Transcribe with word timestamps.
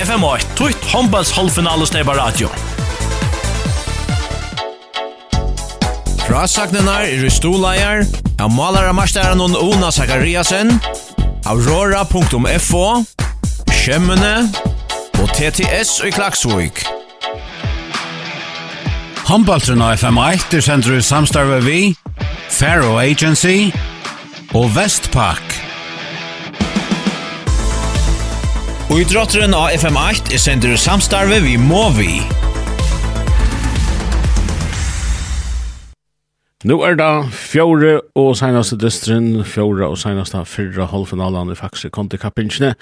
FM8, 0.00 0.54
tutt 0.56 0.84
håndballs 0.92 1.32
halvfinale 1.36 1.84
steba 1.88 2.14
radio. 2.16 2.48
Frasagnenar 6.24 7.04
er 7.04 7.26
i 7.26 7.32
stoleier, 7.32 8.06
av 8.40 8.52
malara 8.54 8.94
marstæren 8.96 9.42
og 9.44 9.58
Ona 9.60 9.90
Zakariasen, 9.92 10.72
aurora.fo, 11.50 12.86
Kjemmene 13.80 14.34
og 15.20 15.28
TTS 15.36 15.98
i 16.08 16.14
Klaksvik. 16.14 16.84
Håndballtrun 19.28 19.84
av 19.84 19.98
FM8 19.98 20.62
er 20.62 20.64
sender 20.64 20.96
i 20.96 21.04
samstarve 21.04 21.60
vi, 21.66 21.80
Faro 22.48 22.96
Agency 23.02 23.68
og 24.56 24.70
Vestpak. 24.78 25.49
Og 28.90 28.98
i 28.98 29.04
drotteren 29.06 29.52
av 29.54 29.70
FM8 29.70 30.32
er 30.34 30.40
sender 30.42 30.72
samstarve 30.74 31.36
vi 31.44 31.52
Movi. 31.62 32.16
Nu 36.66 36.80
er 36.82 36.96
det 36.98 37.06
fjore 37.30 38.00
og 38.18 38.32
senaste 38.40 38.74
distrin, 38.82 39.44
fjore 39.46 39.86
og 39.86 39.94
senaste 40.02 40.42
fyrra 40.42 40.88
halvfinalen 40.90 41.54
i 41.54 41.56
faktisk 41.60 41.94
kontikappingene. 41.94 42.72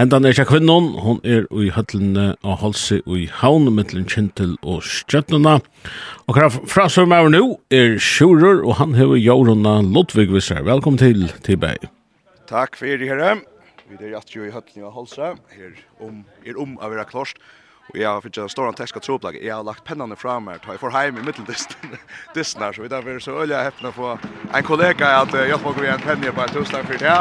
Hentan 0.00 0.24
er 0.24 0.32
ikke 0.32 0.48
kvinnon, 0.54 0.94
hon 1.04 1.20
er 1.28 1.44
i 1.52 1.68
høtlene 1.76 2.30
av 2.40 2.56
Halsi 2.64 3.02
og 3.04 3.20
i 3.20 3.28
haun, 3.42 3.68
mittlen 3.76 4.08
kjentel 4.08 4.56
og 4.64 4.80
stjøttnena. 4.80 5.58
Og 6.24 6.40
hva 6.40 6.48
fra 6.56 6.88
som 6.88 7.12
er 7.12 7.28
nu 7.36 7.58
er 7.68 8.00
Sjurur, 8.00 8.64
og 8.64 8.80
han 8.80 8.96
hever 8.96 9.20
Jorunna 9.20 9.82
Lodvig 9.84 10.32
Visser. 10.32 10.64
Velkommen 10.64 11.04
til 11.04 11.28
Tibei. 11.44 11.76
Takk 12.48 12.80
for 12.80 12.88
det, 12.88 13.12
herre. 13.12 13.42
Vi 13.90 13.98
er 14.06 14.12
at 14.14 14.30
jo 14.30 14.44
i 14.46 14.52
høtten 14.54 14.84
i 14.84 14.90
Halsa, 14.94 15.32
her 15.50 15.78
om, 15.98 16.22
er 16.46 16.58
om 16.60 16.76
å 16.78 16.90
være 16.92 17.08
klart. 17.10 17.40
Og 17.90 17.96
jeg 17.98 18.06
har 18.06 18.22
finnet 18.22 18.52
stor 18.52 18.70
tekst 18.78 18.94
av 18.94 19.02
troplag. 19.02 19.38
Jeg 19.42 19.50
har 19.50 19.64
lagt 19.66 19.82
pennene 19.82 20.14
fra 20.18 20.36
meg, 20.38 20.60
til 20.62 20.76
jeg 20.76 20.82
får 20.82 20.92
heim 20.94 21.16
i 21.18 21.24
middeldisten 21.26 22.62
her, 22.62 22.76
så 22.76 22.84
vi 22.84 22.90
derfor 22.92 23.18
så 23.24 23.34
øyelig 23.40 23.64
heppende 23.66 23.90
å 23.90 23.96
få 23.96 24.12
en 24.46 24.68
kollega 24.68 25.08
at 25.24 25.34
jeg 25.34 25.58
får 25.64 25.74
gå 25.74 25.86
igjen 25.88 26.04
penne 26.04 26.34
på 26.36 26.44
en 26.44 26.54
tusen 26.54 26.86
for 26.86 27.02
det. 27.02 27.16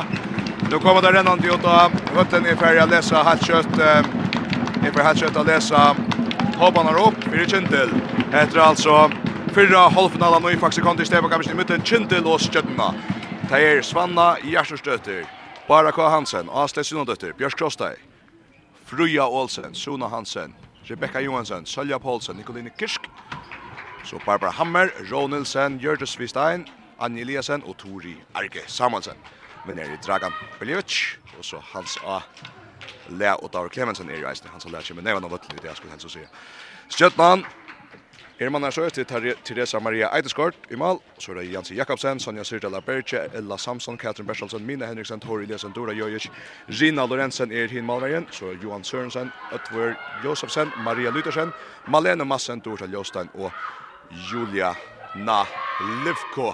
Nå 0.70 0.82
kommer 0.84 1.02
det 1.02 1.16
rennende 1.16 1.50
ut 1.50 1.66
av 1.66 1.96
høtten 2.20 2.46
i 2.46 2.54
ferie 2.60 2.86
å 2.86 2.92
lese 2.92 3.24
hatt 3.26 3.42
kjøtt, 3.48 3.82
i 3.82 4.92
ferie 4.92 5.08
hatt 5.08 5.24
kjøtt 5.24 5.42
å 5.42 5.48
lese 5.50 5.88
hoppene 6.62 6.94
opp, 7.02 7.26
vi 7.32 7.42
er 7.42 7.50
kjentil. 7.50 7.98
Etter 8.30 8.62
altså 8.68 9.00
fyrre 9.58 9.88
halvfinalen 9.98 10.46
og 10.46 10.54
i 10.54 10.62
faktisk 10.62 10.86
kom 10.86 11.02
til 11.02 11.10
Stefan 11.10 11.34
Kammersen 11.34 11.58
i 11.58 11.64
midten, 11.64 11.82
kjentil 11.82 12.30
og 12.30 12.46
skjøttene. 12.46 12.94
Det 13.50 13.66
er 13.72 13.82
Svanna 13.82 14.36
Gjerstestøtter. 14.46 15.39
Bara 15.70 15.92
K. 15.92 16.02
Hansen, 16.10 16.50
Asle 16.50 16.82
Sunnadøtter, 16.84 17.34
Bjørs 17.38 17.54
Krossteg, 17.54 18.00
Fruja 18.90 19.28
Olsen, 19.28 19.76
Suna 19.76 20.08
Hansen, 20.10 20.56
Rebecca 20.90 21.20
Johansen, 21.22 21.66
Sølja 21.66 21.98
Poulsen, 21.98 22.36
Nikoline 22.36 22.72
Kirsk, 22.78 23.06
så 24.04 24.18
Barbara 24.26 24.50
Hammer, 24.52 24.90
Ron 25.12 25.30
Nilsen, 25.30 25.78
Gjørtes 25.78 26.20
Vistein, 26.20 26.66
Anja 27.00 27.22
Eliasen 27.22 27.64
og 27.64 27.78
Tori 27.78 28.16
Arge 28.34 28.64
Samuelsen. 28.68 29.22
Men 29.68 29.80
er 29.80 29.94
i 29.94 30.00
Dragan 30.08 30.34
Beljevic, 30.60 31.20
og 31.38 31.46
så 31.46 31.62
Hans 31.74 32.00
A. 32.02 32.18
Lea 33.10 33.36
og 33.36 33.54
Daur 33.54 33.68
Klemensen 33.68 34.10
er 34.10 34.18
i 34.18 34.26
reisende. 34.26 34.50
Hans 34.52 34.66
A. 34.66 34.70
Lea 34.70 34.82
kommer 34.88 35.06
nevna 35.06 35.30
av 35.30 35.38
vøttelig, 35.38 35.62
det 35.62 35.70
jeg 35.70 35.78
skulle 35.78 35.94
helst 35.94 36.10
å 36.10 36.16
si. 36.16 36.26
Stjøtland, 36.98 37.46
Er 38.40 38.50
man 38.50 38.72
så 38.72 38.90
til 38.90 39.06
Teresa 39.06 39.80
Maria 39.80 40.08
Eideskort 40.16 40.56
i 40.72 40.76
mål, 40.76 41.02
så 41.20 41.32
er 41.32 41.36
det 41.42 41.52
Jansi 41.52 41.76
Jakobsen, 41.76 42.20
Sonja 42.20 42.44
Sirdala 42.44 42.80
Berge, 42.80 43.20
Ella 43.36 43.58
Samson, 43.58 43.98
Katrin 43.98 44.28
Bersalsen, 44.28 44.66
Mina 44.66 44.86
Henriksen, 44.88 45.20
Tori 45.20 45.44
Eliasen, 45.44 45.74
Dora 45.76 45.92
Jojic, 45.92 46.30
Rina 46.70 47.06
Lorentzen 47.06 47.52
er 47.52 47.68
hin 47.68 47.86
målveien, 47.86 48.28
så 48.32 48.54
er 48.54 48.64
Johan 48.64 48.84
Sørensen, 48.84 49.32
Øtver 49.52 49.96
Josefsen, 50.24 50.72
Maria 50.86 51.12
Lytersen, 51.12 51.52
Malene 51.88 52.26
Massen, 52.26 52.64
Dorsa 52.64 52.86
Ljostein 52.88 53.28
og 53.34 53.52
Julia 54.32 54.72
Na 55.16 55.44
Livko. 56.06 56.54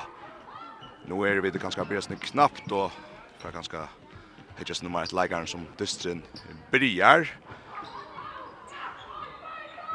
Nå 1.06 1.24
er 1.26 1.42
vi 1.42 1.54
det 1.54 1.62
ganske 1.62 1.86
bresende 1.86 2.18
knappt, 2.18 2.72
og 2.72 2.92
det 3.38 3.52
er 3.52 3.60
ganske 3.62 3.88
hittes 4.58 4.82
nummer 4.82 5.06
et 5.06 5.14
leikaren 5.14 5.46
som 5.48 5.68
dystren 5.78 6.26
bryr. 6.72 7.30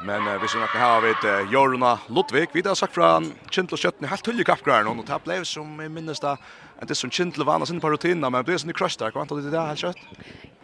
Men 0.07 0.25
uh, 0.25 0.37
vi 0.41 0.49
ser 0.49 0.63
nok 0.63 0.77
her 0.81 1.03
vet 1.05 1.25
uh, 1.29 1.53
Jorna 1.53 1.93
Ludvig, 2.09 2.49
vi 2.55 2.63
har 2.65 2.79
sagt 2.79 2.97
fra 2.97 3.19
Kjentle 3.53 3.77
Kjøtten, 3.81 4.09
helt 4.09 4.25
tullig 4.25 4.47
kappgrar 4.49 4.87
nå, 4.87 4.95
og 4.97 5.05
det 5.09 5.19
ble 5.27 5.41
som 5.49 5.75
jeg 5.83 5.93
minnes 5.93 6.23
da, 6.23 6.37
en 6.81 6.89
det 6.89 6.97
som 6.97 7.13
Kjentle 7.13 7.45
vannet 7.45 7.69
sin 7.69 7.83
på 7.83 7.91
rutinene, 7.93 8.31
men 8.33 8.47
ble 8.47 8.57
sånn 8.57 8.73
i 8.73 8.77
crush 8.77 8.97
der, 9.01 9.13
hva 9.13 9.23
vant 9.23 9.35
du 9.37 9.43
til 9.43 9.53
det 9.53 9.65
helt 9.69 9.85
kjøtt? 9.85 10.05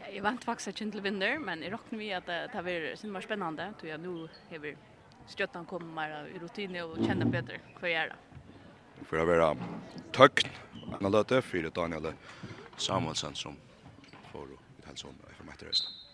Jeg 0.09 0.25
vant 0.25 0.47
faktisk 0.49 0.73
at 0.73 0.81
Kjentle 0.81 1.05
vinner, 1.05 1.37
men 1.43 1.65
jeg 1.67 1.75
råkner 1.75 2.01
vi 2.01 2.13
at 2.17 2.31
det 2.31 2.65
var 2.65 2.87
sin 2.97 3.13
var 3.13 3.27
spennende, 3.27 3.69
tror 3.77 3.93
jeg 3.93 4.01
nå 4.01 4.15
har 4.55 4.71
Kjøtten 5.37 5.67
kommet 5.67 5.91
mer 5.91 6.17
i 6.31 6.39
rutine 6.39 6.85
og 6.87 7.01
kjenner 7.03 7.29
bedre 7.29 7.59
hva 7.81 7.91
jeg 7.91 8.07
er 8.07 8.13
da. 8.15 8.19
For 9.11 9.21
å 9.21 9.27
være 9.29 9.51
tøkn, 10.17 10.49
en 10.97 11.11
løte, 11.11 11.43
fire 11.45 11.73
Daniel 11.75 12.13
Samuelsen 12.79 13.37
som 13.37 13.59
får 14.31 14.55
å 14.55 14.61
hilse 14.87 15.11
om, 15.11 15.19
jeg 15.27 15.41
får 15.41 15.49
meg 15.51 15.61
til 15.61 15.75
resten. 15.75 16.06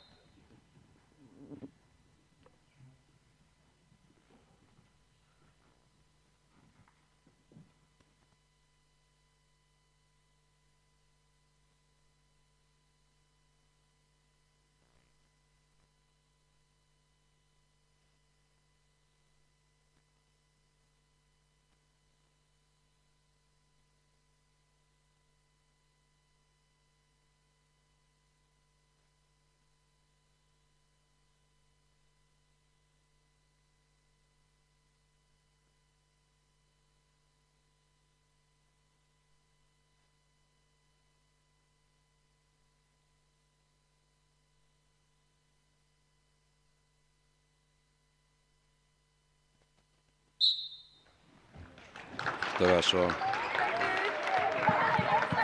det 52.62 52.68
var 52.68 52.82
så 52.82 53.14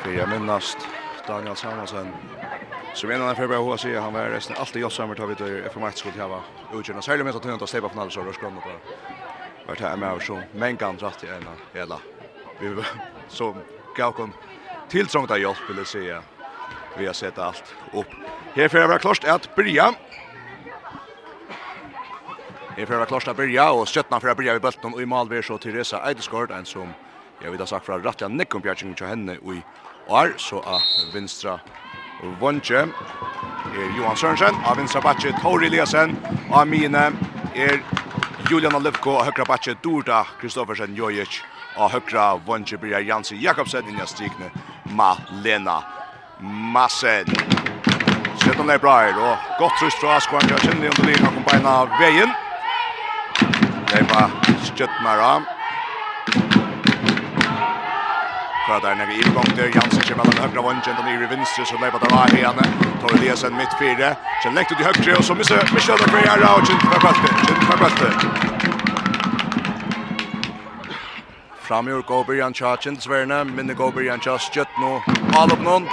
för 0.02 0.10
jag 0.10 0.28
minnast 0.28 0.88
Daniel 1.26 1.56
Samuelsen 1.56 2.14
Så 2.92 3.06
men 3.06 3.20
han 3.20 3.36
förberedde 3.36 3.64
hur 3.64 3.76
sig 3.76 3.94
han 3.94 4.12
var 4.12 4.30
resten 4.30 4.56
alltid 4.56 4.82
jag 4.82 4.92
samma 4.92 5.14
tar 5.14 5.26
vi 5.26 5.34
det 5.34 5.70
för 5.70 5.80
match 5.80 5.98
skulle 5.98 6.18
jag 6.18 6.28
vara 6.28 6.44
utgörna 6.72 7.02
så 7.02 7.16
med 7.16 7.36
att 7.36 7.44
han 7.44 7.52
inte 7.52 7.66
släppa 7.66 7.88
från 7.88 7.98
alla 7.98 8.10
så 8.10 8.20
rörs 8.20 8.38
kommer 8.38 8.60
på. 8.60 8.80
Vart 9.66 9.80
här 9.80 9.96
med 9.96 10.22
så 10.22 10.44
men 10.52 10.76
kan 10.76 10.98
rätt 10.98 11.24
i 11.24 11.26
ena 11.26 11.58
hela. 11.72 12.00
Vi 12.58 12.82
så 13.26 13.56
gaukon 13.94 14.32
tilltrångt 14.88 15.30
av 15.30 15.38
hjälp 15.38 15.70
vill 15.70 15.86
säga. 15.86 16.22
Vi 16.94 17.06
har 17.06 17.14
sett 17.14 17.38
allt 17.38 17.74
upp. 17.92 18.14
Här 18.54 18.68
för 18.68 18.88
vara 18.88 18.98
klart 18.98 19.24
att 19.24 19.54
börja. 19.54 19.94
Här 22.76 22.86
för 22.86 22.94
vara 22.94 23.06
klart 23.06 23.28
att 23.28 23.36
börja 23.36 23.72
och 23.72 23.88
skötna 23.88 24.20
för 24.20 24.28
att 24.28 24.36
börja 24.36 24.56
i 24.56 24.60
bulten 24.60 24.94
och 24.94 25.02
i 25.02 25.06
mål 25.06 25.28
vi 25.28 25.42
så 25.42 25.58
Teresa 25.58 26.08
Eidesgård 26.08 26.50
en 26.50 26.66
som 26.66 26.94
Jeg 27.38 27.54
ha 27.54 27.66
sagt 27.70 27.86
fra 27.86 28.00
Ratja 28.02 28.26
Nikon 28.28 28.62
Bjergjeng 28.62 28.96
til 28.98 29.06
henne 29.06 29.36
i 29.38 29.60
år, 30.10 30.32
så 30.42 30.58
av 30.66 30.82
Vinstra 31.14 31.58
Vondje 32.40 32.80
er 32.82 33.92
Johan 33.94 34.16
Sørensen, 34.18 34.56
av 34.66 34.80
Vinstra 34.80 34.98
Batje 35.04 35.30
Tori 35.38 35.68
Eliasen, 35.68 36.16
av 36.50 36.66
mine 36.66 37.04
er 37.54 37.78
Julian 38.50 38.74
Alevko, 38.74 39.20
av 39.20 39.28
Høkra 39.28 39.46
Batje 39.46 39.76
Dorda 39.84 40.24
Kristoffersen 40.40 40.96
Jojic, 40.98 41.38
av 41.78 41.92
Høkra 41.94 42.32
Vondje 42.46 42.78
Birger 42.82 43.06
Jansi 43.06 43.38
Jakobsen, 43.38 43.86
inja 43.86 44.08
strikne 44.10 44.50
Malena 44.98 45.78
Massen. 46.40 47.30
Sett 48.42 48.58
om 48.58 48.66
det 48.66 48.80
er 48.80 48.82
bra 48.82 48.96
her, 49.04 49.14
og 49.14 49.46
godt 49.60 49.78
trus 49.78 50.00
fra 50.02 50.16
Askvarn, 50.18 50.50
jeg 50.50 50.66
kjenner 50.66 50.90
under 50.90 51.06
linja, 51.06 51.30
kom 51.30 51.46
beina 51.46 51.76
veien. 52.00 52.34
Det 53.92 54.02
var 54.10 54.34
skjøttmere. 54.72 55.57
Prøver 58.68 58.80
der 58.80 58.94
nede 58.94 59.14
i 59.14 59.22
der. 59.56 59.68
Jansen 59.76 60.02
kommer 60.08 60.24
mellom 60.24 60.50
høyre 60.50 60.62
vungen, 60.66 60.82
den 60.98 61.08
i 61.08 61.28
vinstre, 61.32 61.64
så 61.66 61.76
lever 61.82 61.98
der 62.02 62.10
av 62.22 62.28
henne. 62.36 62.64
Tor 63.00 63.10
Eliasen 63.16 63.56
midt 63.60 63.72
fire. 63.80 64.08
Kjell 64.42 64.54
lekt 64.58 64.72
ut 64.72 64.80
i 64.80 64.84
høyre, 64.88 65.16
og 65.16 65.24
så 65.24 65.34
misser 65.34 65.72
Michel 65.74 65.98
der 66.02 66.10
Greia 66.12 66.34
Rau, 66.42 66.58
Kjell 66.66 66.80
for 66.90 67.00
Bøtte, 67.04 67.28
Kjell 67.46 67.62
for 67.68 67.76
Bøtte. 67.82 68.08
Framjord 71.66 72.04
går 72.10 72.22
Brian 72.28 72.52
Kjell 72.52 73.00
Sverne, 73.00 73.44
minne 73.44 73.74
går 73.74 73.90
Brian 73.96 74.20
Kjell 74.20 74.38
Skjøtt 74.38 74.72
nå. 74.82 74.92
Alop 75.40 75.64
noen. 75.64 75.88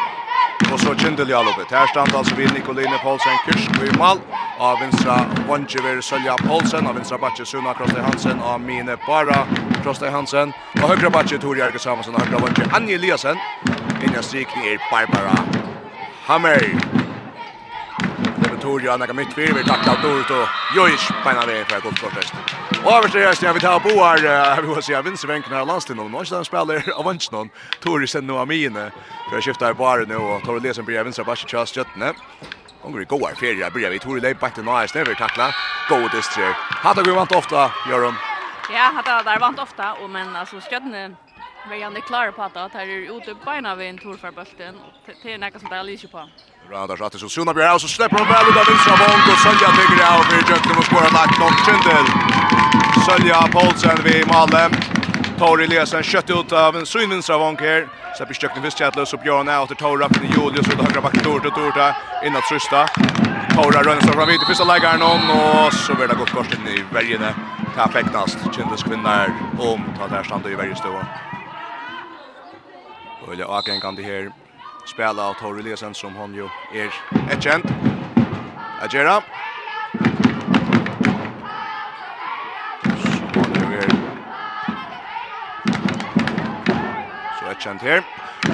Og 0.71 0.79
så 0.79 0.91
Kjell 0.99 1.29
Jalopet. 1.29 1.71
Her 1.71 1.87
stand 1.93 2.11
altså 2.15 2.35
vi 2.35 2.45
Nicoline 2.51 2.99
Paulsen 3.03 3.39
Kyrsk 3.45 3.71
i 3.87 3.97
mal 3.97 4.19
av 4.57 4.79
vinstra 4.79 5.25
Vonje 5.47 5.81
ver 5.81 6.01
Sölja 6.01 6.35
Paulsen 6.37 6.87
av 6.87 6.95
vinstra 6.95 7.17
Batje 7.17 7.45
Suna 7.45 7.73
Krostei 7.73 8.01
Hansen, 8.01 8.39
av 8.39 8.61
Mine 8.61 8.97
Bara 9.05 9.47
Krostei 9.83 10.09
Hansen, 10.09 10.53
og 10.81 10.89
högra 10.89 11.09
Batje 11.09 11.39
Tor 11.39 11.57
Jerke 11.57 11.79
Samuelsson 11.79 12.15
og 12.15 12.21
högra 12.21 12.39
Vonje 12.39 12.69
Anje 12.73 12.95
Eliasen, 12.95 13.41
innan 14.03 14.23
strikning 14.23 14.65
er 14.65 14.79
Barbara 14.89 15.35
Hammer. 16.27 16.59
Det 18.39 18.51
er 18.51 18.57
Tori 18.61 18.87
Anna 18.87 19.13
mitt 19.13 19.33
fyr, 19.33 19.53
vi 19.53 19.63
takla 19.63 19.91
av 19.91 20.01
Dorit 20.01 20.31
og 20.31 20.47
Joish 20.75 21.11
beina 21.23 21.45
vi 21.45 21.63
fra 21.67 21.79
Goldkortest. 21.79 22.33
Og 22.85 22.91
over 22.93 23.07
til 23.07 23.25
resten, 23.27 23.45
jeg 23.45 23.53
vil 23.53 23.61
ta 23.61 23.79
boar, 23.79 24.21
jeg 24.21 24.63
vil 24.63 24.83
si, 24.83 24.91
jeg 24.93 25.05
vinner 25.05 25.27
venken 25.27 25.53
her 25.53 25.65
landstid 25.65 25.97
nå, 25.97 26.07
nå 26.07 26.21
er 26.21 26.43
spiller 26.45 26.91
av 26.95 27.05
Vansjnån, 27.05 27.49
Tori 27.81 28.07
sender 28.07 28.33
nu 28.33 28.39
av 28.39 28.47
mine, 28.47 28.91
for 29.25 29.39
jeg 29.39 29.49
skifter 29.49 29.73
i 29.73 29.77
baren 29.79 30.09
nå, 30.09 30.21
og 30.21 30.45
Tori 30.45 30.61
Lesen 30.61 30.85
blir 30.85 30.99
jeg 30.99 31.09
vinner 31.09 31.25
av 31.25 31.33
Vansjnån, 31.33 32.21
Onger 32.85 33.01
i 33.01 33.05
goa 33.05 33.35
ferie 33.35 33.69
börjar 33.71 33.89
vi 33.89 33.99
Tori 33.99 34.21
Leip 34.21 34.39
bakt 34.39 34.57
en 34.57 34.69
AS 34.69 34.93
never 34.95 35.13
tackla. 35.13 35.53
Go 35.89 35.95
with. 35.95 36.39
Hade 36.69 37.03
vi 37.03 37.11
vant 37.11 37.31
ofta, 37.31 37.71
Jörgen. 37.89 38.13
Ja, 38.73 38.91
hade 38.95 39.29
där 39.29 39.39
vant 39.39 39.59
ofta 39.59 39.93
och 39.93 40.09
men 40.09 40.35
alltså 40.35 40.59
skötne 40.59 41.15
Vi 41.69 41.81
är 41.81 42.01
klara 42.01 42.31
på 42.31 42.43
att 42.43 42.53
det 42.53 42.69
här 42.73 42.87
är 42.87 43.17
ute 43.17 43.35
på 43.35 43.51
ena 43.51 43.75
vid 43.75 43.89
en 43.89 43.97
tur 43.97 44.17
för 44.17 44.31
bulten 44.31 44.75
och 44.75 44.93
det 45.23 45.33
är 45.33 45.37
något 45.37 45.59
som 45.61 45.69
det 45.69 45.75
är 45.75 45.83
lite 45.83 46.07
på. 46.07 46.29
Radars 46.71 47.01
att 47.01 47.19
så 47.19 47.29
Suna 47.29 47.53
Bjerg 47.53 47.79
så 47.79 47.87
släpper 47.87 48.17
hon 48.17 48.27
väl 48.27 48.45
ut 48.49 48.57
av 48.61 48.65
vinstra 48.69 48.95
vånk 49.01 49.25
och 49.31 49.39
Sölja 49.45 49.69
tycker 49.77 49.97
det 50.01 50.09
av 50.15 50.23
för 50.29 50.35
Jökten 50.51 50.77
och 50.77 50.85
spårar 50.85 51.11
lagt 51.19 51.39
långt 51.39 51.59
Kindel. 51.65 52.05
Sölja 53.05 53.37
Poulsen 53.53 53.97
vid 54.03 54.27
Malem. 54.27 54.71
Tor 55.37 55.67
Lesen 55.67 56.03
kött 56.03 56.29
ut 56.29 56.51
av 56.51 56.75
en 56.75 56.85
synvinstra 56.85 57.37
vank 57.37 57.61
här. 57.61 57.87
Så 58.17 58.25
på 58.25 58.61
visst 58.61 58.77
för 58.77 58.85
Stjärtlös 58.85 59.13
och 59.13 59.19
Björn 59.19 59.47
är 59.47 59.61
åter 59.61 59.75
Tor 59.75 60.01
upp 60.03 60.23
i 60.23 60.27
Julius 60.27 60.67
och 60.67 60.83
högra 60.83 61.01
backen 61.01 61.23
Torta 61.23 61.49
Torta 61.49 61.95
innan 62.25 62.41
Trista. 62.41 62.87
Tor 63.55 63.71
rör 63.71 64.01
sig 64.01 64.11
fram 64.13 64.27
vid 64.27 64.39
första 64.47 64.63
lägaren 64.63 65.01
om 65.01 65.29
och 65.29 65.73
så 65.73 65.95
blir 65.95 66.07
det 66.07 66.15
gott 66.15 66.29
korsen 66.29 66.67
i 66.67 66.83
värjene. 66.93 67.35
Perfektast 67.75 68.37
kändes 68.55 68.83
kvinnar 68.83 69.33
om 69.59 69.83
ta 69.97 70.07
där 70.07 70.23
stannade 70.23 70.51
i 70.51 70.55
värjestua. 70.55 71.07
Och 73.27 73.35
jag 73.35 73.49
åker 73.49 73.81
kan 73.81 73.95
det 73.95 74.03
här 74.03 74.31
spela 74.93 75.23
av 75.29 75.33
Tor 75.33 75.61
Lesen 75.61 75.93
som 75.93 76.15
hon 76.15 76.33
ju 76.35 76.45
är 76.73 76.89
ett 77.33 77.43
känt. 77.43 77.65
Agera. 78.81 79.23
Merchant 87.55 87.81
her. 87.81 88.03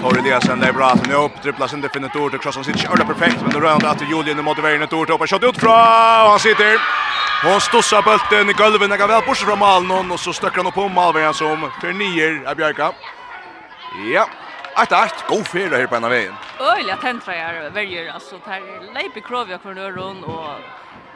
Tor 0.02 0.18
Eliasen 0.18 0.60
där 0.60 0.74
bra 0.74 0.86
att 0.86 1.08
nu 1.08 1.14
upp 1.14 1.42
dribblas 1.44 1.74
inte 1.74 1.90
finner 1.90 2.10
Tor 2.10 2.30
till 2.30 2.40
crossen 2.40 2.64
sitter 2.64 2.80
kör 2.80 2.96
perfekt 2.96 3.42
men 3.42 3.52
då 3.52 3.60
rör 3.60 3.86
att 3.86 4.02
Julian 4.10 4.40
i 4.40 4.42
motiveringen 4.42 4.88
Tor 4.88 5.06
toppar 5.06 5.26
skott 5.26 5.44
ut 5.44 5.58
från 5.58 5.72
han 5.72 6.40
sitter. 6.40 6.78
Hon 7.44 7.62
stossar 7.62 8.02
bulten 8.02 8.50
i 8.50 8.54
golvet 8.54 8.90
när 8.90 9.08
väl 9.08 9.26
bort 9.26 9.38
från 9.38 9.60
Malnon 9.60 10.12
och 10.12 10.20
så 10.20 10.34
stöcker 10.34 10.58
han 10.58 10.68
upp 10.68 10.74
på 10.74 10.88
Malvén 10.90 11.34
som 11.34 11.72
för 11.82 11.94
nior 11.94 12.48
är 12.48 12.56
Björka. 12.56 12.92
Ja. 14.14 14.28
Att 14.76 14.92
att 14.92 15.28
go 15.28 15.44
fyra 15.44 15.78
här 15.78 15.88
på 15.88 15.96
ena 15.96 16.10
vägen. 16.10 16.34
Öliga 16.60 16.96
tentra 16.96 17.36
är 17.36 17.70
väljer 17.70 18.12
alltså 18.14 18.36
där 18.46 18.94
Leipi 18.94 19.22
Krovia 19.22 19.58
kvar 19.58 19.74
nu 19.74 19.92
run 19.92 20.24
och 20.24 20.50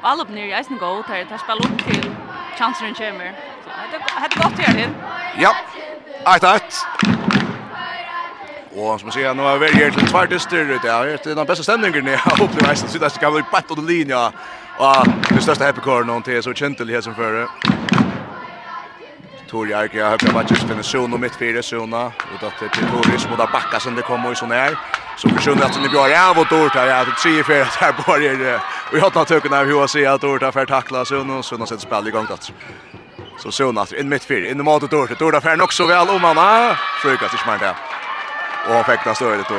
All 0.02 0.22
upp 0.22 0.30
ner 0.30 0.46
i 0.46 0.60
isen 0.60 0.78
go 0.78 1.04
där 1.08 1.26
där 1.26 1.38
spelar 1.38 1.66
upp 1.66 1.78
till 1.88 2.12
chansen 2.58 2.96
chamber. 2.96 3.36
Så 3.64 3.70
hade 3.70 4.04
hade 4.22 4.36
gott 4.36 4.60
här 4.66 4.84
in. 4.84 4.96
Ja. 5.38 5.56
Att 6.26 6.44
att 6.44 6.88
Och 8.78 9.00
som 9.00 9.08
man 9.08 9.12
säger, 9.12 9.34
nu 9.34 9.42
har 9.42 9.58
vi 9.58 9.68
här 9.68 9.92
till 9.92 10.08
två 10.08 10.26
dyster 10.26 10.58
ut, 10.58 10.82
Ja, 10.84 11.04
det 11.04 11.26
är 11.26 11.36
den 11.36 11.46
bästa 11.46 11.64
stämningen 11.64 12.08
jag 12.08 12.18
har 12.18 12.44
upplevt. 12.44 12.90
Så 12.90 12.98
det 12.98 13.10
ska 13.10 13.30
vara 13.30 13.44
på 13.44 13.74
åt 13.74 13.84
linja. 13.84 14.32
Och 14.78 15.08
det 15.30 15.42
största 15.42 15.66
happy 15.66 15.82
corner 15.82 16.04
någon 16.04 16.24
till 16.24 16.44
så 16.44 16.54
gentle 16.54 16.94
här 16.94 17.02
som 17.02 17.16
före. 17.16 17.48
Tori 19.50 19.74
Arke 19.74 20.04
har 20.04 20.10
högt 20.10 20.34
matches 20.34 20.60
för 20.60 20.74
en 20.74 20.84
zon 20.84 21.14
och 21.14 21.20
mitt 21.20 21.36
fyra 21.36 21.64
zona 21.64 22.06
och 22.06 22.48
att 22.48 22.60
till 22.60 22.86
Tori 22.88 23.20
som 23.20 23.32
där 23.32 23.50
backar 23.52 23.80
som 23.80 23.96
det 23.96 24.02
kommer 24.02 24.32
i 24.32 24.36
sån 24.36 24.52
här. 24.52 24.78
Så 25.18 25.30
försvinner 25.30 25.64
att 25.64 25.82
ni 25.82 25.90
blir 25.90 26.30
av 26.30 26.40
och 26.40 26.50
Tori 26.50 26.80
har 26.80 26.86
jag 26.86 27.18
tre 27.18 27.44
för 27.44 27.62
att 27.62 27.76
här 27.76 27.96
börjar 28.08 28.62
och 28.92 28.98
har 28.98 29.10
tar 29.10 29.26
töken 29.26 29.54
av 29.54 29.66
hur 29.66 29.80
jag 29.80 29.90
ser 29.90 30.10
att 30.10 30.22
Tori 30.22 30.52
för 30.52 30.66
tackla 30.66 31.06
så 31.06 31.24
nu 31.24 31.44
så 31.44 31.58
något 31.58 31.70
sätt 31.70 31.82
spel 31.82 32.08
igång 32.08 32.28
att. 32.30 32.52
Så 33.38 33.52
zona 33.52 33.86
in 34.00 34.10
mitt 34.10 34.24
fyra 34.24 34.50
in 34.50 34.60
i 34.60 34.64
mål 34.64 34.80
till 34.80 34.90
Tori. 34.90 35.16
Tori 35.16 35.42
får 35.42 35.62
också 35.62 35.86
väl 35.86 36.10
om 36.10 36.24
han. 36.24 36.76
Frukas 37.02 37.34
i 37.34 37.50
mer 37.50 37.76
Och 38.70 38.86
fäkta 38.86 39.16
stödet 39.16 39.46
då. 39.50 39.56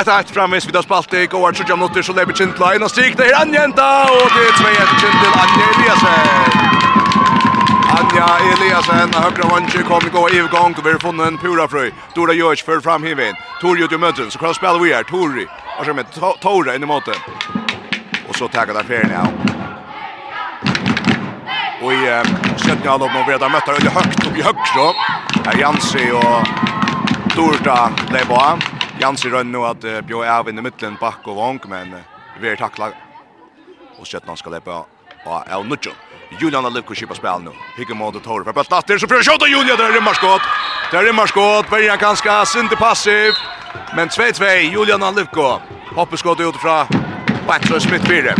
Ett 0.00 0.08
ett 0.08 0.30
framis 0.30 0.68
vid 0.68 0.76
oss 0.76 0.88
Baltic 0.88 1.30
och 1.32 1.56
så 1.56 1.64
Jam 1.68 1.78
Nutter 1.78 2.02
så 2.02 2.12
lever 2.12 2.32
Chintline 2.32 2.82
och 2.82 2.90
stryk 2.90 3.16
det 3.16 3.24
här 3.24 3.42
Anjenta 3.42 4.02
och 4.02 4.30
det 4.34 4.42
är 4.48 4.52
2-1 4.52 5.00
till 5.00 5.32
Anja 5.42 5.66
Eliasen. 5.74 6.66
Anja 7.98 8.52
Eliasen 8.52 9.14
av 9.14 9.22
högra 9.22 9.48
vanje 9.48 9.82
kommer 9.82 10.10
gå 10.10 10.30
i 10.30 10.38
gång 10.38 10.74
och 10.78 10.86
vi 10.86 10.92
har 10.92 10.98
funnit 10.98 11.26
en 11.26 11.38
pura 11.38 11.68
fröj. 11.68 11.92
Dora 12.14 12.32
Jörs 12.32 12.64
för 12.64 12.80
fram 12.80 13.04
hivin. 13.04 13.34
Tor 13.60 13.78
gjort 13.78 13.92
i 13.92 13.98
möten 13.98 14.30
så 14.30 14.38
kan 14.38 14.54
spela 14.54 14.78
vi 14.78 14.94
här. 14.94 15.02
Tori. 15.02 15.46
Och 15.78 15.84
så 15.84 15.94
med 15.94 16.06
Tora 16.40 16.74
in 16.74 16.82
i 16.82 16.86
måten. 16.86 17.14
Och 18.28 18.36
så 18.36 18.48
tackar 18.48 18.74
där 18.74 18.82
färgen 18.82 19.20
av. 19.20 19.55
Och 21.86 21.92
i 21.92 22.08
eh, 22.08 22.22
sjätte 22.56 22.88
halvåret 22.88 23.14
när 23.14 23.26
vi 23.26 23.32
redan 23.32 23.52
mötte 23.52 23.90
högt 23.90 24.26
upp 24.26 24.36
i 24.36 24.42
så. 24.42 24.94
Här 25.44 25.60
Jansi 25.60 26.10
och 26.10 26.46
Torta 27.34 27.90
blev 28.10 28.26
bra. 28.26 28.58
Jansi 29.00 29.28
rönn 29.28 29.52
nu 29.52 29.58
att 29.58 29.84
eh, 29.84 30.00
Björn 30.00 30.24
är 30.24 30.58
i 30.58 30.62
mitten 30.62 30.96
back 31.00 31.18
och 31.24 31.36
vång 31.36 31.60
men 31.68 31.92
uh, 31.92 32.00
vi 32.40 32.48
är 32.48 32.56
tackla. 32.56 32.88
Och 33.98 34.06
sjätte 34.06 34.36
ska 34.36 34.50
läppa 34.50 34.84
på 35.24 35.44
är 35.46 35.64
Nuccio. 35.64 35.92
Julian 36.40 36.64
har 36.64 36.70
lyckats 36.70 37.00
köpa 37.00 37.14
spel 37.14 37.40
nu. 37.44 37.50
Higge 37.76 37.94
mot 37.94 38.24
Torre 38.24 38.44
för 38.44 38.60
att 38.60 38.66
starta 38.66 38.98
så 38.98 39.06
för 39.08 39.22
skott 39.22 39.48
Julian 39.48 39.78
där 39.78 39.92
rymmar 39.92 40.14
skott. 40.14 40.42
Där 40.90 41.02
rymmar 41.02 41.26
skott. 41.26 41.70
Bergen 41.70 41.98
ganska 41.98 42.46
synte 42.46 42.76
passiv. 42.76 43.32
Men 43.96 44.08
2-2 44.08 44.58
Julian 44.58 45.02
har 45.02 45.12
lyckats. 45.12 45.62
Hoppeskott 45.96 46.40
utifrån. 46.40 46.86
Backlös 47.46 47.90
mittfyrre. 47.90 48.34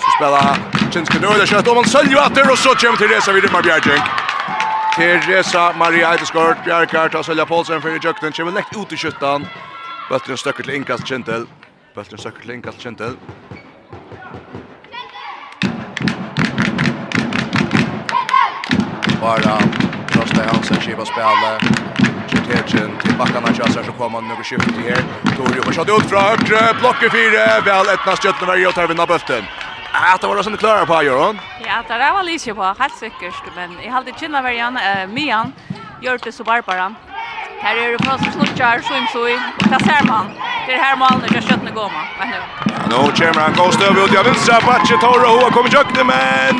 Så 0.00 0.10
spelar 0.18 0.67
Kinske 0.88 1.18
Nøyla 1.20 1.44
kjøtt, 1.44 1.68
og 1.68 1.76
man 1.76 1.88
sølger 1.88 2.20
atter, 2.22 2.46
og 2.48 2.56
så 2.56 2.72
kommer 2.80 2.96
Teresa 2.96 3.32
vid 3.32 3.44
Rymar 3.44 3.62
Bjergjeng. 3.62 4.04
Teresa 4.96 5.72
Maria 5.76 6.14
Eideskort, 6.14 6.62
Bjergjeng, 6.64 7.14
og 7.14 7.24
sølger 7.24 7.44
Poulsen 7.44 7.82
for 7.84 7.92
i 7.92 8.00
kjøkken, 8.00 8.32
kommer 8.32 8.56
lekt 8.56 8.72
ut 8.76 8.92
i 8.92 8.96
kjøttan. 8.96 9.44
Bøtteren 10.08 10.40
støkker 10.40 10.64
til 10.64 10.78
innkast 10.78 11.04
Kintel. 11.04 11.44
Bøtteren 11.94 12.22
støkker 12.24 12.40
til 12.40 12.54
innkast 12.56 12.80
Kintel. 12.80 13.18
Bara 19.20 19.60
Rostad 20.16 20.48
Hansen 20.48 20.80
skiva 20.80 21.04
spela. 21.04 21.54
Kjertjen 22.48 22.96
til 23.04 23.16
backarna 23.20 23.52
Kjassar 23.52 23.84
så 23.84 23.92
kommer 24.00 24.24
noe 24.24 24.40
skift 24.40 24.72
i 24.80 24.88
her. 24.88 25.04
Torjo 25.36 25.68
får 25.68 25.82
skjøtt 25.82 25.92
ut 25.92 26.08
fra 26.08 26.28
høyre, 26.32 26.66
blokker 26.80 27.12
fire, 27.12 27.48
vel 27.68 27.92
etna 27.92 28.16
stjøttene 28.16 28.54
verger 28.54 28.72
og 28.72 28.78
tar 28.80 28.88
vinna 28.88 29.10
bøtten. 29.10 29.56
Ja, 29.92 30.18
det 30.20 30.26
var 30.26 30.36
det 30.36 30.44
som 30.44 30.52
du 30.52 30.58
klara 30.58 30.86
på 30.86 31.02
Göran. 31.02 31.40
Ja, 31.66 31.82
det 31.88 31.94
där 31.94 32.12
var 32.12 32.22
lite 32.22 32.54
på 32.54 32.74
helt 32.78 32.96
säkert, 32.98 33.34
men 33.56 33.70
jag 33.84 33.92
hade 33.92 34.12
kinna 34.12 34.42
varian 34.42 34.76
eh 34.76 35.06
Mian 35.06 35.52
gjort 36.00 36.24
det 36.24 36.32
så 36.32 36.44
Barbara. 36.44 36.94
Här 37.60 37.76
är 37.76 37.92
det 37.92 38.04
fast 38.04 38.32
snutchar 38.32 38.80
swim 38.80 39.28
i 39.28 39.34
och 39.58 39.68
där 39.70 39.78
ser 39.78 40.06
man. 40.06 40.26
Det 40.66 40.76
här 40.76 40.96
när 40.96 41.34
jag 41.34 41.44
skjuter 41.44 41.74
går 41.74 41.90
man. 41.96 42.06
Men 42.18 42.28
nu. 42.30 42.40
Nu 42.90 42.96
kommer 42.96 43.40
han 43.40 43.54
går 43.54 43.70
stöv 43.70 43.98
ut 43.98 44.12
i 44.12 44.22
vänstra 44.22 44.60
backen 44.66 44.98
Torre, 44.98 45.26
och 45.26 45.42
har 45.42 45.50
kommit 45.50 45.72
jukt 45.72 46.06
men 46.06 46.56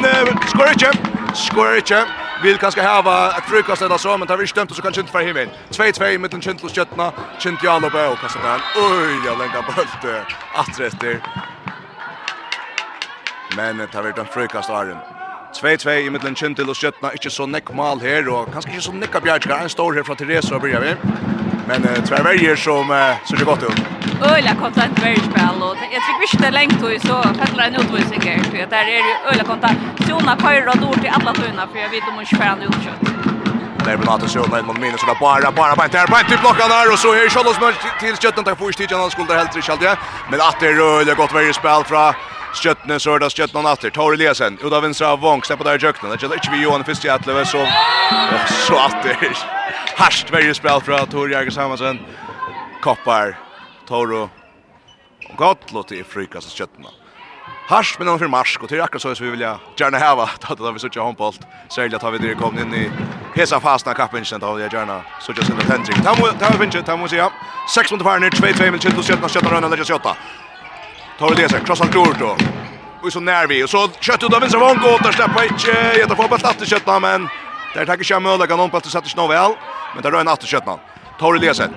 skorar 0.49 0.73
inte. 0.73 0.93
Skår 1.35 1.77
inte. 1.77 2.05
Vill 2.43 2.59
kanske 2.59 2.83
ha 2.83 3.29
ett 3.39 3.45
frukast 3.45 3.83
eller 3.83 3.99
så 3.99 4.17
men 4.19 4.29
tar 4.29 4.37
vi 4.37 4.47
stämt 4.47 4.77
så 4.77 4.83
kanske 4.83 5.01
inte 5.01 5.13
för 5.13 5.21
himmen. 5.21 5.49
2-2 5.71 6.19
mitten 6.19 6.41
Chintl 6.43 6.65
och 6.67 6.71
Kötna. 6.71 7.13
Chintl 7.39 7.67
och 7.69 7.93
Bell 7.93 8.17
kastar 8.17 8.43
den. 8.43 8.61
Oj, 8.77 9.27
jag 9.27 9.39
lägger 9.39 9.63
bort 9.63 9.87
att 10.55 10.81
rätt 10.81 11.23
men 13.57 13.78
det 13.78 13.95
har 13.95 14.02
vært 14.02 14.19
en 14.19 14.31
frukast 14.35 14.71
Arjen. 14.71 14.99
2-2 15.57 15.95
i 16.05 16.09
middelen 16.12 16.37
Kjentil 16.37 16.69
og 16.69 16.76
Skjøtna, 16.76 17.11
ikke 17.17 17.31
så 17.33 17.47
nekk 17.49 17.73
mal 17.75 18.00
her, 18.00 18.28
og 18.28 18.50
kanskje 18.52 18.75
ikke 18.75 18.85
så 18.85 18.93
nekka 18.93 19.23
Bjergskar, 19.25 19.62
en 19.64 19.73
står 19.73 19.99
her 19.99 20.05
fra 20.05 20.17
Therese 20.19 20.55
og 20.55 20.62
byrjar 20.62 20.85
vi. 20.85 20.93
Men 21.69 21.85
uh, 21.88 21.97
tvær 22.09 22.26
verger 22.26 22.57
som 22.61 22.93
uh, 22.93 23.17
ser 23.28 23.40
det 23.40 23.49
godt 23.49 23.64
ut. 23.69 23.83
Øyla 24.19 24.55
kontant 24.61 25.00
vergerspill, 25.05 25.62
og 25.64 25.85
jeg 25.95 26.00
tror 26.05 26.26
ikke 26.26 26.40
det 26.43 26.49
er 26.50 26.57
lengt 26.57 26.81
så 27.07 27.21
fettler 27.40 27.64
en 27.69 27.81
utvisning 27.83 28.23
her, 28.28 28.43
så 28.45 28.67
der 28.75 28.93
er 28.97 28.99
jo 29.09 29.14
øyla 29.33 29.45
kontant. 29.52 30.05
Sjona 30.07 30.37
køyrer 30.45 30.73
og 30.75 30.81
dår 30.83 31.00
til 31.02 31.11
alle 31.17 31.37
tøyna, 31.40 31.69
for 31.71 31.78
jeg 31.85 31.90
vet 31.95 32.11
om 32.11 32.19
hun 32.19 32.26
ikke 32.26 32.43
fer 32.43 32.67
utkjøtt. 32.69 33.09
Där 33.88 33.97
blir 33.97 34.07
Nato 34.07 34.26
Sjölund 34.28 34.67
mot 34.67 34.78
minus 34.78 35.00
där 35.00 35.14
bara 35.21 35.50
bara 35.52 35.76
bara 35.76 35.88
där 35.88 36.07
bara 36.07 36.25
till 36.31 36.38
blockan 36.38 36.69
där 36.69 36.93
och 36.93 36.99
så 36.99 37.14
här 37.14 37.28
Sjölund 37.28 37.75
till 38.00 38.17
Skötten 38.17 38.45
tar 38.45 38.55
först 38.55 38.78
tid 38.78 38.93
han 38.93 39.11
skulle 39.11 39.35
helt 39.35 39.57
rejält 39.57 39.83
ja 39.83 39.97
men 40.31 40.40
att 40.40 40.61
det 40.61 40.73
rör 40.73 41.05
det 41.05 41.14
gott 41.14 41.33
varje 41.33 41.52
spel 41.55 41.83
från 41.87 42.14
Skjøttene, 42.57 42.97
så 43.00 43.12
er 43.12 43.21
det 43.23 43.28
skjøttene 43.35 43.61
han 43.61 43.71
atter. 43.71 43.93
Tar 43.93 44.14
Eliasen, 44.17 44.57
ut 44.62 44.73
av 44.73 44.85
vinstra 44.85 45.12
av 45.12 45.21
Vong, 45.21 45.43
stepper 45.45 45.69
der 45.69 45.81
i 45.81 45.85
jøkkenen. 45.85 46.14
Det 46.14 46.25
gjelder 46.25 46.40
ikke 46.40 46.55
vi 46.55 46.62
Johan 46.62 46.85
først 46.87 47.05
i 47.05 47.11
Atleve, 47.12 47.45
så, 47.49 47.64
så 48.64 48.78
atter. 48.87 49.43
Harsht 49.99 50.33
verre 50.33 50.55
spill 50.57 50.81
fra 50.87 51.02
Tor 51.12 51.28
Jørgens 51.28 51.59
Hamansen. 51.61 52.00
Koppar, 52.85 53.37
Toro. 53.88 54.28
Godt 55.37 55.75
låt 55.76 55.93
i 55.93 56.00
frykast 56.07 56.49
av 56.49 56.57
stjøttene. 56.57 56.95
Harsht 57.69 57.99
men 58.00 58.09
han 58.09 58.17
fyrir 58.17 58.33
marsk, 58.33 58.62
og 58.64 58.73
det 58.73 58.81
akkurat 58.81 59.02
så 59.05 59.12
som 59.12 59.26
vi 59.26 59.35
vilja 59.35 59.59
gjerne 59.76 60.00
heva, 60.00 60.25
da 60.49 60.73
vi 60.73 60.81
sutja 60.81 61.05
håndbolt, 61.05 61.45
særlig 61.69 62.00
at 62.00 62.07
vi 62.14 62.23
dyrir 62.25 62.40
kom 62.40 62.57
inn 62.57 62.73
i 62.73 62.87
hesa 63.37 63.61
fasen 63.61 63.93
av 63.93 63.99
kappvinsen, 64.00 64.40
da 64.40 64.55
vi 64.57 64.64
gjerne 64.64 65.02
sutja 65.21 65.45
sinne 65.45 65.69
tendring. 65.69 66.00
Ta 66.00 66.17
må 66.17 66.33
vi 66.33 66.64
vinje, 66.64 66.81
ta 66.83 66.97
må 66.97 67.05
vi 67.05 67.19
sija, 67.19 67.28
6 67.76 67.93
mot 67.93 68.09
farin, 68.09 68.25
2-2 68.33 68.71
minutter, 68.71 68.88
kjentus, 68.88 69.11
17-17 69.12 69.52
2-2 69.52 69.61
minutter, 69.61 69.85
2-2 70.00 70.48
Tar 71.19 71.35
det 71.35 71.49
sig, 71.49 71.61
krossar 71.65 71.87
klor 71.87 72.17
då. 72.19 72.37
Och 73.03 73.13
så 73.13 73.21
när 73.21 73.47
vi 73.47 73.65
och 73.65 73.71
så 73.71 73.89
kött 74.01 74.23
ut 74.23 74.35
av 74.35 74.41
vänster 74.41 74.59
vång 74.59 74.77
och 74.77 75.03
där 75.03 75.13
släpper 75.13 75.43
inte 75.43 75.99
geta 75.99 76.17
få 76.17 76.29
på 76.29 76.39
platt 76.39 76.69
köttna 76.69 77.01
men 77.01 77.29
där 77.75 77.87
tar 77.87 78.11
jag 78.11 78.23
möda 78.23 78.47
kan 78.47 78.59
hon 78.59 78.71
på 78.71 78.77
att 78.77 78.87
sätta 78.87 79.09
snö 79.09 79.29
väl 79.29 79.53
men 79.95 80.03
där 80.03 80.11
rör 80.11 80.21
en 80.21 80.29
att 80.29 80.47
köttna. 80.47 80.79
Tar 81.19 81.35
det 81.35 81.55
sig. 81.55 81.69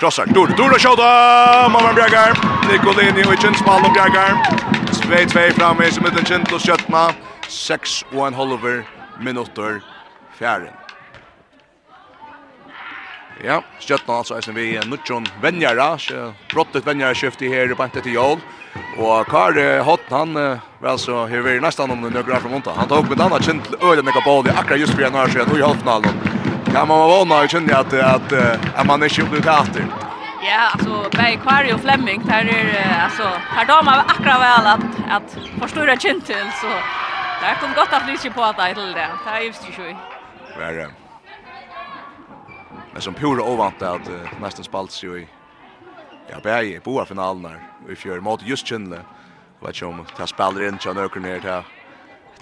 Krossar 0.00 0.26
klor. 0.26 0.46
Dora 0.56 0.78
skjuta. 0.78 1.68
Mamma 1.68 1.92
Bjergar. 1.92 2.30
Nicolini 2.68 3.24
och 3.24 3.44
Jens 3.44 3.66
Malm 3.66 3.84
och 3.84 3.92
Bjergar. 3.92 4.30
2-2 4.92 5.52
framme 5.52 5.84
i 5.84 6.00
mitten 6.00 6.24
kjent 6.24 6.52
och 6.52 6.60
köttna. 6.60 7.12
6 7.48 8.04
och 8.14 8.26
en 8.26 8.34
halver 8.34 8.84
minutter 9.20 9.80
fjärden. 10.38 10.81
Ja, 13.42 13.56
Stjøtna 13.82 14.20
altså 14.20 14.36
er 14.36 14.44
som 14.46 14.54
vi 14.54 14.76
Nudjon 14.86 15.24
Venjara, 15.42 15.96
brottet 16.52 16.86
Venjara 16.86 17.14
skiftet 17.14 17.50
her 17.50 17.72
i 17.72 17.74
banket 17.74 18.06
til 18.06 18.14
Jål. 18.14 18.38
Og 19.02 19.26
Kar 19.26 19.58
Hott, 19.82 20.04
han 20.10 20.34
var 20.34 20.92
altså 20.94 21.24
her 21.26 21.42
ved 21.42 21.60
nesten 21.64 21.90
om 21.90 22.04
det 22.06 22.12
nøkker 22.14 22.38
fra 22.38 22.52
Monta. 22.52 22.76
Han 22.76 22.88
tok 22.88 23.10
med 23.10 23.18
denne 23.18 23.40
kjent 23.42 23.74
øyne 23.82 24.06
nekka 24.06 24.22
bål 24.24 24.46
det, 24.46 24.54
akkurat 24.54 24.80
just 24.80 24.94
for 24.94 25.02
en 25.02 25.18
år 25.18 25.34
siden, 25.34 25.50
og 25.50 25.58
i 25.58 25.66
halvfinalen. 25.66 26.22
Ja, 26.72 26.84
man 26.84 27.02
var 27.02 27.10
vana 27.10 27.42
og 27.42 27.50
kjenne 27.50 27.74
at, 27.76 27.92
at, 27.92 28.32
at 28.78 28.86
man 28.86 29.02
ikke 29.02 29.24
gjorde 29.24 29.42
det 29.42 29.58
etter. 29.58 29.90
Ja, 30.46 30.70
alltså 30.72 31.10
Bay 31.18 31.36
Quarry 31.36 31.72
och 31.72 31.80
Flemming 31.80 32.22
där 32.26 32.44
är 32.44 33.02
alltså 33.04 33.22
här 33.56 33.66
de 33.66 33.86
har 33.86 33.98
akra 33.98 34.38
väl 34.38 34.66
att 34.66 34.84
att 35.10 35.36
förstora 35.60 35.96
kintel 35.96 36.46
så 36.60 36.66
där 37.40 37.54
kom 37.60 37.72
gott 37.74 37.92
att 37.92 38.06
lyssna 38.06 38.30
på 38.30 38.42
att 38.42 38.56
det 38.56 38.74
till 38.74 38.92
det. 38.92 39.08
Det 39.24 39.30
är 39.30 39.40
ju 39.40 39.52
så 39.52 39.64
sjukt. 39.64 39.98
Värre. 40.58 41.01
Men 42.92 43.02
som 43.02 43.14
pura 43.14 43.42
ovant 43.42 43.82
att 43.82 44.08
uh, 44.08 44.40
nästan 44.40 44.64
spalt 44.64 44.90
sig 44.90 45.22
i 45.22 45.26
ja, 46.30 46.40
bär 46.42 46.62
i 46.62 46.80
boa 46.80 47.04
finalen 47.04 47.42
där. 47.42 47.62
Vi 47.88 47.96
fjör 47.96 48.20
mot 48.20 48.42
just 48.42 48.66
Kindle. 48.66 49.00
Vad 49.60 49.76
som 49.76 50.04
tar 50.16 50.26
spelar 50.26 50.68
in 50.68 50.78
till 50.78 50.92
några 50.92 51.20
ner 51.20 51.40
där. 51.40 51.64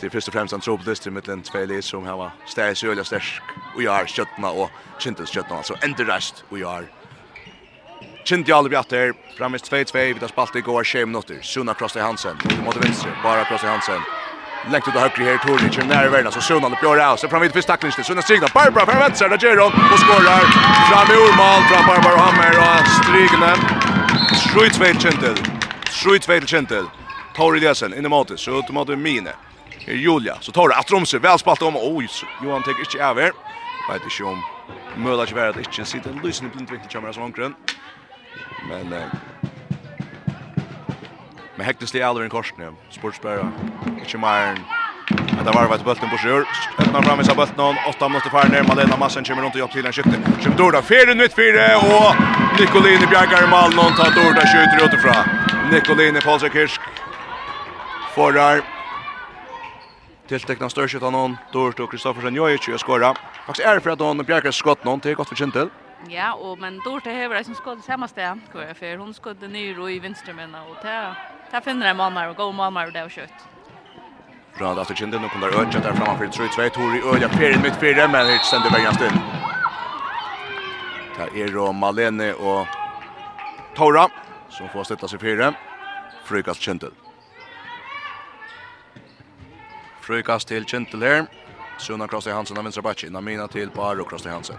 Det 0.00 0.06
är 0.06 0.10
först 0.10 0.28
och 0.28 0.34
främst 0.34 0.52
en 0.52 0.60
tro 0.60 0.78
på 0.78 0.84
det 0.84 1.10
med 1.10 1.22
den 1.22 1.42
två 1.42 1.80
som 1.80 2.06
har 2.06 2.30
stärkt 2.46 2.78
sig 2.78 2.88
öliga 2.88 3.04
stärsk 3.04 3.42
och 3.74 3.82
jag 3.82 3.92
har 3.92 4.06
köttna 4.06 4.50
och 4.50 4.70
Kindles 4.98 5.30
köttna 5.30 5.56
alltså 5.56 5.74
ändå 5.82 6.04
rest 6.04 6.44
och 6.48 6.58
jag 6.58 6.68
har 6.68 6.84
Kind 8.24 8.48
jag 8.48 8.58
aldrig 8.58 8.78
att 8.78 8.88
där 8.88 9.12
framist 9.36 9.72
2-2 9.72 10.14
vi 10.14 10.20
tar 10.20 10.28
spalt 10.28 10.56
i 10.56 10.60
går 10.60 10.84
20 10.84 11.06
minuter. 11.06 11.38
Sunna 11.42 11.74
crossar 11.74 12.00
Hansen 12.00 12.36
mot 12.64 12.76
vänster, 12.76 13.20
bara 13.22 13.44
crossar 13.44 13.68
Hansen. 13.68 14.00
Lengt 14.68 14.88
ut 14.88 14.94
av 14.96 15.00
högre 15.00 15.24
här, 15.24 15.38
Tor 15.38 15.58
Richard 15.58 15.86
nära 15.86 16.10
världen, 16.10 16.32
så 16.32 16.40
Sunan 16.40 16.72
upp 16.72 16.84
av 16.84 16.96
det 16.96 17.28
Fram 17.28 17.40
vid 17.40 17.52
första 17.52 17.72
tacklingsnitt, 17.72 18.06
Sunan 18.06 18.22
Strigna, 18.22 18.46
Barbara 18.54 18.86
för 18.86 18.98
vänster, 18.98 19.28
där 19.28 19.38
Geron 19.38 19.72
och 19.92 19.98
skorar. 19.98 20.40
Fram 20.90 21.08
i 21.14 21.16
ormal 21.24 21.62
från 21.68 21.86
Barbara 21.86 22.20
Hammer 22.20 22.52
och 22.58 22.86
Strigna. 22.88 23.56
Schruitzveit 24.34 25.02
Kentel, 25.02 25.36
Schruitzveit 25.90 26.48
Kentel. 26.48 26.84
Tori 27.36 27.60
Lesen, 27.60 27.94
in 27.94 28.06
i 28.06 28.08
matet, 28.08 28.40
så 28.40 28.58
ut 28.58 28.70
mot 28.70 28.88
Mine. 28.88 29.32
her 29.86 29.94
Julia, 29.94 30.36
så 30.40 30.52
tar 30.52 30.68
det 30.68 30.76
att 30.76 30.90
Romse, 30.90 31.18
väl 31.18 31.38
spalt 31.38 31.62
om, 31.62 31.76
oj, 31.76 32.08
Johan 32.44 32.62
tänker 32.62 32.80
inte 32.80 33.04
över. 33.04 33.32
Vet 33.92 34.02
inte 34.04 34.24
om 34.24 34.42
Mölla 34.96 35.26
Kvärt 35.26 35.56
inte 35.56 35.84
sitter, 35.84 36.10
en 36.10 36.20
på 36.50 36.58
inte 36.58 36.74
riktigt 36.74 36.90
kameran 36.90 37.14
som 37.14 37.22
omkring. 37.22 37.54
Men 38.68 38.94
Men 41.60 41.66
hektes 41.66 41.92
det 41.92 42.00
aldrig 42.02 42.24
en 42.24 42.30
korsne. 42.30 42.72
Sportsbära. 42.90 43.52
Inte 43.98 44.18
mer 44.18 44.58
Men 45.36 45.44
det 45.44 45.52
var 45.52 45.66
vart 45.68 45.84
bulten 45.84 46.10
på 46.10 46.16
sjur. 46.16 46.46
Öppnar 46.78 47.02
fram 47.02 47.20
i 47.20 47.24
sig 47.24 47.34
bulten 47.36 47.76
8 47.88 48.08
minuter 48.08 48.30
far 48.30 48.48
ner. 48.48 48.62
Malena 48.62 48.96
Massen 48.96 49.24
kommer 49.24 49.42
runt 49.42 49.54
och 49.54 49.60
hjälper 49.60 49.74
till 49.74 49.86
en 49.86 49.92
skytte. 49.92 50.42
Som 50.42 50.56
Dorda 50.56 50.82
fyra 50.82 51.14
nytt 51.14 51.34
fyra 51.34 51.78
och 51.78 52.14
Nicolini 52.60 53.06
bjärgar 53.06 53.44
i 53.44 53.50
Malmö 53.50 53.82
och 53.82 53.96
tar 53.96 54.10
Dorda 54.18 54.40
skjuter 54.40 54.86
utifrån. 54.86 55.24
Nicolini 55.72 56.20
Paulsson 56.20 56.50
Kirsk. 56.50 56.80
Forrar. 58.14 58.62
Tiltekna 60.28 60.68
störskjut 60.70 61.02
av 61.02 61.12
noen, 61.12 61.36
Dorda 61.52 61.82
og 61.82 61.90
Kristoffersen 61.90 62.34
Jojic 62.34 62.68
og 62.72 62.80
skåra. 62.80 63.14
Faktisk 63.46 63.66
er 63.66 63.74
det 63.74 63.82
for 63.82 63.92
at 63.92 64.00
hon 64.00 64.24
bjerger 64.24 64.50
skott 64.50 64.84
noen, 64.84 65.00
det 65.02 65.10
er 65.10 65.18
godt 65.18 65.28
for 65.28 65.36
Kintel. 65.36 65.70
Ja, 66.08 66.32
og, 66.32 66.60
men 66.60 66.78
Dorda 66.84 67.12
hever 67.12 67.36
det 67.36 67.46
som 67.46 67.54
skott 67.54 67.82
i 67.82 67.84
samme 67.84 68.08
sted, 68.08 68.38
hva 68.52 68.68
jeg 68.70 68.76
fer. 68.78 68.96
Hun 68.96 69.12
skott 69.14 69.42
ned 69.42 69.76
i 69.90 69.98
vinstrumene, 69.98 70.62
og 70.70 70.78
det 70.82 70.96
Det 71.50 71.60
finner 71.60 71.86
en 71.86 71.96
mamma 71.96 72.28
och 72.28 72.36
god 72.36 72.54
mamma 72.54 72.86
och 72.86 72.92
det 72.92 73.00
har 73.00 73.08
kött. 73.08 73.32
Bra, 74.58 74.80
att 74.80 74.90
er 74.90 74.94
kinden, 74.94 75.22
nå 75.22 75.28
kommer 75.28 75.48
Øtja 75.48 75.80
der 75.80 75.92
framme 75.92 76.18
for 76.18 76.26
3-2, 76.26 76.68
Tori 76.68 77.00
Øtja, 77.16 77.28
Perin 77.28 77.62
mitt 77.62 77.76
fyra 77.80 78.08
men 78.08 78.26
det 78.26 78.44
sender 78.44 78.70
vägen 78.70 78.94
still. 78.94 79.18
Där 81.16 81.36
är 81.36 81.52
då 81.52 81.72
Malene 81.72 82.32
och 82.32 82.66
Tora, 83.76 84.08
som 84.48 84.68
får 84.68 84.84
sätta 84.84 85.08
sig 85.08 85.18
fyra. 85.18 85.54
frykast 86.30 86.62
kinden. 86.62 86.90
Frykast 90.00 90.48
til 90.48 90.64
kinden 90.64 91.02
her, 91.02 91.26
Sunna 91.78 92.06
Krosti 92.06 92.30
Hansen 92.30 92.58
av 92.58 92.64
venstre 92.64 92.82
backen, 92.82 93.12
Namina 93.12 93.46
til 93.46 93.70
Baro 93.70 94.04
Krosti 94.04 94.28
Hansen. 94.28 94.56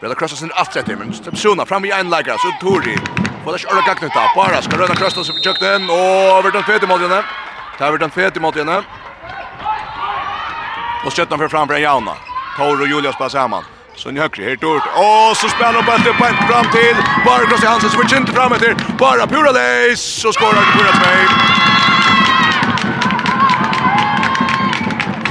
Breda 0.00 0.14
krossa 0.14 0.36
sin 0.36 0.52
allt 0.54 0.76
rätt 0.76 0.86
men 0.86 1.12
Stepsona 1.12 1.66
fram 1.66 1.84
i 1.84 1.90
en 1.90 2.10
lägga 2.10 2.38
så 2.38 2.50
Tori. 2.60 2.96
Får 3.44 3.52
det 3.52 3.58
köra 3.58 3.80
gagnet 3.80 4.12
där. 4.14 4.34
Bara 4.36 4.62
ska 4.62 4.76
Breda 4.76 4.94
Krosta 4.94 5.24
så 5.24 5.32
försökt 5.32 5.60
den 5.60 5.90
och 5.90 6.38
över 6.38 6.50
den 6.52 6.62
fete 6.62 6.86
mot 6.86 7.00
henne. 7.00 7.24
Tar 7.78 7.86
över 7.86 7.98
den 7.98 8.10
fete 8.10 8.40
mot 8.40 8.56
henne. 8.56 8.82
Och 11.04 11.12
fram 11.50 11.68
for 11.68 11.74
en 11.74 11.82
Jauna. 11.82 12.14
Tor 12.56 12.80
og 12.80 12.88
Julius 12.88 13.16
passar 13.16 13.38
sammen. 13.38 13.62
Så 13.94 14.10
ni 14.10 14.20
högre 14.20 14.44
helt 14.44 14.64
ort. 14.64 14.82
Och 14.94 15.36
så 15.36 15.48
spelar 15.48 15.72
de 15.72 15.84
bättre 15.84 16.12
på 16.12 16.24
fram 16.24 16.66
till. 16.72 16.96
Bara 17.26 17.46
Krosta 17.46 17.68
Hansen 17.68 17.90
som 17.90 18.00
är 18.00 18.16
inte 18.16 18.32
fram 18.32 18.52
efter. 18.52 18.76
Bara 18.98 19.26
Pura 19.26 19.50
Leis 19.50 20.24
och 20.24 20.34
skorar 20.34 20.52
Pura 20.52 20.92
2. 20.92 21.00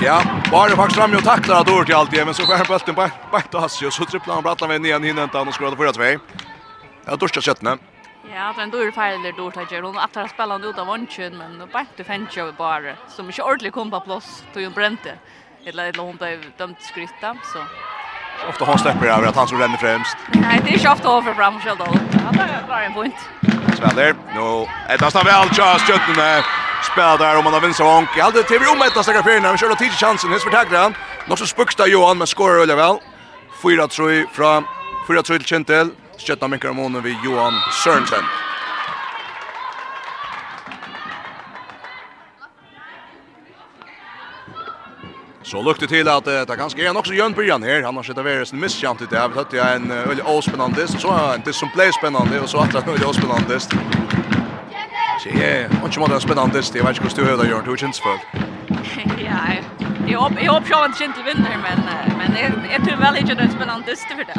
Ja, 0.06 0.22
Var 0.56 0.70
faktiskt 0.70 1.00
fram 1.00 1.14
och 1.16 1.24
tacklar 1.24 1.62
att 1.62 1.68
Dorty 1.68 1.94
alltid 1.94 2.26
men 2.26 2.34
så 2.34 2.44
skär 2.44 2.66
bulten 2.68 2.96
bak 2.96 3.12
bak 3.32 3.50
till 3.50 3.60
Hassi 3.60 3.86
och 3.86 3.94
så 3.94 4.06
tripplar 4.06 4.34
han 4.34 4.44
brattan 4.44 4.68
med 4.70 4.82
ner 4.82 5.00
hinner 5.00 5.24
inte 5.24 5.38
han 5.38 5.48
och 5.48 5.56
skörade 5.56 5.76
förra 5.78 5.92
två. 5.92 6.20
Ja, 7.06 7.16
Dorty 7.16 7.42
köttna. 7.42 7.78
Ja, 8.34 8.54
det 8.56 8.62
den 8.62 8.70
då 8.70 8.78
är 8.78 8.92
färdig 8.92 9.36
då 9.38 9.52
tar 9.52 9.68
jag 9.72 9.84
hon 9.84 9.98
att 9.98 10.30
spela 10.30 10.56
ut 10.56 10.78
av 10.78 10.88
vanchen 10.88 11.38
men 11.38 11.68
bara 11.74 11.80
inte 11.80 11.96
till 11.96 12.06
fäncha 12.06 12.52
bara 12.58 12.96
som 13.08 13.30
inte 13.30 13.42
ordentligt 13.42 13.74
kom 13.74 13.92
på 13.92 14.00
plats 14.00 14.44
då 14.54 14.60
ju 14.60 14.70
bränte. 14.70 15.12
Eller 15.66 15.86
eller 15.86 16.04
hon 16.04 16.16
blev 16.16 16.40
dömt 16.58 16.82
skrytta 16.82 17.38
så 17.54 17.60
Ofta 18.50 18.66
hon 18.66 18.80
släpper 18.80 19.08
över 19.08 19.28
att 19.28 19.36
han 19.36 19.48
som 19.48 19.60
ränner 19.60 19.78
främst. 19.78 20.18
Nej, 20.34 20.62
det 20.64 20.70
är 20.70 20.74
inte 20.74 20.90
ofta 20.90 21.10
över 21.10 21.34
fram 21.34 21.60
själv 21.60 21.78
då. 21.78 21.86
Han 22.26 22.34
drar 22.68 22.82
en 22.82 22.94
point. 22.94 23.16
Sväller. 23.78 24.16
Nu 24.36 24.68
ett 24.94 25.02
nästan 25.02 25.26
väl 25.26 25.50
chans 25.50 25.90
Jötten 25.90 26.44
spelar 26.94 27.18
där 27.18 27.38
om 27.38 27.44
man 27.44 27.54
har 27.54 27.62
vinst 27.62 27.80
av 27.82 27.88
Onk. 27.88 28.10
Hade 28.10 28.44
TV 28.44 28.66
om 28.66 28.82
ett 28.82 28.96
nästan 28.96 29.24
fjärna. 29.24 29.52
Vi 29.52 29.58
kör 29.58 29.68
körde 29.68 29.80
tidigt 29.80 30.00
chansen. 30.00 30.32
Hets 30.32 30.44
förtägrar 30.44 30.82
han. 30.82 30.94
Något 31.28 31.40
så 31.40 31.46
spuksta 31.46 31.88
Johan 31.88 32.18
men 32.18 32.28
skorar 32.28 32.60
väl 32.60 32.76
väl. 32.76 32.98
4-3 33.62 34.26
från 34.34 34.66
4-3 35.08 35.24
till 35.24 35.46
Kentel. 35.46 35.90
Skötta 36.18 36.48
mycket 36.48 36.70
om 36.70 36.78
honom 36.78 37.04
vid 37.04 37.16
Johan 37.26 37.54
Sørensen. 37.84 38.24
Så 45.46 45.62
lukte 45.62 45.86
til 45.88 46.08
at 46.10 46.28
uh, 46.28 46.42
det 46.50 46.58
kanskje 46.58 46.82
er 46.82 46.90
en 46.90 46.98
så 47.06 47.14
jønn 47.14 47.34
Brian 47.38 47.64
her. 47.64 47.84
Han 47.86 47.96
har 47.96 48.04
sett 48.04 48.18
av 48.18 48.28
en 48.28 48.62
misskjant 48.62 49.02
i 49.06 49.08
det. 49.12 49.22
Vi 49.30 49.38
tatt 49.38 49.54
jeg 49.54 49.78
en 49.78 49.92
uh, 49.94 50.08
veldig 50.10 50.26
åspennende, 50.26 50.88
så 50.90 51.14
en 51.36 51.46
til 51.46 51.54
som 51.54 51.70
ble 51.76 51.86
spennende, 51.94 52.40
og 52.42 52.50
så 52.50 52.64
at 52.64 52.74
det 52.74 52.82
er 52.82 52.88
en 52.88 52.96
veldig 52.96 53.10
åspennende. 53.12 53.60
Så 55.22 55.30
jeg 55.30 55.70
har 55.70 55.86
ikke 55.86 56.02
måttet 56.02 56.26
spennende, 56.26 56.64
jeg 56.66 56.86
vet 56.88 56.98
ikke 56.98 57.06
hvordan 57.06 57.22
du 57.22 57.30
høyde 57.30 57.48
gjør, 57.52 57.62
du 57.62 57.72
er 57.72 57.78
kjent 57.84 58.02
Ja, 59.26 59.42
jeg 60.08 60.18
håper 60.18 60.42
jeg 60.42 60.50
var 60.50 60.98
kjent 60.98 61.16
til 61.18 61.24
vinner, 61.26 61.56
men, 61.66 61.80
men 62.18 62.38
jeg, 62.38 62.52
jeg 62.74 62.82
tror 62.86 63.00
vel 63.06 63.18
ikke 63.22 63.38
det 63.38 63.46
er 63.46 63.54
spennende 63.54 63.96
for 64.18 64.26
det. 64.30 64.38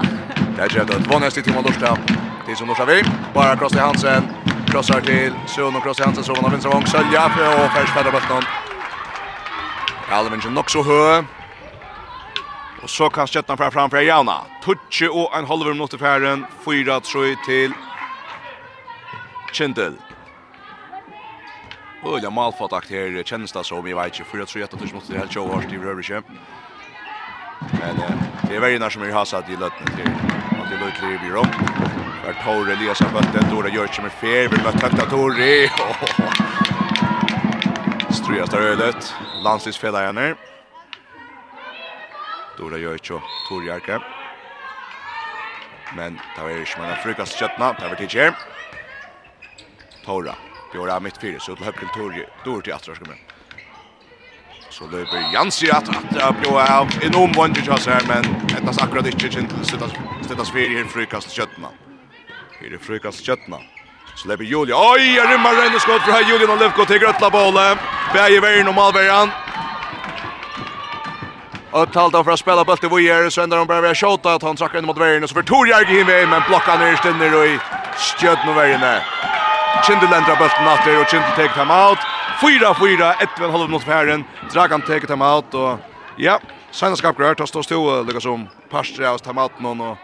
Det 0.57 0.63
er 0.63 0.71
ikke 0.71 0.87
det. 0.91 1.01
Det 1.03 1.11
var 1.11 1.21
nesten 1.23 1.43
til 1.43 1.55
man 1.55 1.67
lortet. 1.67 2.15
Tid 2.47 2.57
som 2.57 2.71
lortet 2.71 2.89
vi. 2.91 3.01
Bara 3.35 3.57
kross 3.59 3.75
til 3.75 3.83
Hansen. 3.83 4.31
Krossar 4.71 5.03
til 5.07 5.35
Sjøen 5.55 5.75
og 5.75 5.83
kross 5.83 6.03
til 6.03 6.07
Hansen, 6.07 6.25
så 6.25 6.39
man 6.39 6.49
har 6.49 6.55
vinst 6.55 6.67
av 6.67 6.75
Vong 6.75 6.89
Sølja, 6.91 7.27
og 7.27 7.69
først 7.75 7.95
færre 7.95 8.15
bøttene. 8.15 8.76
Alvingen 10.11 10.55
nok 10.55 10.71
så 10.71 10.83
høy. 10.87 11.25
Og 12.83 12.91
så 12.91 13.09
kan 13.11 13.27
Stjøtna 13.27 13.57
fra 13.59 13.71
framfor 13.75 14.05
Jana. 14.07 14.37
Tutsje 14.63 15.09
og 15.11 15.33
en 15.35 15.47
halver 15.49 15.75
minutt 15.75 15.95
i 15.95 15.99
færen. 15.99 16.45
4-3 16.67 17.35
til 17.47 17.75
Kjendel. 19.53 19.97
Øyla 22.07 22.31
malfattakt 22.31 22.89
her 22.89 23.23
kjennes 23.27 23.53
det 23.53 23.65
som, 23.67 23.87
jeg 23.87 23.97
vet 23.97 24.21
ikke. 24.21 24.45
4-3 24.45 24.63
etter 24.63 24.79
tusen 24.79 24.95
mot 24.95 25.09
det 25.09 25.19
helt 25.19 25.33
show 25.33 25.49
hårst 25.51 25.73
i 25.75 25.81
Røvrikje. 25.83 26.23
Men 27.73 27.99
det 28.47 28.55
er 28.55 28.61
verden 28.63 28.91
som 28.91 29.03
er 29.03 29.17
hasat 29.17 29.51
i 29.51 29.59
løttene 29.59 29.97
til 29.97 30.07
at 30.07 30.71
det 30.71 30.79
løytler 30.79 31.17
i 31.17 31.23
byrå. 31.25 31.43
Hver 32.23 32.39
Tore 32.45 32.73
Elias 32.79 33.03
har 33.03 33.11
bøtt 33.11 33.35
den, 33.35 33.51
Dora 33.51 33.75
Gjørtje 33.75 34.07
med 34.07 34.15
fer, 34.21 34.47
vi 34.53 34.63
møtt 34.63 34.83
høyt 34.83 35.01
av 35.03 35.11
Tore. 35.11 36.76
Ströstar 38.17 38.61
ölet. 38.61 39.15
här. 39.45 40.37
Dora 42.59 42.79
Jöjtjo, 42.79 43.21
Torjarke. 43.49 44.01
Men 45.97 46.21
det 46.37 46.43
var 46.43 46.51
ikke 46.51 46.81
mange 46.81 46.97
frukast 47.03 47.37
kjøttene. 47.39 47.75
Det 47.79 47.89
var 47.89 47.95
tidskjer. 48.01 48.33
Tora. 50.05 50.35
Bjora 50.73 51.01
mitt 51.01 51.21
fire. 51.21 51.41
Så 51.41 51.55
til 51.55 51.65
høyre 51.67 51.93
til 51.93 52.25
Dora 52.45 52.63
til 52.63 52.73
Atra. 52.73 52.95
Så 54.71 54.89
løper 54.91 55.31
Jansi 55.33 55.69
at 55.71 55.89
Atra 55.89 56.33
Bjora 56.41 56.67
av 56.81 56.89
enorm 57.03 57.37
vondre 57.37 57.63
kjøs 57.63 57.87
her. 57.87 58.03
Men 58.09 58.25
etnas 58.57 58.81
akkurat 58.81 59.07
ikke 59.13 59.29
kjent 59.29 59.53
til 59.53 59.65
støttas 59.69 60.53
fire 60.53 60.73
her 60.73 60.89
frukast 60.89 61.37
kjøttene. 61.37 61.69
Her 62.61 62.73
er 62.73 62.79
frukast 62.81 63.25
kjøttene. 63.29 63.76
Släpper 64.17 64.45
Julia. 64.45 64.77
Oj, 64.77 65.17
jag 65.17 65.33
rymmar 65.33 65.55
ränner 65.55 65.79
skott 65.79 66.03
för 66.03 66.13
här 66.13 66.31
Julian 66.31 66.51
och 66.51 66.59
Lefko 66.59 66.85
till 66.85 66.99
grötla 66.99 67.31
bollen. 67.31 67.77
Bäger 68.15 68.41
Värn 68.41 68.69
och 68.69 68.75
Malbergan. 68.75 69.31
Och 71.71 71.93
talt 71.93 72.25
för 72.25 72.31
att 72.31 72.39
spela 72.39 72.65
boll 72.65 72.79
till 72.79 72.89
Vojer 72.89 73.31
så 73.31 73.43
ändrar 73.43 73.59
de 73.59 73.67
bara 73.67 73.95
skjuta 73.95 74.35
att 74.35 74.43
han 74.43 74.57
trackar 74.57 74.79
in 74.79 74.87
mot 74.87 74.99
Värn 74.99 75.23
och 75.23 75.29
så 75.29 75.35
för 75.35 75.43
Torjärg 75.43 76.01
in 76.01 76.07
med 76.07 76.29
men 76.29 76.43
blockar 76.49 76.79
ner 76.79 76.97
ständer 76.97 77.39
och 77.39 77.47
i 77.47 77.59
stöd 77.97 78.39
med 78.47 78.55
Värn 78.55 78.81
där. 78.81 79.01
Kindle 79.87 80.17
ändrar 80.17 80.37
bollen 80.37 80.69
åter 80.75 81.01
och 81.01 81.09
Kindle 81.11 81.31
tar 81.37 81.49
time 81.49 81.75
out. 81.89 81.99
4-4, 82.41 83.23
ett 83.23 83.41
väl 83.41 83.51
halv 83.51 83.71
mot 83.71 83.85
Färren. 83.85 84.25
Dragan 84.53 84.83
tar 84.83 85.01
time 85.01 85.25
out 85.25 85.55
och 85.55 85.79
ja, 86.17 86.41
Sanna 86.71 86.97
skapgrör, 86.97 87.35
tar 87.35 87.47
stå 87.47 87.63
stå 87.63 88.03
Lucas 88.03 88.27
om 88.27 88.49
Pastra 88.71 89.13
och 89.13 89.23
tar 89.23 89.43
out 89.43 89.61
någon 89.61 89.81
och 89.81 89.97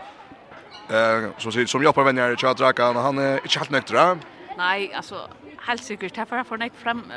Eh 0.91 1.31
som 1.39 1.53
ser 1.53 1.67
som 1.67 1.83
jobbar 1.83 2.05
vänner 2.05 2.37
chat 2.37 2.57
Drakan 2.57 2.97
han 2.97 3.19
är 3.19 3.35
inte 3.35 3.59
helt 3.59 3.71
nykter. 3.71 4.19
Nej, 4.57 4.95
alltså 4.95 5.29
helt 5.67 5.83
säkert 5.83 6.15
därför 6.15 6.45
får 6.45 6.57
nek 6.59 6.73
fram 6.75 7.13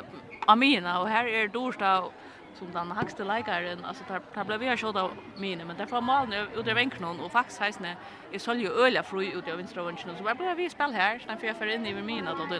Amina 0.47 0.99
och 0.99 1.09
här 1.09 1.27
är 1.27 1.47
Dorsta 1.47 2.03
som 2.59 2.71
den 2.71 2.91
högsta 2.91 3.23
läkaren 3.23 3.85
alltså 3.85 4.03
där 4.07 4.21
där 4.33 4.43
blev 4.43 4.63
jag 4.63 4.79
sådär 4.79 5.09
mina 5.37 5.65
men 5.65 5.77
därför 5.77 6.01
mal 6.01 6.27
nu 6.27 6.47
ut 6.55 6.67
över 6.67 6.81
enknon 6.81 7.19
och 7.19 7.31
faktiskt 7.31 7.59
heis 7.59 7.79
är 8.31 8.39
så 8.39 8.53
ju 8.53 8.69
öliga 8.69 9.03
fru 9.03 9.25
ut 9.25 9.47
över 9.47 9.57
vänstra 9.57 9.83
vänster 9.83 10.15
så 10.17 10.23
vad 10.23 10.37
blev 10.37 10.57
vi 10.57 10.69
spel 10.69 10.93
här 10.93 11.19
sen 11.19 11.37
för 11.37 11.47
jag 11.47 11.57
för 11.57 11.67
in 11.67 11.85
i 11.85 11.93
mina 11.93 12.33
då 12.33 12.45
då. 12.45 12.59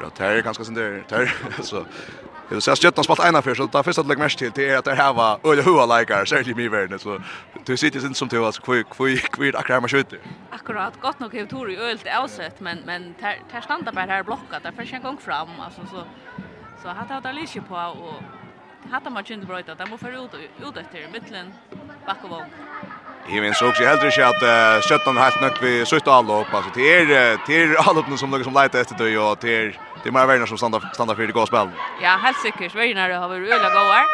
Ja, 0.00 0.10
det 0.16 0.24
är 0.24 0.42
ganska 0.42 0.64
sånt 0.64 0.76
där. 0.76 1.04
Det 1.08 1.30
så 1.62 1.84
Det 2.48 2.60
ser 2.60 2.76
stjärnan 2.76 3.04
spalt 3.04 3.24
ena 3.24 3.42
för 3.42 3.54
så 3.54 3.66
där 3.66 3.82
första 3.82 4.02
lägg 4.02 4.18
mest 4.18 4.38
till 4.38 4.52
det 4.54 4.70
är 4.70 4.78
att 4.78 4.84
det 4.84 4.94
här 4.94 5.12
var 5.12 5.40
öle 5.44 5.62
hur 5.62 5.98
likar 5.98 6.24
så 6.24 6.34
det 6.34 6.54
mig 6.54 6.68
värden 6.68 6.98
så 6.98 7.20
du 7.66 7.76
sitter 7.76 8.00
sen 8.00 8.14
som 8.14 8.28
till 8.28 8.38
oss 8.38 8.58
kvick 8.58 8.88
kvick 8.90 9.30
kvick 9.30 9.54
akra 9.54 9.80
man 9.80 9.88
skjuter. 9.88 10.18
Akkurat 10.50 11.00
gott 11.00 11.20
nog 11.20 11.32
hur 11.32 11.46
tur 11.46 11.70
i 11.70 11.76
ölt 11.76 12.06
avsett 12.18 12.60
men 12.60 12.78
men 12.86 13.14
där 13.20 13.60
stannar 13.60 13.92
bara 13.92 14.06
här 14.06 14.22
blockat 14.22 14.62
där 14.62 14.72
för 14.72 14.94
en 14.94 15.02
gång 15.02 15.18
fram 15.18 15.48
alltså 15.60 15.80
så 15.90 16.04
så 16.82 16.88
har 16.88 17.20
det 17.20 17.32
lite 17.32 17.60
på 17.60 17.74
och 17.74 18.22
hade 18.90 19.10
man 19.10 19.24
inte 19.28 19.46
bra 19.46 19.58
att 19.58 19.66
det 19.66 19.90
var 19.90 19.98
förut 19.98 20.34
ut 20.66 20.76
efter 20.76 21.08
mitten 21.12 21.54
bakom. 22.06 22.44
Jag 23.28 23.42
minns 23.42 23.62
också 23.62 23.82
jeg 23.82 23.88
heldre 23.88 24.26
att 24.26 24.42
uh, 24.42 24.82
Sjøtland 24.84 25.18
helt 25.18 25.40
nok 25.40 25.62
vi 25.62 25.84
søtte 25.86 26.10
upp 26.10 26.54
alltså 26.54 26.70
det 26.74 26.84
er, 26.84 27.38
det 27.46 27.56
er 27.56 27.76
allåpene 27.88 28.18
som 28.18 28.30
noen 28.30 28.44
som 28.44 28.52
leiter 28.52 28.80
efter 28.80 28.96
det, 28.98 29.16
och 29.18 29.38
det 29.40 29.50
er, 29.50 29.72
det 30.02 30.08
er 30.08 30.12
mer 30.12 30.26
värna 30.26 30.46
som 30.46 30.58
standa, 30.58 30.80
standa 30.92 31.14
för 31.14 31.26
det 31.26 31.32
går 31.32 31.46
spel. 31.46 31.70
Ja, 32.02 32.16
helt 32.16 32.36
säkert 32.42 32.74
värna 32.74 33.08
det 33.08 33.14
har 33.14 33.28
vi 33.28 33.36
öliga 33.36 33.70
goar. 33.70 34.04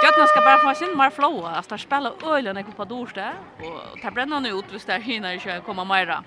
Sjøtland 0.00 0.28
ska 0.28 0.40
bara 0.40 0.58
få 0.58 0.74
sin 0.74 0.96
mer 0.96 1.10
flow 1.10 1.46
att 1.46 1.68
der 1.68 1.76
spela 1.76 2.12
öliga 2.26 2.52
när 2.52 2.62
på 2.62 2.84
dorste, 2.84 3.32
och 3.58 4.00
ta 4.02 4.10
bränna 4.10 4.40
nu 4.40 4.48
ut 4.48 4.70
hvis 4.70 4.84
der 4.84 5.00
hinner 5.00 5.32
ikke 5.32 5.60
komma 5.66 5.84
mera. 5.84 6.22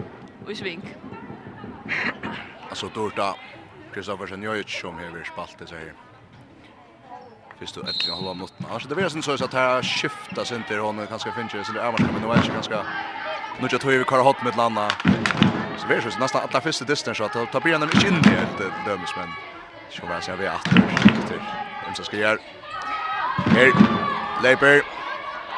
Och 0.46 0.52
i 0.52 0.56
sving. 0.56 0.84
Altså, 2.70 2.90
Dorta, 2.96 3.34
Kristoffersen 3.94 4.44
Jojic 4.44 4.82
som 4.82 4.98
hever 4.98 5.24
spalt 5.24 5.60
det 5.60 5.70
seg 5.70 5.80
her 5.80 6.11
först 7.62 7.78
och 7.78 7.88
äntligen 7.88 8.18
hålla 8.18 8.34
mot 8.34 8.60
mig. 8.60 8.70
Alltså 8.74 8.90
det 8.90 8.96
blir 8.96 9.10
sen 9.10 9.24
så 9.24 9.34
att 9.34 9.54
här 9.54 9.82
skiftar 9.82 10.44
sig 10.44 10.58
inte 10.58 10.78
hon 10.78 11.08
kanske 11.08 11.32
finns 11.32 11.54
ju 11.54 11.64
så 11.64 11.72
det 11.72 11.82
är 11.82 11.92
men 11.92 12.22
det 12.22 12.28
var 12.28 12.36
inte 12.36 12.48
ganska 12.50 12.86
nu 13.60 13.68
jag 13.72 13.82
tror 13.82 13.92
vi 13.92 14.04
kör 14.04 14.24
hot 14.24 14.44
med 14.44 14.58
landa. 14.58 14.90
Så 15.78 15.88
det 15.88 15.94
är 15.96 16.02
ju 16.02 16.20
nästan 16.20 16.42
alla 16.42 16.62
första 16.62 16.86
distans 16.86 17.22
att 17.22 17.52
ta 17.52 17.60
blir 17.60 17.74
den 17.74 17.84
inte 17.84 18.08
in 18.08 18.14
helt 18.14 18.58
döms 18.86 19.12
men 19.18 19.30
så 19.90 20.02
vad 20.06 20.24
jag 20.28 20.38
vet 20.38 20.64
till. 21.28 21.44
Vem 21.86 22.06
ska 22.06 22.18
göra? 22.18 22.38
Här 23.56 23.72
Leiper 24.44 24.82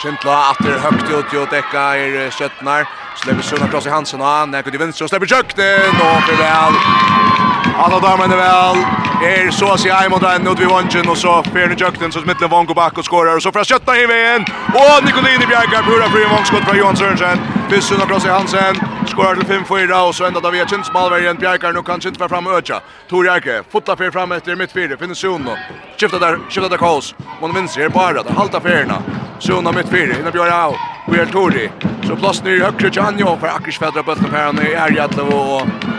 Kintla 0.01 0.49
atter 0.49 0.79
högt 0.79 1.09
ut 1.09 1.25
jo 1.33 1.45
dekka 1.45 1.95
er 1.95 2.29
Kjøttnar. 2.29 2.87
Slepper 3.15 3.43
Sunna 3.43 3.67
kross 3.67 3.85
i 3.85 3.89
Hansen 3.89 4.21
og 4.21 4.27
han. 4.27 4.51
Nekker 4.51 4.71
til 4.71 4.79
venstre 4.79 5.05
og 5.05 5.09
slepper 5.09 5.27
Kjøkken. 5.27 6.01
Og 6.01 6.23
for 6.27 6.35
vel. 6.41 7.52
Alla 7.75 7.99
damerna 7.99 8.35
vel. 8.35 8.85
Er 9.23 9.51
så 9.55 9.69
å 9.71 9.75
si 9.79 9.87
mot 10.11 10.23
Renn 10.23 10.47
ut 10.47 10.59
vid 10.59 10.67
vangen, 10.67 11.07
og 11.07 11.15
så 11.15 11.37
Fjerne 11.53 11.77
Jøkten 11.79 12.11
som 12.11 12.25
smittler 12.25 12.49
vong 12.51 12.67
og 12.67 12.75
bak 12.75 12.97
og 12.99 13.05
skårer, 13.07 13.37
og 13.37 13.43
så 13.45 13.53
fra 13.55 13.63
Kjøtta 13.63 13.95
i 13.95 14.03
veien, 14.09 14.43
og 14.75 15.05
Nikolini 15.05 15.47
Bjergar, 15.47 15.85
pura 15.87 16.09
fri 16.11 16.25
vongskudd 16.27 16.65
fra 16.67 16.75
Johan 16.75 16.99
Sørensen, 16.99 17.39
Bissun 17.71 18.03
og 18.03 18.09
Krossi 18.09 18.27
Hansen, 18.27 18.81
skårer 19.07 19.39
til 19.39 19.47
5-4, 19.63 19.95
og 19.95 20.11
så 20.17 20.27
enda 20.27 20.43
da 20.43 20.51
vi 20.51 20.59
er 20.59 20.67
kjent 20.67 20.89
smalverien, 20.89 21.39
Bjergar, 21.39 21.71
nå 21.71 21.85
kan 21.87 22.03
kjent 22.03 22.19
være 22.19 22.33
fram 22.33 22.51
og 22.51 22.57
øtja, 22.57 22.81
Tor 23.07 23.29
Jerke, 23.29 23.61
fotla 23.71 23.95
fyr 23.95 24.11
fram 24.11 24.35
etter 24.35 24.59
mitt 24.59 24.75
fire, 24.75 24.99
finner 24.99 25.15
Suno, 25.15 25.55
skifta 25.95 26.19
der, 26.19 26.41
skifta 26.49 26.73
der 26.73 26.83
kaos, 26.83 27.13
man 27.39 27.55
vinser, 27.55 27.87
er 27.87 27.95
bara 27.95 28.27
Det 28.27 28.35
halta 28.35 28.59
fyrna, 28.59 28.99
Suno 29.39 29.71
mitt 29.71 29.87
fire, 29.93 30.19
innan 30.19 30.35
Bjørn 30.35 30.51
Au, 30.51 30.75
Bjørn 31.07 31.31
Tori, 31.31 31.69
så 32.03 32.19
plass 32.19 32.43
nyr 32.43 32.67
høyre 32.67 32.91
til 32.91 33.07
Anjo, 33.07 33.37
for 33.39 33.55
Akkersfedra 33.55 34.03
bøttene 34.03 34.35
per 34.35 34.49
han 34.49 34.59
i 34.59 34.75
Erjatlevo, 34.75 35.61
og 35.61 35.93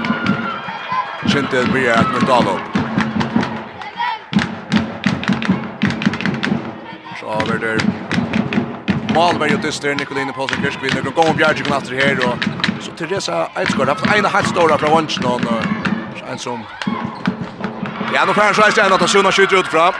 Kintel 1.28 1.66
blir 1.72 1.90
et 1.90 2.12
nytt 2.12 2.30
avlopp. 2.30 2.60
Så 7.20 7.26
över 7.26 7.58
där. 7.58 7.78
Malberg 9.14 9.54
og 9.54 9.62
Dyster, 9.62 9.94
Nikoline 9.94 10.32
Paulsen 10.32 10.62
Kirskvinn. 10.62 11.04
Nu 11.04 11.10
kommer 11.10 11.32
Bjarke 11.32 11.64
og 11.70 11.76
efter 11.76 11.94
her, 11.94 12.16
og 12.28 12.38
Så 12.80 12.90
Teresa 12.96 13.46
Eidsgård 13.56 13.88
har 13.88 13.94
haft 13.94 14.16
ena 14.16 14.28
halv 14.28 14.46
stora 14.46 14.78
från 14.78 14.90
Wanchen 14.90 15.24
och 15.24 15.40
en 16.30 16.38
som... 16.38 16.64
Ja, 18.14 18.24
nå 18.24 18.32
får 18.32 18.42
han 18.42 18.54
så 18.54 18.62
en 18.62 18.84
ända 18.84 18.94
att 18.94 19.10
Suna 19.10 19.32
skjuter 19.32 19.56
ut 19.60 19.66
fram. 19.66 19.94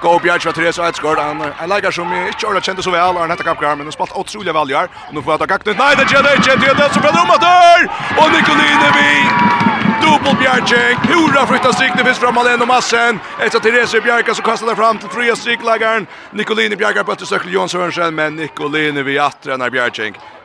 Go 0.00 0.18
Bjarke 0.18 0.48
och 0.48 0.54
Teresa 0.54 0.86
Eidsgård. 0.86 1.18
Han 1.18 1.42
är 1.42 1.66
lägger 1.66 1.90
som 1.90 2.12
ikke 2.12 2.46
har 2.46 2.60
känt 2.60 2.84
så 2.84 2.90
vel, 2.90 3.16
Han 3.16 3.30
heter 3.30 3.44
Kappgar, 3.44 3.76
men 3.76 3.86
han 3.86 3.92
spalt 3.92 4.12
otroliga 4.12 4.52
väljär. 4.52 4.88
og 5.08 5.14
nå 5.14 5.22
får 5.22 5.32
jag 5.32 5.40
ta 5.40 5.46
gakt 5.46 5.68
ut. 5.68 5.78
Nei, 5.78 5.94
det 5.94 6.12
gör 6.12 6.22
det 6.22 6.36
inte. 6.36 6.56
Det 6.56 6.66
är 6.70 6.74
det 6.74 6.94
som 6.94 7.02
är 7.02 7.12
rummet 7.18 7.40
där! 7.40 7.78
Og 8.18 8.26
Nikoline 8.32 8.92
vi... 8.96 9.93
Dubbel 10.04 10.36
Bjerke. 10.40 10.96
Kura 11.08 11.46
flytta 11.46 11.72
strikt. 11.72 11.98
Det 11.98 12.04
finns 12.04 12.18
fram 12.18 12.34
Malén 12.34 12.62
och 12.62 12.68
Massen. 12.68 13.20
Efter 13.40 13.58
till 13.58 13.72
Reser 13.74 14.00
så 14.34 14.42
kastar 14.42 14.66
det 14.66 14.76
fram 14.76 14.98
till 14.98 15.08
fria 15.08 15.36
striklagaren. 15.36 16.06
Nicolini 16.30 16.76
Bjerke 16.76 17.04
på 17.04 17.12
efter 17.12 17.26
Sökle 17.26 17.50
Jonsson 17.52 17.80
Hörnsen. 17.80 18.14
Men 18.14 18.36
Nicolini 18.36 19.02
vid 19.02 19.20
attren 19.20 19.60
är 19.62 19.70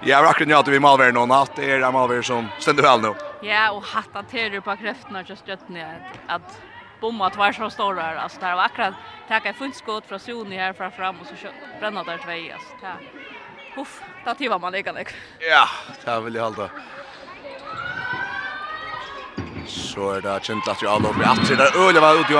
Ja, 0.01 0.09
Jag 0.09 0.17
har 0.17 0.25
akkurat 0.25 0.47
vi 0.71 0.79
Malver 0.79 1.11
någon. 1.11 1.29
natt. 1.29 1.55
det 1.55 1.65
er 1.65 1.91
Malver 1.91 2.21
som 2.21 2.47
stender 2.59 2.83
väl 2.83 3.01
nu. 3.01 3.13
Ja, 3.41 3.71
och 3.71 3.83
hatta 3.83 4.23
till 4.23 4.61
på 4.61 4.75
kräftorna 4.75 5.23
just 5.27 5.47
rätt. 5.47 6.19
Att 6.27 6.61
bomma 7.01 7.27
att 7.27 7.37
vara 7.37 7.53
så 7.53 7.69
stora 7.69 8.01
här. 8.01 8.15
Alltså 8.15 8.39
det 8.39 8.45
här 8.45 8.55
var 8.55 8.63
akkurat. 8.63 8.93
Tacka 9.27 9.53
fullt 9.53 9.75
skott 9.75 10.05
från 10.07 10.19
Sony 10.19 10.57
här 10.57 10.73
fram 10.73 10.91
fram 10.91 11.15
och 11.21 11.27
så 11.27 11.33
bränna 11.79 12.03
där 12.03 12.17
två. 12.17 12.53
Alltså 12.53 12.69
det 12.81 12.87
här. 12.87 12.97
Uff, 13.77 14.01
det 14.23 14.29
här 14.29 14.35
tivar 14.35 14.59
man 14.59 14.71
lika 14.71 14.93
Ja, 15.39 15.67
det 16.05 16.11
här 16.11 16.21
vill 16.21 16.35
jag 16.35 16.43
hålla. 16.43 16.69
Så 19.69 20.15
er 20.15 20.21
det 20.25 20.39
kjent 20.43 20.67
at 20.67 20.81
jeg 20.81 20.89
har 20.89 20.99
lov 20.99 21.13
med 21.17 21.25
det 21.45 21.59
er 21.59 21.75
øyla 21.77 22.01
vel 22.01 22.21
ut 22.21 22.29
ju 22.29 22.37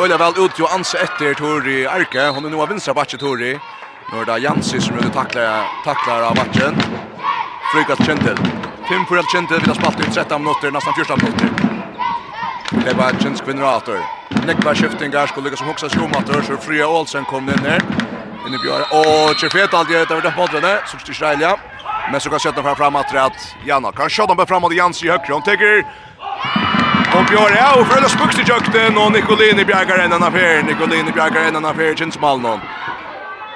øyla 0.00 0.16
vel 0.18 0.44
ut 0.44 0.58
ju 0.58 0.66
anse 0.66 0.98
etter 0.98 1.34
Tori 1.34 1.84
Arke. 1.86 2.30
Hon 2.32 2.44
er 2.44 2.50
nå 2.50 2.62
av 2.62 2.70
vinstra 2.72 2.94
bakke 2.94 3.18
Tori. 3.18 3.52
Nå 4.12 4.20
er 4.20 4.24
det 4.24 4.42
Jansi 4.42 4.80
som 4.80 4.96
rundt 4.96 5.12
takler, 5.12 5.68
takler 5.84 6.24
av 6.30 6.34
bakken. 6.34 6.80
Frykast 7.72 8.06
Kentel 8.06 8.38
Tim 8.88 9.06
för 9.06 9.16
alt 9.16 9.32
kjentel 9.32 9.60
vil 9.60 9.68
ha 9.68 9.74
spalt 9.74 10.00
ut 10.00 10.14
13 10.14 10.42
minutter, 10.42 10.70
nesten 10.70 10.92
14 10.96 11.18
minutter. 11.22 11.50
Det 12.84 12.94
var 12.96 13.12
kjent 13.20 13.42
kvinnerator. 13.44 14.00
Nekva 14.48 14.72
skiftingar 14.74 15.26
skulle 15.26 15.50
lykkes 15.50 15.60
som 15.60 15.68
hoksa 15.68 15.90
skomater, 15.92 16.40
så 16.42 16.56
Fria 16.56 16.86
Olsen 16.88 17.24
kom 17.28 17.50
inn 17.52 17.68
her. 17.68 17.84
Inne 18.46 18.60
bjør. 18.62 18.86
Og 18.96 19.36
Kjefet 19.36 19.76
alt 19.76 19.92
gjør 19.92 20.06
etter 20.06 20.32
på 20.32 20.46
åttene, 20.46 20.78
så 20.88 20.96
styr 21.02 21.12
Israelia. 21.12 21.52
Men 22.08 22.20
så 22.20 22.32
kan 22.32 22.40
skjøtten 22.40 22.64
fra 22.64 22.74
fram 22.74 22.96
att 22.96 23.12
Janna 23.66 23.92
kan 23.92 24.08
skjøtta 24.08 24.34
dem 24.34 24.46
framåt 24.46 24.72
Jansi 24.72 25.06
i 25.06 25.10
högra. 25.10 25.34
Hon 25.34 25.42
tar 25.42 25.84
Och 27.16 27.24
Björn 27.24 27.52
är 27.52 27.80
och 27.80 27.86
Frölunda 27.86 28.42
i 28.42 28.44
jökten 28.48 28.98
och 28.98 29.12
Nicolini 29.12 29.64
bjärgar 29.64 29.98
en 29.98 30.12
annan 30.12 30.28
affär. 30.28 30.62
Nicolini 30.62 31.12
bjärgar 31.12 31.40
en 31.40 31.56
annan 31.56 31.70
affär 31.70 31.94
känns 31.94 32.20
Malnon. 32.20 32.60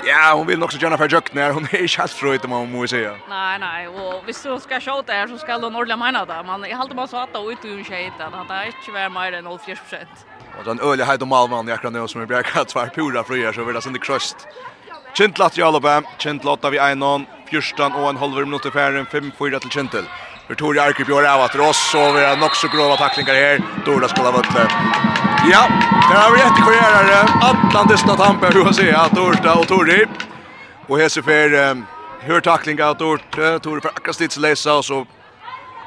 Ja, 0.06 0.32
hon 0.34 0.46
vill 0.46 0.62
också 0.62 0.78
gärna 0.78 0.98
för 0.98 1.08
jökten 1.08 1.42
här. 1.42 1.52
Hon 1.52 1.64
är 1.64 1.82
inte 1.82 2.02
alls 2.02 2.12
fröjd 2.12 2.44
om 2.44 2.50
man 2.50 2.72
måste 2.72 2.88
säga. 2.88 3.12
Nej, 3.28 3.58
nej. 3.58 3.88
Och 3.88 4.22
visst 4.26 4.42
du 4.42 4.60
ska 4.60 4.80
skjuta 4.80 5.12
här 5.12 5.28
så 5.28 5.38
ska 5.38 5.52
hon 5.54 5.64
ordentligt 5.64 5.98
mena 5.98 6.24
det. 6.24 6.42
Men 6.46 6.70
jag 6.70 6.76
håller 6.76 6.94
bara 6.94 7.06
så 7.06 7.16
att 7.16 7.30
ut 7.34 7.64
ur 7.64 7.84
skiten. 7.84 8.32
Det 8.48 8.54
är 8.54 8.66
inte 8.66 8.90
värre 8.92 9.08
mer 9.08 9.32
än 9.32 9.46
0,4 9.46 9.58
procent. 9.58 10.26
Och 10.58 10.64
den 10.64 10.80
öliga 10.80 11.06
heid 11.06 11.22
och 11.22 11.28
Malman 11.28 11.68
jag 11.68 11.82
kan 11.82 11.92
nu 11.92 12.08
som 12.08 12.20
är 12.22 12.26
bjärgar 12.26 12.64
tvär 12.64 12.86
pura 12.86 13.24
fröjer 13.24 13.52
så 13.52 13.64
vill 13.64 13.74
det 13.74 13.86
inte 13.86 13.98
kröst. 13.98 14.36
Kintlat 15.14 15.58
i 15.58 15.62
Alabama. 15.62 16.06
Kintlat 16.18 16.64
av 16.64 16.74
i 16.74 16.78
1-0. 16.78 17.24
14 17.50 17.92
och 17.92 18.10
en 18.10 18.16
halv 18.16 18.46
minut 18.46 18.66
i 18.66 18.70
färden. 18.70 19.06
5-4 19.06 19.58
till 19.58 19.70
Kintel. 19.70 20.04
För 20.46 20.54
Tori 20.54 20.78
Arke 20.78 21.04
björ 21.04 21.34
av 21.34 21.40
att 21.40 21.54
Ross 21.54 21.90
så 21.92 22.12
vi 22.12 22.24
har 22.24 22.36
nog 22.36 22.56
så 22.56 22.68
grova 22.68 22.96
tacklingar 22.96 23.34
här. 23.34 23.60
Dora 23.84 24.08
ska 24.08 24.22
ha 24.22 24.30
vunnit. 24.30 24.72
Ja, 25.52 25.68
det 26.10 26.16
har 26.16 26.32
vi 26.32 26.38
jättekvarierare. 26.38 27.28
Atlantis 27.42 28.04
na 28.06 28.16
tampa 28.16 28.48
vi 28.48 28.64
får 28.64 28.72
se 28.72 28.92
att 28.92 29.12
Dorta 29.12 29.54
och 29.54 29.68
Tori. 29.68 30.06
Och 30.86 30.98
här 30.98 31.08
ser 31.08 31.22
för 31.22 31.76
hur 32.20 32.40
tacklingar 32.40 32.90
att 32.90 32.98
Dorta. 32.98 33.58
Tori 33.58 33.80
för 33.80 33.88
akkurat 33.88 34.20
lite 34.20 34.40
läsa 34.40 34.74
och 34.74 34.84
så 34.84 35.06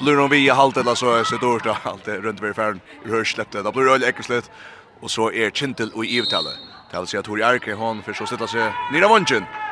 blir 0.02 0.16
de 0.16 0.30
via 0.30 0.54
halt 0.54 0.78
eller 0.78 0.96
så 0.96 1.24
så 1.26 1.38
Dorta 1.38 1.78
allt 1.84 2.08
runt 2.08 2.42
vid 2.42 2.56
färden. 2.56 2.80
Rör 3.06 3.24
släppte. 3.24 3.62
Då 3.62 3.72
blir 3.72 3.84
det 3.84 3.92
öle 3.92 4.08
äckligt. 4.08 4.52
Och 5.02 5.12
så 5.12 5.32
är 5.32 5.50
Kintel 5.50 5.92
och 5.94 6.06
Ivtalle. 6.06 6.50
Det 6.92 6.98
vill 7.00 7.08
säga 7.08 7.24
Tori 7.24 7.44
Arke 7.44 7.74
hon 7.74 8.04
för 8.04 8.14
så 8.14 8.26
sätta 8.26 8.48
sig 8.48 8.62
nere 8.92 9.08
vunchen. 9.08 9.28
vången. 9.28 9.65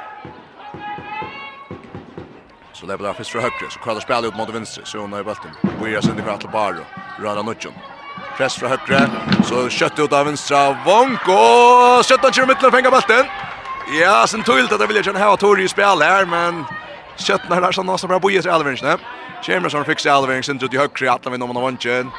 Så 2.83 2.87
det 2.87 2.97
blir 2.97 3.13
först 3.13 3.31
för 3.31 3.39
högre. 3.39 3.69
Så 3.69 3.79
kallar 3.79 4.01
spelar 4.01 4.25
upp 4.25 4.35
mot 4.35 4.49
vänster. 4.49 4.83
Så 4.85 4.97
hon 4.97 5.13
har 5.13 5.23
bollen. 5.23 5.55
Vi 5.83 5.95
är 5.95 6.01
sen 6.01 6.15
det 6.15 6.21
kvartal 6.21 6.51
bara. 6.51 6.75
Röra 7.19 7.41
nutchen. 7.41 7.71
Press 8.37 8.55
från 8.55 8.69
högre. 8.69 9.09
Så 9.43 9.69
kött 9.69 9.99
ut 9.99 10.13
av 10.13 10.25
vänstra. 10.25 10.77
Vonko. 10.85 12.03
Skjuter 12.03 12.31
till 12.31 12.47
mitten 12.47 12.65
och 12.65 12.73
fänga 12.73 12.91
bollen. 12.91 13.25
Ja, 14.01 14.27
sen 14.27 14.43
tog 14.43 14.55
det 14.55 14.75
att 14.75 14.89
vilja 14.89 15.03
känna 15.03 15.19
här 15.19 15.35
Tori 15.35 15.63
i 15.63 15.67
spel 15.67 16.01
här, 16.01 16.25
men 16.25 16.65
kött 17.17 17.49
när 17.49 17.61
där 17.61 17.71
så 17.71 17.83
någon 17.83 17.99
som 17.99 18.07
bra 18.07 18.19
bojer 18.19 18.41
till 18.41 18.51
Alvinsen. 18.51 18.99
Chamberlain 19.41 19.85
fixar 19.85 20.11
Alvinsen 20.11 20.59
ut 20.63 20.73
i 20.73 20.77
högre 20.77 21.11
att 21.11 21.25
vi 21.25 21.37
man 21.37 21.57
av 21.57 21.63
vänchen. 21.63 22.11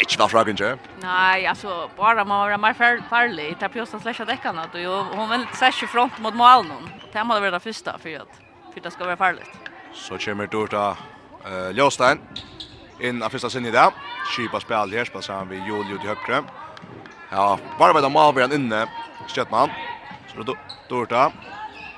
Ikke 0.00 0.18
var 0.18 0.28
fra 0.28 0.42
ikke? 0.48 0.76
Nei, 1.02 1.44
altså, 1.44 1.88
bare 1.96 2.24
må 2.24 2.46
være 2.46 2.58
mer 2.58 2.74
farlig. 3.10 3.56
Det 3.60 3.66
er 3.68 3.72
pjøst 3.74 4.00
slik 4.00 4.20
at 4.20 4.28
jeg 4.28 4.40
kan, 4.42 4.58
og 4.58 5.16
hun 5.16 5.30
vil 5.30 5.46
ikke 5.68 5.86
front 5.86 6.18
mot 6.18 6.34
målen. 6.34 6.88
Det 7.12 7.26
må 7.26 7.34
det 7.34 7.42
være 7.42 7.58
det 7.58 7.62
første, 7.62 7.92
for 8.00 8.08
at 8.08 8.49
för 8.72 8.80
det 8.80 8.90
ska 8.90 9.04
vara 9.04 9.16
farligt. 9.16 9.50
Så 9.92 10.18
kommer 10.18 10.46
Dorta 10.46 10.96
eh 11.44 11.70
Ljostein 11.76 12.18
in 13.00 13.22
av 13.22 13.28
första 13.28 13.50
sinne 13.50 13.70
där. 13.70 13.90
Skipa 14.26 14.60
spel 14.60 14.90
här 14.92 15.04
spelar 15.04 15.34
han 15.38 15.48
vid 15.48 15.58
Julio 15.66 15.98
till 15.98 16.08
högre. 16.08 16.44
Ja, 17.30 17.58
bara 17.78 17.92
med 17.92 18.12
Malbjörn 18.12 18.52
inne. 18.52 18.86
Stjärtman. 19.28 19.70
Så 20.28 20.42
då 20.42 20.54
Dorta. 20.88 21.32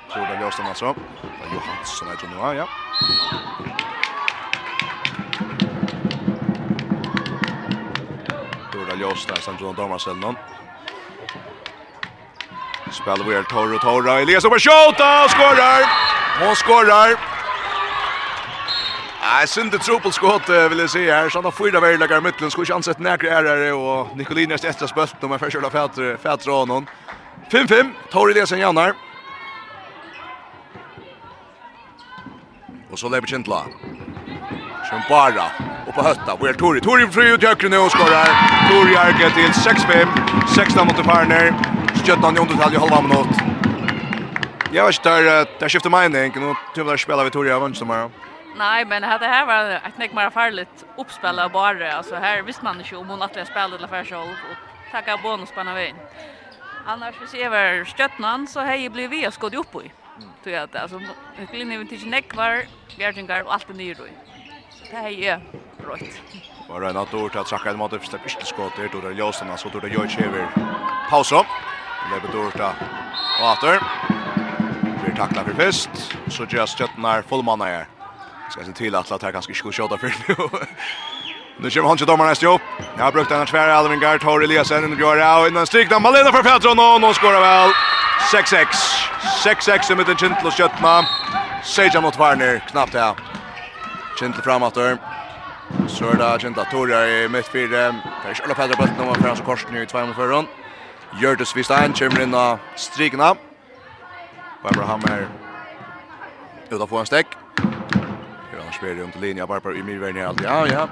då 0.09 0.41
Ljostein 0.41 0.67
alltså. 0.67 0.95
Det 1.21 1.45
är 1.45 1.53
Johansson 1.53 2.07
är 2.07 2.17
ju 2.23 2.27
nu, 2.29 2.57
ja. 2.59 2.67
Dorta 8.73 8.95
Ljostein 8.95 9.41
sen 9.41 9.55
John 9.59 9.75
Domarsen 9.75 10.19
någon. 10.19 10.35
Spelar 12.93 13.25
vi 13.25 13.35
är 13.35 13.43
torr 13.43 13.73
och 13.73 13.81
torra. 13.81 14.19
Elias 14.19 14.45
över 14.45 14.59
skjuta 14.59 15.23
och 15.23 15.31
skorar. 15.31 15.81
Hon 16.39 16.55
skorar. 16.55 17.19
Nej, 19.21 19.47
synde 19.47 19.77
truppelskott 19.77 20.49
vill 20.49 20.79
jag 20.79 20.89
säga 20.89 21.15
här. 21.15 21.29
Sådana 21.29 21.51
fyra 21.51 21.79
värdeläggare 21.79 22.19
i 22.19 22.21
mitten. 22.21 22.51
Skulle 22.51 22.65
inte 22.65 22.75
ansett 22.75 22.99
näkra 22.99 23.29
här. 23.29 23.73
Och 23.73 24.17
Nicolin 24.17 24.51
är 24.51 24.57
spött. 24.87 25.15
De 25.21 25.31
är 25.31 25.37
förkörda 25.37 25.69
fätter 25.69 26.17
fätra, 26.17 26.51
honom. 26.51 26.85
5-5. 27.51 27.91
Torr 28.11 28.31
Elias 28.31 28.51
en 28.51 28.59
jannar. 28.59 28.93
Och 32.91 32.99
så 32.99 33.09
lever 33.09 33.27
Kintla. 33.27 33.63
bara 35.09 35.45
Och 35.87 35.95
på 35.95 36.03
hötta. 36.03 36.37
Vi 36.41 36.47
är 36.47 36.53
Tori. 36.53 36.81
Tori 36.81 37.07
fri 37.07 37.29
ut 37.29 37.43
högre 37.43 37.69
nu 37.69 37.77
och 37.77 37.91
skorar. 37.91 38.27
Tori 38.69 38.95
Arke 38.95 39.29
till 39.29 39.71
6-5. 39.71 40.07
16 40.55 40.87
mot 40.87 40.95
Farner. 40.95 41.53
Stjøtland 42.03 42.37
i 42.37 42.41
undertal 42.41 42.73
i 42.73 42.77
halva 42.77 43.01
minut. 43.01 43.37
Jag 44.71 44.85
vet 44.85 45.03
där 45.03 45.47
där 45.59 45.69
skiftet 45.69 45.91
mening 45.91 46.31
och 46.43 46.57
typ 46.75 46.87
där 46.87 46.97
spelar 46.97 47.23
Victoria 47.23 47.59
vann 47.59 47.75
som. 47.75 48.11
Nej, 48.57 48.85
men 48.85 49.01
det 49.01 49.27
här 49.27 49.45
var 49.45 49.71
ett 49.87 49.97
näck 49.97 50.13
mer 50.13 50.29
farligt 50.29 50.85
uppspel 50.97 51.49
bara. 51.53 51.93
Alltså 51.93 52.15
här 52.15 52.41
visste 52.41 52.63
man 52.63 52.81
inte 52.81 52.95
om 52.95 53.09
hon 53.09 53.21
att 53.21 53.47
spelade 53.47 53.75
eller 53.75 53.87
för 53.87 54.03
själv 54.03 54.21
och 54.21 54.91
tacka 54.91 55.17
bonus 55.23 55.51
på 55.51 55.63
vägen. 55.63 55.95
Annars 56.85 57.15
vi 57.21 57.27
ser 57.27 57.49
var 57.49 57.85
Stjøtland 57.85 58.49
så 58.49 58.59
hej 58.59 58.89
blir 58.89 59.07
vi 59.07 59.27
och 59.27 59.33
skod 59.33 59.55
upp 59.55 59.75
i. 59.75 59.91
Tror 60.43 60.55
jag 60.55 60.63
att 60.63 60.75
alltså 60.75 60.99
Glenn 61.51 61.71
inte 61.71 61.97
till 61.97 62.09
näck 62.09 62.35
var 62.35 62.63
Bjärtingar 62.97 63.43
och 63.43 63.53
allt 63.53 63.67
det 63.67 63.73
nyr. 63.73 63.95
då. 63.95 64.03
Det 64.91 64.97
här 64.97 65.09
är 65.09 65.41
rätt. 65.89 66.21
Bara 66.69 66.89
en 66.89 66.97
att 66.97 67.13
ord 67.13 67.35
att 67.35 67.47
sacka 67.47 67.69
en 67.69 67.77
mat 67.77 67.93
uppstäpp. 67.93 68.21
Inte 68.29 68.45
skott 68.45 68.73
då 68.91 69.01
det 69.01 69.13
Jonsson 69.13 69.57
så 69.57 69.69
då 69.69 69.79
det 69.79 69.89
gör 69.89 70.25
över. 70.27 70.47
Pausa. 71.09 71.45
Leber 72.11 72.31
Dorta 72.33 72.73
og 73.39 73.51
Atter. 73.51 73.79
Blir 75.03 75.15
takla 75.15 75.43
for 75.43 75.55
fest. 75.57 75.89
Så 76.29 76.45
gjør 76.45 76.65
støtten 76.65 77.05
her 77.05 77.23
fullmanna 77.29 77.65
her. 77.65 77.85
Skal 78.51 78.65
se 78.65 78.73
til 78.77 78.95
at 78.95 79.09
det 79.09 79.23
her 79.23 79.31
ganske 79.31 79.51
ikke 79.51 79.57
skulle 79.57 79.75
kjøta 79.75 79.99
for 80.01 80.09
nu. 80.27 80.49
Nu 81.57 81.69
kommer 81.69 81.89
han 81.89 81.97
til 81.97 82.07
dommeren 82.07 82.29
nästa 82.29 82.47
upp. 82.47 82.61
Jag 82.97 83.03
har 83.03 83.11
brukt 83.11 83.29
den 83.29 83.37
här 83.37 83.45
tvära 83.45 83.73
Alvin 83.73 83.99
Gart, 83.99 84.23
har 84.23 84.41
Eliasen 84.41 84.83
under 84.83 84.97
Björra 84.97 85.35
av 85.35 85.47
innan 85.47 85.67
strikna 85.67 85.99
Malena 85.99 86.31
för 86.31 86.43
Petron 86.43 86.79
och 86.79 87.01
någon 87.01 87.13
skorar 87.13 87.41
väl. 87.41 87.71
6-6. 88.31 88.65
6-6 89.43 89.91
i 89.91 89.95
mitten 89.95 90.17
Kintel 90.17 90.47
och 90.47 90.53
Kjötna. 90.53 91.05
Seja 91.63 92.01
mot 92.01 92.17
Varner, 92.17 92.63
knappt 92.71 92.93
här. 92.93 93.13
Kintel 94.19 94.43
framåt 94.43 94.75
där. 94.75 94.97
Så 95.87 96.09
är 96.09 96.15
det 96.15 96.39
Kintel 96.41 96.65
Torja 96.71 97.07
i 97.07 97.29
mittfyrre. 97.29 97.95
Per 98.23 98.33
Kjölla 98.33 98.53
Petron 98.53 98.77
bulten 98.77 98.99
om 98.99 99.07
han 99.07 99.15
för 99.15 99.27
hans 99.27 99.41
korsning 99.41 99.81
i 99.81 99.85
2 99.85 100.05
mot. 100.05 100.47
Gjørtes 101.19 101.55
Vistein 101.55 101.93
kommer 101.93 102.23
inn 102.23 102.33
av 102.33 102.59
strikene. 102.79 103.33
Barbara 104.63 104.85
Hammer 104.87 105.27
ut 106.71 106.81
av 106.81 106.87
få 106.89 107.03
en 107.03 107.05
stekk. 107.09 107.35
Gjør 107.59 108.61
han 108.63 108.73
spiller 108.73 109.03
om 109.05 109.11
til 109.13 109.21
linja, 109.21 109.45
Barbara 109.45 109.77
i 109.77 109.83
myrverden 109.85 110.21
her 110.21 110.31
alltid. 110.31 110.47
Ja, 110.47 110.65
ja. 110.65 110.87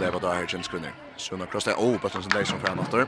Leva 0.00 0.18
da 0.22 0.32
her 0.38 0.48
kjenskvinner. 0.48 0.94
Sunna 1.20 1.46
Kross, 1.46 1.68
det 1.68 1.74
er 1.74 1.82
oh, 1.82 1.98
bøtten 2.00 2.24
som 2.24 2.32
deg 2.32 2.48
som 2.48 2.62
fjern 2.62 2.80
after. 2.80 3.04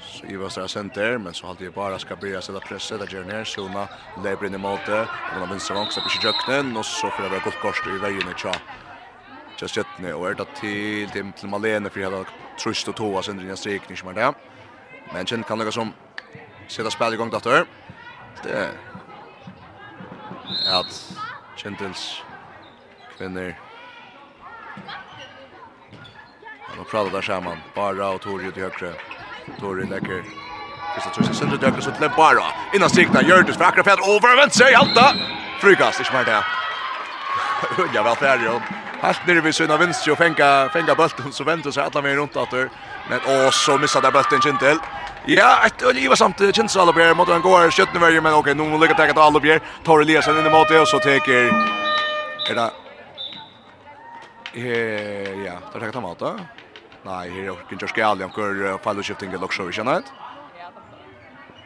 Så 0.00 0.30
Ivar 0.32 0.48
Stra 0.48 0.64
senter, 0.68 1.18
men 1.18 1.36
så 1.36 1.50
halde 1.50 1.66
jeg 1.66 1.74
bara 1.74 1.98
skal 2.00 2.16
bli 2.22 2.32
sette 2.40 2.62
presset, 2.64 3.00
det 3.02 3.10
gjør 3.12 3.28
ned, 3.28 3.44
Sunna 3.46 3.84
lever 4.24 4.48
inn 4.48 4.56
i 4.56 4.62
måte, 4.62 5.04
og 5.04 5.42
den 5.42 5.52
vinster 5.52 5.76
vank, 5.76 5.92
slipper 5.92 6.14
ikke 6.14 6.30
jøkkenen, 6.30 6.76
og 6.80 6.88
så 6.88 7.12
får 7.12 7.26
jeg 7.26 7.34
være 7.36 7.46
godt 7.50 7.60
korset 7.62 7.92
i 7.92 8.00
veien 8.06 8.32
i 8.32 8.38
tja. 8.40 8.54
Just 9.60 9.76
jøttene, 9.76 10.14
och 10.14 10.30
är 10.30 10.34
det 10.34 10.46
till 10.60 11.32
till 11.32 11.48
Malene, 11.48 11.90
för 11.90 12.00
jeg 12.00 12.10
hadde 12.10 12.43
tröst 12.58 12.88
och 12.88 12.96
toa 12.96 13.22
sen 13.22 13.46
den 13.46 13.56
streken 13.56 13.96
som 13.96 14.08
är 14.08 14.12
där. 14.12 14.34
Men 15.12 15.26
sen 15.26 15.42
kan 15.42 15.58
lägga 15.58 15.72
som 15.72 15.92
sätta 16.68 16.90
spel 16.90 17.14
igång 17.14 17.30
dotter. 17.30 17.66
Det 18.42 18.52
är 18.52 18.70
att 20.80 21.12
Gentils 21.56 22.22
kvinnor 23.18 23.54
Han 26.68 26.78
har 26.78 26.84
pratat 26.84 27.12
där 27.12 27.22
samman. 27.22 27.58
Bara 27.74 28.08
och 28.08 28.20
Torje 28.20 28.50
till 28.50 28.62
högre. 28.62 28.94
Tori 29.60 29.86
läcker. 29.86 30.24
Krista 30.94 31.10
Trøysen 31.10 31.34
sender 31.34 31.58
til 31.58 31.70
høyre, 31.70 31.82
så 31.82 31.90
til 31.90 32.10
Bara. 32.16 32.46
Innan 32.74 32.90
strikna, 32.90 33.22
Gjørtus 33.22 33.56
fra 33.56 33.68
akkurat 33.70 33.84
Petter. 33.84 34.04
Over, 34.10 34.36
vent 34.40 34.54
seg, 34.54 34.74
halta. 34.74 35.06
Frykast, 35.62 36.00
ikke 36.00 36.14
mer 36.16 36.26
det. 36.28 36.40
Unja, 37.84 38.02
vel 38.02 38.16
ferdig, 38.16 38.48
Helt 39.04 39.26
nere 39.26 39.40
vid 39.40 39.54
sina 39.54 39.76
vänster 39.76 40.12
och 40.12 40.18
fänga, 40.18 40.68
fänga 40.72 40.94
bulten 40.94 41.32
så 41.32 41.44
vänder 41.44 41.70
sig 41.70 41.82
alla 41.82 42.02
mer 42.02 42.16
runt 42.16 42.36
åter. 42.36 42.70
Men 43.10 43.20
åh, 43.26 43.50
så 43.50 43.78
missar 43.78 44.02
där 44.02 44.10
bulten 44.10 44.40
Kintel. 44.40 44.78
Ja, 45.26 45.66
ett 45.66 45.82
oliva 45.82 46.16
samt 46.16 46.38
Kintel 46.56 46.80
Alubjer 46.80 47.14
mot 47.14 47.28
en 47.28 47.42
går 47.42 47.70
skjutna 47.70 48.00
värjer 48.00 48.20
men 48.20 48.34
okej, 48.34 48.54
nu 48.54 48.78
lyckas 48.78 48.96
ta 48.96 49.02
alla 49.02 49.22
Alubjer 49.22 49.60
tar 49.84 50.00
Eliasen 50.00 50.38
in 50.38 50.46
emot 50.46 50.68
det 50.68 50.80
och 50.80 50.88
så 50.88 50.98
tar 50.98 51.10
är 52.50 52.54
det 52.54 52.70
Eh, 54.56 55.44
ja, 55.44 55.52
tar 55.72 55.80
tar 55.80 56.00
han 56.00 56.16
då. 56.18 56.36
Nej, 57.02 57.30
här 57.30 57.46
är 57.46 57.72
inte 57.72 57.88
ska 57.88 58.06
aldrig 58.06 58.34
kör 58.34 58.78
fallshifting 58.78 59.32
eller 59.32 59.48
så 59.48 59.62
vi 59.62 59.72
känner 59.72 59.94
det. 59.94 60.02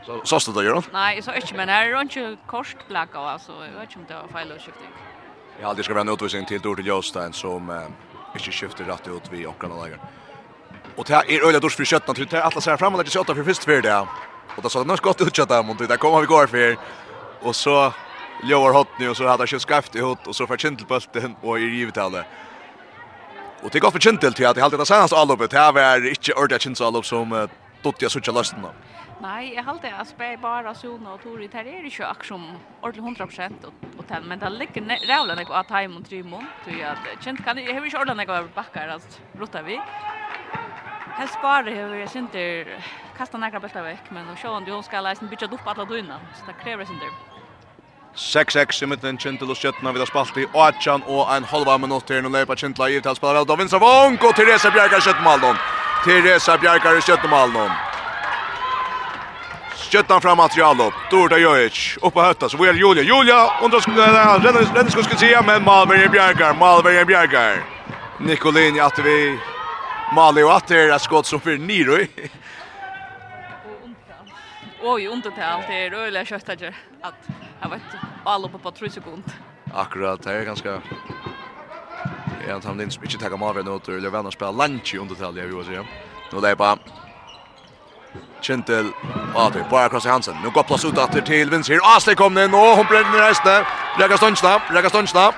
Så 0.07 0.21
så 0.25 0.41
står 0.41 0.53
det 0.53 0.69
ju 0.69 0.75
då. 0.75 0.83
Nej, 0.93 1.23
så 1.23 1.33
inte 1.33 1.55
men 1.55 1.69
här 1.69 1.87
är 1.87 2.01
inte 2.01 2.37
kostblackout 2.47 3.29
alltså, 3.29 3.53
jag 3.53 3.81
vet 3.81 3.97
inte 3.97 3.99
om 3.99 4.05
det 4.09 4.15
var 4.15 4.29
fallshifting. 4.41 4.93
Jag 5.59 5.65
har 5.65 5.71
aldrig 5.71 5.85
ska 5.85 5.95
vara 5.95 6.01
en 6.01 6.09
utvisning 6.09 6.47
till 6.47 6.61
Dorte 6.61 6.83
Jostein 6.83 7.33
som 7.33 7.71
eh, 7.71 7.77
inte 8.35 8.51
skiftar 8.51 8.85
rätt 8.85 9.09
ut 9.09 9.33
vid 9.33 9.47
åkarna 9.47 9.83
lägen. 9.83 9.99
Och 10.97 11.05
det 11.05 11.15
här 11.15 11.31
är 11.31 11.47
öliga 11.47 11.61
dors 11.61 11.77
för 11.77 11.85
kött 11.85 12.09
naturligt. 12.09 12.35
Alla 12.35 12.61
så 12.61 12.71
här 12.71 12.77
fram 12.77 12.95
och 12.95 12.99
lägger 12.99 13.11
sig 13.11 13.21
åtta 13.21 13.35
för 13.35 13.45
först 13.45 13.65
för 13.65 13.83
det. 13.83 14.07
Och 14.57 14.63
då 14.63 14.69
sa 14.69 14.79
det 14.79 14.85
något 14.85 15.01
gott 15.01 15.21
utkött 15.21 15.49
där 15.49 15.63
mot 15.63 15.79
det. 15.79 15.87
Där 15.87 15.97
kommer 15.97 16.21
vi 16.21 16.27
går 16.27 16.47
för. 16.47 16.77
Och 17.41 17.57
så 17.57 17.93
ljövar 18.45 18.73
hot 18.73 18.89
nu 18.99 19.09
och 19.09 19.17
så 19.17 19.27
hade 19.27 19.47
jag 19.51 19.61
skaft 19.61 19.97
i 19.97 20.01
hot 20.01 20.27
och 20.27 20.37
så 20.37 20.47
fikk 20.47 20.61
Kintelbølten 20.61 21.37
och 21.43 21.61
i 21.61 21.63
rivetallet. 21.63 22.27
Och 23.63 23.71
det 23.71 23.79
er 23.79 23.81
godt 23.81 23.93
for 23.93 24.01
Kintel 24.01 24.35
til 24.35 24.45
at 24.45 24.57
jeg 24.57 24.63
halte 24.63 24.79
det 24.79 24.87
seneste 24.87 25.17
allopet. 25.17 25.51
Det 25.51 25.59
her 25.59 25.73
var 25.73 25.97
inte 26.09 26.33
ordentlig 26.33 26.61
Kintel 26.61 27.05
som 27.05 27.33
uh, 27.33 27.49
dottja 27.85 28.09
suttja 28.09 28.33
løsten 28.33 28.63
då. 28.63 28.71
Nei, 29.19 29.51
jeg 29.57 29.65
halte 29.67 29.91
at 29.91 30.07
spør 30.07 30.37
bare 30.39 30.73
Sona 30.79 31.17
og 31.17 31.23
Tori, 31.25 31.49
det 31.51 31.65
er 31.67 31.87
ikke 31.89 32.07
akkurat 32.07 32.29
som 32.29 32.45
ordentlig 32.83 33.17
100% 33.19 33.65
og 33.67 34.05
ten, 34.07 34.29
men 34.31 34.39
det 34.39 34.53
ligger 34.53 34.85
rævlig 35.11 35.37
nek 35.41 35.51
av 35.51 35.65
time 35.67 35.99
og 35.99 36.05
trymån, 36.07 36.45
tror 36.65 36.77
jeg 36.79 36.87
at 36.93 37.25
kjent 37.25 37.43
kan, 37.45 37.59
jeg 37.59 37.75
har 37.75 37.83
ikke 37.83 37.99
ordentlig 37.99 38.21
nek 38.21 38.31
av 38.37 38.47
bakker, 38.55 38.93
altså, 38.95 39.25
rotta 39.41 39.63
vi. 39.67 39.81
Helst 41.19 41.41
bare 41.43 41.75
har 41.75 41.91
vi 41.91 42.05
synder 42.07 42.71
kastet 43.19 43.43
nekra 43.43 43.59
bøtta 43.59 43.83
vekk, 43.83 44.13
men 44.15 44.31
sjåan 44.39 44.69
du 44.69 44.77
skal 44.87 45.03
leise 45.03 45.27
en 45.27 45.33
bytja 45.33 45.51
opp 45.51 45.67
alle 45.67 45.89
døgna, 45.91 46.21
så 46.39 46.47
det 46.47 46.55
krever 46.63 46.87
synder. 46.87 47.11
6-6 48.15 48.83
i 48.83 48.87
mitten 48.87 49.19
Kintel 49.19 49.51
og 49.51 49.59
Skjøttene 49.59 49.93
vidar 49.95 50.07
spalt 50.07 50.39
i 50.39 50.47
Oachan 50.55 51.03
og 51.07 51.27
en 51.35 51.45
halva 51.47 51.77
minutt 51.79 52.11
her. 52.11 52.23
Nå 52.23 52.31
leipa 52.35 52.55
Kintel 52.59 52.87
av 52.87 52.91
givet 52.91 53.07
til 53.07 53.19
spiller 53.19 53.43
av 53.43 53.59
Vincent 53.61 53.83
Vong 53.83 54.19
og 54.19 54.35
Therese 54.39 54.73
Bjerkar 54.75 54.99
i 54.99 55.07
Skjøttemalen. 55.07 55.61
Therese 56.07 56.59
Bjerkar 56.63 56.99
i 56.99 57.05
Skjøttemalen. 57.05 57.98
Skjøttan 59.89 60.21
fram 60.21 60.37
materialet. 60.37 60.95
Dorda 61.11 61.39
Jojic. 61.39 61.97
Upp 62.03 62.15
på 62.15 62.23
hötta 62.23 62.49
så 62.49 62.57
vi 62.61 62.69
er 62.69 62.75
Julia. 62.75 63.03
Julia 63.03 63.51
undra 63.63 63.81
skulle 63.81 64.05
Rennes 64.05 64.93
skulle 64.93 65.05
skulle 65.05 65.19
säga 65.19 65.43
men 65.43 65.65
Malberg 65.65 66.09
Bjergar. 66.09 66.55
Malberg 66.55 67.05
Bjergar. 67.05 67.63
Nikolin 68.21 68.77
i 68.77 68.81
att 68.81 68.99
vi 68.99 69.39
Mali 70.15 70.43
och 70.43 70.57
att 70.57 70.67
det 70.67 70.81
är 70.81 70.99
skott 70.99 71.27
som 71.27 71.41
för 71.41 71.57
Niro. 71.59 72.07
Oj, 74.83 75.09
ont 75.09 75.25
det 75.25 75.47
allt 75.47 75.67
det 75.67 75.75
är 75.75 75.91
rörliga 75.91 76.25
köttager 76.25 76.77
att 77.03 77.15
jag 77.63 77.69
vet 77.71 77.81
all 78.25 78.45
uppe 78.45 78.59
på 78.59 78.71
3 78.71 78.91
sekunder. 78.91 79.33
Akkurat, 79.75 80.23
det 80.23 80.33
är 80.33 80.45
ganska 80.45 80.81
Jag 82.47 82.55
antar 82.55 82.71
att 82.71 82.79
det 82.79 82.85
inte 82.85 83.19
tagit 83.19 83.43
av 83.43 83.55
med 83.55 83.65
något 83.65 83.89
eller 83.89 84.11
vänner 84.11 84.31
spela 84.31 84.51
lunch 84.51 84.95
under 85.01 85.15
tal 85.15 85.37
jag 85.37 85.47
vill 85.47 85.65
säga. 85.65 85.85
Nu 86.33 86.39
är 86.39 86.43
det 86.43 86.57
bara 86.57 86.79
Kintel. 88.41 88.93
Ja, 89.35 89.51
det 89.53 89.59
är 89.59 89.65
bara 89.71 90.11
Hansen. 90.11 90.37
Nu 90.45 90.51
går 90.51 90.63
plats 90.63 90.85
ut 90.85 90.95
til 91.13 91.23
till 91.23 91.51
Vinsir. 91.51 91.81
Asle 91.97 92.15
kom 92.15 92.39
in 92.39 92.55
och 92.55 92.77
hon 92.77 92.87
bränner 92.87 93.29
resten. 93.29 93.65
Lägga 93.99 94.17
ståndsna, 94.17 94.61
lägga 94.73 94.89
ståndsna. 94.89 95.33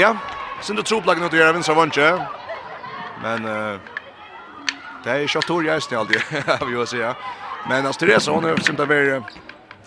Ja, 0.00 0.16
sen 0.60 0.76
du 0.76 0.82
tror 0.82 1.00
plaggen 1.00 1.24
ut 1.24 1.32
göra 1.32 1.52
vinstra 1.52 1.74
vantje. 1.74 2.26
Men 3.22 3.44
eh 3.44 3.80
det 5.04 5.10
är 5.10 5.18
ju 5.18 5.28
Tor 5.28 5.64
jäst 5.64 5.92
alltid, 5.92 6.22
Vi 6.66 6.74
vill 6.74 6.86
säga. 6.86 7.14
Men 7.68 7.86
alltså 7.86 8.06
Therese 8.06 8.28
hon 8.28 8.44
är 8.44 8.56
som 8.56 8.76
det 8.76 8.86
väl 8.86 9.22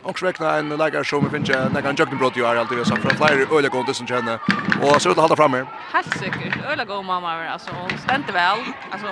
Och 0.03 0.23
räkna 0.23 0.55
en 0.55 0.69
lägger 0.69 1.03
som 1.03 1.29
finns 1.29 1.49
ju 1.49 1.69
när 1.73 1.81
kan 1.81 1.95
jukten 1.95 2.17
brott 2.17 2.37
ju 2.37 2.45
är 2.45 2.55
alltid 2.55 2.87
så 2.87 2.95
från 2.95 3.11
flyer 3.11 3.57
öliga 3.57 3.69
går 3.69 3.93
som 3.93 4.07
känner 4.07 4.39
och 4.81 5.01
så 5.01 5.09
vill 5.09 5.17
hålla 5.17 5.35
fram 5.35 5.53
här. 5.53 5.65
Helt 5.93 6.17
säkert. 6.19 6.65
Öliga 6.65 6.85
god 6.85 7.05
mamma 7.05 7.49
alltså 7.49 7.71
hon 7.71 7.97
ständte 7.97 8.31
väl. 8.31 8.57
Alltså 8.91 9.07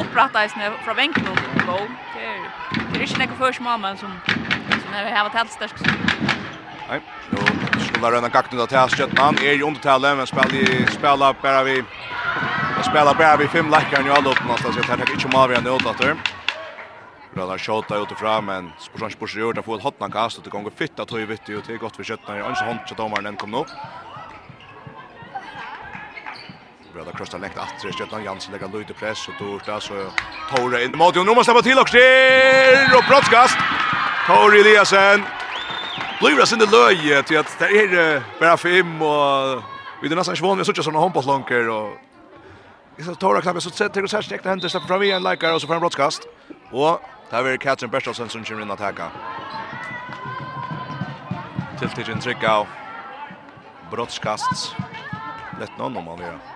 upprätta 0.00 0.44
i 0.44 0.48
från 0.84 0.96
vänken 0.96 1.26
god. 1.70 1.94
Det 2.14 2.26
er, 2.26 2.42
det 2.74 2.98
er 2.98 3.06
ikke 3.06 3.20
noe 3.22 3.38
først 3.38 3.62
mamma 3.64 3.94
som, 4.00 4.16
som 4.26 4.96
er 4.96 5.10
hevet 5.14 5.38
helt 5.38 5.54
størst. 5.54 5.86
Nei, 6.90 6.98
nå 7.30 7.46
skulle 7.86 8.10
rønne 8.16 8.30
kakten 8.32 8.60
til 8.60 8.96
Skjøtnan. 8.96 9.38
Er 9.44 9.58
i 9.58 9.64
undertallet, 9.66 10.18
men 10.18 10.28
spiller, 10.30 10.90
spiller 10.96 11.40
bare 11.42 11.64
vi... 11.68 11.78
Jeg 12.80 12.86
spiller 12.88 13.14
bare 13.14 13.38
vi 13.42 13.48
fem 13.52 13.68
lekkeren 13.68 14.06
i 14.08 14.12
alle 14.14 14.32
oppnå, 14.32 14.56
så 14.56 14.72
jeg 14.72 14.86
tar 14.88 15.02
ikke 15.04 15.28
om 15.28 15.40
avgjørende 15.42 15.74
utlatter. 15.76 16.14
Rønner 17.36 17.60
skjøtta 17.62 17.98
utifra, 18.02 18.38
men 18.42 18.72
spørsmål 18.80 19.12
spørsmål 19.14 19.42
gjør 19.42 19.58
det 19.58 19.62
å 19.62 19.66
få 19.68 19.76
et 19.76 19.84
hotnakast, 19.84 20.40
og 20.40 20.46
det 20.46 20.54
kan 20.54 20.64
gå 20.66 20.72
tog 20.72 21.04
at 21.04 21.12
høy 21.14 21.26
vitt 21.28 21.50
ut, 21.50 21.66
det 21.66 21.76
er 21.76 21.82
godt 21.82 22.00
for 22.00 22.08
Skjøtnan, 22.08 22.42
og 22.42 22.56
ikke 22.56 22.70
hånd 22.70 22.80
til 22.88 22.98
dommeren 22.98 23.30
enn 23.30 23.38
kom 23.38 23.52
nå. 23.54 23.66
Bröda 26.94 27.12
Krosta 27.12 27.38
läkt 27.38 27.58
att 27.58 27.94
Stjärnan 27.94 28.24
Jansen 28.24 28.52
lägger 28.52 28.78
lite 28.78 28.92
press 28.92 29.28
och 29.28 29.34
Torsta 29.38 29.80
så 29.80 29.94
Tore 30.50 30.84
in 30.84 30.98
mot 30.98 31.16
Jon 31.16 31.26
måste 31.26 31.44
släppa 31.44 31.62
till 31.62 31.78
och 31.78 31.94
ner 31.94 32.96
och 32.96 33.04
brottskast. 33.08 33.58
Tore 34.26 34.60
Eliasen. 34.60 35.22
Blir 36.20 36.44
sin 36.44 36.58
löj 36.58 37.22
till 37.22 37.38
att 37.38 37.58
det 37.58 37.64
är 37.64 38.22
bara 38.40 38.56
fem 38.56 39.02
och 39.02 39.62
vi 40.02 40.08
det 40.08 40.14
nästan 40.14 40.36
svån 40.36 40.58
vi 40.58 40.64
såg 40.64 40.84
såna 40.84 40.98
hon 40.98 41.12
på 41.12 41.18
och 41.18 41.90
Jag 42.96 43.06
så 43.06 43.14
tar 43.14 43.40
knappt 43.40 43.62
så 43.62 43.70
sett 43.70 43.92
till 43.92 44.04
och 44.04 44.10
särskilt 44.10 44.44
händer 44.44 44.68
så 44.68 44.80
fram 44.80 45.02
igen 45.02 45.22
likar 45.22 45.54
och 45.54 45.60
så 45.60 45.66
fram 45.66 45.80
broadcast. 45.80 46.22
Och 46.70 47.00
där 47.30 47.44
är 47.44 47.56
Katrin 47.56 47.90
Bertelsen 47.90 48.28
som 48.28 48.44
kommer 48.44 48.62
in 48.62 48.70
att 48.70 48.80
attacka. 48.80 49.10
Till 51.78 51.88
till 51.88 52.12
en 52.12 52.20
trick 52.20 52.42
out. 52.42 52.66
Brottskast. 53.90 54.76
Lätt 55.60 55.78
någon 55.78 55.96
om 55.96 56.04
man 56.04 56.18
gör 56.18 56.49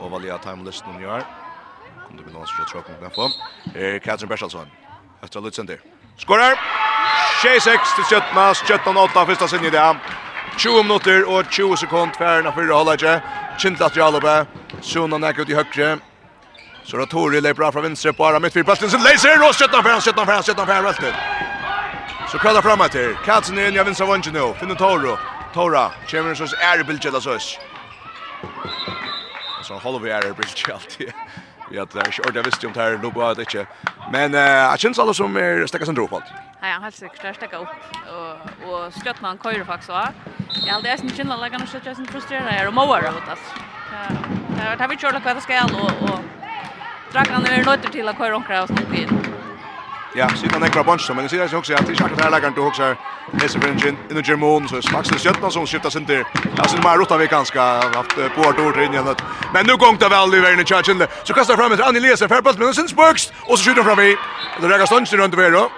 og 0.00 0.22
time 0.22 0.38
timelisten 0.42 0.94
om 0.94 1.00
gjør. 1.00 1.24
Kom 2.06 2.16
det 2.16 2.24
med 2.26 2.34
noen 2.34 2.46
som 2.46 2.56
kjøtt 2.56 2.70
tråkken 2.72 3.00
kan 3.02 3.14
få. 3.14 3.30
Her 3.74 3.94
er 3.94 3.98
Katrin 3.98 4.28
Bersalsson. 4.28 4.70
Efter 5.22 5.40
Lutzender. 5.40 5.78
Skårer! 6.18 6.56
26 7.42 7.94
til 7.96 8.04
Kjøttna, 8.10 8.52
Kjøttna 8.66 9.02
8, 9.04 9.26
første 9.26 9.48
sinne 9.48 9.68
i 9.68 9.72
20 10.58 10.82
minutter 10.82 11.26
og 11.26 11.50
20 11.50 11.76
sekund 11.76 12.16
færre 12.18 12.48
av 12.48 12.54
fyrre 12.56 12.74
holdet 12.74 12.98
ikke. 12.98 13.20
Kindla 13.62 13.88
til 13.88 14.02
Jalebe. 14.02 14.46
Sunan 14.82 15.24
er 15.24 15.38
ut 15.38 15.50
i 15.50 15.54
høyre. 15.54 15.98
Så 16.84 16.96
da 16.98 17.06
Tori 17.06 17.40
leper 17.40 17.62
av 17.62 17.72
fra 17.76 17.84
vinstre 17.84 18.12
på 18.12 18.26
Aram 18.26 18.42
midtfyr. 18.42 18.64
Pelsen 18.66 18.90
sin 18.90 19.04
leiser, 19.04 19.38
og 19.38 19.54
Kjøttna 19.54 19.82
færre, 19.84 20.00
Kjøttna 20.02 20.24
færre, 20.26 20.42
Kjøttna 20.42 20.66
færre, 20.66 20.84
Velten. 20.84 21.14
Så 22.32 22.38
kallar 22.38 22.62
fram 22.62 22.82
etter. 22.82 23.14
Katrin 23.24 23.58
er 23.58 23.70
inn 23.70 23.78
i 23.78 23.84
vinstre 23.86 24.08
vannsje 24.08 24.32
nå. 24.34 24.50
Finner 24.58 24.78
Toro. 24.80 25.18
Tora, 25.54 25.90
kommer 26.10 26.34
så 26.34 26.48
er 26.60 26.80
i 26.80 26.88
bildet, 26.88 27.06
eller 27.12 27.20
så 27.20 27.38
så 29.62 29.74
Holloway 29.74 30.10
är 30.10 30.32
bridge 30.32 30.78
Vi 30.98 31.12
Ja, 31.70 31.86
det 31.92 31.98
är 32.00 32.10
short 32.10 32.34
jag 32.34 32.42
visste 32.42 32.66
om 32.66 32.72
det 32.72 32.80
här 32.80 32.98
nog 32.98 33.12
bara 33.12 33.34
det 33.34 33.42
inte. 33.42 33.66
Men 34.12 34.34
eh 34.34 34.40
jag 34.40 34.78
känns 34.78 34.98
alla 34.98 35.14
som 35.14 35.36
är 35.36 35.66
stäcka 35.66 35.86
sen 35.86 35.94
dropad. 35.94 36.22
Ja, 36.60 36.66
han 36.66 36.82
helt 36.82 36.94
säkert 36.94 37.36
stäcka 37.36 37.56
upp 37.58 37.68
och 38.16 38.68
och 38.68 38.94
skötman 38.94 39.38
kör 39.42 39.64
faktiskt 39.64 39.90
va. 39.90 40.08
Jag 40.66 40.74
hade 40.74 40.88
ens 40.88 41.02
inte 41.02 41.24
lägga 41.24 41.58
någon 41.58 41.66
shit 41.66 41.86
jag 41.86 41.96
sen 41.96 42.06
frustrerad 42.06 42.46
är 42.48 42.66
och 42.66 42.74
mower 42.74 43.08
åt 43.08 43.32
oss. 43.32 43.44
Ja, 44.58 44.76
det 44.76 44.82
har 44.82 44.88
vi 44.88 44.96
kjørt 44.96 45.22
hva 45.24 45.34
det 45.34 45.40
ska 45.40 45.64
och 45.64 46.10
och 46.10 46.20
Dragan 47.12 47.46
er 47.46 47.64
nöjd 47.64 47.92
till 47.92 48.08
att 48.08 48.18
køyre 48.18 48.34
omkring 48.34 48.58
og 48.60 48.70
nu 48.70 48.96
inn. 48.96 49.37
Ja, 50.14 50.28
sidan 50.28 50.62
ekra 50.62 50.84
bunch 50.84 51.10
men 51.14 51.24
det 51.24 51.28
ser 51.28 51.56
också 51.56 51.74
att 51.74 51.86
det 51.86 51.92
är 51.92 52.04
akkurat 52.04 52.30
lägger 52.30 52.48
inte 52.48 52.60
också 52.60 52.94
det 53.32 53.48
så 53.48 53.60
fringe 53.60 53.88
in 53.88 53.96
the 54.08 54.30
German 54.30 54.68
så 54.68 54.76
är 54.76 54.82
faktiskt 54.82 55.24
sjöttan 55.24 55.50
som 55.50 55.66
skiftas 55.66 55.96
inte. 55.96 56.24
Alltså 56.58 56.76
det 56.76 56.82
mer 56.82 56.96
rotar 56.96 57.18
vi 57.18 57.26
ganska 57.26 57.62
haft 57.62 58.16
på 58.34 58.40
vart 58.42 58.58
ord 58.58 58.76
in 58.76 58.92
igen. 58.92 59.14
Men 59.52 59.66
nu 59.66 59.76
gång 59.76 59.96
det 59.98 60.08
väl 60.08 60.34
över 60.34 60.60
i 60.60 60.64
Churchill. 60.64 61.06
Så 61.24 61.34
kastar 61.34 61.56
fram 61.56 61.72
ett 61.72 61.80
Annie 61.80 62.00
Lesen 62.00 62.28
för 62.28 62.42
bollen 62.42 62.58
men 62.58 62.74
sen 62.74 62.88
spöks 62.88 63.32
och 63.46 63.58
så 63.58 63.64
skjuter 63.64 63.82
fram 63.82 63.98
vi. 63.98 64.16
Det 64.60 64.68
lägger 64.68 64.86
stund 64.86 65.12
runt 65.12 65.34
över 65.34 65.50
då. 65.50 65.70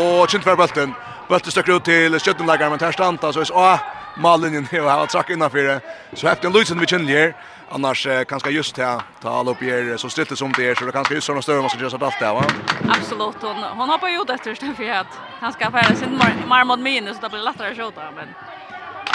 Och 0.00 0.30
skjuter 0.30 0.44
för 0.44 0.56
bollen. 0.56 0.94
Bollen 1.28 1.50
stöcker 1.50 1.76
ut 1.76 1.84
till 1.84 2.20
sjöttan 2.20 2.46
lägger 2.46 2.70
men 2.70 2.80
här 2.80 2.92
stannar 2.92 3.32
så 3.32 3.40
är 3.40 3.44
så 3.44 3.78
Malin 4.16 4.66
har 4.72 5.06
tagit 5.06 5.30
innanför. 5.30 5.80
Så 6.12 6.28
efter 6.28 6.50
Lucien 6.50 6.80
vi 6.80 6.86
känner 6.86 7.34
Annars 7.74 8.06
eh, 8.06 8.24
kanske 8.24 8.50
just 8.50 8.76
här 8.76 9.02
ta 9.22 9.30
all 9.30 9.48
upp 9.48 9.62
er 9.62 9.96
så 9.96 10.10
stritt 10.10 10.38
som 10.38 10.52
det 10.52 10.68
är 10.68 10.74
så 10.74 10.84
det 10.84 10.92
kanske 10.92 11.14
just 11.14 11.26
såna 11.26 11.42
större 11.42 11.60
man 11.60 11.70
ska 11.70 11.78
göra 11.78 11.90
så 11.90 12.04
allt 12.04 12.20
där 12.20 12.34
va. 12.34 12.44
Absolut 12.88 13.42
hon 13.42 13.56
hon 13.62 13.88
har 13.88 13.98
på 13.98 14.08
gjort 14.08 14.30
efter 14.30 14.50
det 14.50 14.74
för 14.74 14.90
att 14.90 15.06
han 15.40 15.52
ska 15.52 15.70
färdas 15.70 15.98
sin 15.98 16.20
mar 16.48 16.64
mot 16.64 16.80
minus 16.80 17.16
så 17.16 17.22
det 17.22 17.28
blir 17.28 17.40
lättare 17.42 17.70
att 17.70 17.76
skjuta 17.76 18.10
men 18.16 18.28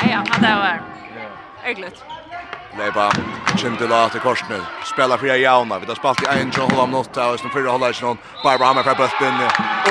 ja 0.01 0.07
ja 0.11 0.23
det 0.41 0.55
var. 0.55 0.81
Äggligt 1.63 2.03
Nej 2.77 2.91
bara 2.91 3.11
kände 3.57 3.87
låt 3.87 4.15
i 4.15 4.19
kors 4.19 4.43
nu. 4.49 4.61
Spela 4.93 5.17
för 5.17 5.27
jag 5.27 5.39
jauna. 5.39 5.79
Vi 5.79 5.85
har 5.85 5.95
spalt 5.95 6.23
i 6.23 6.25
en 6.41 6.49
och 6.49 6.71
hålla 6.71 6.83
om 6.83 6.91
något 6.91 7.17
och 7.17 7.39
sen 7.39 7.49
förra 7.49 7.71
hålla 7.71 7.89
i 7.89 7.93
någon 8.01 8.17
bara 8.43 8.65
hamnar 8.65 8.83
för 8.83 8.95
bulten. 8.95 9.33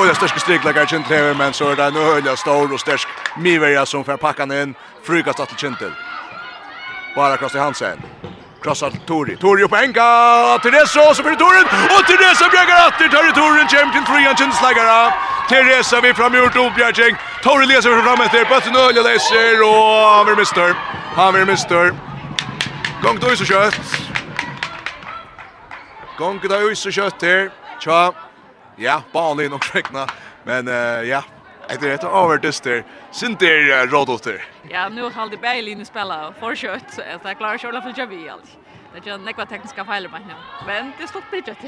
Och 0.00 0.06
det 0.06 0.14
största 0.14 0.38
stryk 0.38 0.64
lägger 0.64 0.86
kände 0.86 1.34
men 1.34 1.52
så 1.52 1.74
där 1.74 1.76
det 1.76 1.90
nu 1.90 2.04
höll 2.04 2.36
stor 2.36 2.72
och 2.72 2.80
störsk. 2.80 3.08
Miverja 3.38 3.86
som 3.86 4.04
för 4.04 4.16
packan 4.16 4.52
in. 4.52 4.74
Frukast 5.02 5.40
att 5.40 5.60
kände. 5.60 5.92
Bara 7.16 7.36
kostar 7.36 7.60
Hansen. 7.60 8.02
Krossar 8.62 8.92
Tori. 9.06 9.36
Tori 9.36 9.62
upp 9.62 9.72
enka, 9.72 10.58
Teresa 10.62 11.14
så 11.14 11.22
blir 11.22 11.34
Torin. 11.34 11.66
Och 11.94 12.06
Teresa 12.06 12.48
bjägar 12.50 12.88
att 12.88 12.98
det 12.98 13.08
tar 13.08 13.32
Torin 13.32 13.68
kämp 13.68 13.92
till 13.92 14.04
trean 14.04 14.36
chans 14.36 14.60
Teresa 15.48 16.00
vi 16.00 16.14
fram 16.14 16.34
gjort 16.34 16.56
Objärging. 16.56 17.16
Tori 17.42 17.66
leser 17.66 17.90
vi 17.90 18.02
fram 18.02 18.20
efter 18.20 18.44
på 18.44 18.54
att 18.54 18.72
nölja 18.72 19.02
läser 19.02 19.62
och 19.62 20.14
han 20.14 20.26
vill 20.26 20.36
mister. 20.36 20.74
Han 21.14 21.34
vill 21.34 21.46
mister. 21.46 21.94
Gång 23.02 23.18
då 23.20 23.36
så 23.36 23.44
kött. 23.44 23.80
Gång 26.18 26.40
då 26.42 26.74
så 26.74 26.90
kött 26.90 27.22
här. 27.22 27.50
Tja. 27.80 28.12
Ja, 28.76 29.02
banan 29.12 29.44
är 29.44 29.48
nog 29.48 29.62
räkna. 29.72 30.06
Men 30.44 30.66
ja, 31.08 31.22
det 31.80 31.88
är 31.88 31.94
ett 31.94 32.04
överdyster. 32.04 32.84
Sinter 33.12 33.86
Rodotter 33.86 34.44
ja, 34.70 34.88
nu 34.88 35.02
har 35.02 35.30
det 35.30 35.36
bäj 35.36 35.62
linje 35.62 35.84
spela 35.84 36.32
för 36.40 36.54
kött 36.54 36.84
så 36.88 37.00
att 37.00 37.24
jag 37.24 37.38
klarar 37.38 37.58
själva 37.58 37.82
för 37.82 37.94
jag 37.96 38.06
vill. 38.06 38.30
Det 38.92 39.10
är 39.10 39.12
ju 39.12 39.18
några 39.18 39.46
tekniska 39.46 39.84
fel 39.84 40.08
på 40.08 40.18
nu. 40.18 40.34
Men 40.66 40.92
det 40.98 41.06
står 41.06 41.22
budget. 41.30 41.58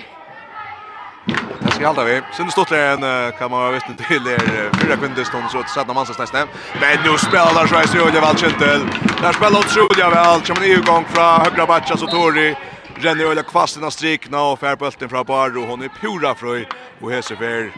Det 1.61 1.70
ska 1.70 1.87
hålla 1.87 2.04
vi. 2.04 2.22
Sen 2.37 2.50
står 2.50 2.66
det 2.70 2.87
en 2.87 3.32
kan 3.32 3.50
man 3.50 3.72
visst 3.74 3.88
inte 3.88 4.04
till 4.04 4.24
där 4.24 4.38
fyra 4.80 4.96
kvinnor 4.96 5.24
stund 5.24 5.50
så 5.50 5.58
att 5.58 5.70
sätta 5.70 5.94
mansas 5.94 6.18
nästa. 6.18 6.38
Men 6.80 6.98
nu 7.04 7.18
spelar 7.18 7.66
så 7.66 7.74
är 7.74 8.11
väl 8.11 8.22
Valchentel. 8.22 8.80
Där 9.22 9.32
spelar 9.32 9.61
Julia 9.76 10.11
väl. 10.11 10.40
Kommer 10.40 10.61
ni 10.61 10.68
igång 10.68 11.04
från 11.04 11.40
högra 11.40 11.66
backen 11.66 11.98
så 11.98 12.06
Tori 12.06 12.56
Renner 12.94 13.24
öle 13.24 13.42
kvasten 13.42 13.84
av 13.84 13.90
strikna 13.90 14.42
och 14.42 14.58
färbulten 14.58 15.08
från 15.08 15.24
Barro. 15.24 15.66
Hon 15.66 15.82
är 15.82 15.88
pura 15.88 16.34
fröj 16.34 16.68
och 17.00 17.12
heser 17.12 17.37
för 17.37 17.72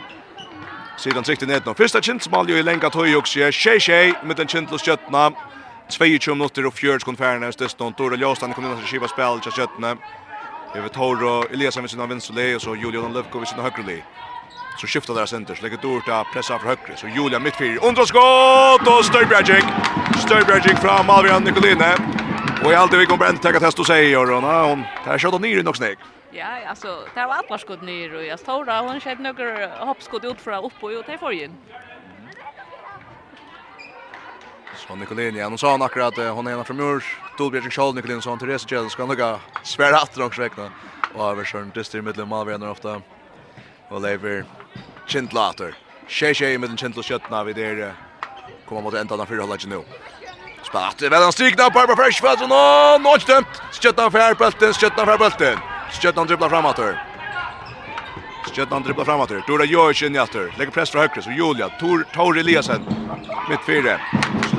Sidan 1.01 1.25
tryckte 1.25 1.47
ned 1.47 1.63
nå. 1.67 1.75
Första 1.75 2.01
kintsmalje 2.01 2.59
i 2.59 2.63
lenka 2.63 2.91
tog 2.91 3.17
och 3.17 3.29
sig. 3.29 3.53
Tjej 3.53 3.81
tjej 3.81 4.15
med 4.25 4.37
den 4.37 4.49
kintlös 4.49 4.83
köttna. 4.83 5.33
22 5.89 6.35
minutter 6.35 6.67
og 6.67 6.75
40 6.75 7.01
sekund 7.01 7.19
færre 7.19 7.41
nærmest 7.41 7.59
desto. 7.59 7.91
Dora 7.99 8.17
Ljåstan 8.17 8.53
kom 8.53 8.65
inn 8.65 8.73
og 8.73 8.85
skiva 8.85 9.09
spill 9.09 9.41
til 9.41 9.53
kjøttene. 9.53 9.97
Over 10.77 10.89
Toro 10.89 11.33
Eliasen 11.51 11.83
ved 11.83 11.91
sin 11.91 12.01
av 12.01 12.09
vinstule, 12.13 12.55
og 12.55 12.61
så 12.61 12.75
Julian 12.75 13.13
Løvko 13.13 13.39
ved 13.39 13.47
sin 13.47 13.59
av 13.59 13.71
høyrele. 13.71 14.03
Så 14.79 14.87
skifter 14.87 15.15
deres 15.17 15.33
enter, 15.33 15.55
så 15.57 15.63
legger 15.63 15.81
Dorta 15.83 16.23
pressa 16.33 16.59
fra 16.59 16.77
høyre. 16.77 16.97
Så 16.97 17.09
Julian 17.17 17.43
midtfyrer, 17.43 17.81
undra 17.83 18.07
skott, 18.07 18.87
og 18.87 19.05
Støybjergjik. 19.05 19.67
Støybjergjik 20.21 20.79
fra 20.85 21.03
Malvian 21.03 21.43
Nikoline. 21.49 21.95
Och 22.65 22.73
i 22.73 22.75
allt 22.75 22.93
vi 22.93 23.07
kommer 23.07 23.31
inte 23.31 23.49
att 23.49 23.61
testa 23.61 23.85
sig 23.85 24.17
och 24.17 24.29
hon 24.29 24.45
hon 24.45 24.83
där 25.05 25.19
körde 25.19 25.39
ner 25.39 25.63
nog 25.63 25.77
snägg. 25.77 25.99
Ja, 26.31 26.47
alltså 26.69 27.05
det 27.15 27.27
var 27.27 27.35
alla 27.35 27.59
skott 27.59 27.83
ner 27.83 28.15
och 28.15 28.25
jag 28.25 28.39
står 28.39 28.65
där 28.65 28.83
hon 28.83 29.01
sköt 29.01 29.19
några 29.19 29.85
hoppskott 29.85 30.25
ut 30.25 30.41
från 30.41 30.65
upp 30.65 30.73
och 30.81 30.89
ut 30.89 31.09
i 31.09 31.19
förgen. 31.19 31.53
Så 34.77 34.95
Nicolin, 34.97 35.37
ja, 35.37 35.49
hon 35.49 35.59
sa 35.59 35.71
han 35.71 35.83
akkurat 35.83 36.19
att 36.19 36.35
hon 36.35 36.47
är 36.47 36.53
en 36.53 36.65
från 36.65 36.77
Murs, 36.77 37.19
Dolbjerg 37.39 37.71
Kjall 37.71 37.95
Nicolin 37.95 38.23
sa 38.23 38.31
han 38.31 38.39
till 38.39 38.49
Resa 38.49 38.89
ska 38.89 38.89
kan 38.89 39.09
lägga 39.09 39.41
svära 39.63 39.97
att 39.97 40.15
de 40.15 40.23
också 40.23 40.43
räkna. 40.43 40.71
Och 41.15 41.31
över 41.31 41.45
sjön 41.45 41.71
dyster 41.75 41.99
i 41.99 42.03
mitten 42.03 42.33
av 42.33 42.47
vänner 42.47 42.71
ofta. 42.71 43.03
Och 43.89 44.01
lever 44.01 44.45
kintlater. 45.07 45.75
Tjej 46.07 46.35
tjej 46.35 46.55
i 46.55 46.59
mitten 46.59 46.77
Chintlater 46.77 47.09
skjutna 47.09 47.45
vid 47.45 47.59
er. 47.59 47.95
Kommer 48.69 48.83
mot 48.83 48.95
ändan 48.95 49.21
av 49.21 49.27
fyra 49.27 49.43
hållet 49.43 49.67
nu. 49.67 49.83
Spatt, 50.71 51.01
men 51.01 51.23
han 51.23 51.33
strykna 51.33 51.65
på 51.65 51.71
Barba 51.71 51.97
Fresh 51.97 52.23
fast 52.23 52.43
och 52.43 52.49
nå 52.49 52.99
nå 52.99 53.19
stämt. 53.19 53.47
Skjuta 53.73 54.11
för 54.11 54.35
bulten, 54.35 54.73
skjuta 54.75 55.07
för 55.07 55.19
bulten. 55.19 55.59
Skjuta 56.03 56.25
dribblar 56.25 56.49
framåt 56.49 56.77
där. 56.77 57.05
Skjuta 58.55 58.81
dribblar 58.81 59.05
framåt 59.05 59.29
där. 59.29 59.41
Tora 59.41 59.65
Jorsson 59.65 60.15
jätter. 60.15 60.55
Lägger 60.59 60.73
press 60.73 60.91
från 60.91 61.01
höger 61.01 61.21
så 61.21 61.31
Julia 61.31 61.69
Tor 61.69 62.07
Tor 62.15 62.39
Eliasen 62.39 62.83
mitt 63.49 63.65
fyra. 63.67 64.01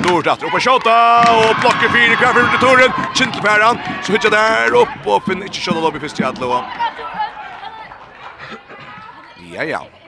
Tor 0.03 0.27
att 0.27 0.43
upp 0.43 0.53
och 0.53 0.63
skjuta 0.63 1.19
och 1.39 1.55
blockar 1.61 1.89
fyra 1.95 2.15
kvar 2.15 2.33
för 2.33 2.57
Toren. 2.57 2.91
Kintelpäran 3.15 3.77
så 4.03 4.11
hittar 4.11 4.29
där 4.29 4.73
upp 4.81 4.95
och 5.05 5.23
finn 5.25 5.43
inte 5.43 5.57
skjuta 5.57 5.79
lobby 5.79 5.99
först 5.99 6.19
i 6.19 6.23
första. 6.23 6.65
Ja 9.53 9.63
ja. 9.63 10.00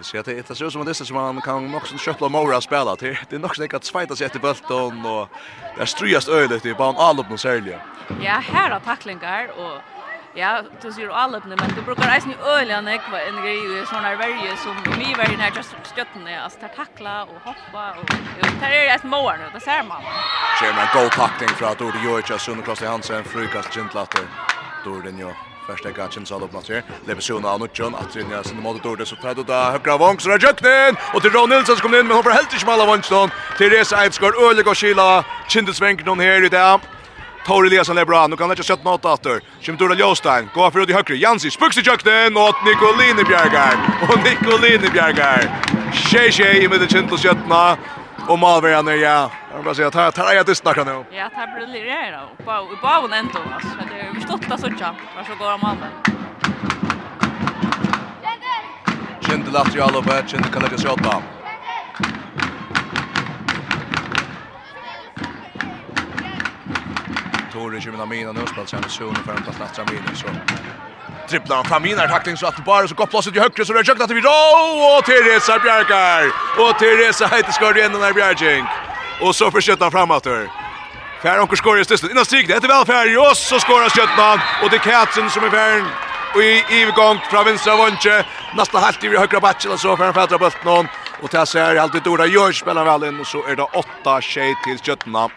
Vi 0.00 0.04
ser 0.04 0.18
att 0.18 0.48
det 0.48 0.54
ser 0.54 0.64
ut 0.66 0.72
som 0.72 0.80
att 0.80 0.86
det 0.86 0.94
som 0.94 1.16
man 1.16 1.40
kan 1.40 1.70
nog 1.70 1.88
sen 1.88 1.98
köttla 1.98 2.28
Mora 2.28 2.60
spela 2.60 2.96
till. 2.96 3.18
Det 3.28 3.36
är 3.36 3.40
nog 3.40 3.56
så 3.56 3.76
att 3.76 3.84
svajta 3.84 4.16
sig 4.16 4.26
efter 4.26 4.40
bulten 4.40 5.06
och 5.06 5.28
det 5.76 5.82
är 5.82 5.86
ströjast 5.86 6.28
ölet 6.28 6.66
i 6.66 6.74
bara 6.74 6.96
all 6.96 7.20
upp 7.20 7.40
sälja. 7.40 7.80
Ja, 8.22 8.32
här 8.32 8.70
har 8.70 8.80
tacklingar 8.80 9.48
och 9.48 9.82
Ja, 10.34 10.62
du 10.82 10.92
ser 10.92 11.08
all 11.08 11.34
upp 11.34 11.44
men 11.44 11.58
du 11.76 11.82
brukar 11.82 12.14
eisen 12.14 12.30
i 12.30 12.36
öliga 12.44 12.80
nekva 12.80 13.20
en 13.22 13.36
grej 13.42 13.82
i 13.82 13.86
såna 13.86 14.16
värje 14.16 14.56
som 14.56 14.76
vi 14.98 15.14
värje 15.14 15.36
när 15.36 15.50
just 15.56 15.74
stötten 15.82 16.26
är 16.26 16.40
att 16.40 16.76
tackla 16.76 17.24
och 17.24 17.40
hoppa 17.44 17.94
och 17.98 18.04
det 18.40 18.64
här 18.66 18.72
är 18.72 18.94
ett 18.94 19.04
mål 19.04 19.32
nu, 19.38 19.50
det 19.54 19.60
ser 19.60 19.82
man. 19.82 20.02
Ser 20.60 20.72
man 20.74 20.86
god 20.94 21.12
tackling 21.12 21.48
för 21.48 21.66
att 21.66 21.80
Odi 21.80 21.98
Georgia 22.02 22.36
i 22.82 22.86
Hansen 22.86 23.24
frukast 23.24 23.74
gentlatter. 23.74 24.24
Då 24.84 24.94
är 24.98 25.02
den 25.02 25.18
ju 25.18 25.49
Värsta 25.70 25.90
gatchen 25.90 26.26
så 26.26 26.34
upp 26.34 26.52
matcher. 26.52 26.72
Lever 26.72 26.84
Leversona 27.06 27.52
och 27.52 27.60
Nutjon 27.60 27.94
att 27.94 28.16
rinna 28.16 28.42
sin 28.42 28.62
mot 28.62 28.82
Dordes 28.82 29.08
så 29.08 29.16
tar 29.16 29.34
då 29.34 29.52
högra 29.52 29.96
vång 29.96 30.20
så 30.20 30.28
där 30.28 30.38
Jöknen 30.38 30.96
och 31.14 31.22
till 31.22 31.30
Ron 31.30 31.48
Nilsson 31.50 31.76
som 31.76 31.82
kommer 31.82 32.00
in 32.00 32.06
men 32.06 32.16
hoppar 32.16 32.30
helt 32.30 32.54
i 32.54 32.58
smala 32.58 32.86
vångston. 32.86 33.30
Therese 33.58 33.92
Eidsgård 33.92 34.34
ölig 34.34 34.68
och 34.68 34.76
Kila 34.76 35.24
Kindesvänk 35.48 36.06
hon 36.06 36.20
här 36.20 36.44
i 36.44 36.48
det. 36.48 36.78
Tor 37.46 37.66
Eliasson 37.66 37.98
är 37.98 38.04
bra. 38.04 38.26
Nu 38.26 38.36
kan 38.36 38.44
han 38.44 38.50
inte 38.50 38.62
sätta 38.62 38.82
något 38.82 39.04
åter. 39.04 39.38
Kim 39.38 39.44
Kimdura 39.60 39.94
Jostein. 39.94 40.48
Gå 40.54 40.70
för 40.70 40.80
ut 40.80 40.90
i 40.90 40.92
högre. 40.92 41.16
Jansi 41.16 41.50
spucks 41.50 41.78
i 41.78 41.82
köknen 41.82 42.36
och 42.36 42.54
Nicolini 42.66 43.24
Bjergar. 43.24 43.74
Och 44.10 44.18
Nicolini 44.24 44.90
Bjergar. 44.92 45.40
Tjej 45.92 46.32
tjej 46.32 46.64
i 46.64 46.68
med 46.68 46.80
det 46.80 46.90
kjentla 46.90 47.16
köttna 47.16 47.76
och 48.30 48.38
Malvera 48.38 48.82
nu 48.82 48.96
ja. 48.96 49.30
Jag 49.52 49.64
bara 49.64 49.74
säga 49.74 49.88
att 49.88 49.94
här 49.94 50.10
tar 50.10 50.32
jag 50.32 50.46
det 50.46 50.54
snacka 50.54 50.84
nu. 50.84 51.04
Ja, 51.10 51.30
här 51.34 51.46
blir 51.54 51.66
det 51.66 51.72
lirare 51.72 52.20
då. 52.38 52.44
På 52.44 52.50
i 52.50 52.76
en 53.04 53.12
ändå 53.12 53.38
alltså. 53.54 53.68
Det 53.90 54.00
är 54.00 54.14
förstått 54.14 54.52
att 54.52 54.60
så 54.60 54.66
Varsågod 55.16 55.52
om 55.52 55.60
Malvera. 55.62 55.90
Kjente 59.20 59.50
lagt 59.50 59.76
ju 59.76 59.80
alla 59.80 60.02
på, 60.02 60.28
kjente 60.28 60.48
kan 60.52 60.62
lägga 60.62 60.78
sig 60.78 60.90
åt 60.90 61.02
bara. 61.02 61.22
Tori 67.52 67.80
kommer 67.80 68.06
mina 68.06 68.32
nu 68.32 68.46
spelar 68.46 68.66
sen 68.66 68.82
så 68.88 69.04
nu 69.04 69.14
för 69.14 69.32
att 69.32 69.44
ta 69.44 69.52
plats 69.52 69.78
av 69.78 69.86
så 70.14 70.26
dribblar. 71.30 71.64
Faminar 71.64 72.08
tackling 72.08 72.36
så 72.36 72.46
att 72.46 72.56
det 72.56 72.62
bara 72.62 72.88
så 72.88 72.94
går 72.94 73.06
plats 73.06 73.26
i 73.26 73.38
högre 73.38 73.64
så 73.64 73.72
det 73.72 73.88
jöknar 73.88 74.06
till 74.06 74.16
vi. 74.16 74.22
Och 74.96 75.04
Teresa 75.04 75.58
Bjerkar. 75.58 76.22
Och 76.60 76.78
Teresa 76.78 77.26
heter 77.26 77.52
skor 77.52 77.78
igen 77.78 77.92
den 77.92 78.02
här 78.02 78.12
Bjerking. 78.12 78.64
Och 79.20 79.36
så 79.36 79.50
försöker 79.50 79.90
framåt 79.90 80.26
här. 80.26 80.48
Fär 81.22 81.40
onkel 81.40 81.56
skorar 81.56 81.78
just 81.78 82.04
innan 82.04 82.24
stig. 82.24 82.48
Det 82.48 82.54
är 82.54 82.68
väl 82.68 82.86
färg 82.86 83.18
och 83.18 83.36
så 83.36 83.60
skorar 83.60 83.88
Sjötman 83.88 84.38
och 84.62 84.70
det 84.70 84.78
Katsen 84.78 85.30
som 85.30 85.44
är 85.44 85.50
Färn 85.50 85.84
och 86.34 86.42
i 86.42 86.64
övergång 86.82 87.18
från 87.30 87.44
vänstra 87.44 87.76
vånche. 87.76 88.24
Nästa 88.56 88.78
halt 88.78 89.04
i 89.04 89.08
högra 89.08 89.40
backen 89.40 89.78
så 89.78 89.96
för 89.96 90.12
fädra 90.12 90.38
bulten 90.38 90.88
och 91.22 91.30
tar 91.30 91.56
är 91.56 91.76
alltid 91.76 92.02
Dora 92.02 92.26
Jörs 92.26 92.60
spelar 92.60 92.84
väl 92.84 93.08
in 93.08 93.20
och 93.20 93.26
så 93.26 93.46
är 93.46 93.56
det 93.56 93.62
8-6 94.04 94.54
till 94.64 94.78
Sjötman. 94.78 95.30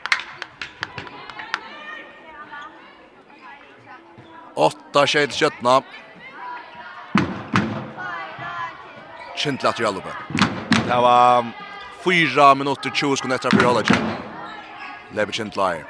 Åtta 4.56 5.08
tjej 5.08 5.28
till 5.28 5.38
köttna. 5.38 5.82
Kintlat 9.36 9.80
i 9.80 9.86
alluppe. 9.86 10.10
Det 10.88 10.96
var 10.96 11.46
fyra 12.04 12.56
minuter 12.56 12.92
20 12.94 13.16
sekunder 13.16 13.36
efter 13.36 13.50
för 13.50 13.66
Olajen. 13.66 13.88
Lever 15.12 15.32
i. 15.76 15.84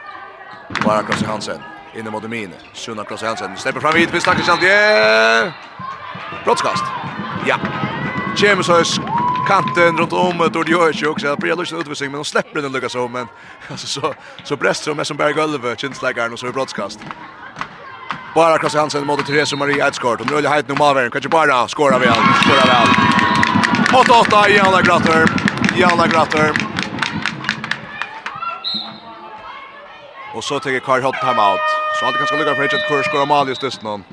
Bara 0.84 1.04
kross 1.04 1.22
i 1.22 1.26
Hansen. 1.26 1.62
Inne 1.96 2.10
mot 2.10 2.24
Mine. 2.24 2.56
Sunna 2.74 3.04
kross 3.04 3.24
i 3.24 3.26
Hansen. 3.26 3.58
Släpper 3.58 3.80
fram 3.80 3.94
vid. 3.94 4.12
Vi 4.12 4.20
snackar 4.20 4.44
känt. 4.44 4.62
Brottskast. 6.44 6.84
Ja. 7.48 7.58
James 8.38 8.70
Husk 8.70 9.02
kanten 9.48 9.98
runt 9.98 10.14
om 10.14 10.50
Tord 10.54 10.70
Jörs 10.70 11.04
också. 11.04 11.28
Jag 11.28 11.40
blir 11.40 11.56
lustig 11.56 11.78
utvisning 11.78 12.12
men 12.12 12.18
de 12.18 12.26
släpper 12.26 12.62
den 12.62 12.72
Lucas 12.72 12.92
så 12.92 13.08
men 13.08 13.28
alltså 13.72 13.88
så 13.88 14.14
så 14.44 14.56
bräster 14.56 14.92
de 14.92 14.98
med 14.98 15.08
som 15.08 15.18
Berg 15.18 15.34
Gulve 15.34 15.76
känns 15.76 16.04
och 16.32 16.40
så 16.40 16.48
är 16.48 16.52
brottskast 16.52 17.00
bara 18.34 18.58
Klasse 18.58 18.80
Hansen 18.80 19.06
mot 19.06 19.26
Therese 19.26 19.56
Maria 19.56 19.88
Edskort. 19.88 20.20
Hon 20.20 20.28
rullar 20.28 20.50
helt 20.50 20.68
nu 20.68 20.76
Mavern. 20.76 21.12
Kanske 21.12 21.30
bara 21.30 21.68
skåra 21.68 22.00
väl. 22.00 22.14
Skåra 22.44 22.66
väl. 22.66 22.88
8-8 23.92 24.50
i 24.50 24.60
alla 24.60 24.82
gratter. 24.82 25.26
I 25.78 25.84
alla 25.84 26.08
gratter. 26.08 26.52
Och 30.36 30.44
så 30.44 30.60
tar 30.60 30.80
Karl 30.80 31.02
Hott 31.02 31.16
time 31.16 31.42
out. 31.42 31.60
Så 32.00 32.06
alltid 32.06 32.18
kanske 32.18 32.38
lucka 32.38 32.56
för 32.56 32.64
ett 32.64 32.88
kurs 32.88 33.06
skåra 33.06 33.26
mål 33.26 33.50
just 33.50 33.64
just 33.64 33.82
någon. 33.82 34.04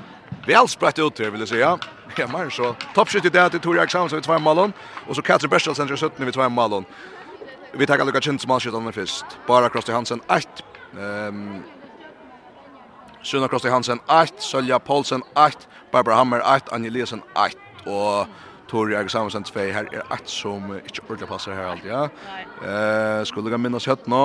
Väl 0.47 0.69
sprätt 0.69 0.99
ut 0.99 1.19
här 1.19 1.31
vill 1.31 1.47
säga. 1.47 1.79
Ja, 2.17 2.27
men 2.33 2.51
så 2.51 2.75
toppskytt 2.95 3.25
i 3.25 3.29
det 3.29 3.51
till 3.51 3.61
Tori 3.61 3.81
Aksamsen 3.81 4.11
så 4.11 4.17
vi 4.17 4.23
två 4.23 4.39
målen. 4.39 4.73
och 5.09 5.17
så 5.17 5.23
Katzer 5.23 5.49
Bershall 5.49 5.75
sen 5.75 5.97
17 5.97 6.27
vi 6.27 6.33
två 6.33 6.49
målen. 6.49 6.85
Vi 7.73 7.87
tar 7.87 8.05
Lucas 8.05 8.25
Chintz 8.25 8.47
målskytt 8.47 8.75
om 8.75 8.93
först. 8.93 9.25
Bara 9.47 9.69
Krosti 9.69 9.93
Hansen 9.93 10.21
1. 10.29 10.49
Ehm 10.99 11.29
um, 11.29 11.63
Sunna 13.23 13.49
Krosti 13.49 13.69
Hansen 13.69 14.01
8, 14.09 14.41
Sölja 14.41 14.79
Paulsen 14.79 15.23
8, 15.37 15.69
Barbara 15.93 16.17
Hammer 16.17 16.41
8, 16.41 16.73
Anja 16.73 16.89
Eliasen 16.89 17.23
8 17.37 17.59
og 17.87 18.27
Tori 18.69 18.95
Eger 18.95 19.09
Samuelsen 19.09 19.45
2 19.45 19.59
her 19.75 19.89
er 19.93 20.03
8 20.13 20.31
som 20.31 20.71
ikke 20.77 21.03
ordentlig 21.09 21.29
passer 21.29 21.55
her 21.55 21.73
alltid, 21.73 21.91
ja. 21.91 22.05
Eh, 22.63 23.27
skulle 23.27 23.51
jeg 23.51 23.61
minnes 23.61 23.85
høtt 23.85 24.07
nå, 24.09 24.23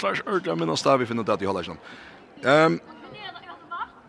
klart 0.00 0.22
ordentlig 0.26 0.56
minnes 0.58 0.82
da, 0.82 0.96
vi 0.96 1.06
finner 1.06 1.26
det 1.28 1.36
at 1.36 1.42
de 1.42 1.50
holder 1.50 1.68
ikke 1.68 1.76
noen. 1.76 1.84
Um, 2.40 2.80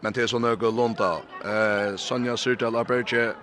men 0.01 0.15
det 0.15 0.23
er 0.23 0.31
sånn 0.31 0.45
noe 0.45 0.71
Lunda. 0.73 1.11
Eh, 1.45 1.97
Sonja 1.99 2.37
Syrtal 2.39 2.79
Aberge 2.79 3.33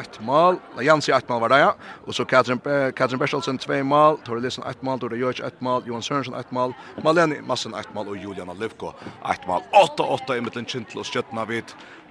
ett 0.00 0.20
mål. 0.20 0.56
La 0.76 0.82
Jansi 0.82 1.12
ett 1.12 1.28
mål 1.28 1.40
var 1.40 1.48
det 1.48 1.58
ja. 1.58 1.74
Och 2.06 2.14
så 2.14 2.24
Katrin 2.24 2.58
Katrin 2.96 3.18
Bertelsen 3.18 3.58
två 3.58 3.84
mål, 3.84 4.18
Tor 4.18 4.40
Lisen 4.40 4.64
ett 4.64 4.82
mål, 4.82 5.00
Tor 5.00 5.16
Jörg 5.16 5.46
ett 5.46 5.60
mål, 5.60 5.82
Johan 5.86 6.02
Sörensen 6.02 6.34
ett 6.34 6.50
mål, 6.50 6.74
Maleni 7.04 7.40
Massen 7.40 7.74
ett 7.74 7.94
mål 7.94 8.08
och 8.08 8.16
Juliana 8.16 8.52
Lövko 8.52 8.92
ett 9.32 9.46
mål. 9.46 9.62
8-8 9.98 10.36
i 10.36 10.40
mitten 10.40 10.66
Kintlo 10.66 11.04
Skötna 11.04 11.44
vid 11.44 11.64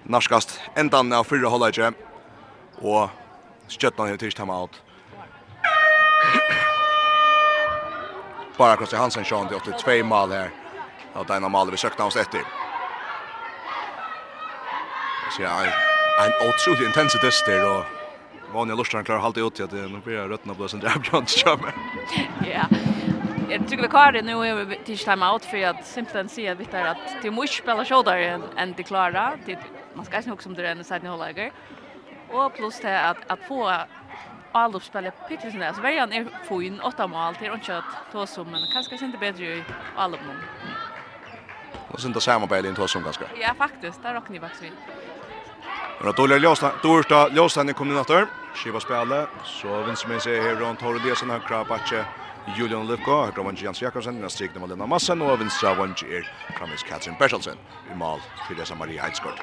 Narskast 0.04 0.60
endan 0.76 1.13
av 1.13 1.24
förra 1.24 1.48
hållet. 1.48 1.78
Och 2.76 3.10
Skötna 3.67 4.04
har 4.04 4.17
tagit 4.17 4.36
timeout. 4.36 4.82
Bara 8.58 8.75
Kosti 8.75 8.96
Hansen 8.96 9.25
Sean 9.25 9.48
det 9.48 9.56
82 9.56 10.04
mål 10.04 10.31
här. 10.31 10.50
Ja, 11.13 11.23
det 11.27 11.33
är 11.33 11.38
en 11.38 11.52
mål 11.52 11.71
vi 11.71 11.77
sökte 11.77 12.04
oss 12.04 12.15
efter. 12.15 12.42
Så 15.31 15.42
ja, 15.42 15.85
en 16.24 16.48
otrolig 16.50 16.86
intense 16.86 17.18
tester 17.18 17.78
och 17.78 17.86
vanliga 18.54 18.76
lustar 18.76 19.04
klarar 19.04 19.20
halta 19.20 19.40
ut 19.40 19.60
att 19.60 19.72
nu 19.72 20.02
blir 20.04 20.38
på 20.38 20.54
blåsa 20.54 20.78
där 20.78 21.10
bland 21.10 21.28
kommer. 21.44 21.74
Ja. 22.54 22.66
Jag 23.50 23.68
tycker 23.68 23.84
vi 23.84 23.90
kvar 23.90 24.12
det 24.12 24.22
nu 24.22 24.32
är 24.32 24.84
till 24.86 24.98
time 24.98 25.26
out 25.32 25.46
för 25.46 25.66
att 25.66 25.86
simpelthen 25.86 26.30
se 26.30 26.48
att 26.48 26.60
vi 26.60 26.66
tar 26.66 26.86
att 26.86 27.22
det 27.22 27.32
måste 27.32 27.56
spela 27.56 27.86
shoulder 27.86 28.18
än 28.18 28.44
än 28.58 28.74
det 28.78 28.84
klara. 28.84 29.34
Det 29.46 29.60
man 29.94 30.06
ska 30.06 30.18
inte 30.18 30.32
också 30.32 30.44
som 30.44 30.54
det 30.54 30.68
är 30.68 30.72
en 30.72 30.84
side 30.84 31.08
hållager. 31.08 31.52
Och 32.32 32.54
plus 32.54 32.80
det 32.80 33.02
att 33.02 33.18
att 33.28 33.40
få 33.48 33.74
Aldo 34.52 34.80
spelar 34.80 35.12
pickles 35.28 35.54
där. 35.54 35.74
Så 35.74 35.82
varje 35.82 36.04
är 36.04 36.28
få 36.48 36.62
in 36.63 36.80
åtta 36.80 37.08
mål 37.08 37.36
till 37.36 37.52
och 37.52 37.63
kött 37.63 37.86
då 38.12 38.28
som 38.28 38.52
men 38.52 38.62
kanske 38.74 39.06
inte 39.06 39.18
bättre 39.18 39.46
i 39.46 39.63
Aldo. 39.96 40.18
Och 41.92 42.02
sen 42.02 42.12
då 42.12 42.20
samma 42.20 42.48
på 42.48 42.56
in 42.56 42.76
som 42.88 43.04
ganska. 43.04 43.26
Ja 43.42 43.54
faktiskt, 43.58 44.04
där 44.04 44.13
rockar 44.13 44.34
ni 44.34 44.40
faktiskt. 44.40 44.74
Men 46.00 46.10
att 46.10 46.19
Olle 46.19 46.38
Ljóstan, 46.38 46.71
Dorsta 46.84 47.30
Ljóstan 47.30 47.73
kom 47.73 47.92
in 47.92 47.98
åter. 47.98 48.28
Skiva 48.54 48.80
spelet. 48.80 49.30
Så 49.44 49.67
vinner 49.67 50.08
med 50.08 50.21
sig 50.21 50.42
här 50.42 50.56
runt 50.56 50.80
Torre 50.80 51.00
Lesen 51.06 51.32
och 51.32 51.48
Krabache. 51.48 52.06
Julian 52.58 52.88
Lufko, 52.88 53.23
här 53.26 53.32
kommer 53.32 53.63
Jens 53.63 53.82
Jakobsen, 53.82 54.21
den 54.21 54.30
strikna 54.30 54.60
med 54.60 54.69
Lena 54.69 54.86
Massen 54.86 55.21
och 55.21 55.42
vinstra 55.42 55.73
vann 55.73 55.96
er 56.10 56.23
framvis 56.58 56.84
Katrin 56.84 57.15
Bertelsen 57.19 57.58
i 57.92 57.96
mal 57.96 58.19
för 58.48 58.56
det 58.56 58.76
Maria 58.76 59.02
Heidsgård. 59.02 59.40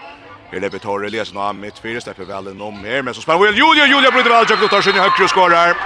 Här 0.51 0.61
lever 0.61 0.79
Torre 0.79 1.09
Lesen 1.09 1.37
av 1.37 1.55
mitt 1.55 1.79
fyra, 1.79 2.01
släpper 2.01 2.25
väl 2.25 2.47
en 2.47 2.61
om 2.61 2.85
här, 2.85 3.03
men 3.03 3.15
så 3.15 3.21
spelar 3.21 3.39
Julia, 3.47 3.87
Julia 3.87 4.11
bryter 4.11 4.31
väl, 4.31 4.47
Jakob 4.51 4.71
tar 4.71 4.83
sin 4.83 4.93
högre 4.93 5.25
och 5.25 5.31
skårar. 5.31 5.77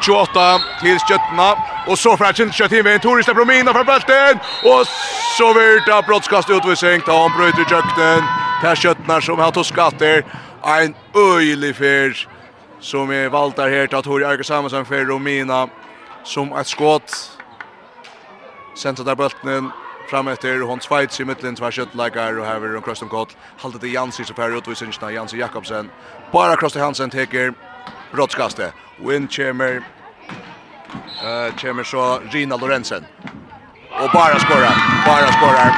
28 0.00 0.60
till 0.80 0.98
Sköttna 0.98 1.56
och 1.86 1.98
så 1.98 2.16
fräsch 2.16 2.40
inte 2.40 2.52
skött 2.52 2.72
in 2.72 2.86
en 2.86 3.00
Tori 3.00 3.22
släpper 3.22 3.44
de 3.44 3.60
innanför 3.60 3.84
bulten 3.84 4.38
och 4.70 4.86
så 5.38 5.52
virta 5.52 6.02
brottskast 6.02 6.50
utvisning 6.50 7.00
ta 7.00 7.22
han 7.22 7.38
bröt 7.38 7.58
i 7.58 7.64
kökten 7.70 8.22
Per 8.60 9.20
som 9.20 9.38
har 9.38 9.50
toskat 9.50 9.98
där 9.98 10.24
en 10.64 10.94
öjlig 11.14 11.76
fyr 11.76 12.28
som 12.80 13.10
är 13.10 13.28
valtar 13.28 13.70
här 13.70 13.86
till 13.86 14.02
Tori 14.02 14.24
Arke 14.24 14.44
Samuelsson 14.44 14.84
för 14.84 15.04
Romina 15.04 15.68
som 16.24 16.52
ett 16.52 16.66
skott 16.66 17.38
sentar 18.76 19.04
där 19.04 19.14
bulten 19.14 19.70
fram 20.10 20.28
efter 20.28 20.60
hon 20.60 20.80
svajt 20.80 21.20
i 21.20 21.24
mitten 21.24 21.54
två 21.54 21.70
köttläkar 21.70 22.38
och 22.38 22.46
här 22.46 22.58
vill 22.58 22.72
hon 22.72 22.82
krossa 22.82 23.04
dem 23.04 23.08
kort. 23.08 23.36
Halter 23.58 23.78
det 23.78 23.88
Jansi 23.88 24.24
så 24.24 24.34
för 24.34 24.58
utvisningen 24.58 25.14
Jansi 25.14 25.38
Jakobsen. 25.38 25.90
Bara 26.32 26.56
krossa 26.56 26.80
Hansen 26.80 27.10
teker 27.10 27.54
brottskastet. 28.12 28.74
Och 29.04 29.14
in 29.14 29.28
kommer 29.28 29.82
eh 31.22 31.54
kommer 31.60 31.84
så 31.84 32.20
Gina 32.30 32.56
Lorentzen. 32.56 33.04
Och 33.90 34.10
bara 34.12 34.38
skorar, 34.38 34.74
bara 35.06 35.32
skorar. 35.32 35.72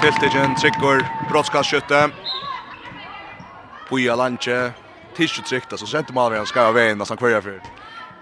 Tiltigen 0.00 0.54
trycker 0.54 1.06
brottskastskytte. 1.30 2.10
Puja 3.88 4.16
Lanche 4.16 4.72
tisju 5.16 5.42
tryckta, 5.42 5.76
så 5.76 5.86
sent 5.86 6.10
mal 6.14 6.32
vi 6.32 6.46
ska 6.46 6.72
vara 6.72 6.94
nästan 6.94 7.16
kvar 7.16 7.40
för. 7.40 7.60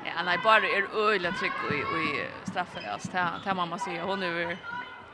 Ja, 0.05 0.23
nej 0.25 0.39
bara 0.45 0.57
är 0.57 1.09
öjla 1.09 1.33
tryck 1.33 1.53
i, 1.71 1.75
i 1.75 2.27
straffen 2.51 2.83
alltså 2.93 3.09
det 3.13 3.41
där 3.45 3.55
mamma 3.55 3.79
säger 3.79 4.03
hon 4.03 4.23
över 4.23 4.59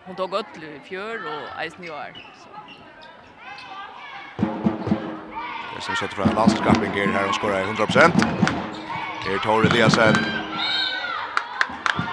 hon 0.07 0.17
tog 0.17 0.35
öll 0.35 0.65
i 0.65 0.81
fjör 0.89 1.21
och 1.27 1.63
eisen 1.63 1.85
i 1.85 1.91
år. 1.91 2.13
Så 2.43 2.49
som 5.85 5.97
sätter 5.97 6.15
fram 6.15 6.35
landskappingen 6.35 7.13
här 7.13 7.29
och 7.29 7.35
skorar 7.35 7.65
100%. 7.65 8.13
Här 9.25 9.39
Tore 9.39 9.67
Eliasen. 9.67 10.15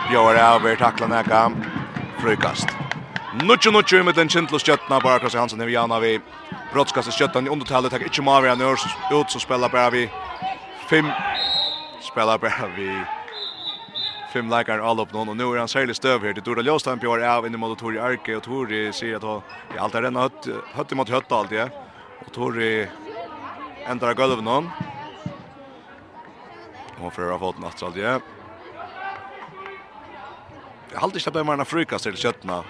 Björn 0.09 0.37
över 0.37 0.75
tacklar 0.75 1.07
näka. 1.07 1.51
Frukast. 2.19 2.67
Nucci 3.43 3.71
Nucci 3.71 4.03
med 4.03 4.15
den 4.15 4.29
kjentlås 4.29 4.63
kjøttene 4.63 4.99
på 4.99 5.09
Arkras 5.09 5.35
Hansen 5.35 5.61
i 5.61 5.65
Viana 5.65 5.99
vi 5.99 6.17
brottskastet 6.73 7.15
kjøttene 7.15 7.47
i 7.47 7.51
undertallet 7.53 7.91
tar 7.91 8.03
ikke 8.03 8.21
Maria 8.21 8.55
Nørs 8.55 8.83
ut 9.11 9.31
så 9.31 9.39
spiller 9.39 9.71
bare 9.71 9.91
vi 9.91 10.01
fem 10.89 11.07
spiller 12.03 12.37
bare 12.37 12.67
vi 12.75 12.89
fem 14.33 14.51
leikar 14.51 14.83
all 14.83 14.99
opp 14.99 15.13
noen 15.15 15.31
og 15.31 15.37
nå 15.39 15.47
er 15.53 15.63
han 15.63 15.71
særlig 15.71 15.95
støv 15.95 16.27
her 16.27 16.35
til 16.35 16.43
Dora 16.43 16.65
Ljåstein 16.67 16.99
Bjør 16.99 17.23
av 17.23 17.47
inn 17.47 17.55
mot 17.59 17.79
Tori 17.79 18.03
Arke 18.03 18.35
og 18.35 18.43
Tori 18.43 18.89
sier 18.91 19.15
at 19.15 19.23
han 19.23 19.79
alt 19.79 19.95
er 19.95 20.11
hött 20.19 20.51
høtt 20.75 20.91
i 20.91 20.99
måte 20.99 21.15
høtt 21.15 21.55
ja. 21.55 21.69
og 22.25 22.33
Tori 22.35 22.73
ändrar 23.87 24.13
gulvet 24.13 24.43
någon. 24.43 24.69
Och 26.99 27.13
för 27.13 27.25
att 27.25 27.31
ha 27.31 27.39
fått 27.39 27.59
natt 27.59 27.73
alt 27.73 27.83
aldri. 27.83 28.01
Jag 28.01 28.19
har 30.95 31.03
alltid 31.03 31.21
släppt 31.21 31.45
mig 31.45 31.59
en 31.59 31.65
frukast 31.65 32.03
till 32.03 32.17
kjøttene. 32.17 32.63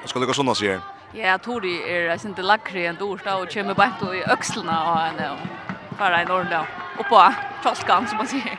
Jag 0.00 0.10
ska 0.10 0.20
lycka 0.20 0.34
sådana 0.34 0.52
å 0.52 0.54
si. 0.54 0.78
Ja, 1.14 1.38
Tori 1.38 1.82
er 1.90 2.26
inte 2.26 2.42
lakri 2.42 2.86
än 2.86 2.96
dår 2.96 3.20
och 3.42 3.52
kommer 3.52 3.74
bara 3.74 3.86
inte 3.86 4.16
i 4.16 4.24
öxlarna 4.24 4.92
och 4.92 4.98
henne, 4.98 5.30
og 5.30 5.96
bare 5.98 6.16
en 6.22 6.30
ordentlig 6.30 6.60
oppå 6.98 7.32
kjolkan, 7.62 8.06
som 8.08 8.16
man 8.18 8.26
säger. 8.26 8.58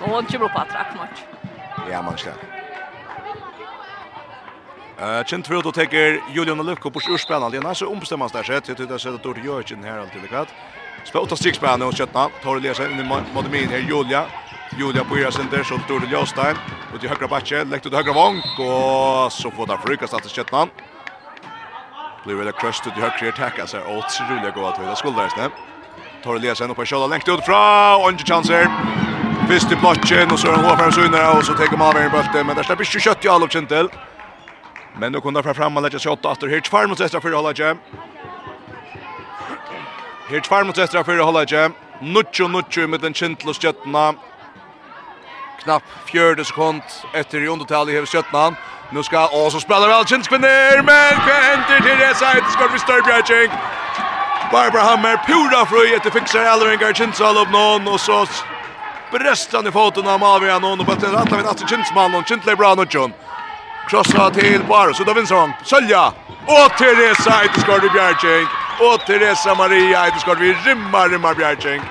Och 0.00 0.08
hon 0.08 0.24
kommer 0.24 0.44
opp 0.44 0.56
att 0.56 0.74
rakk 0.74 0.96
match. 0.96 1.20
Ja, 1.90 2.02
man 2.02 2.18
ska. 2.18 2.30
Eh, 4.98 5.24
kjent 5.24 5.46
för 5.46 5.54
att 5.54 5.74
ta 5.74 5.82
Julian 6.34 6.66
Lukko 6.66 6.90
på 6.90 7.00
urspelaren. 7.10 7.50
Det 7.50 7.58
är 7.58 7.62
nästan 7.62 7.88
omstämmas 7.88 8.32
där 8.32 8.42
så 8.42 8.52
jag 8.52 8.64
tycker 8.64 8.82
att 8.82 8.88
det 9.02 9.08
är 9.08 9.18
dåligt 9.22 9.44
gör 9.44 9.72
inte 9.72 9.88
här 9.88 9.98
alltid 9.98 10.22
det 10.22 10.46
Spelar 11.04 11.24
åtta 11.24 11.36
striksbär 11.36 11.78
nu 11.78 11.84
och 11.84 11.94
köttna. 11.94 12.28
Tar 12.42 12.54
det 12.54 12.68
läsa 12.68 12.90
in 12.90 13.00
i 13.00 13.04
Modemin 13.34 13.68
här 13.68 13.78
Julia. 13.78 14.24
Julia 14.78 15.04
på 15.04 15.18
Iras 15.18 15.34
center 15.34 15.62
så 15.62 15.78
tror 15.78 16.00
det 16.00 16.06
Jostein. 16.06 16.56
Och 16.94 17.00
till 17.00 17.08
högra 17.08 17.28
backe 17.28 17.64
lägger 17.64 17.78
till 17.78 17.94
högra 17.94 18.12
vång 18.12 18.36
och 18.38 19.32
så 19.32 19.50
får 19.50 19.66
det 19.66 19.78
frukast 19.86 20.14
att 20.14 20.30
köttna. 20.30 20.66
Blir 22.24 22.34
väl 22.34 22.52
crushed 22.52 22.94
till 22.94 23.02
högra 23.02 23.28
attack. 23.28 23.58
Alltså, 23.58 23.76
åt 23.80 24.10
så 24.10 24.22
att 24.22 24.30
vinna 24.78 24.96
skulle 24.96 25.16
där 25.16 25.28
snä. 25.28 25.50
Tar 26.24 26.34
det 26.34 26.40
läsa 26.40 26.64
upp 26.64 26.76
på 26.76 26.86
skott 26.86 27.10
längt 27.10 27.28
ut 27.28 27.44
fra 27.44 27.96
och 27.96 28.10
inte 28.10 28.24
chanser. 28.24 28.68
Fyrst 29.48 29.72
i 29.72 29.76
blotchen, 29.76 30.30
och 30.30 30.38
så 30.38 30.48
är 30.48 30.52
han 30.52 30.78
fram 30.78 30.92
så 30.92 31.04
inne 31.04 31.28
och 31.28 31.44
så 31.44 31.54
tar 31.54 31.76
man 31.76 31.88
av 31.88 31.96
en 31.96 32.10
bollen 32.10 32.46
men 32.46 32.56
där 32.56 32.62
släpper 32.62 32.84
inte 32.84 33.00
kött 33.00 33.24
i 33.24 33.28
all 33.28 33.34
Alof 33.34 33.52
Kentel. 33.52 33.88
Men 34.98 35.12
nu 35.12 35.20
kunde 35.20 35.42
han 35.44 35.54
fram 35.54 35.76
och 35.76 35.82
lägga 35.82 35.98
sig 35.98 36.12
åtta 36.12 36.28
åter 36.28 36.48
hit 36.48 36.68
farmot 36.68 37.00
extra 37.00 37.20
för 37.20 37.28
att 37.28 37.34
hålla 37.34 37.52
jam. 37.56 37.78
Her 40.32 40.40
tvær 40.40 40.64
mot 40.64 40.78
etter 40.80 41.02
fyrir 41.04 41.26
halvleikje. 41.28 41.62
Nuccio 42.00 42.46
Nuccio 42.48 42.86
med 42.88 43.02
den 43.04 43.12
kjentlos 43.12 43.58
kjøttena. 43.60 44.14
Knapp 45.60 45.84
40 46.08 46.46
sekund 46.48 46.94
etter 47.12 47.44
i 47.44 47.50
undertallet 47.52 47.92
hever 47.92 48.08
kjøttena. 48.08 48.54
Nu 48.96 49.04
skal 49.04 49.28
også 49.36 49.60
spela 49.60 49.90
vel 49.90 50.08
kjentkvinner, 50.08 50.80
men 50.88 51.20
hva 51.26 51.36
hender 51.50 51.84
til 51.84 52.00
Reza 52.00 52.32
etter 52.32 52.48
skort 52.56 52.72
for 52.72 52.80
Størbjergjeng? 52.80 53.60
Barbara 54.54 54.88
Hammer 54.88 55.20
pura 55.28 55.66
frøy 55.68 55.92
etter 55.98 56.16
fikser 56.16 56.48
Elringer 56.48 56.96
kjentsal 56.96 57.36
opp 57.44 57.52
noen, 57.52 57.92
og 57.92 58.00
så 58.00 58.24
brestan 59.12 59.68
i 59.68 59.74
foten 59.76 60.08
av 60.08 60.20
Mavia 60.24 60.56
noen, 60.56 60.80
og 60.80 60.88
på 60.88 60.96
etter 60.96 61.12
vi 61.12 61.44
Astrid 61.44 61.76
Kjentsmann, 61.76 62.16
og 62.16 62.24
Kjentleg 62.24 62.56
bra 62.56 62.72
Nuccio. 62.80 63.10
Krossa 63.84 64.30
til 64.32 64.64
Baros, 64.64 65.00
ut 65.00 65.12
av 65.12 65.20
Vinsson, 65.20 65.52
Sølja! 65.60 66.08
Og 66.48 66.70
Teresa 66.78 67.36
Eideskård 67.42 67.84
i 67.86 67.90
Bjergjeng. 67.94 68.48
Og 68.82 69.00
Teresa 69.06 69.54
Maria 69.54 70.06
Eideskård 70.06 70.40
vi 70.42 70.54
rimmar, 70.66 71.08
rimmar 71.12 71.34
Bjergjeng. 71.38 71.82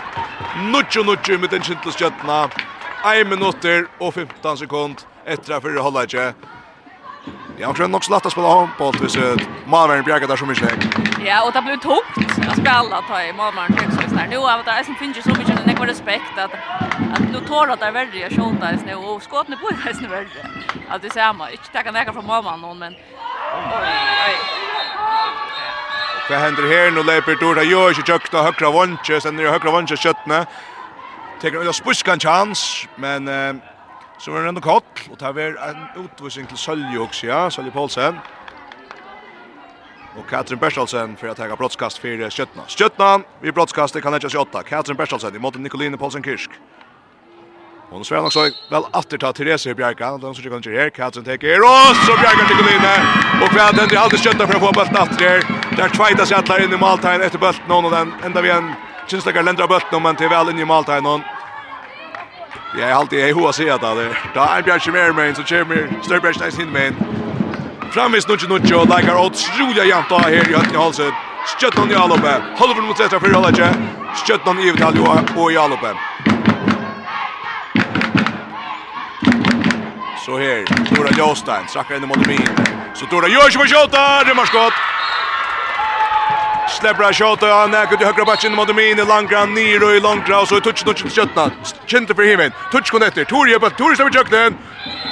Nuttjo, 0.71 1.03
nuttjo 1.07 1.37
med 1.39 1.53
den 1.53 1.63
kjentlige 1.63 1.95
skjøttene. 1.95 2.41
1 3.07 3.29
minutter 3.31 3.87
og 3.99 4.13
15 4.13 4.57
sekund 4.65 5.05
etter 5.25 5.55
at 5.55 5.63
fyrre 5.63 5.85
holdet 5.85 6.11
ikke. 6.11 6.27
Ja, 7.61 7.67
och 7.67 7.77
det 7.77 7.83
är 7.83 7.87
nog 7.87 8.03
så 8.03 8.13
lätt 8.13 8.25
att 8.25 8.31
spela 8.31 8.47
handboll 8.47 8.93
tills 8.93 9.17
Malmaren 9.65 10.03
bjärkar 10.03 10.27
där 10.27 10.35
så 10.35 10.45
mycket 10.45 10.71
häck. 10.71 10.83
Ja, 11.25 11.45
och 11.45 11.53
det 11.53 11.61
blev 11.61 11.77
tungt 11.79 12.17
att 12.49 12.57
spela 12.57 13.01
ta 13.07 13.23
i 13.23 13.33
Malmaren 13.33 13.73
häck 13.73 14.09
så 14.09 14.15
där. 14.15 14.27
Nu 14.29 14.37
har 14.37 14.63
det 14.63 14.85
som 14.85 14.95
finns 14.95 15.23
så 15.23 15.29
mycket 15.29 15.65
nekvar 15.65 15.87
respekt 15.87 16.37
att 16.37 16.51
att 17.13 17.31
nu 17.31 17.39
tål 17.47 17.71
att 17.71 17.79
det 17.79 17.85
är 17.85 17.91
värre 17.91 18.25
att 18.25 18.33
skjuta 18.33 18.73
i 18.73 18.77
snö 18.77 18.95
och 18.95 19.23
skotna 19.23 19.57
på 19.57 19.89
i 19.89 19.93
snö 19.93 20.07
värre. 20.07 20.27
Att 20.89 21.01
det 21.01 21.09
samma, 21.13 21.51
inte 21.51 21.63
ta 21.73 21.83
kan 21.83 22.13
från 22.13 22.27
Malmaren 22.27 22.61
någon 22.61 22.79
men 22.79 22.93
oj. 22.93 24.35
Vad 26.29 26.39
händer 26.39 26.63
här 26.63 26.91
nu 26.91 27.03
Leper 27.03 27.35
Dora 27.35 27.63
gör 27.63 27.81
jag 27.81 27.91
inte 27.91 28.01
tjökta 28.01 28.43
högra 28.43 28.71
vånche 28.71 29.21
sen 29.21 29.39
är 29.39 29.43
det 29.43 29.49
högra 29.49 29.71
vånche 29.71 29.97
köttna. 29.97 30.45
Tar 31.41 31.65
en 31.67 31.73
spuskan 31.73 32.19
chans 32.19 32.87
men 32.95 33.27
Så 34.21 34.31
var 34.31 34.41
det 34.41 34.49
ändå 34.49 34.61
koll, 34.61 34.81
och 35.11 35.19
tar 35.19 35.33
vi 35.33 35.43
en 35.43 36.05
utvisning 36.05 36.45
till 36.45 36.57
Sölje 36.57 36.99
också, 36.99 37.27
ja, 37.27 37.49
Sölje 37.49 37.71
Paulsen. 37.71 38.15
Och 40.17 40.29
Katrin 40.29 40.59
Bersalsen 40.59 41.17
för 41.17 41.27
att 41.27 41.37
ta 41.37 41.55
brottskast 41.55 41.97
för 41.97 42.29
Skjøtna. 42.29 42.63
Skjøtna, 42.67 43.23
vi 43.41 43.51
brottskastet 43.51 44.03
kan 44.03 44.13
ikke 44.13 44.29
se 44.29 44.37
åtta. 44.37 44.61
Katrin 44.63 44.97
Bersalsen 44.97 45.35
imot 45.35 45.57
Nikoline 45.57 45.97
Paulsen 45.97 46.23
Kirsk. 46.23 46.51
Hon 47.89 48.05
svär 48.05 48.25
också 48.25 48.39
väl 48.69 48.83
åter 48.93 49.17
ta 49.17 49.33
Therese 49.33 49.75
Bjärka, 49.75 50.17
De 50.17 50.35
som 50.35 50.43
tycker 50.43 50.77
här 50.77 50.89
Katrin 50.89 51.25
tar 51.25 51.33
och 51.33 51.95
så 52.05 52.13
Bjärka 52.21 52.45
till 52.47 52.57
och 53.43 53.49
kvad 53.49 53.75
den 53.75 53.97
hade 53.97 54.17
skötta 54.17 54.47
för 54.47 54.53
att 54.53 54.61
få 54.61 54.71
bollen 54.71 54.97
att 54.97 55.19
där. 55.19 55.43
Där 55.77 55.89
tvåta 55.89 56.25
sig 56.25 56.37
alla 56.37 56.63
in 56.63 56.73
i 56.73 56.77
måltagen 56.77 57.21
efter 57.21 57.39
bollen 57.39 57.61
någon 57.67 57.85
och 57.85 57.91
den 57.91 58.13
ända 58.23 58.41
vi 58.41 58.49
en 58.49 58.73
Kinslakar 59.07 59.43
ländra 59.43 59.67
bollen 59.67 60.03
men 60.03 60.15
till 60.15 60.29
väl 60.29 60.49
in 60.49 60.59
i 60.59 60.65
måltagen 60.65 61.03
någon. 61.03 61.21
Jag 62.73 62.89
är 62.89 62.93
alltid 62.93 63.19
i 63.19 63.31
hoa 63.31 63.53
se 63.53 63.63
det. 63.63 64.17
Där 64.33 64.57
är 64.57 64.61
Bjärke 64.61 64.91
mer 64.91 65.11
med, 65.11 65.35
så 65.35 65.43
kör 65.43 65.65
mer 65.65 65.89
Störbjärke 66.03 66.39
näst 66.39 66.59
hin 66.59 66.71
men. 66.71 66.95
Framis 67.91 68.27
nu 68.27 68.35
nu 68.49 68.59
jo 68.63 68.85
lägger 68.85 69.15
otroliga 69.15 69.85
jant 69.85 70.09
där 70.09 70.19
her 70.19 70.49
i 70.49 70.53
høtten 70.53 70.73
i 70.73 70.77
halset. 70.77 71.13
Stjöttan 71.45 71.91
i 71.91 71.95
Alope. 71.95 72.41
Håller 72.57 72.81
mot 72.81 72.97
setra 72.97 73.19
fyrir 73.19 73.35
Alaje. 73.35 73.73
Stjöttan 74.15 74.59
i 74.59 74.71
Vitalio 74.71 75.03
og 75.37 75.51
i 75.51 75.57
Alope. 75.57 75.93
Så 80.25 80.37
her, 80.37 80.65
Dora 80.95 81.11
Jostein, 81.17 81.65
trackar 81.73 81.95
in 81.95 82.07
mot 82.07 82.27
min. 82.27 82.47
Så 82.93 83.05
Dora 83.05 83.27
gör 83.27 83.49
sig 83.49 83.61
på 83.61 83.67
skottet, 83.67 84.27
det 84.27 84.47
skott. 84.47 84.73
Släpper 86.79 87.13
shot 87.13 87.43
och 87.43 87.49
han 87.49 87.71
näker 87.71 87.97
till 87.97 88.05
högra 88.07 88.25
batchen 88.25 88.55
mot 88.55 88.75
min 88.75 88.99
i 88.99 89.05
langra, 89.05 89.45
ner 89.45 89.83
och 89.83 89.91
i 89.91 89.99
langra, 89.99 90.41
och 90.41 90.47
så 90.47 90.55
är 90.55 90.59
touch 90.59 90.83
touch 90.83 91.15
skötna. 91.15 91.51
Kinte 91.85 92.15
för 92.15 92.23
himmen. 92.23 92.51
Touch 92.71 92.91
kom 92.91 93.01
efter. 93.01 93.23
Tor 93.23 93.59
på 93.59 93.69
Tor 93.69 93.95
stämmer 93.95 94.15
jökten. 94.15 94.57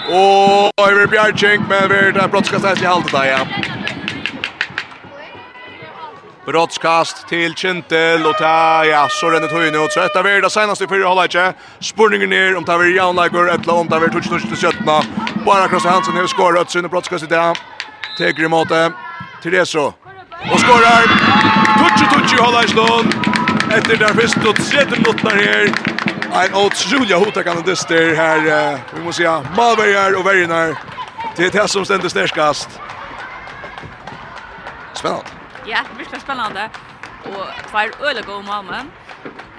Och 0.10 0.89
över 0.89 1.07
Bjarchink 1.07 1.62
men 1.70 1.89
vi 1.89 1.95
är 1.95 2.12
där 2.12 2.28
brottskastet 2.28 2.82
i 2.82 2.86
halta 2.86 3.20
där 3.20 3.26
ja. 3.26 3.39
Brottskast 6.45 7.28
til 7.30 7.53
Kintel 7.53 8.26
og 8.26 8.38
ta 8.39 8.84
ja 8.86 9.07
så 9.10 9.30
den 9.30 9.41
det 9.41 9.51
höjde 9.51 9.80
och 9.80 9.91
så 9.91 9.99
etter 9.99 10.24
blir 10.24 10.41
det 10.41 10.49
seneste 10.49 10.88
för 10.88 11.03
hålla 11.03 11.24
inte. 11.24 11.53
Spurningen 11.80 12.30
ner 12.30 12.57
om 12.57 12.64
tar 12.64 12.78
vi 12.78 12.95
Jan 12.95 13.16
Lager 13.16 13.47
ett 13.55 13.66
långt 13.66 13.89
där 13.89 13.99
vi 13.99 14.10
touch 14.10 14.30
touch 14.30 14.47
til 14.49 14.57
17 14.57 14.86
Bara 15.45 15.68
Klaus 15.68 15.86
Hansen 15.86 16.16
har 16.16 16.28
skåret 16.28 16.72
sin 16.72 16.88
brottskast 16.88 17.24
i 17.24 17.28
där. 17.28 17.57
Tegrimate. 18.18 18.91
Till 19.41 19.51
det 19.51 19.66
så 19.66 19.93
og 20.52 20.60
skårer. 20.60 21.08
Tutsi 21.80 22.06
tutsi 22.14 22.36
holder 22.36 22.62
i 22.64 22.68
slån. 22.68 23.08
Etter 23.78 23.98
der 23.98 24.14
først 24.14 24.46
og 24.50 24.56
tredje 24.56 24.96
minutter 24.98 25.36
her. 25.36 25.64
En 26.44 26.56
utrolig 26.56 27.16
hota 27.16 27.44
kan 27.44 27.64
dyster 27.66 28.16
her. 28.16 28.42
Vi 28.94 29.02
må 29.04 29.12
säga 29.12 29.42
Malberger 29.58 30.18
og 30.18 30.26
Verginar. 30.26 30.76
Det 31.38 31.46
er 31.46 31.62
det 31.62 31.70
som 31.70 31.86
stender 31.86 32.10
stärskast. 32.10 32.80
Spännande. 34.94 35.26
Ja, 35.68 35.78
det 35.90 35.96
blir 35.98 36.20
spännande. 36.20 36.70
Och 37.26 37.48
två 37.72 38.06
öliga 38.06 38.34
och 38.34 38.44
Malmö. 38.44 38.84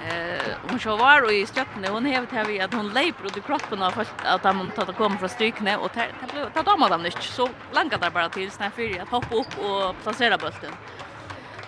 Eh, 0.09 0.57
hon 0.69 0.79
så 0.79 0.97
var 0.97 1.31
i 1.31 1.45
stjärtne 1.45 1.89
hon 1.89 2.05
hävde 2.05 2.35
här 2.35 2.45
vi 2.45 2.59
att 2.59 2.73
hon 2.73 2.89
leper 2.89 3.25
ut 3.25 3.37
i 3.37 3.41
kroppen 3.41 3.83
av 3.83 3.93
att 4.23 4.43
han 4.43 4.71
tar 4.75 4.89
att 4.89 4.97
komma 4.97 5.17
från 5.17 5.29
strykne 5.29 5.77
och 5.77 5.89
det 5.95 6.33
blev 6.33 6.49
ta 6.49 6.63
dem 6.63 6.83
av 6.83 7.01
nytt 7.01 7.23
så 7.23 7.49
långt 7.71 8.01
där 8.01 8.11
bara 8.11 8.29
till 8.29 8.51
snär 8.51 8.69
fyra 8.69 9.03
att 9.03 9.09
hoppa 9.09 9.35
upp 9.35 9.57
och 9.57 9.95
placera 10.03 10.37
bulten. 10.37 10.71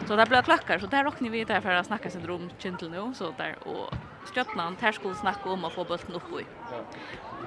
Så 0.08 0.16
där 0.16 0.26
blev 0.26 0.44
klackar 0.44 0.80
så 0.80 0.88
där 0.88 1.04
rocknar 1.04 1.30
vi 1.30 1.44
där 1.44 1.62
för 1.62 1.70
att 1.70 1.86
snacka 1.86 2.10
sig 2.10 2.30
om 2.30 2.50
kintel 2.58 2.92
nu 2.92 3.14
så 3.16 3.32
där 3.32 3.68
och 3.68 3.94
stjärtnan 4.34 4.78
där 4.82 4.92
skulle 4.92 5.16
snacka 5.16 5.50
om 5.50 5.66
att 5.66 5.74
få 5.74 5.84
bulten 5.84 6.16
upp 6.16 6.42
i. 6.42 6.46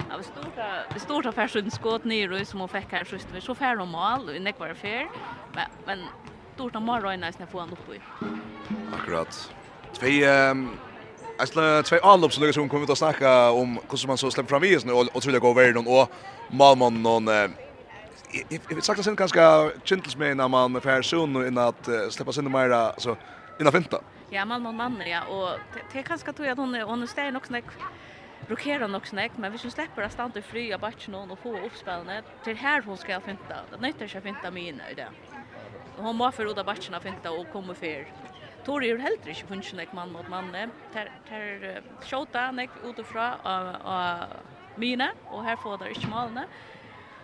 Ja, 0.09 0.17
vi 0.17 0.23
stora 0.23 0.83
vi 0.93 0.99
stora 0.99 1.31
färsund 1.31 1.73
skåt 1.73 2.03
ner 2.03 2.31
och 2.31 2.47
som 2.47 2.59
hon 2.59 2.69
fick 2.69 2.91
här 2.91 3.03
sist 3.03 3.27
vi 3.31 3.41
så 3.41 3.55
färd 3.55 3.79
om 3.79 3.89
mål 3.89 4.29
i 4.29 4.39
nekvar 4.39 4.73
fair 4.73 5.09
men 5.55 5.65
men 5.85 5.99
stort 6.53 6.75
om 6.75 6.83
morgonen 6.83 7.33
när 7.39 7.47
få 7.47 7.59
han 7.59 7.69
upp 7.69 7.89
i. 7.95 8.01
Akkurat. 8.93 9.56
Tvei 9.99 10.23
Alltså 11.39 11.83
två 11.83 11.95
allop 12.03 12.33
som 12.33 12.53
som 12.53 12.69
kommer 12.69 12.83
ut 12.83 12.89
och 12.89 12.97
snacka 12.97 13.51
om 13.51 13.79
hur 13.89 14.07
man 14.07 14.17
så 14.17 14.31
släpper 14.31 14.49
fram 14.49 14.61
visen 14.61 14.89
og, 14.89 15.07
och 15.13 15.23
tror 15.23 15.39
gå 15.39 15.49
över 15.49 15.73
någon 15.73 15.87
och 15.87 16.13
Malmö 16.47 16.89
någon 16.89 17.27
Jeg 18.51 18.59
vil 18.75 18.83
sagt 18.83 19.03
sen 19.03 19.17
kjentels 19.85 20.15
med 20.17 20.35
när 20.37 20.47
man 20.47 20.81
fær 20.81 21.01
sunn 21.01 21.35
og 21.35 21.47
innan 21.47 21.67
at 21.67 21.87
att 21.87 22.13
släppa 22.13 22.31
sinne 22.31 22.49
mer 22.49 22.71
altså 22.71 23.15
innan 23.59 23.73
finta. 23.73 23.97
Ja, 24.31 24.45
Malmö 24.45 24.71
man 24.71 25.01
ja 25.07 25.23
och 25.23 25.59
det 25.93 26.03
kanske 26.03 26.33
tror 26.33 26.47
jag 26.47 26.51
att 26.51 26.57
hon 26.59 26.75
hon 26.81 27.01
är 27.03 27.07
sten 27.07 27.35
också 27.35 27.53
blockerar 28.47 28.87
nog 28.87 29.07
snack 29.07 29.31
men 29.37 29.51
vi 29.51 29.57
som 29.57 29.71
släpper 29.71 30.01
att 30.01 30.11
stanna 30.13 30.41
fri 30.41 30.73
av 30.73 30.79
bort 30.79 31.07
någon 31.07 31.31
och 31.31 31.39
få 31.39 31.65
uppspelne 31.65 32.23
till 32.43 32.57
här 32.57 32.81
hon 32.81 32.97
ska 32.97 33.21
finta. 33.21 33.55
Det 33.71 33.77
nyttar 33.77 34.07
sig 34.07 34.21
finta 34.21 34.51
mig 34.51 34.67
i 34.91 34.95
det. 34.95 35.13
Hon 35.95 36.15
måste 36.15 36.63
batchen 36.65 36.95
av 36.95 36.99
finta 37.01 37.31
och 37.31 37.49
komma 37.49 37.75
för 37.75 38.07
Tor 38.67 38.83
er 38.83 38.99
heldur 38.99 39.31
ikkje 39.31 39.47
funnst 39.47 39.75
nek 39.77 39.93
mann 39.95 40.11
mot 40.11 40.27
manne. 40.27 40.65
Ter, 40.91 41.07
ter 41.29 41.83
sjåta 42.03 42.49
nek 42.51 42.73
utifra 42.83 43.29
av, 43.47 43.69
av 43.79 44.79
mine, 44.81 45.07
og 45.31 45.45
her 45.47 45.55
får 45.61 45.79
det 45.83 45.93
ikkje 45.95 46.11
malene. 46.11 46.43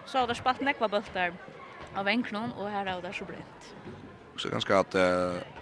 Så 0.07 0.21
har 0.21 0.29
det 0.29 0.37
spalt 0.39 0.63
nekva 0.63 0.87
der 0.93 1.35
av 1.99 2.07
enknon, 2.07 2.55
og 2.55 2.71
her 2.71 2.87
er 2.87 3.03
det 3.03 3.11
så 3.15 3.27
brent. 3.27 3.73
Så 4.39 4.49
ganske 4.49 4.79
at 4.79 4.95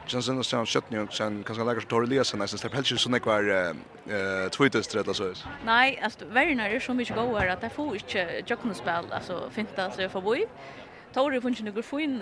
kjennes 0.08 0.30
inn 0.32 0.40
og 0.40 0.48
sen 0.48 0.70
kjøttning 0.70 1.02
og 1.02 1.16
sen 1.18 1.42
kanskje 1.48 1.66
lager 1.68 1.84
som 1.84 1.90
Tor 1.92 2.06
Eliasen, 2.06 2.44
jeg 2.46 2.54
synes 2.54 2.64
det 2.64 2.70
er 2.70 2.78
helst 2.78 2.94
ikke 2.94 3.04
sånn 3.04 3.18
ekva 3.18 3.40
er 3.42 4.54
tvittest 4.56 4.96
rett 4.96 5.10
og 5.12 5.18
slett. 5.18 5.42
Nei, 5.68 5.98
altså, 5.98 6.30
verden 6.30 6.62
er 6.64 6.78
så 6.80 6.96
mye 6.96 7.18
gåere 7.18 7.58
at 7.58 7.66
jeg 7.66 7.76
får 7.76 8.00
ikke 8.00 8.26
jøkkenspill, 8.54 9.12
altså, 9.18 9.42
finta 9.58 9.90
seg 9.98 10.14
forboi. 10.14 10.46
Tori 11.12 11.41
funnet 11.43 11.66
noen 11.68 11.84
fin 11.84 12.20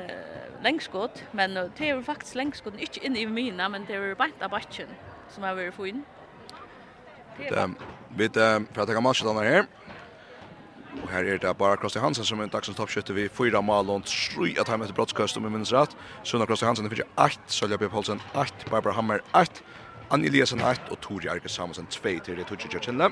lengskott, 0.66 1.24
men 1.38 1.54
det 1.78 1.90
er 1.92 2.00
faktisk 2.06 2.40
lengskott, 2.40 2.80
ikke 2.82 3.04
inn 3.06 3.18
i 3.20 3.26
mina, 3.30 3.68
men 3.70 3.86
det 3.86 4.00
er 4.00 4.16
bare 4.18 4.34
av 4.42 4.50
batchen 4.54 4.90
som 5.30 5.46
har 5.46 5.58
vært 5.60 5.78
fin. 5.78 6.02
Vi 7.38 7.46
vet, 7.50 8.34
for 8.36 8.82
at 8.82 8.90
jeg 8.90 8.98
kan 8.98 9.06
matche 9.06 9.28
denne 9.28 9.46
her, 9.46 9.70
og 11.04 11.10
her 11.12 11.24
er 11.24 11.38
det 11.38 11.52
bare 11.58 11.78
Krosti 11.78 12.02
Hansen 12.02 12.26
som 12.26 12.42
er 12.42 12.50
dagsens 12.50 12.78
toppskytte 12.78 13.14
vi 13.14 13.28
fyra 13.30 13.62
mal 13.62 13.90
og 13.94 14.08
tru 14.10 14.48
at 14.50 14.68
han 14.68 14.82
etter 14.82 14.98
brottskast 14.98 15.38
om 15.38 15.46
vi 15.46 15.52
minnes 15.54 15.72
rett. 15.74 15.94
Sunna 16.26 16.48
Krosti 16.50 16.66
Hansen, 16.66 16.88
det 16.88 16.96
finnes 16.96 17.14
8, 17.14 17.46
Sølja 17.54 17.78
B. 17.78 17.88
Poulsen 17.94 18.22
8, 18.34 18.66
Barbara 18.72 18.98
Hammer 18.98 19.22
8, 19.38 19.62
Anni 20.10 20.32
Eliasen 20.32 20.66
8 20.66 20.90
og 20.90 20.98
Tori 21.06 21.30
Arke 21.30 21.50
Samuelsen 21.50 21.86
2 21.94 22.16
til 22.26 22.42
det 22.42 22.50
2 22.50 22.56
til 22.58 23.06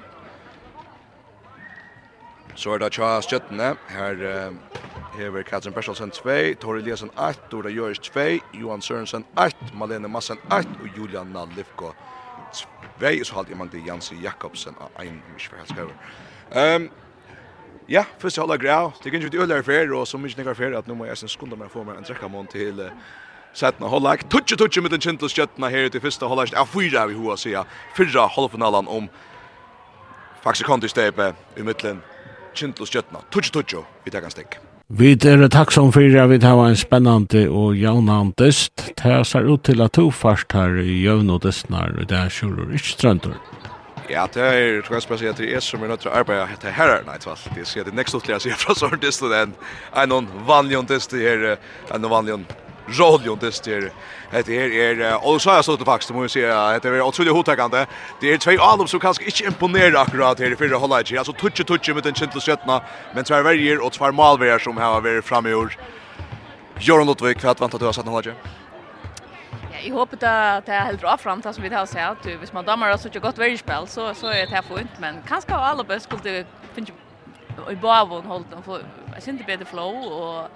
Så 2.57 2.73
er 2.73 2.81
det 2.81 2.95
tja 2.95 3.19
stjøttene. 3.21 3.75
Her 3.93 4.53
hever 5.17 5.43
Katrin 5.45 5.73
Berselsen 5.73 6.09
2, 6.11 6.55
Tori 6.61 6.79
Eliasen 6.81 7.11
8, 7.13 7.51
Dora 7.51 7.69
Jørs 7.69 7.99
2, 7.99 8.19
Johan 8.57 8.81
Sørensen 8.81 9.25
8, 9.37 9.75
Malene 9.77 10.09
Massen 10.09 10.41
8 10.51 10.65
og 10.81 10.97
Julian 10.97 11.27
Nalivko 11.35 11.91
2. 12.53 13.11
Så 13.23 13.35
halte 13.35 13.53
jeg 13.53 13.57
man 13.57 13.69
til 13.69 13.85
Jansi 13.85 14.17
Jakobsen 14.23 14.73
av 14.81 14.89
Ein 14.97 15.21
mye 15.21 15.45
for 15.45 15.61
helskøver. 15.61 15.93
Um, 16.49 16.89
ja, 17.89 18.03
først 18.17 18.37
jeg 18.37 18.41
holder 18.41 18.57
greia. 18.57 18.89
Det 19.03 19.11
kan 19.11 19.21
ikke 19.21 19.27
ut 19.27 19.37
i 19.37 19.43
øyler 19.45 19.61
fer, 19.61 19.93
og 19.93 20.07
så 20.07 20.17
mye 20.17 20.33
nekker 20.37 20.57
fer 20.57 20.77
at 20.77 20.89
nå 20.89 20.97
må 20.97 21.05
jeg 21.05 21.21
sin 21.21 21.29
skunde 21.29 21.61
meg 21.61 21.69
få 21.69 21.85
meg 21.85 22.01
en 22.01 22.09
trekkamon 22.09 22.49
til 22.49 22.81
uh, 22.81 22.91
Sætna 23.53 23.87
hollag, 23.87 24.25
tutsi 24.29 24.57
tutsi 24.57 24.81
med 24.81 24.97
den 24.97 25.01
kintel 25.01 25.29
kjøttene 25.29 25.69
her 25.69 25.89
til 25.89 26.01
første 26.01 26.25
hollag, 26.25 26.49
ja, 26.53 26.65
fyra 26.65 27.05
vi 27.05 27.15
hoa 27.17 27.37
sida. 27.37 27.63
fyrra 27.95 28.27
halvfinalen 28.27 28.87
om 28.87 29.09
faktisk 30.43 30.65
kontistepe 30.65 31.35
i 31.57 31.61
mittlen 31.61 32.01
kjent 32.57 32.81
og 32.81 32.89
stjøttna. 32.89 33.21
Tutsi, 33.33 33.53
tutsi, 33.53 33.83
vi 34.05 34.13
tar 34.13 34.25
en 34.27 34.33
stikk. 34.33 34.57
Vi 34.87 35.11
er 35.19 35.47
takksom 35.51 35.91
for 35.91 36.19
at 36.21 36.29
vi 36.31 36.39
tar 36.39 36.61
en 36.63 36.77
spennende 36.79 37.41
og 37.51 37.75
jævnand 37.75 38.37
dyst. 38.39 38.85
Det 38.95 39.17
ser 39.27 39.47
ut 39.47 39.65
til 39.67 39.81
at 39.83 39.91
to 39.91 40.09
først 40.11 40.53
her 40.55 40.79
i 40.79 41.01
jævn 41.03 41.29
og 41.29 41.41
dystnar, 41.43 41.91
og 41.97 42.07
det 42.07 42.17
er 42.17 42.31
kjører 42.31 42.71
ikke 42.71 42.93
strøntur. 42.93 43.35
Ja, 44.09 44.23
det 44.33 44.43
er, 44.43 44.81
tror 44.81 44.95
jeg 44.95 45.01
skal 45.03 45.19
si 45.19 45.27
at 45.27 45.37
det 45.37 45.49
er 45.51 45.59
som 45.59 45.83
er 45.83 45.91
nødt 45.91 46.05
til 46.05 46.11
å 46.11 46.15
arbeide 46.15 46.47
etter 46.53 46.71
herrer, 46.71 47.03
nei, 47.03 47.17
tvall. 47.19 47.41
Det 47.51 47.65
er 47.67 47.89
det 47.89 47.95
nekst 47.97 48.15
utlige 48.15 48.37
utligere, 48.37 48.39
sier 48.45 48.61
fra 48.61 48.75
sånn 48.79 48.95
dyst, 49.03 49.25
og 49.27 49.33
det 49.33 49.41
er 49.43 50.05
en 50.05 50.31
vanlig 50.47 50.79
dyst, 50.87 51.11
her, 51.19 51.43
er 51.57 51.91
en 51.91 52.07
vanlig 52.07 52.37
dyst, 52.37 52.55
rolig 52.87 53.31
och 53.31 53.37
det 53.37 53.91
det 54.31 54.49
är 54.49 55.01
er 55.01 55.15
og 55.23 55.41
så 55.41 55.49
har 55.49 55.57
jeg 55.57 55.63
stått 55.63 55.85
faktiskt 55.85 56.13
måste 56.13 56.39
jag 56.39 56.49
säga 56.49 56.75
att 56.75 56.83
det 56.83 56.89
är 56.89 57.01
otroligt 57.01 57.33
hotäckande. 57.33 57.85
Det 58.21 58.33
är 58.33 58.37
två 58.37 58.61
alum 58.61 58.87
som 58.87 58.99
kanske 58.99 59.25
inte 59.25 59.43
imponerer 59.43 59.95
akkurat 59.95 60.39
här 60.39 60.51
i 60.51 60.55
förra 60.55 60.79
halvlek. 60.79 61.11
Alltså 61.11 61.33
tutsi 61.33 61.63
tutsi 61.63 61.93
med 61.93 62.03
den 62.03 62.13
känsla 62.13 62.41
skötna 62.41 62.81
men 63.13 63.23
två 63.23 63.41
verger 63.41 63.85
och 63.85 63.91
två 63.93 64.11
malverger 64.11 64.59
som 64.59 64.77
har 64.77 65.01
varit 65.01 65.25
framme 65.25 65.49
i 65.49 65.53
år. 65.53 65.77
Göran 66.79 67.07
Lottvik 67.07 67.39
för 67.39 67.49
att 67.49 67.61
at 67.61 67.79
du 67.79 67.85
har 67.85 67.93
sett 67.93 68.05
halvlek. 68.05 68.35
Ja, 69.71 69.79
jag 69.83 69.95
hoppas 69.95 70.23
att 70.23 70.65
det 70.65 70.73
är 70.73 70.85
helt 70.85 71.01
bra 71.01 71.17
fram 71.17 71.41
som 71.41 71.63
vi 71.63 71.69
har 71.69 71.85
sett 71.85 72.09
att 72.09 72.25
hvis 72.25 72.53
man 72.53 72.65
damer 72.65 72.97
så 72.97 73.07
ett 73.07 73.21
gott 73.21 73.37
värjespel 73.37 73.87
så 73.87 74.13
så 74.13 74.27
är 74.27 74.45
det 74.47 74.55
här 74.55 74.61
fint 74.61 74.99
men 74.99 75.15
kanske 75.27 75.53
har 75.53 75.61
alla 75.61 75.83
bäst 75.83 76.05
skulle 76.05 76.45
finna 76.75 76.87
i 77.71 77.75
bavon 77.75 78.25
hållt 78.25 78.53
och 78.53 78.65
få 78.65 78.79
inte 79.27 79.43
bättre 79.43 79.65
flow 79.65 79.95
och 79.95 80.49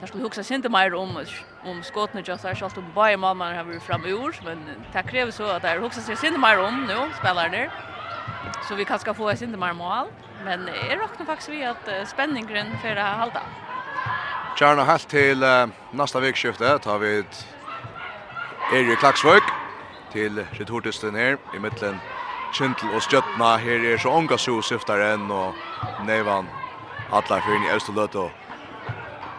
där 0.00 0.06
skulle 0.06 0.24
huxa 0.24 0.54
inte 0.54 0.68
mer 0.68 0.94
om 0.94 1.24
om 1.64 1.82
skottna 1.82 2.20
just 2.20 2.42
där 2.42 2.54
skall 2.54 2.70
om 2.76 2.92
bara 2.94 3.16
mamma 3.16 3.54
har 3.54 3.64
vi 3.64 3.80
fram 3.80 4.04
ur 4.04 4.40
men 4.44 4.58
det 4.92 5.02
kräver 5.02 5.32
så 5.32 5.44
att 5.44 5.62
där 5.62 5.78
huxa 5.78 6.00
sig 6.00 6.28
inte 6.28 6.40
mer 6.40 6.58
om 6.58 6.84
nu 6.84 6.96
spelar 7.18 7.48
där. 7.48 7.70
Så 8.68 8.74
vi 8.74 8.84
kanske 8.84 9.14
få 9.14 9.30
oss 9.30 9.42
inte 9.42 9.58
mer 9.58 9.72
mål 9.72 10.06
men 10.44 10.68
är 10.68 10.96
rocknar 10.96 11.26
faktiskt 11.26 11.48
vi 11.48 11.64
att 11.64 12.08
spänningen 12.08 12.78
för 12.82 12.96
att 12.96 12.96
hålla 12.96 13.02
halta. 13.02 13.42
halt 14.60 14.88
helt 14.88 15.08
till 15.08 15.42
uh, 15.42 15.68
nästa 15.90 16.20
veckoskifte 16.20 16.78
tar 16.78 16.98
vi 16.98 17.18
ett 17.18 17.46
Erik 18.72 18.98
Klaksvøk 18.98 19.42
til 20.12 20.46
retortisten 20.60 21.14
her 21.14 21.36
i 21.54 21.58
mittlen 21.58 22.00
Kintel 22.54 22.94
og 22.94 23.02
Stjøtna. 23.02 23.56
Her 23.56 23.92
er 23.92 23.98
så 23.98 24.08
ånga 24.08 24.38
so 24.38 24.62
syftaren 24.62 25.30
og 25.30 25.54
Neivan 26.06 26.48
Atlar 27.12 27.40
fyrir 27.44 27.66
i 27.66 27.76
Øst 27.76 27.88
og 27.88 28.43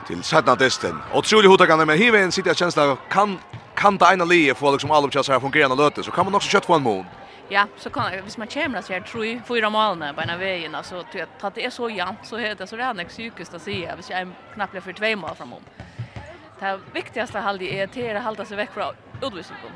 till 0.07 0.23
sjätte 0.23 0.55
testen. 0.55 1.01
Otroligt 1.13 1.49
hotagande 1.49 1.85
men 1.85 1.97
hiven 1.97 2.31
sitter 2.31 2.49
jag 2.49 2.57
kjensla 2.57 2.97
kan 3.09 3.39
kan 3.75 3.97
det 3.97 4.13
ena 4.13 4.25
leje 4.25 4.55
få 4.55 4.71
liksom 4.71 4.91
alla 4.91 5.11
chanser 5.11 5.33
här 5.33 5.39
fungerar 5.39 5.99
och 5.99 6.05
så 6.05 6.11
kan 6.11 6.25
man 6.25 6.35
också 6.35 6.49
köta 6.49 6.67
på 6.67 6.73
en 6.73 6.81
mål. 6.81 7.05
Ja, 7.49 7.67
så 7.77 7.89
kan 7.89 8.23
hvis 8.23 8.37
man 8.37 8.47
kommer 8.47 8.81
så 8.81 8.93
här 8.93 9.01
tror 9.01 9.25
ju 9.25 9.41
fyra 9.47 9.69
målna 9.69 10.13
på 10.13 10.21
en 10.21 10.39
vägen 10.39 10.75
alltså 10.75 11.03
att 11.41 11.55
det 11.55 11.65
är 11.65 11.69
så 11.69 11.89
jämnt 11.89 12.19
så 12.23 12.37
heter 12.37 12.65
så 12.65 12.75
det 12.75 12.83
är 12.83 12.93
nästan 12.93 13.09
psykiskt 13.09 13.53
att 13.53 13.61
se 13.61 13.95
hvis 13.95 14.09
jag 14.09 14.31
knappt 14.53 14.83
för 14.83 14.93
två 14.93 15.15
mål 15.15 15.35
framom. 15.35 15.63
Det 16.59 16.79
viktigaste 16.93 17.39
halde 17.39 17.65
är 17.65 18.15
att 18.15 18.23
hålla 18.23 18.45
sig 18.45 18.57
veck 18.57 18.71
från 18.73 18.93
utvisningen. 19.21 19.71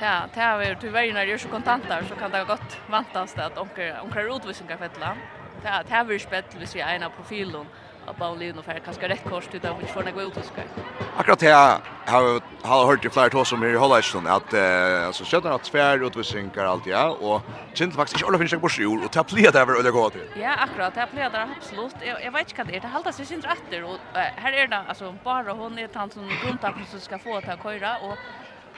Ja, 0.00 0.22
det 0.34 0.40
är 0.40 0.74
tyvärr 0.80 1.12
när 1.12 1.26
det 1.26 1.32
är 1.32 1.38
så 1.38 1.48
kontanter 1.48 2.04
så 2.08 2.14
kan 2.14 2.30
det 2.30 2.44
gott 2.44 2.78
vantas 2.90 3.34
det 3.34 3.46
att 3.46 3.58
onkel 3.58 3.96
onkel 4.04 4.36
utvisningar 4.36 4.76
fettla. 4.76 5.16
Det 5.62 5.84
det 5.88 5.94
har 5.94 6.04
vi 6.04 6.18
spett 6.18 6.56
hvis 6.58 6.76
vi 6.76 6.80
är 6.80 6.94
ena 6.94 7.10
profilen 7.10 7.66
av 8.10 8.16
Baulin 8.16 8.58
och 8.58 8.64
färre 8.64 8.80
kanske 8.80 9.08
rätt 9.08 9.24
kors 9.30 9.44
utan 9.52 9.78
vi 9.80 9.86
får 9.86 10.02
några 10.02 10.22
utskär. 10.22 10.66
Akkurat 11.16 11.42
här 11.42 11.78
har 12.06 12.40
har 12.62 12.86
hört 12.86 13.04
ju 13.04 13.10
flera 13.10 13.30
tås 13.30 13.52
om 13.52 13.64
i 13.64 13.74
Hollandsson 13.74 14.26
att 14.26 14.52
eh 14.52 15.06
alltså 15.06 15.24
köttar 15.24 15.50
att 15.50 15.64
tvär 15.64 16.06
utvisningar 16.06 16.64
allt 16.64 16.86
ja 16.86 17.04
och 17.26 17.42
känns 17.74 17.96
faktiskt 17.96 18.16
inte 18.16 18.26
alla 18.28 18.38
finns 18.38 18.52
jag 18.52 18.60
bort 18.60 18.78
jul 18.78 19.04
och 19.04 19.12
ta 19.12 19.24
plea 19.24 19.50
där 19.50 19.80
eller 19.80 19.90
gå 19.90 20.10
till. 20.10 20.28
Ja, 20.40 20.54
akkurat 20.64 20.94
det 20.94 21.06
blir 21.12 21.30
där 21.30 21.48
absolut. 21.56 21.94
Jag, 22.00 22.24
jag 22.24 22.32
vet 22.32 22.48
inte 22.50 22.62
vad 22.62 22.66
det 22.66 22.76
är. 22.76 22.80
Det 22.80 22.88
hållas 22.88 23.16
sig 23.16 23.26
syns 23.26 23.44
rätter 23.44 23.84
och 23.84 23.96
här 24.14 24.52
är 24.52 24.66
det 24.66 24.82
alltså 24.88 25.14
bara 25.24 25.52
hon 25.52 25.78
är 25.78 25.86
tant 25.86 26.12
som 26.12 26.28
grundtappen 26.42 26.86
som 26.90 27.00
ska 27.00 27.18
få 27.18 27.40
ta 27.40 27.56
köra 27.56 27.98
och 27.98 28.16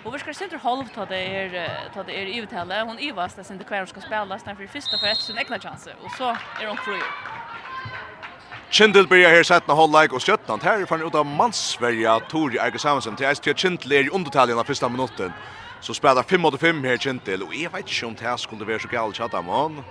Och 0.04 0.14
vi 0.14 0.18
ska 0.18 0.34
se 0.34 0.44
inte 0.44 0.56
halv 0.56 0.84
ta 0.94 1.04
det 1.06 1.22
är 1.36 1.50
ta 1.94 2.02
det 2.02 2.12
är 2.22 2.42
uthälle. 2.42 2.82
Hon 2.82 2.98
ivas 2.98 3.34
där 3.34 3.42
sen 3.42 3.58
det 3.58 3.64
kvar 3.64 3.86
ska 3.86 4.00
spela 4.00 4.38
sen 4.38 4.56
för 4.56 4.66
första 4.66 4.98
för 4.98 5.06
ett 5.06 5.18
sin 5.18 5.38
egna 5.38 5.58
chans. 5.58 5.88
och 6.04 6.10
så 6.18 6.28
är 6.60 6.66
hon 6.66 6.76
fri. 6.76 7.00
Kindle 8.72 9.02
blir 9.02 9.28
här 9.28 9.42
sett 9.42 9.66
håll 9.66 10.02
like 10.02 10.14
och 10.14 10.22
sköttan 10.22 10.60
här 10.62 10.80
är 10.80 10.86
fan 10.86 11.06
ut 11.06 11.14
av 11.14 11.26
Mansverja 11.26 12.20
Tori 12.20 12.58
Eiger 12.58 12.78
Samuelsen 12.78 13.16
till 13.16 13.26
ST 13.26 13.54
Kindle 13.56 13.94
i 13.94 14.08
undertalen 14.08 14.58
av 14.58 14.64
första 14.64 14.88
minuten. 14.88 15.32
Så 15.80 15.94
spelar 15.94 16.22
5 16.22 16.40
mot 16.40 16.60
5 16.60 16.84
här 16.84 16.96
Kindle 16.96 17.44
och 17.44 17.54
jag 17.54 17.70
vet 17.70 17.80
inte 17.80 18.06
om 18.06 18.14
det 18.18 18.24
här 18.24 18.36
skulle 18.36 18.64
vara 18.64 18.78
så 18.78 18.88
galt 18.88 19.16
chatta 19.16 19.42
man. 19.42 19.84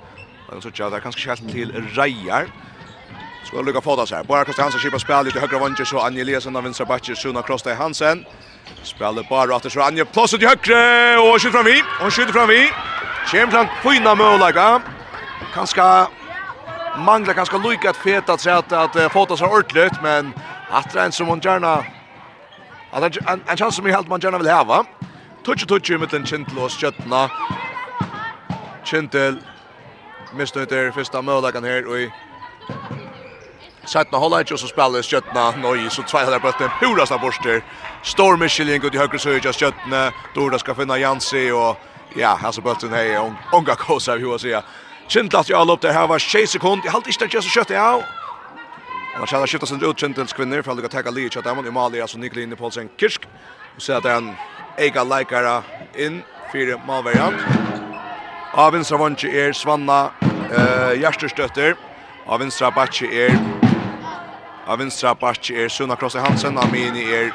Men 0.49 0.61
så 0.61 0.67
att 0.67 0.91
det 0.91 0.99
kanske 1.01 1.21
skall 1.21 1.37
till 1.37 1.71
Rejar. 1.71 2.47
Ska 3.45 3.61
lycka 3.61 3.81
få 3.81 3.95
det 3.95 4.07
så 4.07 4.15
här. 4.15 4.23
Bara 4.23 4.45
Kostas 4.45 4.63
Hansen 4.63 4.79
skipar 4.79 4.97
spel 4.97 5.25
lite 5.25 5.39
högra 5.39 5.59
vänster 5.59 5.85
så 5.85 5.99
Anja 5.99 6.21
Eliasson 6.21 6.55
av 6.55 6.63
vänstra 6.63 6.85
backen 6.85 7.15
Suna 7.15 7.41
Krosta 7.41 7.71
i 7.71 7.75
Hansen. 7.75 8.25
Spelar 8.83 9.29
bara 9.29 9.55
åter 9.55 9.69
så 9.69 9.81
Anja 9.81 10.05
plats 10.05 10.33
i 10.33 10.37
högra 10.37 11.19
och 11.19 11.41
skjuter 11.41 11.51
fram 11.51 11.65
vi. 11.65 11.83
Och 12.05 12.13
skjuter 12.13 12.33
fram 12.33 12.47
vi. 12.47 12.69
Kjem 13.31 13.51
fram 13.51 13.67
fina 13.83 14.15
mål 14.15 14.39
Kanske 15.53 16.07
manglar 16.97 17.33
kanskje 17.33 17.57
lika 17.69 17.89
att 17.89 17.97
feta 17.97 18.37
til 18.37 18.49
att 18.49 18.71
att 18.71 18.95
uh, 18.95 19.09
fota 19.09 19.37
seg 19.37 19.47
ordentligt, 19.47 20.01
men 20.01 20.33
att 20.71 20.93
det 20.93 20.99
er 20.99 21.05
en 21.05 21.11
som 21.11 21.27
man 21.27 21.39
gärna 21.39 21.83
att 22.93 23.03
en, 23.03 23.41
en, 23.49 23.57
chans 23.57 23.75
som 23.75 23.85
jeg 23.85 23.95
helt 23.95 24.09
man 24.09 24.19
gjerne 24.19 24.37
vil 24.37 24.47
heva. 24.47 24.85
touch 25.43 25.67
tutsi 25.67 25.93
i 25.93 25.97
mittlen 25.97 26.25
Kintel 26.25 26.57
og 26.57 26.71
Skjøttena. 26.71 27.29
Kintel 28.85 29.41
det 30.69 30.93
första 30.93 31.21
målet 31.21 31.63
her, 31.63 31.87
og 31.87 32.01
i 32.01 32.09
Sætna 33.85 34.17
hålla 34.17 34.39
ikke, 34.39 34.53
og 34.53 34.59
så 34.59 34.67
spiller 34.67 35.01
Skjøttena 35.01 35.51
nøy, 35.57 35.89
så 35.89 36.03
tveiler 36.03 36.35
en 36.35 36.41
pura 36.41 36.69
purasta 36.79 37.17
borster. 37.17 37.61
Stor 38.03 38.35
Michelin 38.35 38.85
ut 38.85 38.95
i 38.95 38.97
høyre 38.97 39.19
søy 39.19 39.39
av 39.45 39.53
Skjøttene, 39.53 40.11
då 40.35 40.57
skal 40.57 40.75
finna 40.75 40.97
Jansi, 40.97 41.51
og 41.51 41.75
ja, 42.15 42.37
altså 42.45 42.61
bøtten 42.61 42.89
hei, 42.89 43.17
unga 43.53 43.75
kåsa, 43.75 44.15
vi 44.15 44.23
hva 44.23 44.37
sier. 44.37 44.61
Kindlast 45.09 45.49
i 45.49 45.53
avlopp 45.53 45.81
der 45.81 46.07
var 46.07 46.19
6 46.19 46.51
sekund. 46.51 46.83
Jeg 46.83 46.91
halte 46.91 47.09
ikke 47.09 47.27
det 47.27 47.43
så 47.43 47.49
kjøtt, 47.49 47.69
ja. 47.69 48.01
Han 49.13 49.27
har 49.27 49.47
skiftet 49.47 49.69
sin 49.69 49.83
ut 49.83 49.97
Kindles 49.97 50.33
kvinner 50.33 50.63
for 50.63 50.73
å 50.73 50.87
teka 50.89 51.11
lige 51.11 51.29
kjøtt 51.35 51.45
dem. 51.45 51.65
I 51.67 51.71
Mali 51.71 51.99
er 51.99 52.07
så 52.07 52.17
Nikli 52.17 52.43
i 52.43 52.55
Poulsen 52.55 52.89
Kirsk. 52.97 53.27
Og 53.75 53.81
ser 53.81 53.99
at 53.99 54.07
han 54.07 54.31
eiga 54.79 55.03
leikere 55.03 55.61
inn 55.99 56.21
fire 56.51 56.77
malverjan. 56.87 57.35
Av 58.53 58.73
vinstra 58.73 58.97
vantje 58.99 59.29
er 59.31 59.53
Svanna 59.55 60.11
eh, 60.21 60.99
Gjersterstøtter. 61.01 61.75
Av 62.27 62.39
vinstra 62.39 62.71
batje 62.71 63.07
er 63.11 63.35
Av 64.67 64.79
vinstra 64.79 65.13
batje 65.17 65.55
er 65.57 65.69
Sunna 65.69 65.95
Krosse 65.99 66.21
Hansen. 66.23 66.57
Av 66.57 66.71
mini 66.71 67.03
er 67.11 67.31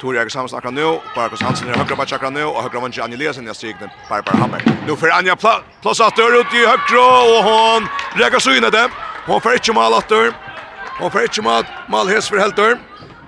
Tor 0.00 0.14
Jørgen 0.14 0.30
Samson 0.30 0.56
akkurat 0.58 0.74
nå, 0.74 0.90
Barkos 1.14 1.42
Hansen 1.44 1.68
er 1.68 1.76
høyre 1.76 1.96
match 1.98 2.14
akkurat 2.16 2.32
nå, 2.32 2.46
og 2.48 2.62
høyre 2.64 2.80
match 2.80 3.00
Anja 3.04 3.18
Lesen 3.20 3.48
i 3.48 3.54
strikene, 3.54 3.90
Barbara 4.08 4.38
Hammer. 4.40 4.62
Nå 4.86 4.94
får 4.96 5.12
Anja 5.12 5.34
pl 5.36 5.58
plass 5.84 6.00
atter 6.00 6.38
ut 6.38 6.54
i 6.56 6.62
høyre, 6.64 7.02
og 7.02 7.44
hun 7.44 7.88
rekker 8.16 8.40
så 8.40 8.54
inn 8.56 8.64
det. 8.72 8.86
Hun 9.26 9.42
får 9.44 9.58
ikke 9.60 9.74
mal 9.76 9.92
atter, 9.98 10.32
hun 10.96 11.12
får 11.12 11.28
ikke 11.28 11.44
mal, 11.44 11.68
mal 11.92 12.08
hes 12.08 12.30
for 12.32 12.40
helter. 12.40 12.78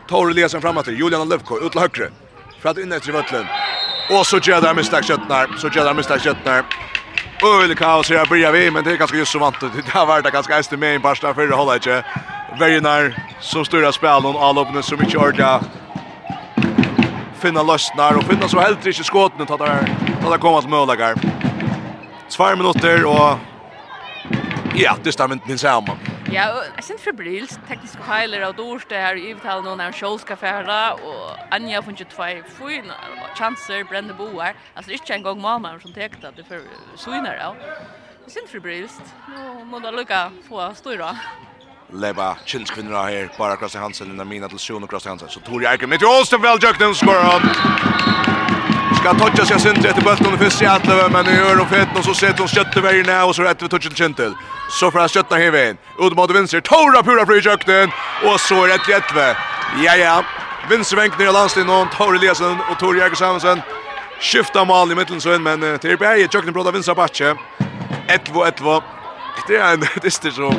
Tor 0.09 0.33
Lesen 0.33 0.65
frem 0.65 0.81
atter, 0.81 0.97
Julian 0.97 1.29
Løvko 1.29 1.61
ut 1.61 1.77
til 1.77 1.85
høyre, 1.85 2.09
fra 2.63 2.73
at 2.73 2.81
inne 2.81 2.97
etter 2.97 3.13
Vøtlen. 3.13 3.45
Og 4.09 4.25
så 4.27 4.41
gjør 4.41 4.65
det 4.65 4.73
mistak 4.81 5.05
kjøttene, 5.05 5.59
så 5.61 5.69
gjør 5.69 5.91
det 5.91 5.97
mistak 6.01 6.25
kjøttene. 6.25 6.65
Øyelig 7.45 7.77
kaos 7.77 8.09
her 8.09 8.25
blir 8.31 8.49
vi, 8.55 8.71
men 8.71 8.85
det 8.85 8.95
er 8.95 9.01
ganske 9.03 9.19
just 9.19 9.33
så 9.33 9.39
vant. 9.43 9.61
Det 9.61 9.85
har 9.93 10.09
vært 10.09 10.33
ganske 10.33 10.57
eist 10.57 10.73
med 10.73 10.97
en 10.97 11.05
parstad 11.05 11.37
før 11.37 11.53
det 11.53 11.61
holder 11.61 11.85
ikke. 11.85 12.03
Verginar 12.59 13.13
som 13.41 13.65
styrer 13.65 13.93
spelen 13.93 14.33
og 14.33 14.41
allåpene 14.49 14.83
som 14.83 15.01
ikke 15.05 15.19
ordentlig 15.21 15.92
finna 17.43 17.63
løsnar 17.67 18.19
og 18.19 18.25
finna 18.31 18.49
så 18.49 18.61
helt 18.63 18.87
ikke 18.87 19.05
skåten 19.05 19.47
til 19.47 19.63
at 19.67 19.89
det 20.23 20.41
kommer 20.41 20.63
til 20.63 20.71
mølager. 20.71 21.19
Tvær 22.31 22.55
minutter 22.57 23.07
og 23.07 23.39
ja, 24.79 24.95
det 25.05 25.13
stemmer 25.13 25.35
inte 25.37 25.49
min 25.49 25.59
samman. 25.59 25.99
Ja, 26.33 26.63
jag 26.77 26.85
syns 26.85 27.03
för 27.03 27.13
Brils 27.13 27.59
tekniska 27.69 28.03
heiler 28.03 28.41
av 28.41 28.55
dårst 28.55 28.89
det 28.89 28.97
här 28.97 29.17
i 29.17 29.31
uttalet 29.33 29.65
någon 29.65 29.79
när 29.79 29.93
Scholl 29.93 30.19
ska 30.19 30.37
färda 30.37 30.93
och 30.93 31.37
Anja 31.51 31.83
har 31.83 31.91
inte 31.91 32.05
två 32.05 32.23
fina 32.59 32.95
chanser, 33.35 33.85
brände 33.85 34.15
boar. 34.15 34.55
Alltså 34.75 34.89
det 34.89 34.95
är 34.95 35.01
inte 35.01 35.15
en 35.15 35.23
gång 35.23 35.41
mamma 35.41 35.81
som 35.81 35.93
täckte 35.93 36.29
att 36.29 36.37
det 36.37 36.45
för 36.45 36.61
svinar 36.97 37.37
då. 37.45 37.57
Jag 38.25 38.33
syns 38.33 38.51
för 38.51 38.61
Brils. 38.61 39.01
Nu 39.29 39.65
måste 39.65 39.87
jag 39.87 39.95
lucka 39.95 40.31
få 40.49 40.75
stora 40.75 41.17
leva 41.93 42.37
kynskvinnor 42.47 43.05
her, 43.05 43.29
bara 43.39 43.57
Krasi 43.57 43.79
Hansen, 43.79 44.09
Lina 44.09 44.25
Mina 44.25 44.49
til 44.49 44.59
Sjone 44.59 44.87
Krasi 44.87 45.09
Hansen. 45.09 45.29
Så 45.29 45.41
Tori 45.41 45.67
Eiker 45.67 45.87
mitt 45.87 46.03
i 46.03 46.07
Ålsten, 46.07 46.43
vel 46.43 46.59
Jøknen, 46.63 46.95
skorar 46.95 47.23
han. 47.23 47.43
Ska 48.97 49.15
toucha 49.15 49.47
sig 49.47 49.61
sin 49.61 49.83
till 49.83 50.05
bulten 50.05 50.39
fyrst 50.39 50.63
i 50.63 50.67
Atleve, 50.67 51.09
men 51.09 51.25
nu 51.25 51.33
gör 51.33 51.61
og 51.61 51.69
fett 51.69 51.97
og 51.97 52.05
så 52.05 52.15
setter 52.15 52.45
de 52.45 52.49
skjøtte 52.49 52.83
veien 52.83 53.07
ned, 53.07 53.23
og 53.25 53.35
så 53.35 53.43
rett 53.43 53.63
ved 53.63 53.71
touchen 53.71 53.95
kintel. 53.95 54.35
Så 54.71 54.91
får 54.91 55.01
han 55.01 55.09
skjøttene 55.09 55.69
in. 55.71 55.79
Ut 55.99 56.17
mot 56.17 56.31
vänster 56.31 56.61
Tora 56.61 57.03
pura 57.03 57.27
för 57.27 57.41
Jøknen, 57.41 57.93
og 58.25 58.41
så 58.41 58.67
rett 58.67 58.89
rätt 58.89 59.11
Etve. 59.11 59.37
Ja, 59.83 59.97
ja. 59.97 60.25
Vänster 60.71 60.97
vänk 60.97 61.19
ner 61.19 61.33
landstid 61.33 61.69
och 61.71 61.91
Tora 61.97 62.19
Lesen 62.19 62.61
og 62.71 62.79
Tor 62.79 62.97
Jäger 62.97 63.15
Samuelsen. 63.15 63.63
Skifta 64.21 64.65
mal 64.65 64.93
i 64.93 64.95
mittelsøen, 64.95 65.43
men 65.43 65.79
til 65.79 65.97
Berge 65.97 66.29
Jøknen 66.35 66.55
bråda 66.55 66.71
vinser 66.71 66.95
bakke. 66.95 67.35
11-11. 68.09 68.83
Det 69.47 69.57
är 69.57 69.73
en 69.73 69.81
det 69.81 70.25
är 70.25 70.31
så 70.31 70.55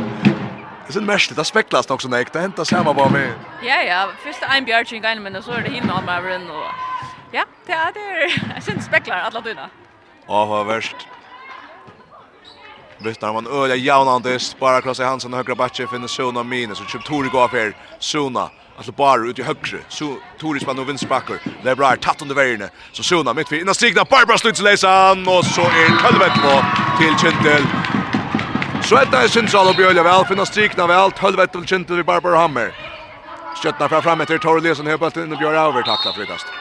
Det 0.88 0.96
är 0.96 1.02
mest 1.02 1.36
det 1.36 1.46
speklas 1.46 1.90
också 1.90 2.08
när 2.08 2.26
det 2.34 2.40
händer 2.40 2.64
samma 2.64 2.94
bara 2.94 3.10
med. 3.10 3.34
Ja 3.64 3.82
ja, 3.82 4.10
först 4.24 4.40
en 4.58 4.66
bjärching 4.66 5.02
grejen 5.02 5.24
men 5.24 5.44
så 5.44 5.52
är 5.52 5.62
det 5.62 5.70
hinna 5.70 6.02
med 6.02 6.18
över 6.18 6.52
och 6.52 6.72
ja, 7.32 7.46
det 7.66 7.74
är 7.74 7.94
det. 7.94 8.34
Jag 8.54 8.64
syns 8.64 8.86
speklar 8.86 9.18
alla 9.18 9.42
dyna. 9.42 9.70
Ja, 10.28 10.46
vad 10.46 10.66
värst. 10.66 10.96
Visst 12.98 13.22
man 13.22 13.48
öliga 13.48 13.76
Jaunandes 13.76 14.60
bara 14.60 14.82
klassa 14.82 15.06
Hansen 15.06 15.34
högra 15.34 15.56
backe 15.56 15.88
finner 15.88 16.08
Sona 16.08 16.44
minus 16.44 16.82
och 16.82 16.90
köpt 16.90 17.06
Tori 17.06 17.30
går 17.30 17.48
här. 17.48 17.76
Sona 18.00 18.50
alltså 18.78 18.92
bara 18.92 19.22
ut 19.26 19.40
i 19.40 19.44
högre. 19.44 19.80
Så 19.90 20.18
Tori 20.40 20.60
spann 20.60 20.80
och 20.80 20.90
vinst 20.90 21.04
vinstbacker. 21.04 21.40
Det 21.64 21.70
är 21.70 21.76
bra 21.76 21.96
tatt 21.96 22.22
under 22.22 22.36
vägen. 22.36 22.70
Så 22.92 23.04
Sona 23.04 23.34
mitt 23.34 23.52
vid 23.52 23.62
innan 23.62 23.76
stigna 23.76 24.04
Barbara 24.04 24.38
slutsläsan 24.38 25.28
och 25.28 25.46
så 25.46 25.62
är 25.62 26.02
Kölvet 26.02 26.34
på 26.34 26.66
till 27.00 27.18
Kintel. 27.18 27.64
Så 28.84 28.98
Sveta 28.98 29.22
i 29.24 29.30
Sindsal 29.32 29.70
og 29.72 29.78
Bjørle 29.80 30.04
vel, 30.04 30.26
finner 30.28 30.44
strikna 30.44 30.84
vel, 30.90 31.12
12 31.16 31.38
til 31.54 31.62
Kintel 31.68 32.02
vi 32.02 32.04
Barbara 32.04 32.42
Hammer. 32.42 32.74
Skjøttna 33.56 33.88
fra 33.88 34.02
frem 34.04 34.22
etter 34.26 34.42
Torre 34.44 34.60
Lesen, 34.60 34.90
høy 34.92 34.98
på 35.00 35.08
alt 35.08 35.20
inn 35.22 35.32
og 35.32 35.40
Bjørle 35.40 35.62
over 35.70 35.86
takla 35.88 36.12
frikast. 36.12 36.52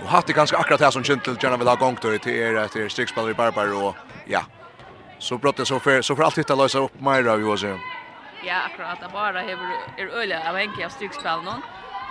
Og 0.00 0.08
hatt 0.14 0.30
det 0.30 0.38
ganske 0.38 0.56
akkurat 0.56 0.86
her 0.86 0.94
som 0.96 1.04
Kintel 1.04 1.36
gjerne 1.36 1.60
vil 1.60 1.68
ha 1.68 1.76
gongt 1.76 2.08
og 2.08 2.16
til 2.24 2.40
er 2.40 2.56
etter 2.64 2.88
strikspiller 2.88 3.34
i 3.34 3.36
Barbara 3.36 3.76
og 3.76 4.00
ja. 4.32 4.46
Så 5.18 5.36
brått 5.36 5.60
det 5.60 5.68
så 5.68 5.76
for, 5.78 6.00
så 6.00 6.16
for 6.16 6.24
alt 6.24 6.40
hitta 6.40 6.56
løsa 6.56 6.86
opp 6.88 6.96
mer 6.96 7.28
av 7.28 7.44
Jose. 7.44 7.76
Ja, 8.46 8.64
akkurat. 8.64 8.96
Det 9.00 9.12
bara 9.12 9.44
er 9.44 10.08
øyla 10.08 10.40
av 10.48 10.56
enke 10.56 10.88
av 10.88 10.96
strikspillene. 10.96 11.60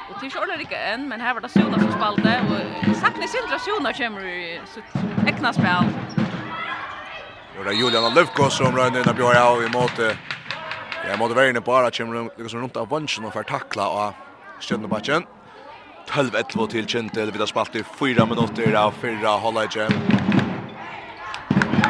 Och 0.09 0.19
till 0.19 0.31
Charlotte 0.31 0.59
Ricka 0.59 0.77
än, 0.77 1.07
men 1.07 1.21
här 1.21 1.33
var 1.33 1.41
det 1.41 1.49
Sona 1.49 1.79
som 1.79 1.91
spalte 1.91 2.41
och 2.49 2.95
saknar 2.95 3.27
Sindra 3.27 3.59
Sona 3.59 3.93
kommer 3.93 4.25
i 4.25 4.61
sitt 4.73 4.83
egna 5.27 5.53
spel. 5.53 5.83
Jo, 7.57 7.63
det 7.63 7.69
är 7.69 7.73
Julian 7.73 8.13
Lövko 8.13 8.49
som 8.49 8.75
rör 8.75 8.87
in 8.87 8.95
i 8.95 9.13
bjöd 9.13 9.37
av 9.37 9.63
i 9.63 9.69
måte. 9.69 10.17
Ja, 11.09 11.17
måte 11.17 11.35
vara 11.35 11.49
inne 11.49 11.61
på 11.61 11.75
att 11.75 11.97
kommer 11.97 12.29
liksom 12.37 12.61
runt 12.61 12.77
av 12.77 12.89
vanschen 12.89 13.25
och 13.25 13.33
för 13.33 13.43
tackla 13.43 13.87
och 13.89 14.13
stjärna 14.59 14.87
matchen. 14.87 15.23
12-11 16.09 16.67
till 16.67 16.85
Kintel, 16.85 17.31
vi 17.31 17.39
har 17.39 17.45
spalt 17.45 17.75
i 17.75 17.83
fyra 17.99 18.25
minuter 18.25 18.73
av 18.73 18.91
fyra 18.91 19.29
hållage. 19.29 19.87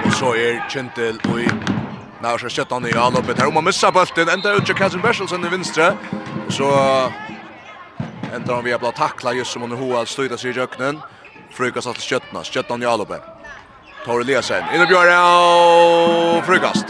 Och 0.05 0.13
så 0.13 0.35
är 0.35 0.69
Kintel 0.69 1.19
och 1.31 1.39
i 1.39 1.49
När 2.21 2.37
så 2.37 2.49
sätter 2.49 2.73
han 2.73 2.85
i 2.85 2.93
allopet 2.93 3.39
här 3.39 3.47
om 3.47 3.53
man 3.53 3.63
missar 3.63 3.91
bulten 3.91 4.29
ända 4.29 4.53
ut 4.53 4.65
till 4.65 4.75
Kasim 4.75 5.01
Berselsen 5.01 5.45
i 5.45 5.49
vänstra. 5.49 5.93
Så 6.49 6.67
Ändrar 8.33 8.61
vi 8.61 8.71
har 8.71 8.79
blivit 8.79 8.95
tackla 8.95 9.33
just 9.33 9.51
som 9.51 9.61
hon 9.61 9.71
har 9.71 10.05
stöjda 10.05 10.37
sig 10.37 10.49
i 10.49 10.53
röknen. 10.53 11.01
Frukas 11.51 11.87
att 11.87 12.01
köttna, 12.01 12.43
köttna 12.43 12.83
i 12.83 12.85
Alope. 12.85 13.19
Tar 14.05 14.23
Lesen. 14.23 14.63
in 14.73 14.81
och 14.81 14.87
Björn 14.87 16.37
och 16.37 16.45
frukast. 16.45 16.85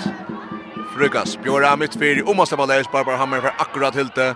Frukast. 0.97 1.43
Björn 1.43 1.79
mitt 1.79 1.93
fyr. 1.93 2.29
om 2.29 2.37
man 2.37 2.45
ska 2.45 2.55
vara 2.55 3.03
bara 3.03 3.17
hamnar 3.17 3.41
för 3.41 3.53
akkurat 3.57 3.95
hylte. 3.95 4.35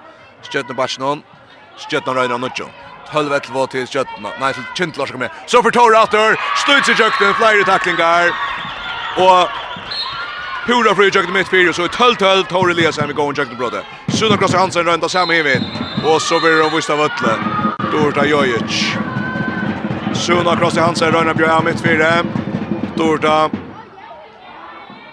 Köttna 0.53 0.73
Barcelona. 0.73 1.21
Köttna 1.91 2.13
Röna 2.13 2.37
Nucho. 2.37 2.65
12 3.11 3.39
til 3.39 3.67
till 3.67 3.87
Kjøttna. 3.87 4.29
Nej, 4.39 4.53
till 4.53 4.63
Kintlar 4.75 5.05
ska 5.05 5.17
med. 5.17 5.29
Så 5.45 5.63
för 5.63 5.71
Tora 5.71 6.01
Atter, 6.01 6.35
støyt 6.55 6.89
i 6.89 6.93
Kjøkken, 6.93 7.33
Flera 7.33 7.63
tacklingar. 7.63 8.29
Och 9.17 9.49
pura 10.65 10.95
fri 10.95 11.11
Kjøkken 11.11 11.33
mitt 11.33 11.47
fyrir, 11.47 11.71
så 11.73 11.83
i 11.83 11.87
12-12, 11.87 12.43
Tora 12.49 12.71
Eliasen 12.71 13.07
vi 13.07 13.13
går 13.13 13.31
i 13.31 13.35
Kjøkken 13.35 13.57
brødet. 13.57 13.83
Sunna 14.09 14.37
Krosser 14.37 14.57
Hansen 14.57 14.87
rønda 14.87 15.07
samme 15.07 15.33
hivin. 15.33 15.88
Och 16.05 16.21
så 16.21 16.39
blir 16.39 16.63
det 16.63 16.75
vist 16.75 16.89
av 16.89 17.01
Ötle. 17.01 17.35
Dorta 17.91 18.25
Jojic. 18.25 18.93
Suna 20.13 20.55
cross 20.55 20.77
i 20.77 20.79
Hansen, 20.79 21.11
Röjna 21.11 21.33
Björn 21.33 21.65
mitt 21.65 21.81
fyra. 21.81 22.23
Dorta. 22.95 23.49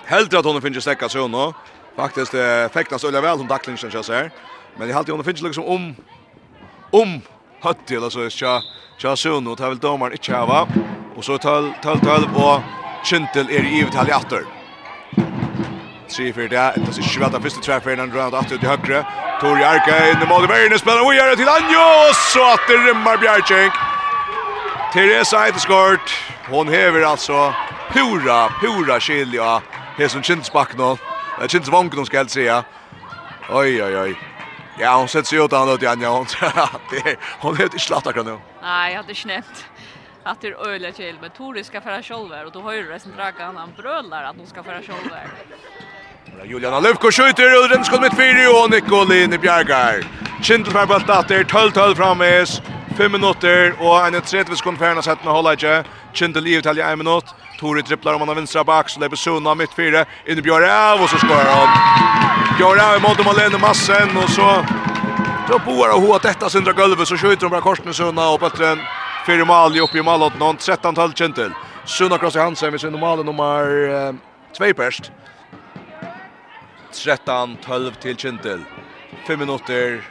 Helt 0.05 0.34
att 0.34 0.45
hon 0.45 0.62
finns 0.62 0.82
stäcka 0.82 1.09
Suna. 1.09 1.55
Faktiskt 1.97 2.34
eh, 2.34 2.68
fäktas 2.72 3.05
Ulla 3.05 3.20
väl 3.20 3.39
som 3.39 3.47
dacklingen 3.47 3.91
känns 3.91 4.09
här. 4.09 4.30
Men 4.76 4.89
jag 4.89 4.95
har 4.95 4.99
alltid 4.99 5.14
hon 5.14 5.24
finns 5.24 5.43
liksom 5.43 5.64
om 5.64 5.95
om 6.91 7.20
hött 7.61 7.91
eller 7.91 8.11
så 8.11 8.30
ska 8.30 8.61
ska 8.99 9.16
Suna 9.16 9.51
och 9.51 9.59
tar 9.59 9.68
väl 9.68 9.78
domaren 9.78 10.12
inte 10.12 10.34
hava. 10.34 10.68
Och 11.16 11.24
så 11.24 11.39
tal 11.39 11.72
tal 11.82 12.01
tal 12.01 12.24
och 12.34 12.61
Kintel 13.05 13.47
är 13.51 13.64
i 13.64 13.76
givet 13.76 13.95
här 13.95 14.11
i 14.11 14.14
åter. 14.14 14.45
Tre 16.11 16.32
för 16.32 16.40
det. 16.40 16.48
Det 16.48 16.59
är 16.59 17.02
sjukt 17.02 17.34
att 17.34 17.42
första 17.42 17.61
träff 17.61 17.86
innan 17.86 18.12
runt 18.12 18.34
åt 18.34 18.48
till 18.48 18.68
högre. 18.68 19.07
Tor 19.40 19.59
Jarka 19.61 20.11
in 20.11 20.22
i 20.22 20.26
mål 20.26 20.44
i 20.44 20.46
vägen 20.46 20.78
spelar 20.78 21.11
vi 21.11 21.16
gör 21.16 21.30
det 21.30 21.36
till 21.36 21.48
Anjo 21.48 22.14
så 22.32 22.52
att 22.52 22.61
det 22.68 22.74
rymmar 22.74 23.16
Bjärchenk. 23.16 23.72
Teresa 24.92 25.38
har 25.38 25.59
skort. 25.59 26.09
Hon 26.50 26.68
häver 26.68 27.02
alltså 27.02 27.54
pura 27.92 28.48
pura 28.61 29.00
skilja. 29.00 29.44
Här 29.44 29.62
Hesson 29.98 30.22
Chinsback 30.22 30.76
nu. 30.78 30.96
Det 31.40 31.50
känns 31.50 31.68
vanken 31.68 31.98
hon 31.98 32.07
ska 32.07 32.16
helt 32.16 32.30
säga. 32.30 32.64
Oj 33.50 33.84
oj 33.84 33.98
oj. 33.98 34.14
Ja, 34.78 34.96
hon 34.96 35.09
sätter 35.09 35.28
sig 35.28 35.40
åt 35.40 35.52
han 35.52 35.68
åt 35.68 35.82
Anja. 35.82 36.09
Hon, 36.09 36.26
hon 37.40 37.57
är 37.61 37.62
inte 37.62 37.78
slatt 37.78 38.07
akkurat 38.07 38.26
nu. 38.26 38.38
Nej, 38.62 38.92
jag 38.92 39.02
hade 39.02 39.11
inte 39.11 39.61
att 40.27 40.41
det 40.41 40.49
är 40.49 40.68
öliga 40.68 40.93
chill 40.93 41.16
men 41.20 41.31
Tori 41.31 41.64
ska 41.64 41.81
föra 41.81 42.03
själva 42.03 42.45
och 42.47 42.53
då 42.53 42.61
har 42.61 42.72
ju 42.72 42.89
resten 42.89 43.12
dragan 43.16 43.57
han 43.57 43.72
brölar 43.77 44.24
att 44.24 44.37
hon 44.37 44.47
ska 44.47 44.62
föra 44.62 44.83
själva. 44.83 45.16
Juliana 46.45 46.81
Lövko 46.81 47.11
skjuter 47.11 47.62
och 47.62 47.68
den 47.68 47.85
skott 47.85 48.03
mitt 48.03 48.16
fyra 48.16 48.51
och 48.62 48.70
Nicolin 48.70 49.31
bjärgar. 49.41 49.95
Kintel 50.43 50.72
för 50.72 50.87
bult 50.87 51.11
att 51.11 51.29
det 51.29 51.43
12-12 51.43 51.95
framis. 51.95 52.62
5 52.97 53.12
minuter, 53.12 53.74
och 53.79 54.07
en 54.07 54.22
30 54.22 54.57
sekund 54.57 54.79
färna 54.79 55.03
sett 55.03 55.24
med 55.24 55.33
hålla 55.33 55.53
inte. 55.53 55.85
Kintel 56.12 56.47
i 56.47 56.57
utalja 56.57 56.93
1 56.93 56.99
minut. 56.99 57.24
Tori 57.61 57.83
dribblar 57.83 58.14
om 58.14 58.20
han 58.20 58.29
har 58.29 58.35
vänstra 58.35 58.64
back 58.64 58.89
så 58.89 59.01
lever 59.01 59.16
Suna 59.16 59.55
mitt 59.55 59.74
fyra. 59.74 60.05
In 60.27 60.39
i 60.39 60.43
Björn 60.43 61.03
och 61.03 61.11
så 61.11 61.18
skorar 61.18 61.45
han. 61.45 61.68
Björn 62.59 63.03
mot 63.03 63.24
Malene 63.27 63.59
Massen 63.59 64.16
och 64.16 64.31
så 64.31 64.64
Då 65.49 65.59
boar 65.59 65.89
och 65.95 66.01
hoa 66.03 66.18
detta 66.18 66.51
sindra 66.51 66.72
gulvet 66.72 67.09
så 67.09 67.16
skjuter 67.16 67.43
de 67.43 67.49
bara 67.49 67.61
korsen 67.61 67.89
i 67.89 67.95
Suna 67.95 68.29
och 68.29 68.41
Böttren. 68.41 68.79
Fyra 69.27 69.45
mål 69.45 69.77
i 69.77 69.81
uppe 69.81 69.99
i 69.99 70.03
målet 70.03 70.39
någon 70.39 70.57
13 70.57 70.95
12 70.95 71.12
kintel. 71.12 71.53
Sjuna 71.87 72.18
cross 72.18 72.37
Hansen 72.37 72.70
med 72.70 72.81
sin 72.81 72.93
normala 72.93 73.22
nummer 73.22 74.14
2 74.59 74.74
perst. 74.74 75.12
13 77.05 77.57
12 77.57 77.95
till 77.95 78.16
kintel. 78.16 78.61
5 79.27 79.39
minuter 79.39 80.11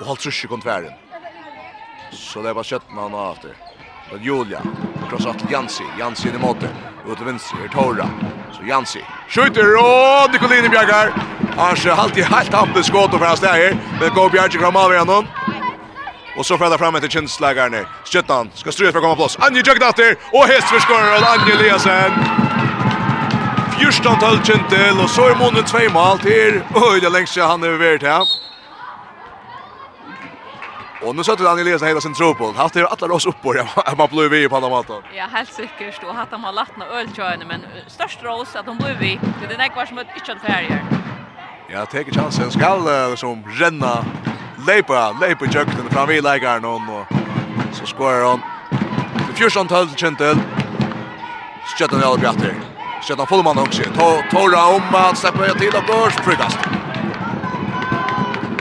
och 0.00 0.06
halvt 0.06 0.22
sig 0.22 0.48
kontvärden. 0.48 0.92
Så 2.12 2.42
det 2.42 2.52
var 2.52 2.62
skott 2.62 2.90
man 2.90 3.12
har 3.12 3.32
efter. 3.32 3.50
Men 4.12 4.22
Julia 4.22 4.62
krossar 5.08 5.32
till 5.32 5.52
Jansi. 5.52 5.84
Jansi 5.98 6.28
i 6.28 6.38
mål. 6.38 6.56
Ut 7.08 7.16
till 7.16 7.26
vänster 7.26 7.56
är 7.64 7.68
Torra. 7.68 8.08
Så 8.52 8.62
Jansi 8.64 9.04
skjuter 9.28 9.76
och 9.76 10.32
Nicolini 10.32 10.68
bjärgar. 10.68 11.12
Han 11.56 11.76
ser 11.76 11.90
alltid 11.90 12.24
helt 12.24 12.52
hamnet 12.54 12.86
skott 12.86 13.14
och 13.14 13.20
fast 13.20 13.42
där. 13.42 13.76
Men 14.00 14.14
går 14.14 14.30
Bjarke 14.30 14.58
fram 14.58 14.76
av 14.76 14.94
honom. 14.94 15.26
Och 16.38 16.46
så 16.46 16.58
frädar 16.58 16.78
fram 16.78 16.94
ett 16.94 17.12
kindslägar 17.12 17.70
ner. 17.70 17.88
Sköttan 18.04 18.50
ska 18.54 18.72
ströja 18.72 18.92
för 18.92 18.98
att 18.98 19.04
komma 19.04 19.16
plats. 19.16 19.36
Anje 19.40 19.62
jagat 19.66 19.98
efter 19.98 20.16
och 20.32 20.44
häst 20.44 20.68
förskor 20.68 21.02
och 21.14 21.28
Anje 21.32 21.54
Eliasen. 21.54 22.12
Fjärstan 23.78 24.18
tall 24.18 24.44
kintel 24.44 25.00
och 25.02 25.10
så 25.10 25.28
är 25.28 25.34
månen 25.34 25.64
tvei 25.64 25.88
mål 25.88 26.18
till. 26.18 26.60
Oj, 26.74 27.00
det 27.00 27.10
längst 27.10 27.36
han 27.36 27.64
er 27.64 27.76
vært 27.78 28.02
her. 28.02 28.26
Och 31.02 31.16
nu 31.16 31.24
sätter 31.24 31.44
Daniel 31.44 31.66
Eliasson 31.66 31.88
hela 31.88 32.00
sin 32.00 32.14
tro 32.14 32.34
på. 32.34 32.52
Haft 32.52 32.74
det 32.74 32.86
alla 32.86 33.14
oss 33.14 33.26
upp 33.26 33.42
på 33.42 33.52
det. 33.52 33.66
Man 33.98 34.08
blir 34.08 34.28
vi 34.28 34.48
på 34.48 34.56
andra 34.56 34.68
maten. 34.68 35.02
Ja, 35.14 35.26
helt 35.32 35.52
säkert. 35.52 36.04
Och 36.04 36.14
hatt 36.14 36.28
han 36.30 36.44
har 36.44 36.52
lagt 36.52 36.76
några 36.76 36.92
öltjöjande. 37.00 37.46
Men 37.46 37.60
störst 37.86 38.22
rås 38.22 38.56
att 38.56 38.66
de 38.66 38.78
blir 38.78 38.96
vi. 39.00 39.20
Det 39.40 39.44
är 39.46 39.48
den 39.48 39.60
här 39.60 39.68
kvar 39.68 39.86
som 39.86 39.98
ett 39.98 40.06
ytterligare 40.16 40.40
färger. 40.40 40.84
Ja, 41.70 41.86
teker 41.86 42.12
chansen. 42.12 42.50
skall 42.50 42.80
uh, 42.88 43.16
som 43.16 43.44
renna. 43.60 44.04
Leipa, 44.66 45.12
leipa 45.20 45.44
i 45.44 45.48
fram 45.90 46.10
i 46.10 46.20
leikaren 46.20 46.64
hon. 46.64 46.88
Og 46.88 47.06
så 47.72 47.86
skorar 47.86 48.22
hon. 48.24 48.42
Det 49.28 49.34
fjørste 49.36 49.58
han 49.58 49.68
tøll 49.68 49.88
kjentel. 49.96 50.40
Skjøtten 51.74 52.00
er 52.00 52.06
alle 52.06 52.18
bjatter. 52.22 52.54
Skjøtten 53.04 53.26
fullmann 53.28 53.58
også. 53.58 53.84
Tora 54.30 54.62
om 54.72 54.94
at 54.94 55.18
stepper 55.18 55.58
till 55.58 55.76
och 55.76 55.84
børs. 55.84 56.14
frukast. 56.24 56.58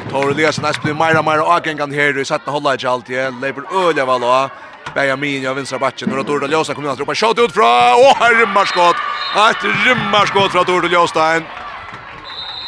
Tora 0.09 0.31
Eliasen 0.31 0.65
er 0.65 0.79
blir 0.83 0.93
meira, 0.93 1.21
meira 1.21 1.43
avgengan 1.43 1.91
her. 1.91 2.19
I 2.19 2.25
setten 2.25 2.51
holder 2.53 2.73
ikke 2.73 2.89
alltid. 2.89 3.39
Leiper 3.41 3.63
øyelig 3.71 4.07
vel 4.07 4.23
også. 4.23 4.49
Benjamin 4.95 5.47
av 5.47 5.55
vinstra 5.55 5.79
backen. 5.79 6.09
Några 6.09 6.23
Dorda 6.23 6.47
Ljosa 6.47 6.73
kommer 6.73 6.89
att 6.89 6.99
ropa 6.99 7.15
shot 7.15 7.39
ut 7.39 7.51
från. 7.51 7.63
Åh, 7.63 8.15
här 8.19 8.35
rymmar 8.35 8.65
skott. 8.65 8.95
rymmarskott 9.35 9.85
rymmar 9.85 10.25
skott 10.25 10.51
från 10.51 10.65
Dorda 10.65 10.87
Ljostein. 10.87 11.43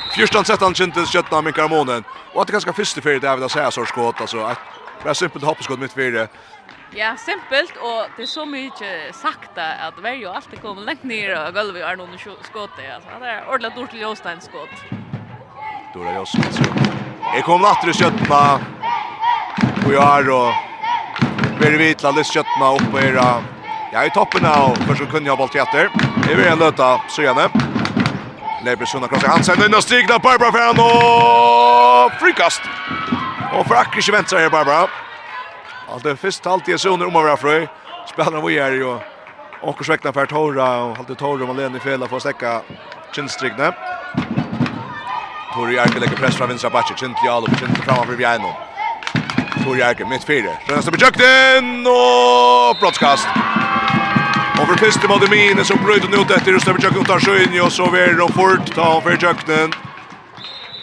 Fjørstan 0.10 0.46
sett 0.48 0.64
han 0.66 0.76
kjente 0.76 1.06
skjøttene 1.06 1.38
av 1.38 1.46
Minkar 1.46 1.70
Månen. 1.70 2.06
Og 2.34 2.42
at 2.42 2.50
det 2.50 2.58
ganske 2.58 2.74
første 2.74 3.02
ferie 3.06 3.22
det 3.22 3.30
er 3.30 3.38
vil 3.38 3.46
jeg 3.46 3.74
så 3.76 3.86
skått, 3.86 4.22
altså. 4.22 4.56
Det 5.04 5.10
er 5.10 5.18
simpelt 5.18 5.46
hoppeskått 5.46 5.80
mitt 5.80 5.94
ferie. 5.96 6.28
Ja, 6.98 7.14
simpelt, 7.22 7.76
og 7.86 8.10
det 8.18 8.26
er 8.26 8.32
så 8.32 8.46
mye 8.50 8.90
sakta 9.14 9.68
at 9.86 10.00
vi 10.02 10.16
ju 10.24 10.28
alltid 10.28 10.62
kommer 10.62 10.82
kommet 10.82 10.86
lengt 10.86 11.04
ned 11.04 11.30
og 11.38 11.54
gulvet 11.54 11.86
er 11.86 12.00
noen 12.00 12.18
skått. 12.18 12.80
Altså. 12.82 13.20
Det 13.22 13.30
er 13.30 13.46
ordentlig 13.46 13.76
dårlig 13.76 13.90
til 13.90 14.02
Jostein 14.02 14.42
skått. 14.42 14.84
Dora 15.94 16.16
Jostein 16.18 16.52
skått. 16.58 16.90
Jeg 17.36 17.46
kom 17.46 17.62
natter 17.62 17.92
i 17.92 17.94
skjøttene. 17.94 18.44
Og 19.86 19.94
jeg 19.94 20.02
er 20.02 20.32
og 20.34 21.58
blir 21.60 21.78
vidt 21.78 22.02
til 22.02 22.10
alle 22.10 22.26
skjøttene 22.26 22.74
oppe 22.80 23.06
her. 23.06 23.22
Jeg 23.94 24.02
er 24.02 24.10
i 24.10 24.14
toppen 24.14 24.46
av, 24.46 24.74
først 24.88 25.06
og 25.06 25.14
kunne 25.14 25.30
jeg 25.30 25.36
ha 25.36 25.40
balt 25.40 25.56
etter. 25.56 25.94
Jeg 26.26 26.38
vil 26.38 26.50
en 26.50 26.66
løte, 26.66 26.90
så 27.10 27.26
gjerne. 27.26 27.79
Leber 28.64 28.86
Sunna 28.86 29.08
krossat 29.08 29.30
Hansen. 29.30 29.62
inn 29.64 29.74
og 29.74 29.84
stigna 29.84 30.18
Barbara 30.18 30.52
Ferran 30.52 30.80
og 30.80 32.12
frikast. 32.20 32.62
Og 33.54 33.66
for 33.68 33.76
akkurat 33.76 33.98
ikke 33.98 34.14
venter 34.18 34.40
her 34.40 34.50
Barbara. 34.50 34.90
Alt 35.94 36.04
det 36.04 36.20
först 36.20 36.48
allt 36.48 36.68
i 36.68 36.78
Sunna 36.78 37.06
om 37.06 37.16
å 37.16 37.24
være 37.24 37.38
frøy. 37.38 37.68
Spelarna 38.10 38.42
vi 38.42 38.58
är 38.60 38.72
ju 38.72 39.00
och 39.62 39.86
sväckna 39.86 40.12
för 40.14 40.26
Torra 40.26 40.84
och 40.84 40.98
allt 41.00 41.18
Torra 41.20 41.46
och 41.50 41.56
Leni 41.56 41.80
Fela 41.80 42.08
får 42.08 42.20
stäcka 42.20 42.62
Kinstrigne. 43.16 43.72
Torri 45.54 45.80
Arke 45.80 46.00
lägger 46.00 46.16
press 46.16 46.36
från 46.36 46.48
vänstra 46.50 46.70
backen. 46.70 46.98
Kint 46.98 47.18
Jalo 47.26 47.48
på 47.48 47.56
kint 47.56 47.78
framför 47.78 48.16
Viano. 48.16 48.56
Torri 49.64 49.82
Arke 49.82 50.06
mitt 50.06 50.24
fyra. 50.24 50.52
Rönnas 50.68 50.88
upp 50.88 50.96
i 50.96 51.02
jökten 51.02 51.88
och 51.88 52.76
brottskast. 52.80 53.28
Og 54.60 54.68
for 54.68 54.82
første 54.82 55.08
måte 55.08 55.30
mine 55.32 55.64
som 55.64 55.80
brøyde 55.80 56.10
den 56.10 56.20
ut 56.20 56.32
etter 56.36 56.52
Røstøver 56.52 56.84
Tjøkken 56.84 57.06
tar 57.08 57.22
sjøen 57.24 57.54
og 57.64 57.70
så 57.72 57.86
vil 57.94 58.18
de 58.20 58.26
fort 58.36 58.72
ta 58.76 58.88
for 59.06 59.16
Tjøkkenen. 59.22 59.72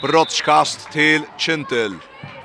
Brottskast 0.01 0.87
til 0.95 1.27
Kintel. 1.37 1.99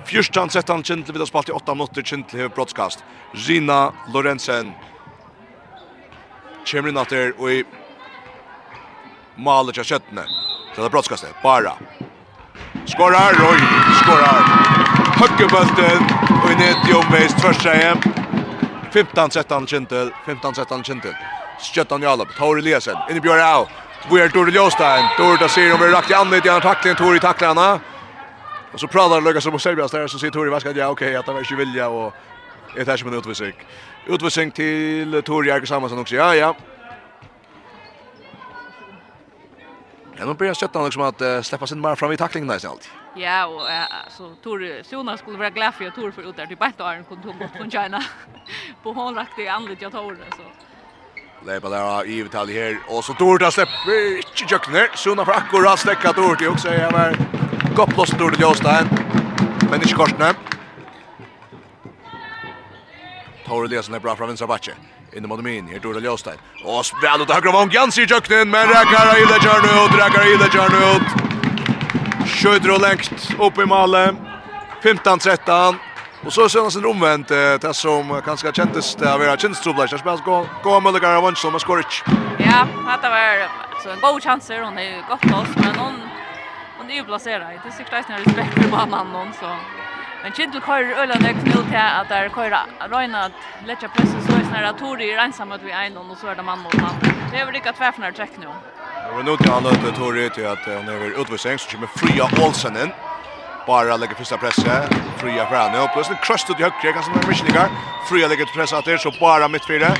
Fyrstan 0.07 0.51
han 0.67 0.83
Kintel 0.83 1.15
vil 1.15 1.23
ha 1.23 1.29
spalt 1.29 1.49
i 1.49 1.55
åtta 1.55 1.73
minutter 1.73 2.03
Kintel 2.03 2.41
har 2.41 2.51
brottskast. 2.51 3.05
Rina 3.47 3.93
Lorentzen. 4.13 4.73
Kjemrin 6.67 6.99
atter 6.99 7.31
og 7.39 7.51
i 7.51 7.63
malet 9.37 9.79
av 9.79 9.87
kjøttene. 9.87 10.27
Så 10.73 10.81
det 10.81 10.89
er 10.89 10.95
brottskastet. 10.97 11.37
Bara. 11.43 11.77
Skårar, 12.91 13.39
oi, 13.39 13.59
skårar. 14.01 14.51
Høkkebølten 15.21 16.11
og 16.41 16.51
i 16.51 16.59
nett 16.59 16.91
i 16.91 16.97
omveist 16.99 17.39
først. 17.39 18.30
15-13 18.93 19.67
kintel, 19.67 20.11
15-13 20.25 20.83
kintel. 20.83 21.13
Skjøttan 21.61 22.01
Jalab, 22.01 22.33
Tor 22.37 22.57
Eliasen, 22.57 22.97
inne 23.09 23.21
Bjørn 23.21 23.41
Au. 23.45 23.67
Vi 24.09 24.19
er 24.19 24.31
Dore 24.33 24.51
Ljóstein, 24.51 25.05
Dore 25.17 25.37
da 25.37 25.47
sier 25.47 25.73
om 25.75 25.81
vi 25.81 25.91
rakt 25.93 26.09
i 26.09 26.15
annet 26.17 26.45
i 26.45 26.49
han 26.49 26.95
Tor 26.97 27.15
i 27.15 27.19
tacklarna. 27.19 27.79
Och 28.73 28.79
så 28.79 28.87
pratar 28.87 29.21
Lucas 29.21 29.45
om 29.45 29.59
Serbias 29.59 29.91
där 29.91 30.07
så 30.07 30.19
säger 30.19 30.31
Tor 30.31 30.47
i 30.47 30.49
vaskat, 30.49 30.75
ja 30.75 30.87
okej, 30.87 31.15
att 31.15 31.25
han 31.25 31.35
var 31.35 31.41
inte 31.41 31.55
vilja 31.55 31.87
och 31.89 32.13
ett 32.77 32.87
här 32.87 33.07
en 33.07 33.13
utvisning. 33.13 33.53
Utvisning 34.07 34.51
till 34.51 35.21
Tor 35.25 35.45
Jerker 35.47 35.65
Samuelsson 35.65 35.99
också, 35.99 36.15
ja 36.15 36.35
ja. 36.35 36.55
Ja, 40.17 40.25
nu 40.25 40.33
börjar 40.33 40.53
skjøttan 40.53 40.85
liksom 40.85 41.01
att 41.01 41.21
uh, 41.21 41.41
släppa 41.41 41.67
sin 41.67 41.79
mark 41.79 41.99
fram 41.99 42.11
i 42.11 42.17
tacklingen 42.17 42.47
nästan 42.47 42.71
alltid. 42.71 43.00
Ja, 43.15 43.45
och 43.45 43.71
alltså 43.71 44.35
Tor 44.43 44.83
Sona 44.83 45.17
skulle 45.17 45.37
vara 45.37 45.49
glad 45.49 45.73
för 45.73 45.89
Tor 45.89 46.11
för 46.11 46.29
utar 46.29 46.45
till 46.45 46.57
bästa 46.57 46.85
åren 46.85 47.03
kunde 47.03 47.27
hon 47.27 47.37
gått 47.37 47.51
från 47.57 47.71
China. 47.71 48.03
På 48.83 48.93
hon 48.93 49.15
rakt 49.15 49.39
i 49.39 49.47
anlet 49.47 49.81
jag 49.81 49.91
tar 49.91 50.15
så. 50.37 50.43
Leipa 51.45 51.69
där 51.69 52.07
i 52.07 52.23
Vital 52.23 52.49
här 52.49 52.79
och 52.87 53.03
så 53.03 53.13
Tor 53.13 53.39
där 53.39 53.51
släpper 53.51 54.17
inte 54.17 54.53
Jökner. 54.53 54.89
Sona 54.95 55.25
för 55.25 55.31
akkurat 55.31 55.79
släcka 55.79 56.13
Tor 56.13 56.35
till 56.35 56.47
också 56.47 56.73
jag 56.73 56.91
var 56.91 57.15
kopplast 57.75 58.17
Tor 58.17 58.31
till 58.31 58.45
Åstein. 58.45 58.87
Men 59.69 59.81
inte 59.81 59.93
korsna. 59.93 60.33
Tor 63.47 63.65
Eliasson 63.65 63.95
är 63.95 63.99
bra 63.99 64.15
från 64.15 64.27
vänstra 64.27 64.47
backe. 64.47 64.71
Inne 65.13 65.27
mot 65.27 65.43
min, 65.43 65.67
her 65.67 65.79
Tor 65.79 65.97
Eliasson. 65.97 66.33
Og 66.65 66.85
spelar 66.85 67.21
ut 67.21 67.31
högra 67.31 67.51
vången, 67.51 67.71
Jansi 67.71 68.01
Jökner, 68.05 68.45
men 68.45 68.67
räkar 68.67 69.21
i 69.21 69.25
det 69.25 69.41
kör 69.43 69.61
nu 69.61 69.85
ut, 69.85 69.99
räkar 69.99 70.33
i 70.33 70.37
det 70.37 70.51
kör 70.51 70.95
ut. 70.95 71.30
Kjøyder 72.25 72.75
og 72.75 72.81
lengt 72.81 73.31
opp 73.39 73.57
i 73.59 73.65
malet. 73.65 74.17
15-13. 74.81 75.75
Och 76.25 76.33
så 76.33 76.49
ser 76.49 76.61
han 76.61 76.71
sin 76.71 76.85
omvendt 76.85 77.31
eh, 77.31 77.53
det 77.61 77.73
som 77.73 78.21
kanske 78.25 78.51
kändes 78.53 78.95
det 78.95 79.13
av 79.13 79.21
era 79.21 79.37
känstrublar. 79.37 79.87
Jag 79.91 79.99
spelar 79.99 80.17
gå 80.17 80.47
gå 80.63 80.79
med 80.79 81.01
Gara 81.01 81.21
Wunsch 81.21 81.37
som 81.37 81.59
skorich. 81.59 82.03
Ja, 82.37 82.67
det 83.01 83.09
var 83.09 83.47
så 83.83 83.89
en 83.89 83.99
god 83.99 84.23
chans 84.23 84.47
där 84.47 84.61
hon 84.61 84.77
är 84.77 85.01
gott 85.09 85.25
oss 85.25 85.55
men 85.55 85.75
hon 85.75 85.93
hon 86.77 86.89
är 86.89 86.95
ju 86.95 87.03
placerad. 87.03 87.47
Det 87.63 87.69
är 87.69 87.71
säkert 87.71 87.91
nästan 87.91 88.17
respekt 88.17 88.53
för 88.53 88.69
mamman 88.69 89.11
någon 89.11 89.33
så. 89.33 89.55
Men 90.23 90.31
Kindle 90.31 90.61
kör 90.65 90.83
öla 90.83 91.15
det 91.15 91.33
knull 91.33 91.65
till 91.65 91.75
att 91.75 92.09
där 92.09 92.29
köra 92.29 92.59
Reina 92.89 93.19
att 93.25 93.31
lägga 93.65 93.87
press 93.89 94.11
så 94.27 94.33
är 94.35 94.43
snarare 94.49 94.73
Tori 94.79 95.13
ensam 95.13 95.51
att 95.51 95.63
vi 95.63 95.71
är 95.71 95.89
någon 95.89 96.11
och 96.11 96.17
så 96.17 96.27
är 96.27 96.35
det 96.35 96.43
man 96.43 96.59
mot 96.59 96.81
man. 96.81 96.95
Det 97.31 97.37
är 97.37 97.45
väl 97.45 97.53
lika 97.53 97.73
tvärfnar 97.73 98.11
check 98.11 98.31
nu. 98.39 98.47
Och 99.13 99.25
nu 99.25 99.37
till 99.37 99.51
han 99.51 99.63
det 99.63 99.91
Tori 99.97 100.29
till 100.29 100.47
att 100.47 100.65
hon 100.65 100.87
är 100.87 101.21
utvisning 101.21 101.59
så 101.59 101.69
kommer 101.71 101.87
Fria 101.87 102.45
Olsen 102.45 102.77
in. 102.77 102.91
Bara 103.67 103.97
lägger 103.97 104.15
första 104.15 104.37
pressen. 104.37 104.83
Fria 105.17 105.45
för 105.45 105.55
henne 105.55 105.79
och 105.83 105.89
plötsligt 105.93 106.21
crushed 106.21 106.49
ut 106.49 106.59
i 106.59 106.63
högre 106.63 106.93
kanske 106.93 107.11
när 107.11 107.27
Micheligar. 107.27 107.69
Fria 108.09 108.27
lägger 108.27 108.45
press 108.45 108.73
att 108.73 108.85
det 108.85 108.97
så 108.97 109.11
bara 109.19 109.47
mitt 109.47 109.67
fyra. 109.67 109.95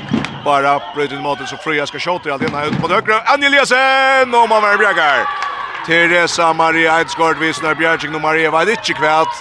Bara 0.46 0.82
bryter 0.96 1.22
mot 1.22 1.50
så 1.50 1.58
Fria 1.58 1.88
ska 1.88 2.00
skjuta 2.00 2.34
allt 2.34 2.44
ena 2.44 2.66
ut 2.66 2.82
på 2.82 2.88
högra. 2.88 3.22
Angeliasen 3.22 4.34
och 4.34 4.50
man 4.50 4.78
Bjergar. 4.78 5.28
Teresa 5.86 6.54
Maria 6.54 6.98
Eidsgård 6.98 7.38
visar 7.38 7.76
Bjerging 7.76 8.16
och 8.16 8.22
Maria 8.22 8.52
Vadicci 8.52 8.94
kvärt. 8.94 9.36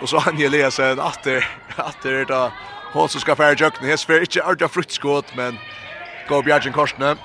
Och 0.00 0.08
så 0.08 0.18
Anjeliasen 0.18 1.00
åter 1.00 1.48
åter 1.78 2.24
då 2.24 2.52
Hon 2.92 3.08
som 3.08 3.20
ska 3.20 3.36
färja 3.36 3.70
Hes 3.82 4.04
för 4.04 4.20
inte 4.20 4.42
ordentligt 4.42 4.70
fruktskott, 4.70 5.36
men 5.36 5.58
går 6.28 6.42
Bjergin 6.42 6.72
Korsne. 6.72 7.16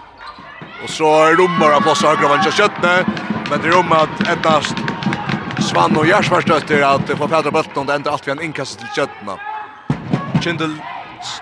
Och 0.84 0.90
så 0.90 1.26
är 1.26 1.36
rummar 1.36 1.72
av 1.72 1.88
oss 1.88 2.04
högra 2.04 2.28
vänster 2.28 2.52
köttne. 2.52 3.06
Men 3.50 3.62
det 3.62 3.68
är 3.68 3.72
rummar 3.72 3.98
att 3.98 4.28
endast 4.28 4.76
Svann 5.60 5.98
och 5.98 6.08
Gärs 6.08 6.30
förstöter 6.30 6.82
att 6.82 7.10
få 7.18 7.28
fädra 7.28 7.52
bulten 7.52 7.78
och 7.78 7.86
det 7.86 7.94
ändrar 7.94 8.12
allt 8.12 8.28
vid 8.28 8.32
en 8.32 8.44
inkast 8.44 8.80
till 8.80 8.88
köttna. 8.96 9.40
Kindel... 10.44 10.76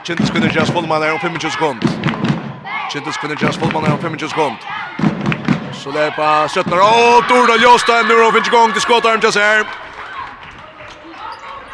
Kindel 0.04 0.28
kunde 0.28 0.48
just 0.48 0.72
fullman 0.72 1.02
här 1.02 1.14
om 1.14 1.20
25 1.20 1.52
sekund. 1.52 1.82
Kindel 2.94 3.14
kunde 3.14 3.36
just 3.42 3.60
fullman 3.60 3.84
här 3.84 3.94
om 3.94 4.00
25 4.02 4.30
sekund. 4.30 4.58
Så 5.74 5.92
det 5.92 6.00
är 6.00 6.12
på 6.12 6.48
köttna. 6.54 6.76
Åh, 6.76 7.28
Torda 7.28 7.56
Jostein 7.56 8.08
nu 8.08 8.16
då 8.16 8.32
finns 8.32 8.48
igång 8.48 8.72
till 8.72 8.82
skottaren 8.82 9.20
just 9.24 9.38
här. 9.38 9.66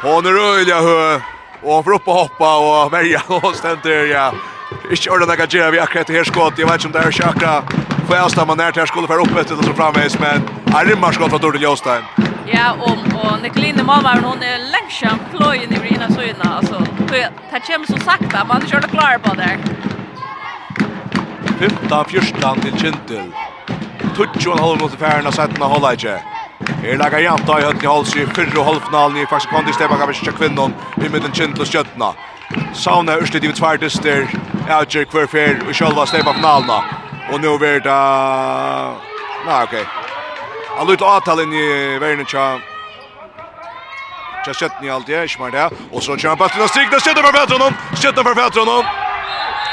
Hon 0.01 0.26
är 0.26 0.32
röjliga 0.32 0.82
hö. 0.82 1.22
Och 1.62 1.74
hon 1.74 1.84
får 1.84 1.93
upp 1.93 2.07
och 2.07 2.14
hoppa 2.14 2.57
och 2.57 2.93
värja 2.93 3.22
och 3.28 3.55
ständer, 3.55 4.05
ja. 4.05 4.34
Ikke 4.91 5.11
ordentlig 5.11 5.39
jeg 5.39 5.49
gjør 5.49 5.72
vi 5.72 5.78
akkurat 5.86 6.07
det 6.07 6.15
her 6.15 6.24
skott. 6.24 6.59
Jeg 6.59 6.67
vet 6.67 6.82
ikke 6.82 6.88
om 6.88 6.93
det 6.93 7.01
er 7.01 7.07
ikke 7.15 7.32
akkurat 7.34 7.82
for 8.11 8.17
jeg 8.19 8.32
stammer 8.32 8.55
nær 8.59 8.72
til 8.72 8.82
jeg 8.82 8.89
skulle 8.91 9.09
være 9.09 9.24
oppe 9.24 9.39
etter 9.39 9.55
det 9.55 9.65
som 9.65 9.76
framveis, 9.76 10.17
men 10.19 10.47
jeg 10.74 10.88
rimmer 10.89 11.13
skott 11.15 11.32
fra 11.32 11.38
Dorte 11.39 11.59
Jostein. 11.63 12.03
Ja, 12.47 12.72
og, 12.88 12.97
og 13.24 13.38
Nicoline 13.43 13.84
Malmaren, 13.88 14.26
hun 14.28 14.43
er 14.43 14.57
lengt 14.74 14.91
kjent 14.91 15.30
kløyen 15.32 15.72
i 15.72 15.80
Rina 15.80 16.09
Søyna, 16.11 16.49
altså. 16.57 16.82
Det 17.11 17.22
kommer 17.67 17.88
så 17.88 17.99
sakta, 18.03 18.43
man 18.49 18.57
er 18.57 18.65
ikke 18.65 18.82
ordentlig 18.82 18.91
klar 18.97 19.15
på 19.28 19.32
det. 19.39 19.53
15-14 21.61 22.61
til 22.65 22.76
Kintil. 22.82 23.32
Tutsjon 24.17 24.59
holder 24.59 24.82
mot 24.82 24.99
færen 24.99 25.32
og 25.32 25.38
setten 25.38 25.63
av 25.63 25.72
Hållaidje. 25.76 26.17
Her 26.82 26.99
lager 26.99 27.24
janta 27.30 27.61
i 27.61 27.65
høtten 27.69 27.86
i 27.86 27.91
Holsy, 27.93 28.26
fyrre 28.36 28.59
og 28.59 28.67
halvfinalen 28.74 29.22
i 29.22 29.30
faktisk 29.30 29.53
kvandistepa, 29.53 29.95
kan 29.95 30.11
vi 30.11 30.19
ikke 30.19 30.36
kvinnen 30.41 30.76
i 30.99 31.07
midten 31.07 31.32
Kintil 31.32 31.63
og 31.63 31.72
Skjøttena. 31.72 32.11
Sauna 32.74 33.18
Ørsted 33.22 33.43
i 33.43 33.52
tvardyster, 33.54 34.28
Alger 34.70 35.06
Kverfer 35.06 35.60
og 35.68 35.76
sjølva 35.76 36.06
Stefan 36.08 36.38
Finalna. 36.39 36.82
Og 37.32 37.41
nå 37.43 37.56
er 37.64 37.80
det... 37.86 37.99
Nei, 39.45 39.60
ok. 39.64 39.76
Han 40.78 40.88
lytte 40.89 41.38
inn 41.43 41.54
i 41.54 41.66
verden 42.02 42.26
tja... 42.26 42.58
Tja 44.41 44.56
skjøtten 44.58 44.88
i 44.88 44.89
alt 44.89 45.06
det, 45.08 45.24
ikke 45.28 45.43
mer 45.43 45.54
det. 45.54 45.68
Og 45.91 46.02
så 46.02 46.16
kjører 46.18 46.34
han 46.34 46.41
bøtten 46.41 46.64
og 46.66 46.70
strikner, 46.72 46.99
skjøtter 46.99 47.28
for 47.28 47.38
bøtten, 47.38 47.80
skjøtter 47.93 48.24
for 48.26 48.39
bøtten. 48.41 48.76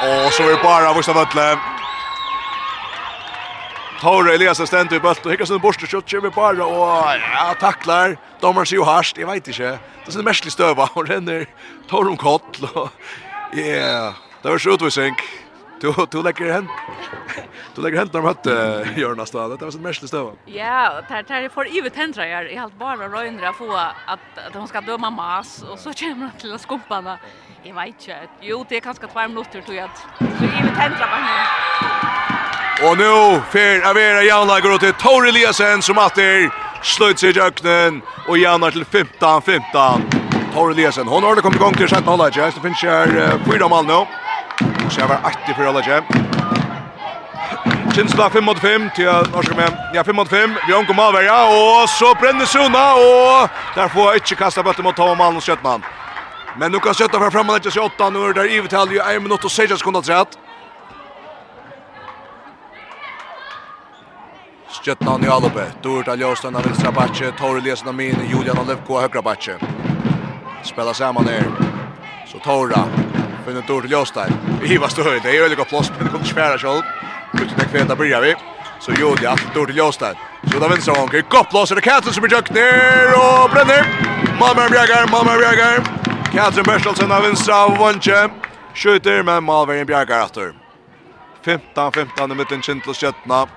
Og 0.08 0.32
så 0.32 0.44
er 0.44 0.54
det 0.54 0.62
bare 0.62 0.94
Vosna 0.94 1.14
Vøtle. 1.16 1.77
Tore 3.98 4.30
Elias 4.36 4.60
stendt 4.62 4.92
i 4.94 5.00
bult 5.02 5.24
og 5.26 5.32
hikkar 5.32 5.48
sin 5.50 5.58
borste 5.62 5.88
kjøtt 5.90 6.06
kommer 6.12 6.30
bara 6.30 6.66
og 6.66 7.18
ja, 7.18 7.48
taklar. 7.58 8.14
Dommeren 8.38 8.68
sier 8.68 8.78
jo 8.78 8.86
harst, 8.86 9.18
jeg 9.18 9.26
vet 9.26 9.50
ikke. 9.50 9.72
Det 9.74 10.12
er 10.12 10.14
sin 10.14 10.26
merskelig 10.26 10.54
støva, 10.54 10.86
og 10.94 11.08
renner 11.10 11.48
Tora 11.90 12.12
om 12.12 12.18
kott. 12.20 12.60
Ja, 13.56 14.12
det 14.42 14.52
var 14.52 14.60
så 14.62 14.76
utvisning. 14.76 15.18
Du, 15.82 15.92
du 16.12 16.18
legger 16.22 16.52
hen. 16.52 16.70
Du 17.74 17.80
legger 17.82 18.02
hen 18.02 18.10
når 18.12 18.20
de 18.20 18.28
hette 18.28 19.00
Jørn 19.00 19.22
Astad. 19.22 19.54
Det 19.56 19.66
var 19.66 19.74
sin 19.74 19.82
merskelig 19.82 20.10
støva. 20.10 20.34
Ja, 20.50 21.00
det 21.08 21.22
er 21.30 21.48
for 21.54 21.66
ivet 21.70 21.96
hendra 21.98 22.26
jeg. 22.26 22.52
Jeg 22.52 22.60
halte 22.60 22.78
bare 22.78 23.10
røyndra 23.10 23.54
få 23.56 23.70
at, 23.78 24.20
at 24.42 24.54
hon 24.58 24.68
skal 24.70 24.86
døma 24.86 25.10
mas, 25.10 25.58
og 25.66 25.78
så 25.78 25.94
kommer 25.96 26.28
hon 26.28 26.38
til 26.42 26.58
skumpana. 26.62 27.18
Jeg 27.64 27.74
vet 27.74 27.94
ikke. 27.98 28.20
Jo, 28.50 28.62
det 28.68 28.78
er 28.78 28.86
kanskje 28.86 29.10
tvær 29.10 29.32
minutter, 29.32 29.64
tror 29.66 29.80
jeg. 29.80 29.90
Så 30.18 30.52
ivet 30.52 30.76
tendra 30.78 31.10
bare. 31.14 32.47
Og 32.82 32.96
nu 32.98 33.42
för 33.50 33.90
Avera 33.90 34.22
Janna 34.22 34.60
går 34.60 34.78
til 34.78 34.92
Tor 35.02 35.26
Eliasen 35.26 35.82
som 35.82 35.98
atter 35.98 36.50
slöt 36.82 37.18
sig 37.18 37.36
i 37.36 37.40
öknen 37.40 38.02
och 38.28 38.38
Janna 38.38 38.70
till 38.70 38.84
15 38.84 39.42
15. 39.42 40.10
Tor 40.54 40.70
Eliasen 40.70 41.06
hon 41.08 41.22
har 41.22 41.34
det 41.34 41.42
kommit 41.42 41.56
igång 41.56 41.74
till 41.74 41.88
sjätte 41.88 42.10
halvlek. 42.10 42.34
det 42.34 42.60
finns 42.62 42.82
här 42.82 43.38
fyra 43.52 43.68
mål 43.68 43.86
nu. 43.86 43.92
Och 43.92 44.92
så 44.92 45.00
är 45.00 45.08
det 45.08 45.18
80 45.44 45.54
för 45.54 45.64
halvlek. 45.64 46.04
Kinsla 47.94 48.30
5 48.30 48.44
mot 48.44 48.58
5 48.58 48.90
til 48.96 49.12
norske 49.32 49.54
med. 49.54 49.72
Ja 49.94 50.04
5 50.04 50.16
mot 50.16 50.28
5. 50.28 50.54
Vi 50.66 50.74
omkom 50.74 50.98
av 50.98 51.14
ja 51.14 51.44
och 51.82 51.88
så 51.88 52.14
brenner 52.14 52.46
Sona, 52.46 52.94
och 52.94 53.48
der 53.74 53.88
får 53.88 54.14
inte 54.14 54.34
kasta 54.34 54.62
bollen 54.62 54.84
mot 54.84 54.96
Tom 54.96 55.18
Malmö 55.18 55.40
Sjötman. 55.40 55.82
Men 56.56 56.72
nu 56.72 56.78
kan 56.78 56.94
Sjötta 56.94 57.18
fram 57.18 57.30
framåt 57.30 57.62
till 57.62 57.72
28 57.72 58.10
nu 58.10 58.18
är 58.18 58.26
det 58.26 58.32
där 58.32 58.50
i 58.50 58.56
Ivetalje 58.56 59.16
1 59.16 59.22
minutt 59.22 59.44
og 59.44 59.50
6 59.50 59.78
sekunder 59.78 60.02
till 60.02 60.47
Stjøtnan 64.78 65.24
i 65.24 65.28
Alupe, 65.28 65.64
Durt 65.82 66.06
Ljøsten 66.20 66.54
av 66.56 66.62
vinstra 66.62 66.92
batje, 66.94 67.32
Tore 67.38 67.60
Lesen 67.60 67.88
av 67.90 67.96
Min, 67.98 68.20
Julian 68.30 68.60
Olivko 68.62 68.94
av 68.94 69.08
høyre 69.08 69.22
batje. 69.26 69.56
Spela 70.64 70.94
saman 70.94 71.26
her. 71.26 71.48
Så 72.30 72.38
Tora 72.44 72.84
finner 73.46 73.66
Durt 73.66 73.90
Ljøsten. 73.90 74.32
Iva 74.62 74.88
Støy, 74.88 75.18
det 75.24 75.32
er 75.32 75.40
jo 75.40 75.48
litt 75.50 75.58
godt 75.58 75.72
plås, 75.72 75.90
men 75.90 76.06
det 76.06 76.12
kommer 76.14 76.30
ikke 76.30 76.38
færa 76.38 76.60
selv. 76.62 76.94
Kutten 77.34 77.64
er 77.64 77.70
kveta 77.72 77.98
bryr 77.98 78.22
vi. 78.22 78.32
Så 78.78 78.94
Julian, 78.94 79.44
Durt 79.54 79.74
Ljøsten. 79.74 80.24
Så 80.46 80.62
da 80.62 80.70
vinstra 80.70 80.94
honker, 81.00 81.26
godt 81.28 81.50
plås, 81.50 81.74
er 81.74 81.82
det 81.82 81.86
Katrin 81.88 82.14
som 82.14 82.30
er 82.30 82.36
jøkt 82.38 82.54
ned 82.54 83.14
og 83.18 83.50
brenner. 83.50 83.88
Malmar 84.38 84.70
Bjergar, 84.70 85.10
Malmar 85.10 85.42
Bjergar. 85.42 85.82
Katrin 86.30 86.66
Børstalsen 86.70 87.12
av 87.12 87.26
vinstra 87.26 87.64
vantje. 87.80 88.28
Skjuter, 88.78 89.24
men 89.26 89.42
Malverin 89.44 89.86
Bjergar 89.86 90.30
15-15 91.44 92.32
i 92.32 92.36
mitten 92.36 92.62
Kintl 92.62 92.90
og 92.90 93.48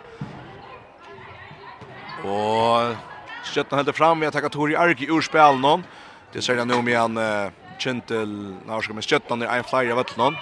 Og 2.26 2.96
Stjøtten 3.44 3.80
helder 3.80 3.96
fram 3.98 4.20
med 4.22 4.30
å 4.30 4.36
takke 4.36 4.52
Tori 4.54 4.76
Arki 4.78 5.08
ur 5.10 5.24
spelen 5.26 5.62
noen. 5.64 5.86
Det 6.32 6.44
ser 6.46 6.60
jeg 6.62 6.70
nå 6.70 6.78
med 6.86 6.96
en 6.96 7.18
uh, 7.18 7.72
kjentel, 7.82 8.30
når 8.66 8.76
jeg 8.76 8.86
skal 8.86 8.98
med 8.98 9.08
Stjøtten 9.08 9.44
er 9.44 9.56
en 9.58 9.68
flere 9.68 9.92
av 9.92 10.00
vettelen 10.00 10.38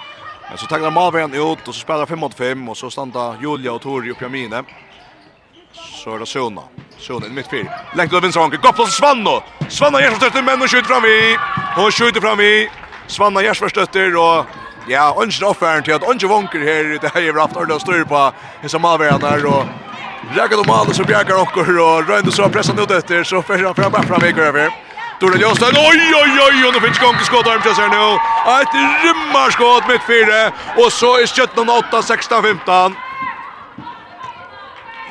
Men 0.50 0.58
så 0.58 0.68
tacklar 0.68 0.92
Malvern 0.94 1.34
ut 1.34 1.66
og 1.66 1.72
så 1.72 1.80
spelar 1.80 2.06
5 2.06 2.18
mot 2.18 2.34
5 2.34 2.68
og 2.68 2.76
så 2.76 2.90
standa 2.90 3.34
Julia 3.40 3.72
og 3.72 3.82
Tori 3.82 4.12
uppe 4.12 4.26
i 4.26 4.32
mine. 4.32 4.62
Så 5.72 6.14
er 6.14 6.18
det 6.18 6.28
Sona. 6.28 6.62
Sona 6.98 7.26
i 7.26 7.28
mitt 7.28 7.36
mittfält. 7.52 7.70
Lägger 7.94 8.16
över 8.16 8.30
Svanke. 8.30 8.56
Går 8.56 8.72
på 8.72 8.86
Svanno. 8.86 9.42
Svanno 9.68 10.00
gör 10.00 10.14
stötter 10.14 10.42
men 10.42 10.58
hun 10.58 10.68
skjuter 10.68 10.88
fram 10.88 11.04
i. 11.04 11.38
Hun 11.76 11.92
skjuter 11.92 12.20
fram 12.20 12.40
i. 12.40 12.70
Svanno 13.06 13.40
gör 13.40 13.54
stötter 13.54 14.16
och 14.16 14.46
ja, 14.88 15.22
ønsker 15.22 15.46
offeren 15.46 15.82
til 15.82 15.92
at 15.92 16.02
ønsker 16.02 16.28
vanker 16.28 16.58
her. 16.58 16.98
det 17.00 17.08
här 17.14 17.22
är 17.22 17.40
haft 17.40 17.56
ordentlig 17.56 17.76
å 17.76 17.80
styr 17.80 18.04
på. 18.04 18.32
Det 18.62 18.68
som 18.68 18.82
Malvern 18.82 19.20
där 19.20 19.46
och 19.46 19.64
Räcker 20.28 20.56
de 20.64 20.70
alla 20.70 20.92
så 20.92 21.04
bjärkar 21.04 21.34
åker 21.34 21.78
och 21.80 22.08
röjde 22.08 22.32
så 22.32 22.48
pressar 22.48 22.74
nu 22.74 22.96
efter 22.96 23.24
så 23.24 23.42
för 23.42 23.64
han 23.64 23.74
fram 23.74 23.92
fram 23.92 24.20
väger 24.20 24.42
över. 24.42 24.70
Dora 25.20 25.36
Ljungstein, 25.36 25.76
oj, 25.76 26.14
oj, 26.22 26.40
oj, 26.46 26.66
och 26.66 26.74
nu 26.74 26.80
finns 26.80 26.98
gång 26.98 27.16
till 27.16 27.26
skottarm 27.26 27.62
till 27.62 27.74
sig 27.74 27.88
nu. 27.88 28.06
Ett 28.60 28.74
rymmarskott 29.04 29.88
mitt 29.88 30.02
fyra, 30.02 30.52
och 30.76 30.92
så 30.92 31.16
är 31.16 31.26
skjøtten 31.26 31.68
8, 31.68 32.02
16, 32.02 32.42
15. 32.42 32.96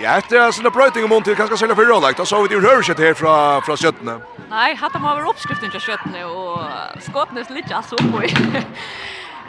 Ja, 0.01 0.21
det 0.29 0.37
er 0.39 0.51
sånne 0.55 0.71
brøyting 0.71 1.03
om 1.11 1.23
til 1.23 1.35
kanskje 1.35 1.57
sälja 1.57 1.75
för 1.75 1.85
rådlagt, 1.85 2.19
og 2.19 2.27
så 2.27 2.41
vidt 2.41 2.51
jo 2.51 2.61
hører 2.61 2.79
ikke 2.79 3.03
her 3.03 3.13
fra, 3.13 3.59
fra 3.59 3.75
skjøttene. 3.75 4.15
Nei, 4.49 4.75
hatt 4.75 4.93
de 4.93 4.99
har 5.03 5.17
vært 5.17 5.27
oppskriften 5.27 5.71
til 5.71 5.81
skjøttene, 5.83 6.23
og 6.25 7.03
skottene 7.03 7.43
er 7.43 7.53
litt 7.53 7.71
altså 7.71 7.99
oppå. 7.99 8.23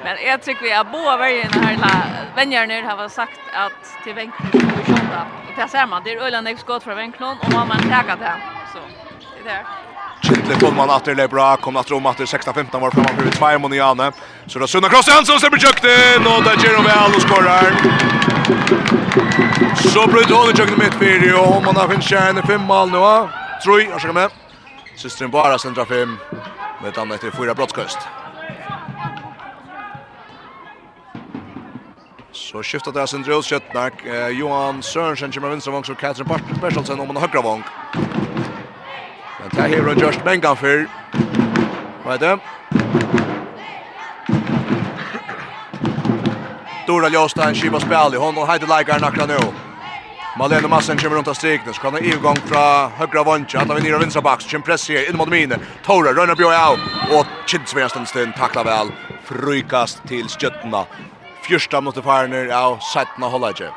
Men 0.04 0.16
jag 0.26 0.42
tycker 0.42 0.62
vi 0.62 0.70
är 0.70 0.84
båda 0.84 1.16
vägen 1.16 1.50
här 1.52 1.76
la 1.76 1.90
vänner 2.36 2.82
har 2.82 3.08
sagt 3.08 3.40
att 3.52 4.04
till 4.04 4.14
Vänkron 4.14 4.48
vi 4.52 4.84
Sjönda. 4.84 5.26
Och 5.48 5.54
där 5.56 5.66
ser 5.66 5.86
man 5.86 6.02
det 6.04 6.12
är 6.12 6.18
Öland 6.26 6.48
X 6.48 6.60
skott 6.60 6.82
från 6.82 6.96
Vänkron 6.96 7.36
och 7.40 7.52
man 7.52 7.70
har 7.70 8.02
tagat 8.02 8.18
det. 8.18 8.36
Så 8.72 8.78
det 9.44 9.50
där. 9.50 9.66
Kittle 10.22 10.54
kom 10.54 10.76
man 10.76 10.90
att 10.90 11.04
det 11.04 11.30
bra 11.30 11.56
kom 11.56 11.76
att 11.76 11.90
Rom 11.90 12.06
att 12.06 12.18
16-15 12.18 12.80
var 12.80 12.90
framan 12.90 13.16
för 13.16 13.30
två 13.30 13.58
mån 13.58 13.72
i 13.72 13.80
Anne. 13.80 14.12
Så 14.46 14.58
då 14.58 14.66
Sunna 14.66 14.88
Cross 14.88 15.08
Jansson 15.08 15.40
så 15.40 15.50
blir 15.50 15.60
in 16.16 16.26
och 16.26 16.44
där 16.44 16.56
Jerome 16.64 16.88
Väl 16.88 17.14
och 17.16 17.22
skorar. 17.22 17.70
Så 19.92 20.06
blir 20.06 20.28
det 20.28 20.34
hålet 20.34 20.58
jukt 20.58 20.76
mitt 20.76 20.94
för 20.94 21.34
och 21.34 21.64
man 21.64 21.76
har 21.76 21.94
en 21.94 22.02
stjärna 22.02 22.42
fem 22.42 22.62
mål 22.62 22.90
nu. 22.90 23.28
Troj, 23.64 23.88
jag 23.90 24.00
ska 24.00 24.12
med. 24.12 24.30
Systern 24.96 25.30
bara 25.30 25.58
centra 25.58 25.84
fem 25.84 26.16
med 26.82 26.98
annat 26.98 27.20
till 27.20 27.32
fyra 27.32 27.54
brottskust. 27.54 27.98
Så 32.40 32.62
skiftet 32.64 32.94
det 32.96 33.08
sin 33.08 33.22
drøs 33.22 33.48
Kjøttnak. 33.50 34.00
Eh, 34.06 34.30
Johan 34.38 34.82
Sørensen 34.82 35.32
kommer 35.32 35.52
venstre 35.52 35.72
vang, 35.72 35.84
så 35.84 35.94
Katrin 35.94 36.28
Bertelsen 36.60 37.00
om 37.00 37.10
en 37.12 37.20
høyre 37.20 37.42
vang. 37.44 37.64
Men 39.40 39.52
det 39.52 39.68
her 39.68 39.88
og 39.88 40.00
Gjørst 40.00 40.24
Mengan 40.24 40.56
fyr. 40.56 40.86
Hva 42.02 42.16
er 42.16 42.22
det? 42.24 42.32
Dora 46.88 47.12
Ljostein, 47.12 47.54
Kiva 47.54 47.78
Spjall 47.80 48.16
i 48.16 48.22
hånd, 48.24 48.40
og 48.40 48.48
Heidi 48.48 48.66
Leikar 48.66 49.04
nakra 49.04 49.28
nå. 49.28 49.38
Malene 50.40 50.72
Massen 50.72 50.98
kommer 50.98 51.20
rundt 51.20 51.28
av 51.28 51.36
strikene, 51.36 51.74
så 51.76 51.84
kan 51.84 51.94
han 51.98 52.08
ivgång 52.08 52.40
fra 52.48 52.64
høyre 52.96 53.26
vantja, 53.26 53.60
at 53.60 53.68
han 53.68 53.76
vinner 53.76 54.00
av 54.00 54.04
vinstra 54.06 54.24
bak, 54.24 54.40
så 54.40 54.56
kommer 54.56 54.72
press 54.72 54.88
her, 54.88 55.04
inn 55.10 55.20
mot 55.20 55.28
mine. 55.28 55.60
Tore, 55.84 56.16
Rønner 56.16 56.38
Bjøy 56.40 56.56
av, 56.56 56.80
og 57.12 57.38
Kidsvestenstein 57.50 58.32
takla 58.32 58.64
vel, 58.64 58.94
frykast 59.28 60.06
til 60.08 60.30
skjøttena. 60.32 60.86
Fyrsta 61.42 61.80
mot 61.80 62.04
farner 62.04 62.48
av 62.48 62.78
Sætna 62.92 63.26
Hollage. 63.26 63.70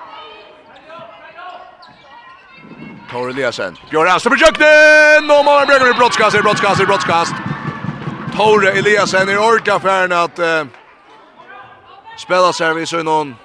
Tor 3.12 3.30
Eliasen. 3.30 3.78
Björn 3.90 4.10
Hansen 4.10 4.32
på 4.32 4.38
kjøkkenen! 4.42 5.28
Nå 5.28 5.42
må 5.46 5.58
han 5.60 5.68
brygge 5.68 5.86
med 5.86 5.98
brottskast, 6.00 6.40
brottskast, 6.42 6.86
brottskast. 6.90 7.36
Tor 8.34 8.66
Eliasen 8.66 9.30
i 9.30 9.36
orka 9.38 9.80
færen 9.80 10.12
att 10.12 10.40
uh, 10.40 10.66
spela 12.18 12.54
service 12.54 12.94
og 12.98 13.06
noen 13.06 13.36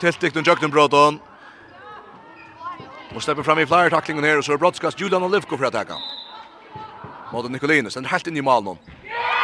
tiltikt 0.00 0.36
og 0.36 0.44
kjøkken 0.44 0.70
bråtton. 0.74 1.20
Och 3.14 3.22
släpper 3.22 3.42
fram 3.42 3.58
i 3.58 3.66
flyer 3.66 3.90
tacklingen 3.90 4.24
här 4.24 4.38
och 4.38 4.44
så 4.44 4.52
är 4.52 4.56
brottskast 4.56 5.00
Julian 5.00 5.22
Olivko 5.22 5.56
för 5.56 5.64
att 5.64 5.74
attacka. 5.74 5.94
Mot 7.32 7.50
Nikolinus, 7.50 7.94
den 7.94 8.04
är 8.04 8.08
helt 8.08 8.26
in 8.26 8.36
i 8.36 8.42
malen. 8.42 8.78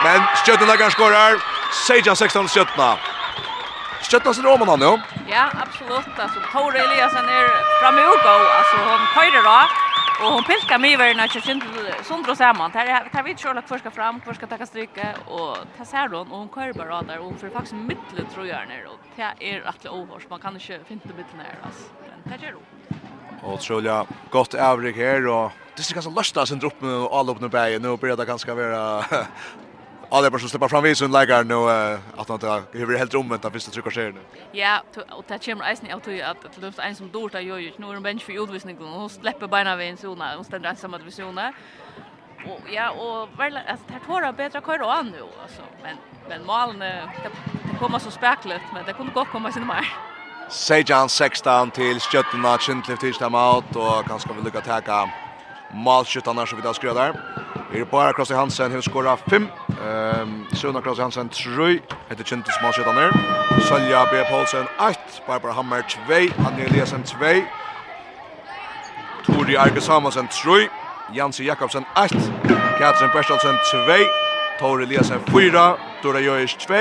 Men 0.04 0.20
stjötten 0.36 0.68
der 0.68 0.76
kan 0.76 0.90
skårer. 0.90 1.42
Sejan 1.86 2.14
16-17. 2.14 3.19
Stöttas 4.02 4.38
det 4.42 4.48
om 4.48 4.68
han 4.68 4.78
nu? 4.78 4.92
Ja, 5.28 5.50
absolut. 5.62 6.18
Alltså, 6.18 6.40
Tore 6.52 6.78
Eliasen 6.78 7.24
är 7.38 7.46
framme 7.80 8.02
och 8.12 8.20
gå. 8.24 8.36
Alltså, 8.58 8.76
hon 8.90 9.00
körer 9.14 9.42
då. 9.42 9.60
Och 10.26 10.32
hon 10.32 10.44
pilkar 10.44 10.78
mig 10.78 10.94
över 10.94 11.14
när 11.14 11.30
jag 11.34 11.42
känner 11.42 12.02
sönder 12.02 12.34
samman. 12.34 12.70
Här 12.74 13.08
tar 13.12 13.22
vi 13.22 13.30
inte 13.30 13.42
själva 13.42 13.62
kvar 13.62 13.78
ska 13.78 13.90
fram, 13.90 14.20
kvar 14.20 14.34
ska 14.34 14.46
ta 14.46 14.66
stryka. 14.66 15.08
Och 15.26 15.56
ta 15.78 15.84
ser 15.84 16.08
hon 16.08 16.32
och 16.32 16.38
hon 16.38 16.48
köjer 16.54 16.72
bara 16.72 17.02
där. 17.02 17.18
Och 17.18 17.24
hon 17.24 17.38
får 17.38 17.48
faktiskt 17.48 17.74
mittlet 17.74 18.34
tror 18.34 18.46
jag 18.46 18.68
ner. 18.68 18.86
Och 18.86 18.98
det 19.16 19.22
är 19.50 19.60
rätt 19.60 19.86
ohårs. 19.86 20.22
Man 20.30 20.40
kan 20.40 20.54
inte 20.54 20.66
finna 20.66 21.00
mittlet 21.04 21.36
ner. 21.36 21.58
Alltså. 21.62 21.84
Men 22.26 22.38
det 22.38 22.46
gör 22.46 22.52
hon. 22.52 23.52
Och 23.52 23.60
troliga 23.60 24.06
gott 24.30 24.54
övrig 24.54 24.96
här. 24.96 25.26
Och 25.26 25.52
det 25.76 25.90
är 25.90 25.94
ganska 25.94 26.10
lösta 26.10 26.46
sin 26.46 26.58
dropp 26.58 26.80
med 26.80 26.90
all 26.94 27.30
upp 27.30 27.40
nu 27.40 27.48
bergen. 27.48 27.82
Nu 27.82 27.96
börjar 27.96 28.16
det 28.16 28.24
ganska 28.24 28.54
vara 28.54 29.04
Ja, 30.12 30.20
det 30.20 30.26
är 30.26 30.30
bara 30.30 30.38
så 30.38 30.48
släppa 30.48 30.68
fram 30.68 30.84
vis 30.84 31.02
och 31.02 31.10
lägger 31.10 31.44
nu 31.44 31.54
att 32.16 32.28
han 32.28 32.34
inte 32.34 32.62
hur 32.72 32.98
helt 32.98 33.14
omvänt 33.14 33.44
att 33.44 33.52
första 33.52 33.70
trycker 33.70 33.90
sig 33.90 34.12
nu. 34.12 34.20
Ja, 34.52 34.82
och 35.10 35.24
det 35.28 35.44
kommer 35.44 35.72
isen 35.72 35.90
att 35.90 36.08
att 36.30 36.54
det 36.54 36.60
löfts 36.60 36.78
en 36.78 36.94
som 36.96 37.10
dårt 37.10 37.34
att 37.34 37.44
göra 37.44 37.60
ju 37.60 37.72
nu 37.76 37.86
en 37.96 38.02
bench 38.02 38.22
för 38.22 38.42
utvisning 38.42 38.78
och 38.78 39.10
släpper 39.10 39.46
bena 39.46 39.76
vid 39.76 39.88
en 39.90 39.96
zona 39.96 40.38
och 40.38 40.46
ständer 40.46 40.74
samma 40.74 40.98
divisioner. 40.98 41.54
Och 42.46 42.60
ja, 42.70 42.90
och 42.90 43.40
väl 43.40 43.56
alltså 43.56 43.86
det 43.88 44.00
tåra 44.06 44.32
bättre 44.32 44.60
kör 44.66 44.78
då 44.78 45.02
nu 45.02 45.22
alltså, 45.42 45.62
men 45.82 45.96
men 46.28 46.46
målen 46.46 46.78
det, 46.78 47.08
det 47.72 47.78
kommer 47.78 47.98
så 47.98 48.10
spekligt, 48.10 48.62
men 48.74 48.84
det 48.86 48.92
kunde 48.92 49.12
gott 49.12 49.28
komma 49.28 49.52
sin 49.52 49.66
mer. 49.66 49.86
Sejan 50.48 51.08
16 51.08 51.70
till 51.70 52.00
Stjötna 52.00 52.58
Kindlift 52.58 53.00
tisdag 53.00 53.28
mat 53.28 53.76
och 53.76 54.04
kanske 54.08 54.32
vi 54.36 54.42
lyckas 54.42 54.64
täcka 54.64 55.10
målskyttarna 55.74 56.46
som 56.46 56.56
vi 56.56 56.62
där 56.62 56.72
skrev 56.72 56.94
där. 56.94 57.14
Är 57.72 57.84
bara 57.84 58.12
Krossi 58.12 58.34
Hansen 58.34 58.72
hur 58.72 58.80
skorar 58.80 59.16
5. 59.16 59.48
Ehm 59.86 60.46
Suna 60.52 60.80
Krossi 60.80 61.02
Hansen 61.02 61.28
3. 61.28 61.80
Heter 62.08 62.24
Chintus 62.24 62.54
Malskytt 62.62 62.86
annars. 62.86 63.14
Salja 63.68 64.06
B 64.10 64.24
Paulsen 64.30 64.66
8. 64.78 65.00
Barbara 65.26 65.52
Hammer 65.52 65.82
2. 66.06 66.34
Anne 66.46 66.62
Eliasen 66.62 67.02
2. 67.02 67.16
Tori 69.26 69.56
Arke 69.56 69.80
Samuelsen 69.80 70.28
3. 70.28 70.68
Jansi 71.12 71.44
Jakobsen 71.44 71.84
8. 71.96 72.08
Katrin 72.78 73.10
Bertelsen 73.14 73.56
2. 73.70 74.04
Tori 74.60 74.84
Eliasen 74.84 75.20
4. 75.32 75.76
Dora 76.02 76.20
Jojic 76.20 76.56
2. 76.56 76.74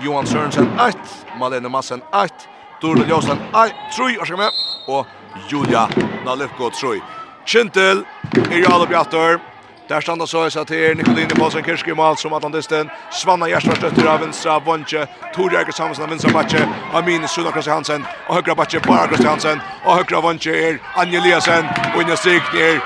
Johan 0.00 0.26
Sørensen 0.26 0.80
8. 0.80 0.98
Malene 1.38 1.68
Massen 1.68 2.02
8. 2.12 2.34
Dora 2.80 3.00
1 3.00 3.72
3. 3.96 4.50
Och 4.86 5.06
Julia 5.48 5.88
Nalifko 6.24 6.70
3. 6.70 7.21
Kintel 7.46 8.04
er 8.50 8.58
Jalo 8.58 8.86
bjattor. 8.86 9.40
Der 9.88 10.00
standa 10.00 10.26
så 10.26 10.44
seg 10.50 10.66
til 10.66 10.96
Nikolini 10.96 11.34
Paulsen 11.34 11.64
Kirski 11.64 11.92
mål 11.92 12.16
som 12.16 12.32
Atlantisten. 12.32 12.90
Svanna 13.12 13.48
Gjersvar 13.50 13.76
støtter 13.76 14.06
av 14.08 14.20
venstra 14.22 14.58
Vonche. 14.64 15.06
Tor 15.34 15.52
Jørgen 15.52 15.72
Samuelsen 15.72 16.04
av 16.04 16.10
venstra 16.10 16.32
Batje. 16.32 16.62
Amin 16.94 17.26
Suna 17.28 17.50
Krasi 17.50 17.70
Hansen. 17.70 18.06
Og 18.28 18.38
høyre 18.38 18.54
Batje 18.56 18.80
Bara 18.86 19.08
Krasi 19.10 19.26
Hansen. 19.26 19.60
Og 19.84 19.98
høyre 19.98 20.22
Vonche 20.22 20.54
er 20.54 20.78
Anje 20.96 21.20
Liasen. 21.20 21.68
Og 21.94 22.04
inne 22.04 22.16
strik 22.16 22.54
er 22.54 22.78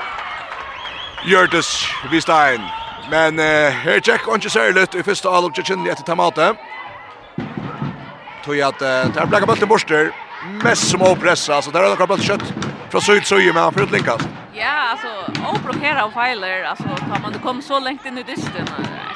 Gjørtes 1.27 1.69
Vistein. 2.11 2.65
Men 3.11 3.39
uh, 3.39 3.77
her 3.85 4.01
tjekk 4.03 4.27
og 4.27 4.41
ikke 4.41 4.51
særlig 4.51 4.87
i 4.97 5.05
første 5.05 5.31
alop 5.31 5.55
Tjekkjenni 5.55 5.93
etter 5.93 6.03
Tamate. 6.03 6.49
Tog 8.43 8.57
at 8.57 8.81
uh, 8.81 9.05
det 9.05 9.15
der 9.15 9.29
blekka 9.29 9.47
bøtten 9.47 9.69
borster. 9.69 10.11
Mest 10.65 10.89
som 10.89 11.05
å 11.05 11.13
pressa. 11.15 11.61
Så 11.61 11.71
der 11.71 11.85
er 11.85 11.95
noen 11.95 12.11
bøtten 12.11 12.27
kjøtt 12.33 12.67
fra 12.91 13.05
syd-syd, 13.05 13.47
men 13.53 13.63
han 13.63 13.77
får 13.77 13.87
utlinkast. 13.87 14.36
Ja, 14.59 14.89
alltså 14.91 15.07
oblockera 15.55 16.03
av 16.05 16.11
filer, 16.11 16.63
alltså 16.63 16.83
tar 16.83 17.19
man 17.21 17.31
det 17.31 17.39
kom 17.39 17.61
så 17.61 17.79
långt 17.79 18.05
in 18.05 18.17
i 18.17 18.23
dysten. 18.23 18.67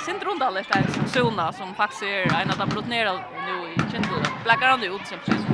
Sen 0.05 0.19
runda 0.19 0.49
lite 0.49 0.73
där 0.73 0.87
som 0.93 1.07
zona 1.07 1.53
som 1.53 1.75
faktiskt 1.75 2.03
är 2.03 2.41
en 2.41 2.49
att 2.49 2.69
brott 2.69 2.87
ner 2.87 3.05
nu 3.47 3.73
i 3.73 3.91
Kindle. 3.91 4.25
Blackar 4.43 4.67
han 4.67 4.83
ut 4.83 5.07
som 5.07 5.17
precis. 5.25 5.45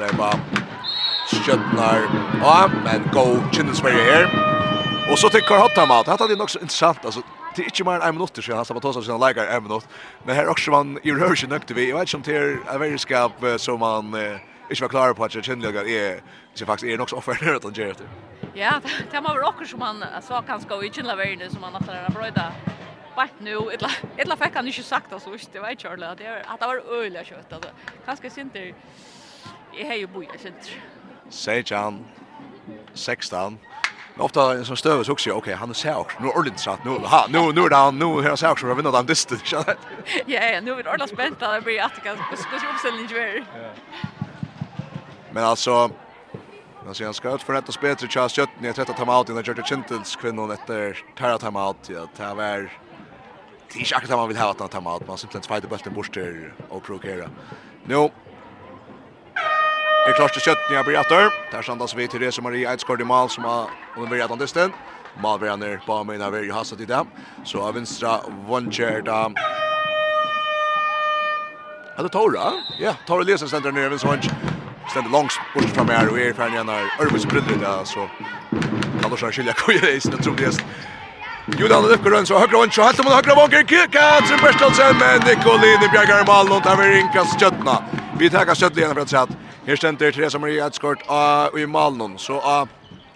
är 0.00 0.12
bara 0.12 0.38
skjøtnar 1.30 2.00
Ja, 2.42 2.70
men 2.84 3.02
go 3.12 3.50
Kindlesberg 3.52 3.92
här. 3.92 4.24
Och 5.12 5.18
så 5.18 5.28
tykker 5.28 5.54
Hottam 5.54 5.90
out. 5.90 6.06
Hetta 6.06 6.24
er 6.24 6.36
nok 6.36 6.50
så 6.50 6.58
intressant 6.58 7.04
alltså 7.04 7.22
det 7.56 7.62
är 7.62 7.64
inte 7.64 7.84
mer 7.84 7.92
än 7.92 8.02
en 8.02 8.14
minut 8.14 8.36
siden 8.36 8.56
han 8.56 8.64
sabotasar 8.64 9.02
sina 9.02 9.18
leikar 9.18 9.46
en 9.46 9.62
minut. 9.62 9.88
Men 10.24 10.36
här 10.36 10.48
också 10.48 10.70
man 10.70 10.98
i 11.02 11.10
rørsig 11.12 11.48
nökte 11.48 11.74
vi. 11.74 11.90
Jag 11.90 11.98
vet 11.98 12.14
inte 12.14 12.16
om 12.16 12.22
det 12.22 12.36
är 12.36 12.74
en 12.74 12.80
verdenskap 12.80 13.32
som 13.56 13.80
man... 13.80 14.14
Eh, 14.14 14.36
ikke 14.70 14.82
var 14.82 14.88
klar 14.88 15.12
på 15.12 15.24
at 15.24 15.34
jeg 15.34 15.44
kjenner 15.44 15.68
at 15.68 15.90
jeg, 15.90 16.22
jeg 16.60 16.66
faktisk 16.66 16.92
er 16.92 16.96
nok 16.96 17.10
så 17.10 17.16
offer 17.16 17.32
at 17.32 17.64
han 17.64 17.72
gjør 17.72 17.92
det. 17.92 18.08
Ja, 18.56 18.72
det 19.12 19.22
var 19.22 19.36
vel 19.36 19.46
akkurat 19.46 19.70
som 19.70 19.80
han 19.80 20.02
sa 20.22 20.40
kanskje 20.40 20.80
i 20.86 20.90
kjennerverden 20.90 21.50
som 21.50 21.62
han 21.62 21.76
at 21.76 21.86
han 21.86 22.04
har 22.04 22.14
brøyda. 22.14 22.50
Bært 23.16 23.38
nu, 23.40 23.70
etla, 23.72 23.88
etla 24.20 24.36
fikk 24.36 24.58
han 24.58 24.66
ikke 24.68 24.82
sagt 24.84 25.12
altså, 25.12 25.32
det 25.52 25.62
var 25.62 25.72
ikke 25.72 25.88
ordentlig, 25.88 26.10
at 26.10 26.18
det, 26.18 26.26
at 26.26 26.60
det 26.60 26.68
var 26.68 26.82
øyelig 26.98 27.22
kjøtt, 27.30 27.52
altså. 27.52 27.70
Kanskje 28.04 28.30
sinter, 28.30 28.66
jeg 29.78 29.86
har 29.88 29.96
jo 30.02 30.08
boi, 30.12 30.26
jeg 30.32 30.40
sinter. 30.40 30.74
Sejan, 31.30 32.02
16, 32.94 33.58
ofta 34.18 34.52
en 34.52 34.64
sån 34.64 34.76
stöv 34.76 35.02
så 35.04 35.12
också 35.12 35.30
okej 35.30 35.54
han 35.54 35.74
ser 35.74 35.94
också 35.94 36.16
nu 36.20 36.28
är 36.28 36.36
ordentligt 36.36 36.60
satt 36.60 36.84
nu 36.84 36.90
ha 36.90 37.26
nu 37.28 37.52
nu 37.52 37.60
är 37.60 37.74
han 37.74 37.98
nu 37.98 38.22
här 38.22 38.36
ser 38.36 38.50
också 38.50 38.74
vinner 38.74 38.92
den 38.92 39.06
distan. 39.06 39.38
Ja 39.46 39.64
ja, 40.26 40.60
nu 40.60 40.70
är 40.72 40.82
det 40.82 40.90
ordentligt 40.90 41.10
spänt 41.10 41.40
Det 41.40 41.60
blir 41.64 41.82
att 41.82 42.02
kan 42.02 42.16
ska 42.36 42.68
uppställning 42.72 43.08
ju. 43.08 43.44
Ja. 43.54 44.25
Men 45.36 45.44
alltså 45.44 45.90
När 46.86 46.92
sen 46.92 47.14
ska 47.14 47.34
ut 47.34 47.42
för 47.42 47.52
detta 47.52 47.72
spelet 47.72 48.12
Charles 48.12 48.38
Jötten 48.38 48.64
i 48.64 48.72
tretton 48.72 48.94
timeout 48.94 49.28
innan 49.28 49.42
Georgia 49.42 49.64
Chintels 49.64 50.16
kvinnor 50.16 50.52
efter 50.52 50.98
tärra 51.18 51.38
timeout. 51.38 51.76
Ja, 51.88 52.06
det 52.16 52.22
här 52.22 52.34
var 52.34 52.44
det 52.44 53.74
är 53.74 53.78
inte 53.78 53.96
akkurat 53.96 54.18
man 54.18 54.28
vill 54.28 54.36
ha 54.36 54.50
att 54.50 54.70
timeout. 54.70 55.06
Man 55.08 55.18
simpelthen 55.18 55.42
tvajde 55.42 55.68
bulten 55.68 55.94
bort 55.94 56.12
till 56.12 56.50
och 56.68 56.82
provokera. 56.82 57.30
Nu 57.84 57.94
är 60.08 60.12
klart 60.16 60.32
till 60.32 60.42
Jötten 60.46 60.76
jag 60.76 60.84
blir 60.84 60.98
efter. 60.98 61.32
Där 61.50 61.62
sandas 61.62 61.94
vi 61.94 62.08
till 62.08 62.20
Reza 62.20 62.42
Marie 62.42 62.70
Eidsgård 62.70 63.00
i 63.00 63.04
mål 63.04 63.30
som 63.30 63.44
har 63.44 63.66
under 63.96 64.16
redan 64.16 64.38
distan. 64.38 64.72
Malverner 65.22 65.82
på 65.86 66.04
mig 66.04 66.18
när 66.18 66.30
vi 66.30 66.50
har 66.50 66.64
satt 66.64 66.80
i 66.80 66.84
dem. 66.84 67.06
Så 67.44 67.62
av 67.62 67.74
vänstra 67.74 68.20
Voncher 68.28 69.02
där 69.02 69.32
Eller 71.98 72.08
Tora? 72.08 72.52
Ja, 72.78 72.94
Tora 73.06 73.22
Lesen 73.22 73.48
ständer 73.48 73.72
ner 73.72 73.88
vid 73.88 74.00
Svanch 74.00 74.30
ständer 74.90 75.10
långs 75.10 75.40
bort 75.54 75.64
fram 75.64 75.88
här 75.88 76.08
och 76.08 76.18
är 76.18 76.32
färdig 76.32 76.66
när 76.66 76.82
Örvis 77.00 77.26
bröder 77.26 77.56
där 77.60 77.84
så 77.84 78.08
kan 79.00 79.10
du 79.10 79.24
har 79.24 79.32
skilja 79.32 79.52
koja 79.52 79.90
i 79.90 80.00
sin 80.00 80.14
otroligast. 80.14 80.60
Julian 81.58 81.88
Lefker 81.88 82.10
runt 82.10 82.28
så 82.28 82.38
högra 82.38 82.58
vånk 82.58 82.74
så 82.74 82.82
hattar 82.82 83.04
mot 83.04 83.12
högra 83.12 83.34
vånker 83.34 83.62
kika 83.62 84.26
till 84.26 84.38
Bertelsen 84.42 84.96
men 84.98 85.20
Nikolin 85.20 85.82
i 85.82 85.88
bjärgar 85.92 86.26
malen 86.26 86.52
och 86.52 86.62
tar 86.62 86.76
rinkas 86.76 87.40
köttna. 87.40 87.82
Vi 88.18 88.30
tackar 88.30 88.54
köttligen 88.54 88.94
för 88.94 89.00
att 89.00 89.10
säga 89.10 89.22
att 89.22 89.30
här 89.66 89.76
ständer 89.76 90.12
Teresa 90.12 90.38
Maria 90.38 90.66
Edskort 90.66 90.98
i 91.58 91.66
malen 91.66 92.18
så 92.18 92.40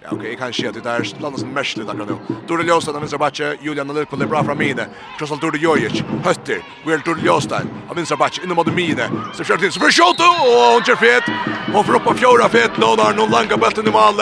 Ja, 0.02 0.08
okej, 0.12 0.18
okay, 0.20 0.36
kanske 0.36 0.68
att 0.68 0.74
det 0.74 0.80
där 0.80 1.20
landas 1.20 1.44
mest 1.44 1.76
lite 1.76 1.94
nu. 1.94 2.06
Dorle 2.48 2.64
Josta 2.68 2.92
den 2.92 3.18
backe, 3.18 3.56
Julian 3.60 3.94
Lilko 3.94 4.16
le 4.16 4.26
bra 4.26 4.44
från 4.44 4.58
mine. 4.58 4.86
Krossal 5.18 5.38
Dorle 5.38 5.58
Jojic, 5.58 6.02
Hötter, 6.24 6.62
Will 6.86 7.00
Dorle 7.04 7.22
Josta. 7.26 7.62
Av 7.88 7.96
min 7.96 8.06
backe 8.18 8.40
inom 8.44 8.56
mot 8.56 8.74
mine. 8.74 9.10
Så 9.34 9.44
kör 9.44 9.56
till 9.56 9.72
så 9.72 9.80
för 9.80 9.90
shot 9.90 10.20
och 10.20 10.72
hon 10.72 10.82
kör 10.84 10.96
fet. 10.96 11.24
Hon 11.72 11.84
får 11.84 11.94
upp 11.94 12.04
på 12.04 12.14
fjärde 12.14 12.48
fet 12.48 12.70
nu 12.78 12.86
där 12.96 13.14
någon 13.14 13.30
långa 13.30 13.56
bulten 13.56 13.88
i 13.88 13.90
mål. 13.90 14.14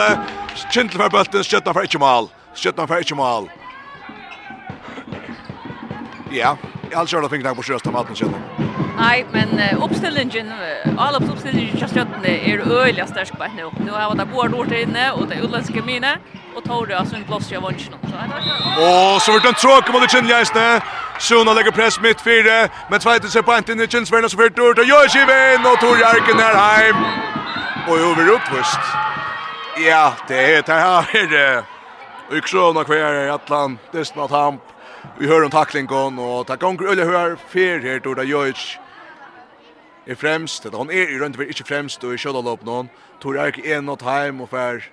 Kintel 0.73 0.97
för 1.01 1.09
bulten 1.09 1.43
skjuter 1.43 1.73
för 1.73 1.83
ett 1.83 1.99
mål. 1.99 2.27
Skjuter 2.55 2.87
för 2.87 2.99
ett 2.99 3.11
mål. 3.11 3.49
Ja, 6.31 6.57
alls 6.95 7.13
har 7.13 7.21
det 7.21 7.29
fingrar 7.29 7.55
på 7.55 7.63
sjösta 7.63 7.91
maten 7.91 8.15
sen. 8.15 8.35
Nej, 8.97 9.25
men 9.31 9.49
uh, 9.59 9.83
uppställningen, 9.83 10.51
alla 10.97 11.17
uppställningen 11.17 11.77
just 11.77 11.97
att 11.97 12.07
det 12.23 12.51
är 12.51 12.59
öliga 12.59 13.07
stark 13.07 13.31
på 13.31 13.45
nu. 13.55 13.69
Nu 13.85 13.91
har 13.91 14.15
det 14.15 14.25
bord 14.25 14.51
gjort 14.51 14.71
inne 14.71 15.11
och 15.11 15.27
det 15.27 15.35
utländska 15.35 15.83
mine 15.83 16.17
och 16.55 16.63
tar 16.63 16.85
det 16.85 16.99
alltså 16.99 17.15
en 17.15 17.23
plats 17.23 17.51
jag 17.51 17.61
vann 17.61 17.73
Och 18.77 19.21
så 19.21 19.31
vart 19.31 19.43
den 19.43 19.53
tråkig 19.53 19.93
mot 19.93 20.11
Chenliasne. 20.11 20.81
Sjona 21.19 21.53
lägger 21.53 21.71
press 21.71 22.01
mitt 22.01 22.21
fyra, 22.21 22.69
men 22.89 22.99
tvåte 22.99 23.27
sig 23.27 23.43
på 23.43 23.51
Antin 23.51 23.81
i 23.81 23.85
Werner 23.85 24.27
så 24.27 24.37
vart 24.37 24.55
det 24.55 24.61
och 24.61 24.87
gör 24.87 25.07
sig 25.07 25.25
vän 25.25 25.65
och 25.71 25.79
Tor 25.79 25.97
Jarken 25.99 26.39
är 26.39 26.55
hem. 26.55 26.95
Och 27.87 27.97
över 27.97 28.29
uppvist. 28.29 28.79
Ja, 29.87 30.13
det 30.27 30.55
är 30.55 30.61
det 30.61 30.73
här. 30.73 31.63
Och 32.29 32.49
Sjona 32.49 32.83
kvar 32.83 33.25
i 33.25 33.29
Atlant, 33.29 33.79
det 33.91 33.99
är 33.99 34.03
snart 34.03 34.31
hamp. 34.31 34.61
Vi 35.17 35.27
hör 35.27 35.43
om 35.43 35.49
tacklingen 35.49 36.19
och 36.19 36.47
ta 36.47 36.55
gånger 36.55 36.91
eller 36.91 37.05
hör 37.05 37.35
fer 37.35 37.79
här 37.79 37.99
då 37.99 38.13
det 38.13 38.23
är 40.05 40.15
främst 40.15 40.63
det 40.63 40.69
hon 40.69 40.89
är 40.89 41.15
i 41.15 41.19
runt 41.19 41.39
inte 41.39 41.63
främst 41.63 42.03
och 42.03 42.13
i 42.13 42.17
shoulder 42.17 42.41
loop 42.41 42.65
någon 42.65 42.89
tog 43.19 43.35
jag 43.35 43.65
en 43.65 43.89
och 43.89 44.01
hem 44.01 44.41
och 44.41 44.49
för 44.49 44.83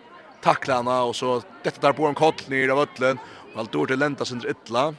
tacklarna 0.43 1.03
och 1.03 1.17
så 1.17 1.43
detta 1.63 1.87
där 1.87 1.93
på 1.93 2.07
en 2.07 2.15
kort 2.15 2.49
ner 2.49 2.69
av 2.69 2.79
öllen 2.79 3.19
och 3.55 3.61
allt 3.61 3.73
då 3.73 3.87
till 3.87 3.99
lenta 3.99 4.25
sin 4.25 4.43
illa 4.67 4.95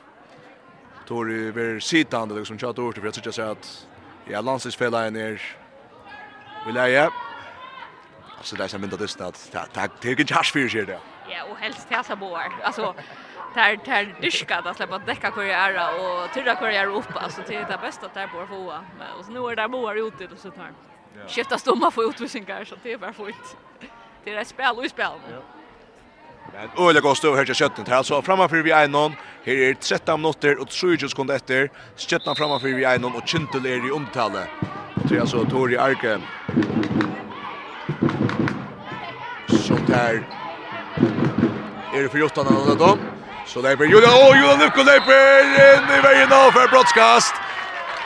tog 1.07 1.25
vi 1.25 1.51
ver 1.51 1.79
sittande 1.79 2.35
liksom 2.35 2.57
chat 2.57 2.75
då 2.75 2.91
för 2.91 3.07
att 3.07 3.25
jag 3.25 3.33
säga 3.33 3.51
att 3.51 3.87
ja 4.29 4.41
Lansis 4.41 4.75
fälla 4.75 5.09
ner 5.09 5.41
vill 6.65 6.75
jag 6.75 7.11
så 8.41 8.55
där 8.55 8.67
som 8.67 8.83
inte 8.83 8.97
det 8.97 9.07
stat 9.07 9.49
tack 9.73 9.91
det 10.01 10.07
är 10.07 10.15
ju 10.15 10.25
just 10.29 10.51
för 10.51 10.69
sig 10.69 10.85
där 10.85 10.99
Ja, 11.29 11.43
och 11.43 11.57
helst 11.57 11.89
täsa 11.89 12.15
boar. 12.15 12.51
Alltså 12.63 12.95
tar 13.53 13.75
tar 13.75 14.21
diska 14.21 14.57
att 14.57 14.77
släppa 14.77 14.99
täcka 14.99 15.31
kurriära 15.31 15.89
och 15.89 16.33
tyrra 16.33 16.71
är 16.71 16.87
upp 16.87 17.15
alltså 17.15 17.43
till 17.43 17.65
det 17.69 17.79
bästa 17.81 18.07
där 18.13 18.27
på 18.27 18.47
få 18.47 18.79
och 19.19 19.25
så 19.25 19.31
nu 19.31 19.39
är 19.39 19.55
det 19.55 19.69
boar 19.69 20.07
ute 20.07 20.33
och 20.33 20.39
så 20.39 20.51
tar 20.51 20.71
skifta 21.27 21.57
stomma 21.57 21.91
för 21.91 22.09
utvisningar 22.09 22.65
så 22.65 22.75
det 22.83 22.93
är 22.93 22.97
bara 22.97 23.13
fint 23.13 23.57
det 24.23 24.33
är 24.33 24.37
ett 24.37 24.47
spel 24.47 24.75
och 24.77 24.89
spel 24.89 25.11
ja 25.31 25.41
Men 26.53 26.85
Ole 26.85 26.99
går 26.99 27.15
stå 27.15 27.35
här 27.35 27.45
till 27.45 27.55
köttet. 27.55 27.87
Här 27.87 28.03
så 28.03 28.21
framför 28.21 28.63
vi 28.63 28.71
är 28.71 28.87
någon. 28.87 29.11
Här 29.45 29.53
är 29.53 29.73
13 29.73 30.21
minuter 30.21 30.61
och 30.61 30.69
20 30.69 31.09
sekunder 31.09 31.35
efter. 31.35 31.69
Köttan 31.95 32.35
framför 32.35 32.67
vi 32.67 32.83
är 32.83 32.99
någon 32.99 33.15
och 33.15 33.27
Kintel 33.27 33.65
är 33.65 33.87
i 33.87 33.91
omtalet. 33.91 34.49
Det 35.09 35.15
är 35.15 35.21
alltså 35.21 35.45
Tori 35.45 35.77
Arke. 35.77 36.19
Så 39.47 39.73
där. 39.87 40.23
Är 41.93 42.03
det 42.03 42.09
för 42.09 42.17
Jottan 42.17 42.47
eller 42.47 42.75
då? 42.75 42.97
Så 43.47 43.61
där 43.61 43.75
blir 43.75 43.87
Julian, 43.87 44.13
åh 44.13 44.37
Julian 44.37 44.59
Nukolejper 44.59 45.43
in 45.43 45.97
i 45.97 46.01
vägen 46.01 46.33
av 46.33 46.51
för 46.51 46.67
brottskast. 46.67 47.35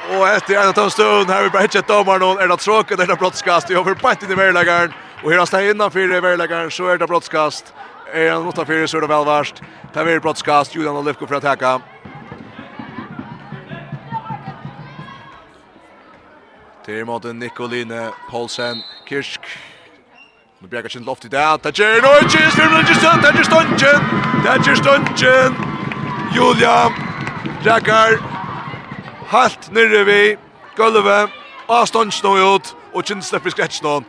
Och 0.09 0.29
efter 0.29 0.55
en 0.55 0.83
av 0.83 0.89
stund 0.89 1.29
här 1.29 1.43
vi 1.43 1.49
bara 1.49 1.61
hittat 1.61 1.87
domar 1.87 2.19
någon 2.19 2.39
är 2.39 2.47
det 2.47 2.57
tråkigt 2.57 2.97
det 2.97 3.03
är 3.03 3.15
brottskast. 3.15 3.69
Jag 3.69 3.83
har 3.83 3.95
bänt 3.95 4.23
in 4.23 4.31
i 4.31 4.35
vägläggaren 4.35 4.93
och 5.23 5.31
här 5.31 5.37
han 5.37 5.47
stått 5.47 5.61
innanför 5.61 6.21
vägläggaren 6.21 6.71
så 6.71 6.87
är 6.87 6.97
det 6.97 7.07
brottskast. 7.07 7.73
Är 8.13 8.31
han 8.31 8.47
åtta 8.47 8.65
fyra 8.65 8.87
så 8.87 8.97
är 8.97 9.01
det 9.01 9.07
väl 9.07 9.25
värst. 9.25 9.61
Där 9.93 10.03
blir 10.03 10.19
brottskast 10.19 10.75
Julian 10.75 10.95
och 10.95 11.05
Lefko 11.05 11.27
för 11.27 11.35
att 11.35 11.43
hacka. 11.43 11.81
Det 16.85 16.99
är 16.99 17.05
mot 17.05 17.23
Nikoline 17.23 18.09
Paulsen 18.31 18.81
Kirsk 19.09 19.41
Nu 20.61 20.67
bjerger 20.67 20.89
sin 20.89 21.03
loft 21.03 21.25
i 21.25 21.27
dag. 21.27 21.61
Thatcher, 21.61 22.01
no, 22.01 22.09
ikke, 22.21 22.51
styrmer 22.51 22.79
ikke 22.79 22.95
stund, 22.95 23.21
Thatcher 23.23 23.43
stundjen, 23.43 24.01
Thatcher 24.45 24.75
stundjen. 24.75 25.55
Julian, 26.35 26.91
Jackar, 27.65 28.11
halt 29.31 29.71
nere 29.73 30.05
vi, 30.05 30.35
gulvet, 30.77 31.33
og 31.67 31.87
stundjen 31.87 32.45
ut, 32.53 32.75
og 32.93 33.03
kjent 33.03 33.25
slipper 33.25 33.49
skretsen 33.49 34.05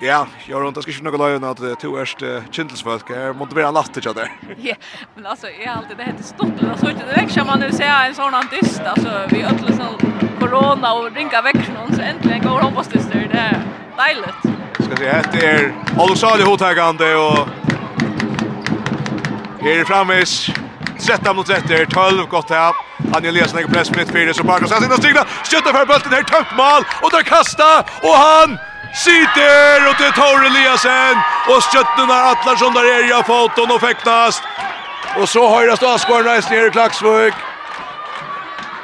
Ja, 0.00 0.26
jag 0.46 0.62
runt 0.62 0.82
ska 0.82 0.92
kunna 0.92 1.10
gå 1.10 1.36
in 1.36 1.44
att 1.44 1.80
två 1.80 1.96
ärst 1.96 2.22
kindelsfolk 2.50 3.10
är 3.10 3.32
måste 3.32 3.54
vara 3.54 3.70
natt 3.70 3.94
till 3.94 4.02
där. 4.02 4.32
Ja, 4.56 4.74
men 5.14 5.26
alltså 5.26 5.46
är 5.46 5.68
alltid 5.68 5.96
det 5.96 6.02
heter 6.02 6.22
stort 6.22 6.72
och 6.72 6.78
så 6.78 6.90
inte 6.90 7.04
det 7.14 7.34
kan 7.34 7.46
man 7.46 7.60
nu 7.60 7.72
ser 7.72 8.06
en 8.06 8.14
sån 8.14 8.34
antist 8.34 8.80
alltså 8.80 9.08
vi 9.30 9.42
öll 9.42 9.58
så 9.58 10.06
corona 10.40 10.92
och 10.92 11.14
ringa 11.14 11.42
väck 11.42 11.68
någon 11.74 11.96
så 11.96 12.02
äntligen 12.02 12.42
går 12.42 12.60
hon 12.60 12.74
på 12.74 12.82
det 12.82 13.38
är 13.38 13.62
dejligt. 13.96 14.58
Ska 14.80 14.96
se 14.96 15.08
här 15.08 15.24
det 15.32 15.46
är 15.46 15.74
Olsali 15.98 16.42
hotagande 16.42 17.16
och 17.16 17.48
Här 19.60 19.84
framis 19.84 20.50
13 21.06 21.36
mot 21.36 21.46
13, 21.46 21.86
12 21.86 22.26
gott 22.28 22.50
här. 22.50 22.74
Han 23.12 23.24
är 23.24 23.32
läsning 23.32 23.66
på 23.66 23.72
press 23.72 23.90
mitt 23.96 24.10
fyra 24.10 24.34
så 24.34 24.44
bara 24.44 24.58
han 24.58 24.82
sina 24.82 24.96
stigna. 24.96 25.24
Skjuter 25.24 25.72
för 25.72 25.86
bulten 25.86 26.12
här 26.12 26.22
tömt 26.22 26.56
mål 26.56 26.82
och 27.02 27.10
där 27.10 27.22
kasta 27.22 27.80
och 28.02 28.16
han 28.16 28.58
Sitter 28.94 29.88
och 29.88 29.94
det 29.98 30.12
tar 30.12 30.44
Eliasen 30.44 31.16
och 31.48 31.62
stötterna 31.62 32.14
Atlarsson 32.14 32.74
där 32.74 32.84
är 32.84 33.08
jag 33.08 33.26
foton 33.26 33.70
och 33.70 33.80
fäktas. 33.80 34.42
Och 35.16 35.28
så 35.28 35.48
har 35.48 35.66
det 35.66 35.94
Asgården 35.94 36.24
rejs 36.24 36.50
ner 36.50 36.66
i 36.66 36.70
Klaxvik. 36.70 37.34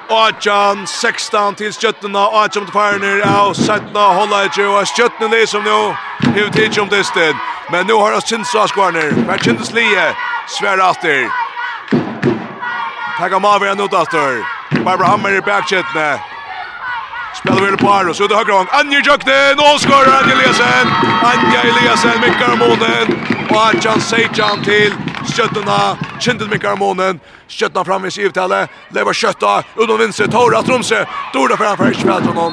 Ajan 0.09 0.87
16 0.87 1.55
till 1.55 1.73
stötterna 1.73 2.19
Atjan 2.19 2.65
till 2.65 2.73
Pioneer 2.73 3.49
och 3.49 3.57
Sætna 3.57 4.01
håller 4.01 4.59
ju 4.59 4.67
och 4.67 4.89
stötterna 4.89 5.29
det 5.29 5.47
som 5.47 5.63
nu 5.63 5.97
hur 6.35 6.51
tid 6.51 6.79
om 6.79 6.89
det. 6.89 7.37
Men 7.71 7.87
nu 7.87 7.93
har 7.93 8.13
Asins 8.13 8.55
Asgården. 8.55 9.27
Vart 9.29 9.45
kändes 9.45 9.73
Lie 9.73 10.15
svär 10.49 10.91
efter. 10.91 11.29
Tackar 13.19 13.41
Maver 13.41 13.75
nu 13.75 13.89
Barbara 14.85 15.09
Hammer 15.09 15.33
i 15.33 15.41
backchetne. 15.41 16.34
Spelar 17.35 17.71
vi 17.71 17.77
på 17.77 17.93
här 17.93 18.05
Aros, 18.05 18.21
ut 18.21 18.29
det 18.29 18.37
högra 18.37 18.53
gång. 18.53 18.67
Anja 18.71 19.01
Jöknen, 19.01 19.59
och 19.59 19.81
skorar 19.81 20.23
Anja 20.23 20.35
Eliasen. 20.37 20.87
Anja 21.23 21.61
Eliasen 21.63 22.21
minkar 22.21 22.53
om 22.53 22.59
månen. 22.59 23.07
Och 23.51 23.67
Arjan 23.67 24.01
Sejan 24.01 24.65
till 24.65 24.95
Skjøttene, 25.25 25.97
kjentet 26.21 26.49
med 26.51 26.65
om 26.65 26.79
skjøttene 26.79 27.19
Skjötterna 27.49 27.85
fram 27.85 28.05
i 28.05 28.11
sivtale. 28.11 28.69
Lever 28.91 29.13
skjøtta, 29.13 29.63
utan 29.77 29.99
Vinse, 29.99 30.29
Tora 30.29 30.63
Tromsø. 30.63 31.05
Dora 31.33 31.57
framför 31.57 31.93
Skjötterna. 31.93 32.53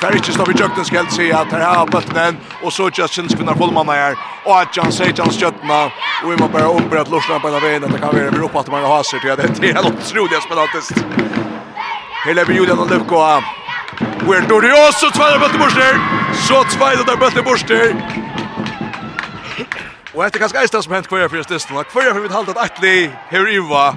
Ferrichi 0.00 0.32
står 0.32 0.46
vid 0.46 0.60
Jöknen 0.60 0.84
ska 0.84 0.96
helt 0.96 1.12
si 1.12 1.32
at 1.32 1.52
her 1.52 1.60
har 1.60 1.86
bötten 1.86 2.36
og 2.62 2.72
så 2.72 2.90
just 2.98 3.14
syns 3.14 3.34
kvinnar 3.34 3.54
fullmanna 3.54 3.92
här 3.92 4.16
och 4.44 4.60
att 4.60 4.76
Jan 4.76 4.92
Sejan 4.92 5.30
skjøttene, 5.32 5.90
og 6.24 6.30
vi 6.30 6.36
må 6.36 6.48
bare 6.48 6.68
ombre 6.68 7.00
at 7.00 7.08
lossna 7.08 7.38
på 7.38 7.48
en 7.48 7.54
av 7.54 7.62
veien, 7.62 7.84
at 7.84 7.92
det 7.92 8.00
kan 8.00 8.14
være 8.14 8.28
Europa 8.28 8.60
att 8.60 8.70
man 8.70 8.84
har 8.84 9.02
sig 9.02 9.20
till 9.20 9.36
det 9.36 9.68
er 9.68 9.74
helt 9.74 9.86
otroligt 9.86 10.42
spännande. 10.42 10.80
Hela 12.26 12.44
bjudan 12.44 12.78
och 12.78 12.90
Lukko 12.90 13.16
Where 14.26 14.40
Dori 14.40 14.72
också 14.88 15.10
tvär 15.10 15.38
bort 15.38 15.54
i 15.54 15.58
borster. 15.58 16.00
Så 16.48 16.64
tvär 16.64 17.04
där 17.06 17.16
bort 17.16 17.36
i 17.36 17.42
borster. 17.42 17.96
Og 20.14 20.24
efter 20.24 20.40
ganska 20.40 20.62
ästa 20.62 20.82
som 20.82 20.92
hent 20.92 21.08
kvar 21.08 21.28
fyrir 21.28 21.52
just 21.52 21.70
Og 21.70 21.86
Kvar 21.86 22.02
fyrir 22.02 22.20
vi 22.20 22.34
halda 22.34 22.50
at 22.50 22.56
Atli 22.56 23.10
här 23.28 23.48
Iva. 23.48 23.96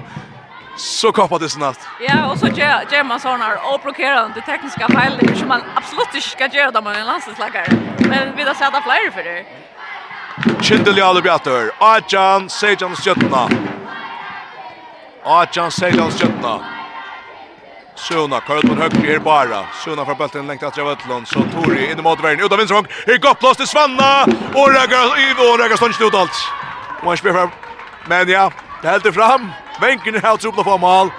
Så 0.76 1.12
kappa 1.12 1.38
det 1.38 1.50
snart. 1.50 1.78
Ja, 2.08 2.30
og 2.30 2.38
så 2.38 2.46
gjør 2.46 3.04
man 3.04 3.20
såna 3.20 3.44
här 3.44 3.58
oprokerande 3.74 4.40
tekniska 4.40 4.88
feil, 4.88 5.38
som 5.38 5.48
man 5.48 5.62
absolutt 5.74 6.14
ikke 6.14 6.28
ska 6.28 6.46
göra 6.46 6.70
da 6.70 6.80
man 6.80 6.96
är 6.96 7.04
landslagare. 7.04 7.68
Men 7.98 8.36
vi 8.36 8.42
har 8.42 8.54
sett 8.54 8.74
att 8.74 9.14
for 9.14 9.22
det. 9.22 9.44
Kindeli 10.62 11.00
alle 11.00 11.22
bjatter. 11.22 11.70
Ajan 11.78 12.48
Sejan 12.48 12.96
Stjøtna. 12.96 13.48
Ajan 15.24 15.70
Sejan 15.70 16.10
Stjøtna. 16.10 16.79
Suna, 18.08 18.40
kör 18.40 18.40
Karlsson 18.40 18.78
högre 18.78 19.14
är 19.14 19.18
bara. 19.18 19.64
Suna 19.84 20.04
får 20.04 20.14
bulten 20.14 20.46
längt 20.46 20.62
att 20.62 20.76
Javetlon. 20.76 21.26
Så 21.26 21.40
Tori 21.54 21.90
in 21.90 21.98
i 21.98 22.02
motvärden. 22.02 22.44
Utan 22.44 22.58
vänsterhång. 22.58 22.86
Här 23.06 23.18
gott 23.18 23.38
plats 23.38 23.56
till 23.56 23.66
Svanna. 23.66 24.24
Och 24.54 24.68
Rägar, 24.68 25.06
Ivo 25.30 25.42
och 25.52 25.58
Rägar 25.58 25.76
står 25.76 25.90
ut 25.90 26.14
allt. 26.14 26.30
Och 27.00 27.08
han 27.08 27.16
spelar 27.16 27.34
fram. 27.38 27.50
Men 28.06 28.28
ja, 28.28 28.52
det 28.82 28.88
helt 28.88 29.14
fram. 29.14 29.50
Vänken 29.80 30.14
är 30.14 30.20
helt 30.20 30.44
uppla 30.44 30.62
på 30.62 30.78
mål. 30.78 31.10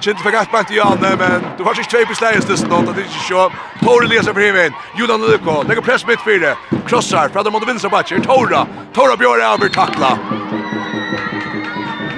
Kjent 0.00 0.20
fikk 0.24 0.34
ett 0.34 0.52
bant 0.52 0.70
i 0.72 0.78
Janne, 0.78 1.10
men 1.20 1.42
du 1.58 1.64
har 1.64 1.76
ikke 1.76 1.90
tvei 1.92 2.06
på 2.08 2.14
slæres 2.16 2.46
til 2.48 2.56
sånn, 2.56 2.86
det 2.88 3.02
er 3.02 3.04
ikke 3.04 3.24
så. 3.26 3.42
Tore 3.82 4.08
leser 4.08 4.32
for 4.32 4.40
himmelen, 4.40 4.78
Jodan 4.96 5.20
Lukko, 5.20 5.58
legger 5.68 5.84
press 5.84 6.06
mitt 6.08 6.24
fire, 6.24 6.54
krossar, 6.88 7.28
fra 7.28 7.44
dem 7.44 7.52
mot 7.52 7.66
vinstrebatcher, 7.68 8.24
Tora, 8.24 8.64
Tora 8.96 9.20
Bjørn 9.20 9.44
er 9.44 9.52
over 9.52 9.68
takla. 9.76 10.14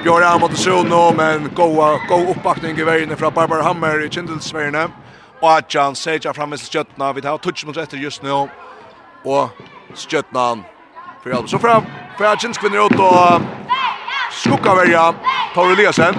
Björn 0.03 0.23
är 0.23 0.39
mot 0.39 0.57
Suno 0.57 1.13
men 1.17 1.49
goa 1.55 1.99
go 2.09 2.31
uppbackning 2.31 2.77
i 2.77 2.83
vägen 2.83 3.17
från 3.17 3.33
Barbara 3.33 3.63
Hammer 3.63 4.05
i 4.05 4.09
Kindelsvärne. 4.09 4.87
Och 5.41 5.57
att 5.57 5.73
Jan 5.73 5.95
Seja 5.95 6.33
fram 6.33 6.49
med 6.49 6.59
Stjötna 6.59 7.13
vid 7.13 7.25
har 7.25 7.37
touch 7.37 7.65
mot 7.65 7.77
efter 7.77 7.97
just 7.97 8.23
nu. 8.23 8.31
Och 8.31 9.49
Stjötnan 9.95 10.63
för 11.23 11.29
hjälp. 11.29 11.49
Så 11.49 11.59
fram 11.59 11.83
för 12.17 12.25
att 12.25 12.43
Jens 12.43 12.57
kvinner 12.57 12.85
ut 12.85 12.99
och 12.99 13.41
skugga 14.31 14.75
välja 14.75 15.13
Tor 15.53 15.71
Eliasen. 15.71 16.15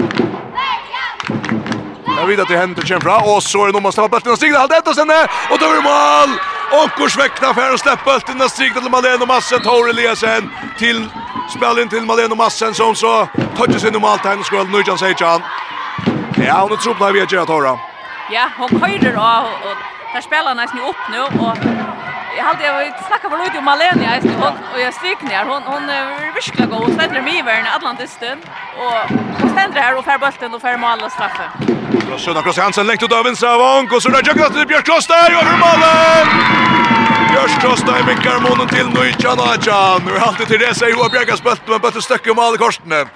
Jag 2.18 2.26
vet 2.26 2.40
att 2.40 2.48
det 2.48 2.56
händer 2.56 2.82
kämpa 2.82 3.34
och 3.34 3.42
så 3.42 3.62
är 3.62 3.66
det 3.66 3.72
nog 3.72 3.82
måste 3.82 4.00
ha 4.00 4.08
bulten 4.08 4.32
och 4.32 4.38
stigna 4.38 4.58
allt 4.58 4.70
detta 4.70 4.94
sen 4.94 5.10
och 5.50 5.58
då 5.58 5.66
är 5.66 5.76
det 5.76 5.82
mål. 5.82 6.38
Och 6.82 6.90
kurs 6.90 7.18
väckna 7.18 7.54
för 7.54 7.74
att 7.74 7.80
släppa 7.80 8.12
bulten 8.12 8.40
och 8.42 8.50
stigna 8.50 8.80
till 8.80 8.90
Malena 8.90 9.26
Massen 9.26 9.62
Tor 9.62 9.90
Eliasen 9.90 10.50
till 10.78 11.08
Spel 11.48 11.78
in 11.78 11.88
till 11.88 12.02
Maleno 12.02 12.34
Massen 12.34 12.74
som 12.74 12.94
så 12.94 13.28
touches 13.56 13.84
in 13.84 13.94
i 13.94 13.98
mål 13.98 14.18
där 14.22 14.42
skrull 14.42 14.68
Nujan 14.68 14.98
Sejan. 14.98 15.42
Ja, 16.36 16.66
hon 16.68 16.78
tror 16.78 16.94
på 16.94 17.12
vi 17.12 17.20
att 17.22 17.32
göra 17.32 17.78
Ja, 18.32 18.48
hon 18.58 18.68
køyrer 18.68 19.16
og 19.16 20.03
där 20.14 20.20
spelarna 20.20 20.62
är 20.62 20.66
snu 20.66 20.80
upp 20.80 21.02
nu 21.10 21.20
och 21.20 21.56
jag 22.36 22.44
hade 22.44 22.64
jag 22.64 23.06
snackar 23.06 23.28
väl 23.30 23.38
lite 23.38 23.58
om 23.58 23.64
Malenia 23.64 24.18
i 24.18 24.20
snu 24.20 24.32
hon 24.44 24.54
och 24.72 24.80
jag 24.80 24.94
strykningar 24.94 25.44
hon 25.44 25.62
hon 25.62 25.88
är 25.88 26.32
verkligen 26.34 26.70
god 26.70 26.92
ständer 26.92 27.22
mig 27.22 27.38
i 27.38 27.42
världen 27.42 27.66
Atlantisten 27.76 28.38
och 28.82 28.96
hon 29.40 29.50
ständer 29.50 29.80
här 29.80 29.98
och 29.98 30.04
fär 30.04 30.18
bulten 30.18 30.54
och 30.54 30.60
fär 30.60 30.76
mål 30.76 30.98
och 31.04 31.12
straffe. 31.12 31.46
Då 32.10 32.18
Södra 32.18 32.42
Kross 32.42 32.58
Hansen 32.58 32.86
läggt 32.86 33.02
ut 33.02 33.12
av 33.12 33.24
vänstra 33.24 33.58
vank 33.58 33.92
och 33.92 34.02
så 34.02 34.08
där 34.08 34.22
jag 34.26 34.52
till 34.54 34.66
Björk 34.66 34.84
Kloster 34.84 35.28
och 35.36 35.42
över 35.42 35.58
målen. 35.64 36.26
Björk 37.30 37.60
Kloster 37.60 38.02
vinkar 38.06 38.38
månen 38.48 38.68
till 38.68 38.88
Nujan 38.98 39.38
Ajan. 39.40 40.02
Nu 40.06 40.16
är 40.16 40.20
alltid 40.20 40.46
till 40.46 40.60
det 40.60 40.74
sig 40.74 40.90
Johan 40.90 41.10
Björkas 41.10 41.42
bult 41.42 41.62
men 41.66 41.80
bult 41.80 42.04
stöcker 42.04 42.34
mål 42.34 42.54
i 42.54 42.58
korsen. 42.58 43.08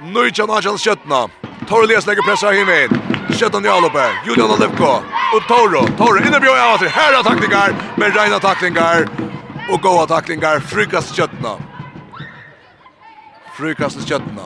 Nujan 0.00 0.50
Ajan 0.50 0.78
skjutna. 0.78 1.28
Torres 1.68 2.06
lägger 2.06 2.22
pressar 2.22 2.52
in. 2.52 3.11
Sjötan 3.30 3.64
i 3.64 3.68
Alopé, 3.68 4.06
Julian 4.26 4.50
Olepko 4.50 5.02
Og 5.34 5.42
Toro. 5.48 5.86
Toro 5.96 6.18
inne 6.26 6.40
bjöd 6.40 6.58
av 6.58 6.78
sig. 6.78 6.88
Här 6.88 7.22
taklingar. 7.22 7.74
Med 7.96 8.16
reina 8.16 8.38
taklingar. 8.38 9.08
Og 9.70 9.80
goa 9.82 10.06
taklingar. 10.06 10.60
Frykast 10.60 11.16
Sjötna. 11.16 11.56
Frykast 13.56 14.08
Sjötna. 14.08 14.42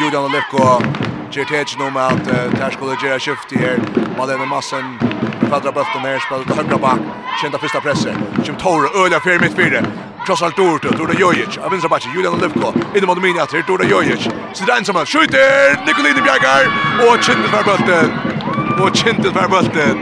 Julian 0.00 0.24
Olepko 0.24 0.82
ger 1.32 1.44
tätch 1.44 1.78
nu 1.78 1.90
med 1.90 2.06
att 2.06 2.28
uh, 2.28 2.58
där 2.58 2.70
skulle 2.70 3.08
göra 3.08 3.18
skift 3.18 3.52
her. 3.52 3.78
Malene 4.18 4.46
Massen 4.46 4.98
faddrar 5.50 5.72
bulten 5.72 6.02
ner, 6.02 6.18
spelar 6.18 6.44
till 6.44 6.54
högra 6.54 6.78
back. 6.78 7.00
Kända 7.42 7.58
första 7.58 7.80
pressen. 7.80 8.16
Kim 8.44 8.56
Toro 8.56 9.20
fyrir 9.20 9.40
mitt 9.40 9.56
mittfältet. 9.56 10.13
Krossar 10.24 10.50
Torto, 10.50 10.88
Torto 10.88 11.12
Jojic, 11.12 11.58
av 11.58 11.70
vänstra 11.70 11.88
backen 11.88 12.12
Julian 12.14 12.34
Olivko. 12.34 12.72
in 12.94 13.06
mot 13.06 13.22
Mini 13.22 13.40
åter 13.40 13.62
Torto 13.62 13.84
Jojic. 13.84 14.28
Sitter 14.54 14.76
ensam, 14.76 15.06
skjuter 15.06 15.86
Nikolini 15.86 16.20
Bjergar 16.22 16.64
och 17.08 17.22
Kintel 17.22 17.50
för 17.50 17.64
bulten. 17.64 18.10
Och 18.80 18.96
Kintel 18.96 19.32
för 19.32 19.48
bulten. 19.48 19.96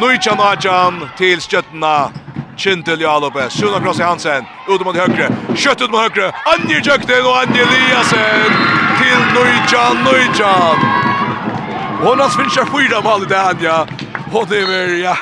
Nujjan 0.00 0.40
Ajan 0.40 1.08
till 1.18 1.40
skjøttena. 1.40 2.10
Kintel 2.56 3.00
Jalope, 3.00 3.50
Suna 3.50 3.80
Krossi 3.80 4.02
Hansen, 4.02 4.44
ut 4.68 4.84
mot 4.84 4.96
högre, 4.96 5.28
kött 5.56 5.80
ut 5.82 5.90
mot 5.90 6.00
högre, 6.00 6.32
Anje 6.44 6.80
Jökten 6.84 7.24
och 7.26 7.38
Anje 7.38 7.62
Eliasen 7.62 8.52
till 8.98 9.20
Nujjan, 9.34 9.96
Nujjan! 10.04 10.76
Hon 12.02 12.20
har 12.20 12.28
svinsat 12.28 12.68
fyra 12.68 13.00
mål 13.00 13.22
i 13.22 13.26
det 13.26 13.42
Anja. 13.42 13.86
ja. 14.32 14.40
är 14.40 14.66
väl, 14.66 15.00
ja, 15.00 15.16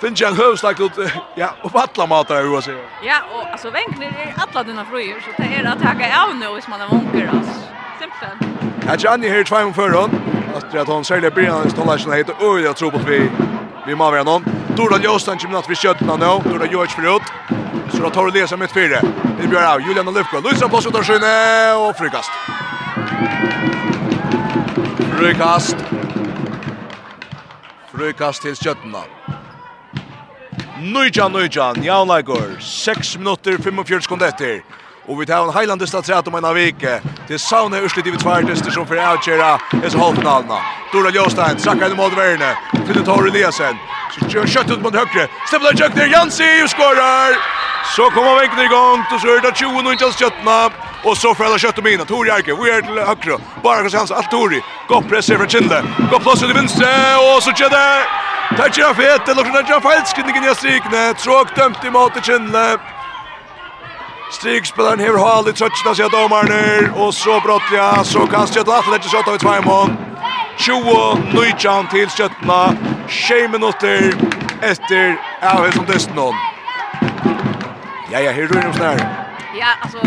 Finns 0.00 0.20
jag 0.20 0.32
hövstak 0.32 0.80
ut 0.80 0.92
ja 1.34 1.54
och 1.62 1.70
alla 1.74 2.06
matar 2.06 2.42
hur 2.42 2.48
vad 2.48 2.64
säger. 2.64 2.84
Ja 3.02 3.16
och 3.34 3.52
alltså 3.52 3.70
vänkner 3.70 4.06
är 4.06 4.34
alla 4.36 4.64
dina 4.64 4.84
fröjer 4.84 5.16
så 5.20 5.42
det 5.42 5.54
är 5.54 5.64
att 5.64 5.82
ta 5.82 6.24
av 6.28 6.36
nu 6.36 6.54
hvis 6.54 6.68
man 6.68 6.80
är 6.80 6.88
vunker 6.88 7.30
alltså. 7.36 7.60
Simpelt. 8.00 9.02
Ja 9.02 9.16
ni 9.16 9.28
här 9.28 9.44
två 9.44 9.56
om 9.56 9.72
hon. 9.94 10.10
Att 10.56 10.74
att 10.74 10.88
hon 10.88 11.04
säljer 11.04 11.30
bilen 11.30 11.70
stollar 11.70 11.98
sig 11.98 12.18
heter 12.18 12.34
och 12.48 12.60
jag 12.60 12.76
tror 12.76 12.90
på 12.90 12.96
att 12.96 13.08
vi 13.08 13.30
vi 13.86 13.94
må 13.94 14.10
vara 14.10 14.22
någon. 14.22 14.44
Tora 14.76 14.98
Jostan 14.98 15.38
kommer 15.38 15.58
att 15.58 15.70
vi 15.70 15.74
köttna 15.74 16.16
nu. 16.16 16.50
Tora 16.50 16.66
George 16.66 16.90
förut. 16.90 17.22
Så 17.92 18.02
då 18.02 18.10
tar 18.10 18.26
det 18.30 18.40
läsa 18.40 18.56
mitt 18.56 18.72
fyra. 18.72 19.00
Det 19.40 19.48
blir 19.48 19.74
av 19.74 19.80
Julian 19.80 20.14
Lufko. 20.14 20.40
Luisa 20.40 20.68
på 20.68 20.80
sidan 20.80 21.04
skinne 21.04 21.72
och 21.72 21.96
frikast. 21.96 22.30
Frikast. 25.18 25.76
Frikast 27.92 28.42
till 28.42 28.56
köttna. 28.56 28.98
Nujan, 30.84 31.32
Nujan, 31.32 31.82
jaunleikor, 31.82 32.60
6 32.60 33.16
minutter, 33.16 33.56
45 33.58 34.02
sekunder 34.02 34.26
etter. 34.28 34.62
Og 35.08 35.20
vi 35.20 35.26
tar 35.26 35.44
en 35.44 35.52
Highlanders 35.52 35.90
där 35.90 36.02
træt 36.02 36.28
om 36.28 36.34
en 36.34 36.44
av 36.44 36.54
vecka. 36.54 37.00
Det 37.28 37.38
sauna 37.38 37.78
urslit 37.78 38.06
i 38.06 38.10
vi 38.10 38.16
tvärtester 38.16 38.70
som 38.70 38.86
för 38.86 39.12
outgera 39.12 39.58
är 39.84 39.88
så 39.88 39.98
halvfinalerna. 39.98 40.58
Dora 40.92 41.10
Jostein, 41.10 41.58
Sakka 41.58 41.86
inn 41.86 41.96
mot 41.96 42.12
Verne. 42.16 42.56
Till 42.86 43.04
Tore 43.04 43.28
Eliasen. 43.28 43.76
Så 44.14 44.28
kjør 44.30 44.46
kjøtt 44.46 44.70
ut 44.70 44.82
mot 44.82 44.94
høyre. 44.94 45.28
Stefan 45.46 45.66
Jöck 45.66 45.78
kjøkner, 45.78 46.06
Jansi 46.06 46.64
och 46.64 46.70
skorar. 46.70 47.36
Så 47.96 48.10
kommer 48.10 48.40
vinkene 48.40 48.64
i 48.64 48.68
gang, 48.68 49.04
og 49.12 49.20
så 49.20 49.28
er 49.28 49.40
det 49.40 49.54
20 49.54 49.86
og 49.86 49.92
ikke 49.92 50.12
kjøttene. 50.12 50.70
Og 51.04 51.10
Och 51.10 51.16
så 51.16 51.34
fäller 51.34 51.58
kjøtt 51.58 51.78
og 51.78 51.84
mina. 51.84 52.04
Tore 52.04 52.28
Jerke, 52.28 52.56
vi 52.62 52.70
er 52.70 52.80
til 52.80 52.98
høyre. 53.10 53.38
Bare 53.62 53.82
kan 53.82 53.98
hans 53.98 54.10
allt 54.10 54.30
Tori. 54.30 54.60
Gå 54.88 55.00
press 55.00 55.30
över 55.30 55.46
Kindle. 55.46 55.82
Gå 56.10 56.16
ut 56.16 56.42
i 56.42 56.58
vinstre, 56.58 56.88
og 57.20 57.42
så 57.42 57.52
kjøtt 57.52 57.72
det. 57.72 58.06
Tack 58.56 58.78
jag 58.78 58.96
fet, 58.96 59.26
det 59.26 59.34
låter 59.34 59.52
det 59.52 59.68
jag 59.68 59.82
falskt 59.82 60.14
kring 60.14 60.44
i 60.44 60.54
strikene. 60.54 61.14
Tråk 61.14 61.56
dømt 61.56 61.84
i 61.84 61.90
mot 61.90 62.24
Kindle. 62.24 62.93
Strikspelaren 64.32 65.00
hever 65.00 65.18
hal 65.20 65.48
i 65.48 65.52
trøtjena 65.52 65.92
sier 65.94 66.08
domarner, 66.12 66.88
og 66.96 67.12
så 67.14 67.36
brottliga, 67.44 68.04
så 68.04 68.24
kan 68.30 68.48
Stjøtla 68.48 68.80
atle 68.80 68.96
etter 68.96 69.12
skjøtta 69.12 69.34
i 69.36 69.42
tveimån. 69.42 69.96
20 70.58 71.34
nøytjan 71.34 71.90
til 71.92 72.08
Stjøtla, 72.10 72.60
6 73.08 73.50
minutter 73.52 74.14
etter 74.64 75.16
avhet 75.42 75.76
som 75.76 75.86
desten. 75.90 76.20
Ja, 78.10 78.20
ja, 78.20 78.32
her 78.32 78.48
røyner 78.48 78.70
om 78.70 78.74
snær. 78.78 79.04
Ja, 79.58 79.74
altså, 79.82 80.00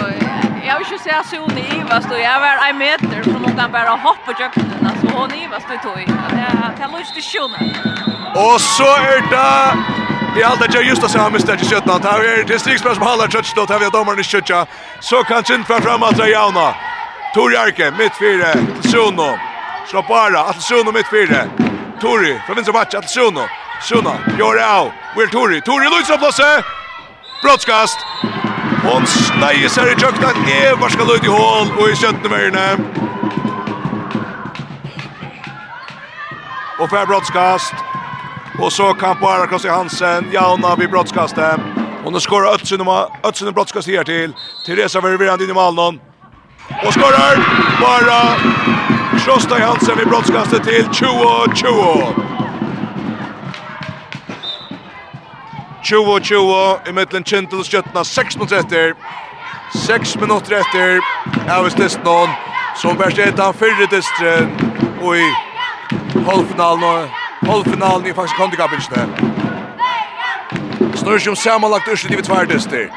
jeg 0.66 0.76
vil 0.78 0.86
ikke 0.88 1.04
se 1.04 1.14
at 1.20 1.30
Sone 1.30 1.62
Ivast, 1.78 2.10
og 2.12 2.20
jeg 2.20 2.38
var 2.44 2.66
en 2.70 2.80
meter, 2.80 3.22
så 3.24 3.38
nå 3.38 3.54
kan 3.60 3.72
bare 3.72 3.98
hoppe 4.08 4.36
kjøkkenen, 4.40 4.88
altså, 4.90 5.14
hon 5.16 5.38
Ivast, 5.38 5.70
du 5.70 5.78
tog. 5.84 6.02
Det 6.02 6.84
er 6.84 6.98
lyst 6.98 7.14
til 7.14 7.24
Sone. 7.24 7.60
Og 8.36 8.60
så 8.60 8.90
er 9.14 9.22
det 9.32 10.07
Det 10.38 10.44
är 10.44 10.48
alltid 10.48 10.82
just 10.82 11.04
att 11.04 11.12
samma 11.12 11.30
misstag 11.30 11.62
i 11.62 11.66
Det 11.86 12.04
Här 12.04 12.20
är 12.20 12.38
det 12.38 12.44
distriktsspel 12.44 12.96
som 12.96 13.04
håller 13.04 13.28
touch 13.28 13.54
då. 13.56 13.66
Här 13.70 13.86
är 13.86 13.92
domaren 13.92 14.20
i 14.20 14.24
skötja. 14.24 14.66
Så 15.00 15.24
kan 15.24 15.44
Sint 15.44 15.68
fram 15.68 16.04
att 16.04 16.20
att 16.20 16.30
Jauna. 16.30 16.76
Tor 17.34 17.54
Jarke 17.54 17.92
mitt 17.92 18.16
fyra 18.20 18.54
Suno. 18.82 19.38
Slå 19.88 20.02
bara 20.02 20.40
att 20.40 20.62
Suno 20.62 20.92
mitt 20.92 21.10
fyra. 21.10 21.44
Tori 22.02 22.42
från 22.46 22.56
vänster 22.56 22.74
match 22.74 22.94
att 22.94 23.10
Suno. 23.10 23.44
Suno 23.82 24.14
gör 24.40 24.56
det 24.56 24.72
av. 24.80 24.92
Will 25.16 25.30
Tori. 25.30 25.62
Tori 25.62 25.90
Luisa 25.90 26.18
plåse. 26.18 26.64
Brottskast. 27.44 28.00
Hon 28.84 29.06
snäger 29.08 29.70
sig 29.70 29.88
i 29.88 30.02
jöktan. 30.02 30.36
Evar 30.64 30.90
ska 30.90 31.14
ut 31.16 31.24
i 31.24 31.28
hål 31.28 31.68
och 31.80 31.90
i 31.90 31.96
sköttemärna. 31.96 32.78
Och 36.80 36.90
för 36.90 37.06
brottskast. 37.06 37.74
Och 38.60 38.74
så 38.74 38.94
kan 38.94 39.18
bara 39.22 39.48
Krossi 39.48 39.70
Hansen 39.70 40.32
jauna 40.32 40.76
vid 40.76 40.90
brottskastet. 40.90 41.60
Och 42.06 42.14
nu 42.14 42.20
skorar 42.20 42.54
Ötsen 42.54 42.82
och 42.82 43.10
Ötsen 43.24 43.54
brottskast 43.54 43.88
här 43.88 44.04
till 44.04 44.34
Teresa 44.66 45.02
Ververand 45.02 45.42
in 45.42 45.50
i 45.50 45.54
Malmö. 45.54 46.00
Och 46.86 46.94
skorar 46.94 47.36
bara 47.82 48.38
Krossi 49.26 49.62
Hansen 49.62 49.98
vid 49.98 50.08
brottskastet 50.08 50.64
till 50.64 50.86
20-20. 50.86 52.28
20-20 55.84 56.90
i 56.90 56.94
mittlen 56.94 57.24
Kintel 57.24 57.64
skjøttene 57.64 58.04
6 58.06 58.38
minuter 58.38 58.58
efter. 58.60 58.94
6 59.86 60.16
minuter 60.16 60.56
efter 60.60 61.00
Avis 61.60 61.78
Listnon 61.78 62.30
som 62.76 62.98
verst 62.98 63.20
etter 63.20 63.44
han 63.44 63.54
fyrre 63.54 63.86
distren 63.92 64.50
Och 65.02 65.18
i 65.18 65.32
halvfinalen 66.26 66.84
och 66.84 67.27
halvfinalen 67.42 68.08
i 68.08 68.14
faktisk 68.14 68.36
handikappinskene. 68.36 69.08
Snurr 70.96 71.20
som 71.20 71.36
samanlagt 71.36 71.88
urslut 71.88 72.20
i 72.20 72.24
tvärdister. 72.24 72.90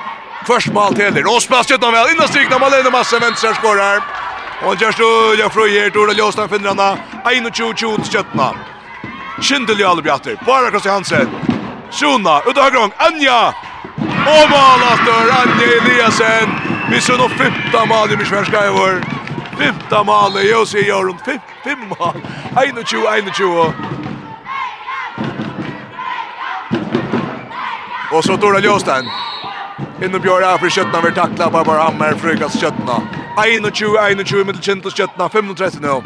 Först 0.47 0.73
mål 0.73 0.95
till 0.95 1.27
og 1.27 1.43
spelas 1.43 1.71
utan 1.71 1.93
vel, 1.93 2.11
Innan 2.11 2.29
strikna 2.29 2.59
Malene 2.59 2.91
Massa 2.91 3.19
vänster 3.19 3.55
skorar. 3.55 4.03
Och 4.63 4.83
just 4.83 4.99
då 4.99 5.35
jag 5.39 5.53
fröjer 5.53 5.91
då 5.91 6.13
Ljåstan 6.13 6.49
finner 6.49 6.71
finrarna. 6.71 6.99
21-20 7.25 8.03
til 8.03 8.13
Kötna. 8.13 8.55
Kindel 9.43 9.81
i 9.81 9.85
alla 9.85 10.03
bjatter. 10.03 10.37
Bara 10.47 10.71
Kristi 10.71 10.89
Hansen. 10.89 11.29
Sjona, 11.91 12.41
ut 12.47 12.59
av 12.59 12.65
høyre 12.65 12.91
Anja! 12.99 13.53
Og 14.27 14.51
mal 14.51 14.83
efter 14.93 15.31
Anja 15.41 15.69
Eliasen. 15.77 16.53
Vi 16.91 17.01
ser 17.01 17.19
nå 17.19 17.29
femta 17.29 17.85
mal 17.87 18.13
i 18.13 18.17
Mishverska 18.17 18.67
i 18.67 18.71
vår. 18.75 19.01
Femta 19.59 20.03
mål 20.05 20.39
i 20.39 20.51
Jussi 20.51 20.87
Jörn. 20.87 21.19
Fem 21.65 21.89
mal. 21.99 22.15
21-21. 22.55 23.73
Och 28.13 28.25
så 28.25 28.37
Tora 28.37 28.61
Ljösten. 28.61 29.05
Inne 30.05 30.19
Björn 30.19 30.45
är 30.45 30.59
för 30.59 30.69
köttna 30.69 31.01
vi 31.01 31.13
tacklar 31.13 31.51
bara 31.51 31.65
bara 31.65 31.83
Hammar 31.83 32.15
frukas 32.15 32.61
köttna. 32.61 33.03
21 33.73 34.27
21 34.27 34.47
med 34.47 34.65
kjent 34.65 34.97
köttna 34.97 35.29
35 35.29 35.57
nu. 35.81 36.03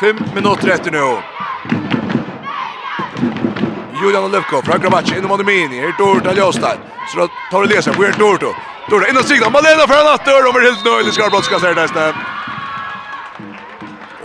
5 0.00 0.18
minuter 0.34 0.68
efter 0.68 0.90
nu. 0.90 1.16
Julian 4.02 4.24
Olivko 4.24 4.62
fra 4.62 4.78
Grabatsch 4.78 5.12
innom 5.12 5.28
mot 5.28 5.46
Mini. 5.46 5.80
Her 5.80 5.94
Dort 5.98 6.26
har 6.26 6.34
Ljöstad. 6.34 6.78
Så 7.12 7.18
då 7.18 7.28
tar 7.50 7.62
det 7.62 7.74
läsa. 7.74 7.92
Weird 7.92 8.18
Dorto. 8.18 8.54
Dorto 8.90 9.06
innan 9.10 9.24
signa. 9.24 9.50
Malena 9.50 9.86
för 9.86 10.00
en 10.00 10.14
attor. 10.14 10.48
Över 10.48 10.60
helt 10.60 10.84
nöjlig 10.84 11.14
det 11.74 11.82
nästa. 11.82 12.14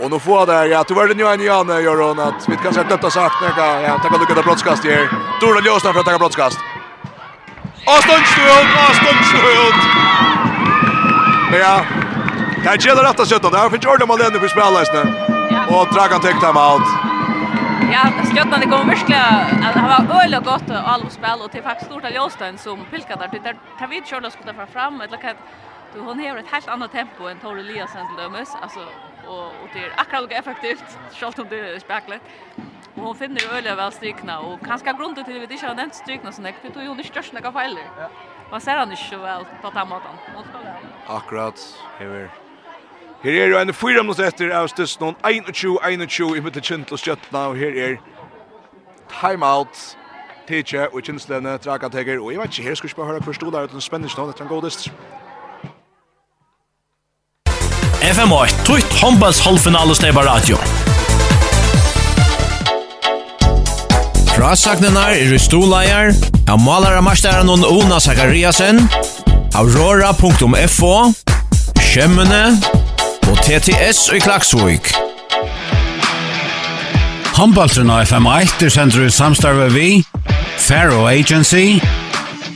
Och 0.00 0.10
nu 0.10 0.18
får 0.18 0.46
det 0.46 0.66
ja, 0.66 0.84
tyvärr 0.84 1.14
nu 1.14 1.24
är 1.24 1.36
ni 1.36 1.44
Janne 1.44 1.80
gör 1.80 1.96
hon 2.08 2.18
att 2.18 2.48
vi 2.48 2.56
kanske 2.56 2.82
har 2.82 2.88
döpt 2.88 3.12
sagt 3.12 3.16
akt 3.16 3.58
jag 3.58 3.82
ja, 3.82 3.98
ta 4.02 4.08
kan 4.08 4.20
lucka 4.20 4.34
broadcast 4.34 4.44
brottskast 4.44 4.84
här. 4.84 5.08
Torla 5.40 5.60
Ljösna 5.60 5.92
för 5.92 6.00
att 6.00 6.06
ta 6.06 6.18
brottskast. 6.18 6.58
Aston 7.94 8.22
Stewart, 8.30 8.70
Aston 8.88 9.16
Stewart. 9.28 9.80
Ja. 11.62 11.84
Kan 12.64 12.76
gälla 12.78 13.02
rätta 13.08 13.24
sjutton. 13.24 13.52
Där 13.52 13.68
för 13.68 13.78
Jordan 13.78 14.08
Malene 14.08 14.38
för 14.40 14.48
spelläsna. 14.48 15.00
Och 15.74 15.86
Dragan 15.94 16.20
täckt 16.20 16.40
time 16.40 16.60
out. 16.70 16.86
Ja, 17.92 18.02
stjärnan 18.30 18.60
det 18.60 18.66
kommer 18.66 18.84
verkligen 18.84 19.64
att 19.66 19.74
ha 19.74 19.88
var 20.08 20.24
öle 20.24 20.40
gott 20.50 20.70
och 20.70 20.88
all 20.92 21.10
spel 21.10 21.38
och 21.44 21.50
till 21.52 21.62
faktiskt 21.62 21.90
stort 21.90 22.04
Ljöstan 22.14 22.58
som 22.58 22.76
pilkar 22.90 23.16
där. 23.16 23.28
Det 23.32 23.56
tar 23.78 23.86
vi 23.86 24.02
Jordan 24.06 24.30
skulle 24.30 24.52
ta 24.52 24.66
fram 24.66 25.00
eller 25.00 25.16
kan 25.16 25.34
du 25.94 26.00
hon 26.00 26.18
har 26.20 26.36
ett 26.36 26.50
helt 26.50 26.68
annat 26.68 26.92
tempo 26.92 27.28
än 27.28 27.38
Tore 27.38 27.60
Eliasson 27.60 28.06
till 28.08 28.22
dömes. 28.22 28.48
Alltså 28.62 28.80
och 29.26 29.46
och 29.46 29.68
det 29.72 29.78
är 29.78 29.92
akkurat 29.96 30.22
lika 30.22 30.36
effektivt 30.36 30.98
självt 31.12 31.38
om 31.38 31.46
det 31.50 31.60
är 31.60 31.78
speklet. 31.78 32.20
Och 32.94 33.02
hon 33.02 33.14
finner 33.14 33.40
ju 33.40 33.48
öliga 33.48 33.74
väl 33.74 33.92
strykna 33.92 34.40
och 34.40 34.66
kanske 34.66 34.92
grunden 34.92 35.24
till 35.24 35.42
att 35.42 35.50
vi 35.50 35.54
inte 35.54 35.66
har 35.66 35.74
nämnt 35.74 35.94
strykna 35.94 36.32
så 36.32 36.42
näkt 36.42 36.58
det 36.62 36.80
är 36.80 36.84
ju 36.84 36.94
det 36.94 37.04
största 37.04 37.40
jag 37.42 37.52
fejlar. 37.52 38.10
Man 38.50 38.60
ser 38.60 38.76
han 38.76 38.90
inte 38.90 39.02
så 39.02 39.18
väl 39.18 39.44
på 39.62 39.70
den 39.70 39.88
måten. 39.88 40.10
Akkurat, 41.06 41.76
hever. 41.98 42.30
Her 43.22 43.32
er 43.32 43.46
jo 43.48 43.58
en 43.58 43.72
fyra 43.74 44.02
minutter 44.02 44.26
etter 44.28 44.52
av 44.54 44.68
støsten, 44.68 45.16
21-21 45.24 46.36
i 46.36 46.42
mitt 46.44 46.58
kjent 46.62 46.92
og 46.92 47.00
skjøttene, 47.00 47.40
og 47.48 47.56
her 47.56 47.78
er 47.86 47.96
timeout 49.10 49.80
Tietje 50.46 50.84
og 50.92 51.02
Kinslene, 51.02 51.56
Traka 51.58 51.88
Teger, 51.88 52.20
og 52.20 52.30
jeg 52.32 52.40
vet 52.40 52.58
ikke, 52.58 52.68
her 52.68 52.74
skal 52.78 52.88
vi 52.88 52.94
bare 53.00 53.06
høre 53.06 53.24
hver 53.24 53.32
stod 53.32 53.52
der 53.52 53.66
uten 53.66 53.80
spennende 53.80 54.14
nå, 54.18 54.26
dette 54.28 54.44
er 54.44 54.46
en 54.46 54.52
god 54.52 54.68
distr. 54.68 54.92
FM8, 58.06 58.52
tutt 58.62 58.92
håndballs 59.00 59.40
halvfinale 59.42 59.94
steg 59.98 60.14
radio. 60.14 60.58
Frasagnenar 64.30 65.16
er 65.16 65.34
i 65.34 65.40
stoleier, 65.42 66.12
av 66.46 66.60
malere 66.62 67.02
masteren 67.02 67.50
og 67.50 67.66
Ona 67.66 67.98
Zakariasen, 67.98 68.78
aurora.fo, 69.58 70.94
Kjemmene 71.82 72.44
og 73.26 73.42
TTS 73.42 74.04
i 74.14 74.22
Klaksvik. 74.22 74.92
Håndballtrun 77.34 77.90
av 77.90 78.06
FM8 78.06 78.68
er 78.68 78.76
sendt 78.76 79.00
ut 79.00 79.10
samstarve 79.10 79.66
vi, 79.74 79.88
Faro 80.62 81.08
Agency 81.10 81.80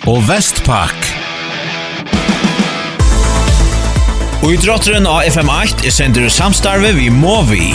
og 0.06 0.22
Vestpak. 0.30 1.09
Og 4.40 4.54
i 4.54 4.56
drotteren 4.56 5.04
av 5.04 5.26
FM8 5.28 5.84
er 5.84 5.92
sender 5.92 6.30
samstarve 6.32 6.94
vi 6.96 7.10
må 7.12 7.42
vi. 7.44 7.74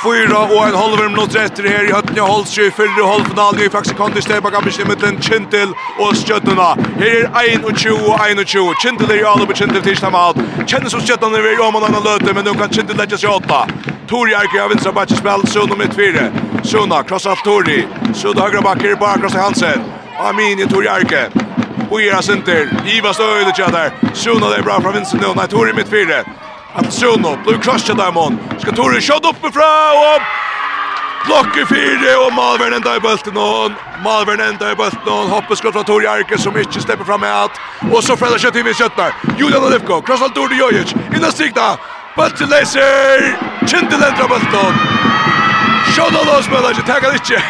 Fyra 0.00 0.44
og 0.44 0.60
en 0.68 0.76
halver 0.78 1.10
minutt 1.10 1.34
etter 1.36 1.66
her 1.66 1.88
i 1.88 1.90
høttene 1.90 2.22
Holtsjø, 2.24 2.68
fyrre 2.76 3.08
halvfinalen 3.08 3.64
i 3.64 3.68
Faxikondi, 3.74 4.22
Stebak 4.22 4.54
Ambition 4.60 4.86
i 4.86 4.92
middelen, 4.92 5.18
Kintil 5.18 5.74
og 5.98 6.14
Skjøttene. 6.16 6.70
Her 7.02 7.26
er 7.26 7.50
21 7.58 7.98
og 7.98 8.22
21. 8.22 8.70
Kintil 8.80 9.10
er 9.10 9.24
i 9.24 9.26
alle 9.32 9.50
på 9.50 9.58
Kintil 9.58 9.82
til 9.82 9.98
Stamal. 9.98 10.38
Kjennes 10.62 10.94
som 10.94 11.02
Skjøttene 11.02 11.42
vil 11.42 11.60
om 11.66 11.82
han 11.82 11.98
har 11.98 12.06
løte, 12.06 12.32
men 12.38 12.46
nå 12.46 12.54
kan 12.54 12.70
Kintil 12.70 13.02
legge 13.02 13.18
seg 13.18 13.34
åtta. 13.34 13.66
Tori 14.06 14.38
Erke 14.38 14.62
av 14.62 14.70
vinstra 14.70 14.94
bakke 14.94 15.18
spill, 15.18 15.42
Suna 15.50 15.82
mitt 15.82 15.98
fire. 15.98 16.30
Suna, 16.62 17.02
krossar 17.02 17.42
Tori. 17.42 17.82
Suna 18.14 18.46
høyre 18.46 18.62
bakker, 18.62 18.94
bare 19.02 19.18
krossar 19.26 19.50
Hansen. 19.50 19.90
Amini 20.22 20.70
Tori 20.70 20.86
Arke 20.86 21.26
och 21.90 22.02
era 22.02 22.22
center. 22.22 22.68
Iva 22.86 23.14
står 23.14 23.24
öde 23.24 23.52
tjäder. 23.56 23.92
Shuno 24.14 24.50
det 24.50 24.56
är 24.56 24.62
bra 24.62 24.80
från 24.80 24.92
Vincent 24.92 25.22
nu. 25.22 25.28
Nej, 25.36 25.48
Tori 25.48 25.72
mitt 25.72 25.88
fyra. 25.88 26.24
Att 26.74 26.94
Shuno, 26.94 27.38
blir 27.44 27.58
krossa 27.58 27.94
där 27.94 28.12
mån. 28.12 28.38
Ska 28.58 28.72
Tori 28.72 29.00
skjuta 29.00 29.28
upp 29.28 29.42
med 29.42 29.54
fra 29.54 29.92
och 29.92 30.20
Blocker 31.26 31.66
fyra 31.66 32.26
och 32.26 32.32
Malvern 32.32 32.72
ända 32.72 32.96
i 32.96 33.00
bulten 33.00 33.36
och 33.36 33.70
Malvern 34.04 34.40
ända 34.40 34.72
i 34.72 34.74
bulten 34.74 35.12
och 35.12 35.28
hoppeskott 35.34 35.72
från 35.72 35.84
Tori 35.84 36.04
Jarke 36.04 36.38
som 36.38 36.58
inte 36.58 36.80
släpper 36.80 37.04
fram 37.04 37.20
med 37.20 37.34
allt. 37.34 37.52
Och 37.92 38.04
så 38.04 38.16
Fredrik 38.16 38.40
kött 38.40 38.56
in 38.56 38.66
i 38.66 38.74
köttar. 38.74 39.12
Julian 39.38 39.64
Olivko, 39.64 40.02
krossar 40.02 40.28
Tori 40.28 40.56
Jojic. 40.58 40.94
Innan 41.16 41.32
stigna. 41.32 41.76
Bulten 42.16 42.48
läser. 42.48 43.18
Kindelen 43.66 44.02
ändrar 44.02 44.28
bulten. 44.28 44.72
Shuno 45.94 46.24
lås 46.24 46.44
spelar 46.44 46.70
inte, 46.70 46.82
Tackar 46.82 47.12
inte. 47.12 47.42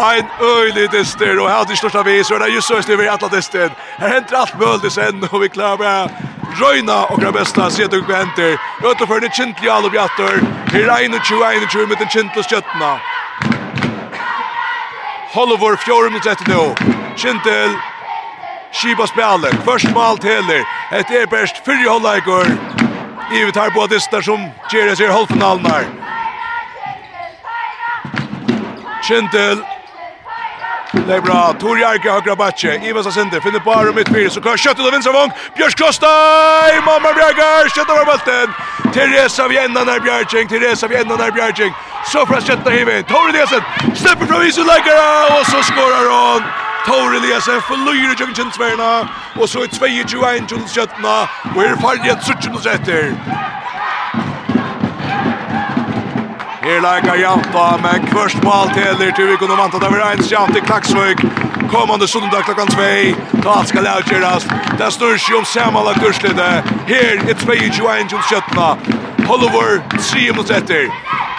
Ein 0.00 0.26
øylig 0.40 0.92
dyster 0.92 1.40
og 1.40 1.50
her 1.50 1.60
er 1.60 1.64
det 1.64 1.78
største 1.78 2.04
vis 2.04 2.30
og 2.30 2.40
det 2.40 2.46
er 2.48 2.54
just 2.54 2.68
så 2.68 2.74
öster 2.74 2.96
vi 2.96 3.06
alla 3.06 3.28
dyster. 3.36 3.70
Her 3.98 4.08
henter 4.08 4.36
alt 4.36 4.58
mulig 4.58 4.92
sen 4.92 5.28
og 5.30 5.40
vi 5.40 5.48
klarer 5.48 5.76
bare 5.76 6.08
Røyna 6.60 7.04
og 7.12 7.20
det 7.20 7.32
beste, 7.34 7.70
sier 7.70 7.88
du 7.88 8.00
hva 8.00 8.22
henter. 8.22 8.56
Røyna 8.82 9.06
for 9.06 9.20
det 9.20 9.32
kjentlige 9.36 9.72
alle 9.72 9.90
bjatter. 9.90 10.40
Her 10.72 10.88
21-21 10.88 11.86
med 11.86 11.96
den 12.00 12.08
kjentlige 12.08 12.44
skjøttene. 12.48 12.92
Hollevor 15.34 15.76
fjore 15.84 16.08
minutter 16.08 16.32
etter 16.32 16.48
nå. 16.48 16.62
Kjentel. 17.16 17.76
Skiba 18.72 19.06
spiller. 19.06 19.52
Først 19.64 19.92
med 19.92 20.02
alt 20.02 20.24
heller. 20.24 20.64
Et 20.92 21.12
er 21.20 21.26
best 21.26 21.60
fyrre 21.66 21.90
håndleikere. 21.90 22.56
Ivet 23.32 23.56
her 23.56 23.70
på 23.70 23.86
dyster 23.92 24.24
som 24.24 24.48
kjeres 24.72 25.00
i 25.00 25.12
halvfinalen 25.12 25.66
her. 25.66 25.84
Kjentel. 29.04 29.62
Det 30.92 31.14
är 31.14 31.20
bra. 31.20 31.54
Tor 31.60 31.78
Jarke 31.78 32.10
högra 32.10 32.36
backe. 32.36 32.80
Ivas 32.88 33.06
Asinde 33.06 33.40
finner 33.40 33.58
på 33.58 33.72
Arum 33.72 33.94
mitt 33.94 34.10
mittfyr. 34.10 34.28
Så 34.28 34.40
kör 34.40 34.56
köttet 34.56 34.84
av 34.86 34.92
vänstra 34.92 35.12
vång. 35.12 35.30
Björs 35.56 35.74
Klostaj! 35.74 36.72
Mamma 36.86 37.12
Bjergar! 37.12 37.68
Köttet 37.68 37.96
var 37.98 38.04
bulten. 38.04 38.48
Teresa 38.94 39.48
Vienna 39.48 39.84
när 39.84 40.00
Bjerging. 40.00 40.48
Teresa 40.48 40.86
Vienna 40.86 41.16
när 41.16 41.30
Bjerging. 41.30 41.72
Så 42.12 42.26
för 42.26 42.34
att 42.34 42.46
kötta 42.46 42.70
hivet. 42.70 43.08
Tor 43.08 43.28
Eliasen 43.28 43.62
släpper 43.94 44.26
från 44.26 44.40
visu 44.40 44.64
Läggara. 44.64 45.40
Och 45.40 45.46
så 45.46 45.62
skorar 45.62 46.06
hon. 46.16 46.42
Tor 46.86 47.16
Eliasen 47.16 47.60
förlorar 47.62 47.94
Jörgen 47.94 48.34
Kjensverna. 48.34 49.08
Och 49.40 49.48
så 49.50 49.62
är 49.62 49.66
2-21 49.66 50.48
Kjensverna. 50.48 51.28
Och 51.54 51.62
här 51.62 51.76
faller 51.76 52.10
ett 52.10 52.24
suttjum 52.24 52.54
och 52.54 52.62
sätter. 52.62 53.14
Her 56.60 56.80
leikar 56.80 57.16
Janta, 57.16 57.78
men 57.80 58.02
kvørst 58.10 58.40
ball 58.44 58.68
teler 58.76 59.14
til 59.16 59.30
vi 59.30 59.36
kunne 59.40 59.56
vant 59.56 59.72
at 59.74 59.80
det 59.80 59.88
var 59.94 60.10
ens 60.12 60.28
Janta 60.28 60.60
i 60.60 60.64
Klaksvøk. 60.66 61.22
Kommande 61.72 62.08
sundag 62.08 62.42
klokkan 62.44 62.68
2, 62.68 62.88
tatt 63.40 63.70
skal 63.70 63.86
avgjøres. 63.88 64.44
Det 64.76 64.90
står 64.92 65.14
ikke 65.16 65.38
om 65.38 65.46
samanlagt 65.48 66.02
kurslede. 66.04 66.48
Her 66.90 67.22
er 67.22 67.38
22-21 67.40 68.10
til 68.12 68.18
17. 68.28 69.24
Hollover, 69.30 69.80
3 69.96 70.26
minutter 70.26 70.58
etter. 70.58 70.90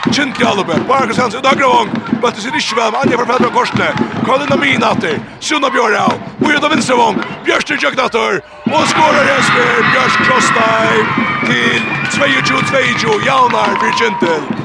Kjent 0.10 0.42
i 0.42 0.48
Alube, 0.50 0.80
Barkas 0.90 1.22
Hansen, 1.22 1.44
Dagravong, 1.46 1.92
bøtte 2.24 2.42
sin 2.42 2.58
ikke 2.58 2.80
vel, 2.80 2.98
Anja 3.04 3.20
fra 3.20 3.28
Fedra 3.30 3.52
Korsle, 3.54 3.92
Karolina 4.26 4.58
Minater, 4.58 5.20
Sunna 5.40 5.70
Bjørhau, 5.70 6.18
Bojeda 6.40 6.72
Vinstravong, 6.74 7.22
Bjørster 7.46 7.78
Jøgnator, 7.84 8.42
og 8.74 8.90
skårer 8.90 9.30
Jesper 9.30 9.86
Bjørst 9.92 10.26
Krosstein 10.26 11.14
til 11.46 11.78
22-22, 12.18 13.22
Jalnar 13.30 13.78
Virgintel. 13.86 14.61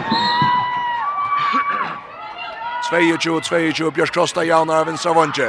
22-22, 2.91 3.91
Björk 3.91 4.11
Krosta 4.15 4.45
jaunar 4.45 4.81
av 4.81 4.87
vinstra 4.87 5.13
vondje. 5.13 5.49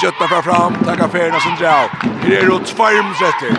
Skjøttene 0.00 0.28
fra 0.28 0.40
fram, 0.42 0.76
takkar 0.86 1.10
ferien 1.12 1.34
av 1.36 1.44
sin 1.44 1.58
drau. 1.60 1.90
Her 2.24 2.38
er 2.38 2.48
det 2.48 2.70
tvarm 2.72 3.12
setter. 3.20 3.52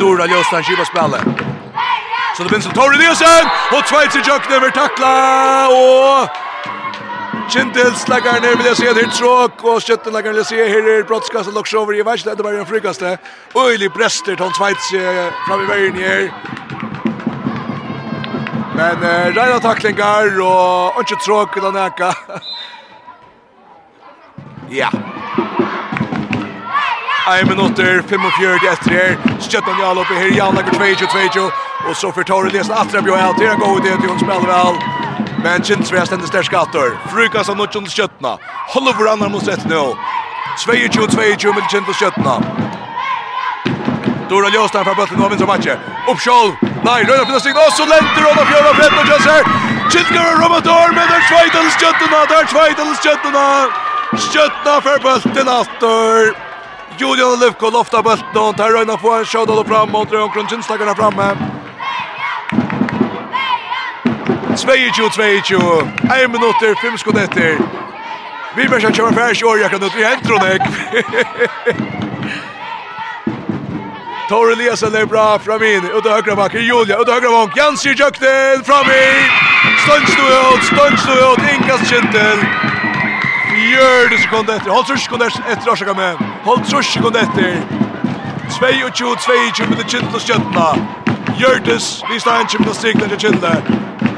Dora 0.00 0.26
Ljøsland 0.26 0.66
kjipa 0.66 0.84
spillet. 0.90 1.44
Så 2.36 2.42
det 2.42 2.48
blir 2.50 2.60
som 2.64 2.74
Torre 2.74 2.98
Nielsen, 2.98 3.50
og 3.76 3.84
tveit 3.86 4.10
til 4.10 4.24
jøkken 4.26 4.56
over 4.58 4.74
takla, 4.74 5.12
og 5.70 6.51
Vinchen 7.42 7.72
til 7.74 7.88
slaggerne 7.98 8.52
vil 8.54 8.68
jeg 8.68 8.76
si 8.78 8.86
at 8.86 8.96
her 8.96 9.08
tråk, 9.10 9.64
och 9.64 9.82
kjøttenlaggerne 9.82 10.36
vil 10.36 10.44
vill 10.50 10.58
jag 10.58 10.66
se 10.68 10.74
här 10.74 10.98
är 10.98 11.02
brottskast 11.02 11.48
och 11.48 11.54
locks 11.54 11.74
över 11.74 11.94
i 11.94 12.02
värsta 12.02 12.34
det 12.34 12.42
var 12.42 12.52
en 12.52 12.66
frykaste. 12.66 13.18
Øylig 13.56 13.92
brester 13.92 14.36
til 14.36 14.54
Sveits 14.56 14.88
fram 15.46 15.64
i 15.64 15.66
vägen 15.66 15.94
her. 15.94 16.30
Men 18.76 18.96
uh, 19.02 19.36
reina 19.36 19.60
tacklingar 19.60 20.40
och 20.40 21.00
inte 21.00 21.24
tråk 21.24 21.56
utan 21.56 21.76
Aneka. 21.76 22.14
ja. 24.70 24.88
Ein 27.26 27.48
minutter, 27.48 28.02
45 28.02 28.72
etter 28.72 28.90
her. 28.90 29.16
Skjøtten 29.40 29.78
Jarl 29.80 29.98
oppi 29.98 30.14
her, 30.14 30.36
Jan 30.36 30.54
lager 30.54 30.72
22-22. 30.72 31.50
Og 31.88 31.96
så 31.96 32.12
får 32.12 32.22
Torre 32.22 32.50
lesen 32.50 32.74
atra 32.74 33.00
bjør 33.00 33.16
her, 33.16 33.32
det 33.38 33.46
er 33.46 33.52
en 33.52 33.60
god 33.60 33.80
idé 33.80 34.00
til 34.00 34.08
hun 34.08 34.18
spiller 34.18 34.46
vel. 34.46 35.11
Men 35.42 35.62
Kinsvea 35.62 36.06
stender 36.06 36.26
stersk 36.26 36.52
skatter. 36.52 36.92
Frukas 37.10 37.48
av 37.48 37.56
Nutsjons 37.56 37.94
kjøttene. 37.94 38.36
for 38.72 39.08
andre 39.08 39.28
mot 39.28 39.48
rett 39.48 39.64
nå. 39.64 39.96
22-22 40.56 41.54
med 41.54 41.64
Kinsvea 41.70 41.94
kjøttene. 42.00 42.36
Dora 44.28 44.48
Ljøstein 44.48 44.84
fra 44.84 44.94
Bøtlen 44.94 45.22
og 45.22 45.30
vinner 45.30 45.46
matchen. 45.46 45.78
Oppskjold. 46.08 46.54
Nei, 46.86 47.02
Røyna 47.08 47.24
finner 47.26 47.40
stign. 47.42 47.58
Og 47.58 47.72
så 47.76 47.84
lenter 47.84 48.22
Røyna 48.24 48.44
Fjord 48.50 48.68
og 48.70 48.76
Fred 48.78 48.94
og 49.00 49.10
Kjøsser. 49.10 49.50
Kinsvea 49.90 50.22
og 50.28 50.38
Romator, 50.42 50.94
men 50.96 51.10
det 51.10 51.18
er 51.18 51.26
Sveitels 51.30 51.80
kjøttene. 51.82 52.22
Det 52.30 52.38
er 52.38 52.46
Sveitels 52.54 53.02
kjøttene. 53.06 53.46
Kjøttene 54.28 54.76
fra 54.86 54.94
Bøtlen 55.08 55.52
atter. 55.56 56.32
Julian 57.00 57.40
Lefko 57.40 57.72
loftar 57.74 58.06
bulten. 58.06 58.54
Tar 58.56 58.72
Røyna 58.78 58.96
får 58.96 59.18
en 59.18 59.28
kjøttene 59.34 59.66
fram 59.68 59.90
og 59.90 59.92
mot 59.98 60.16
Røyna 60.16 60.32
Kronkinsvea 60.32 60.96
framme. 61.02 61.61
22-22, 64.56 65.58
1 66.22 66.30
minutter, 66.30 66.74
5 66.82 66.98
skott 66.98 67.16
etter. 67.16 67.56
Vi 68.56 68.68
bør 68.68 68.76
ikke 68.76 68.92
kjøre 68.92 69.12
ferdig 69.16 69.44
år, 69.44 69.56
jeg 69.56 69.70
kan 69.70 69.84
ut, 69.84 69.94
i 69.96 70.04
henter 70.04 70.38
henne. 70.44 70.58
Tor 74.28 74.52
Eliasen 74.52 74.94
er 74.94 75.06
bra, 75.06 75.38
fram 75.38 75.62
inn, 75.62 75.88
ut 75.96 76.06
av 76.06 76.20
høyre 76.20 76.36
bakken, 76.36 76.62
Julia, 76.64 77.00
ut 77.00 77.08
av 77.08 77.20
høyre 77.20 77.32
bakken, 77.32 77.56
Jansi 77.56 77.90
i 77.90 77.96
fram 78.64 78.88
inn, 78.92 79.24
stønns 79.84 80.14
du 80.16 80.22
ut, 80.22 80.62
stønns 80.68 81.02
du 81.04 81.12
ut, 81.12 81.42
innkast 81.54 81.88
kjentel. 81.90 82.44
Fjørde 83.52 84.18
sekund 84.18 84.50
etter, 84.50 84.70
holdt 84.70 84.88
trus 84.88 85.04
sekund 85.04 85.22
etter, 85.22 85.70
Arsaka 85.70 85.94
med, 85.96 86.20
holdt 86.44 86.68
trus 86.68 86.92
sekund 86.92 87.16
etter. 87.16 87.56
22-22 88.52 89.68
med 89.68 89.76
det 89.80 89.88
kjentel 89.88 90.14
og 90.14 90.20
skjøttene. 90.20 90.68
Gjørtes, 91.40 92.02
vi 92.10 92.20
står 92.20 92.44
stein 92.44 92.52
kjøpte 92.52 92.74
stikler 92.76 93.08
til 93.12 93.20
kjentel. 93.26 94.11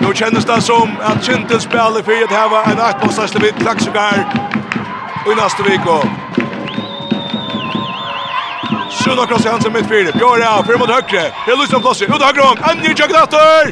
Nu 0.00 0.14
känns 0.14 0.44
det 0.44 0.60
som 0.60 0.96
att 1.02 1.24
Kintel 1.24 1.60
spelar 1.60 2.02
för 2.02 2.24
att 2.24 2.30
häva 2.30 2.64
en 2.64 2.80
åttbåsast 2.80 3.34
vid 3.34 3.54
Klaxogar 3.54 4.34
i 5.26 5.34
nästa 5.34 5.62
vecka. 5.62 5.96
Sjuna 9.04 9.26
kross 9.26 9.44
i 9.46 9.48
hansen 9.48 9.72
mitt 9.72 9.88
fyra. 9.88 10.12
Björja, 10.12 10.64
fyra 10.66 10.78
mot 10.78 10.90
högre. 10.90 11.22
Det 11.46 11.52
är 11.52 11.56
Lusson 11.56 11.80
Flossi. 11.82 12.04
Ut 12.04 12.22
högre 12.22 12.40
om. 12.40 12.56
Anji 12.62 12.94
Jagdatter! 12.96 13.62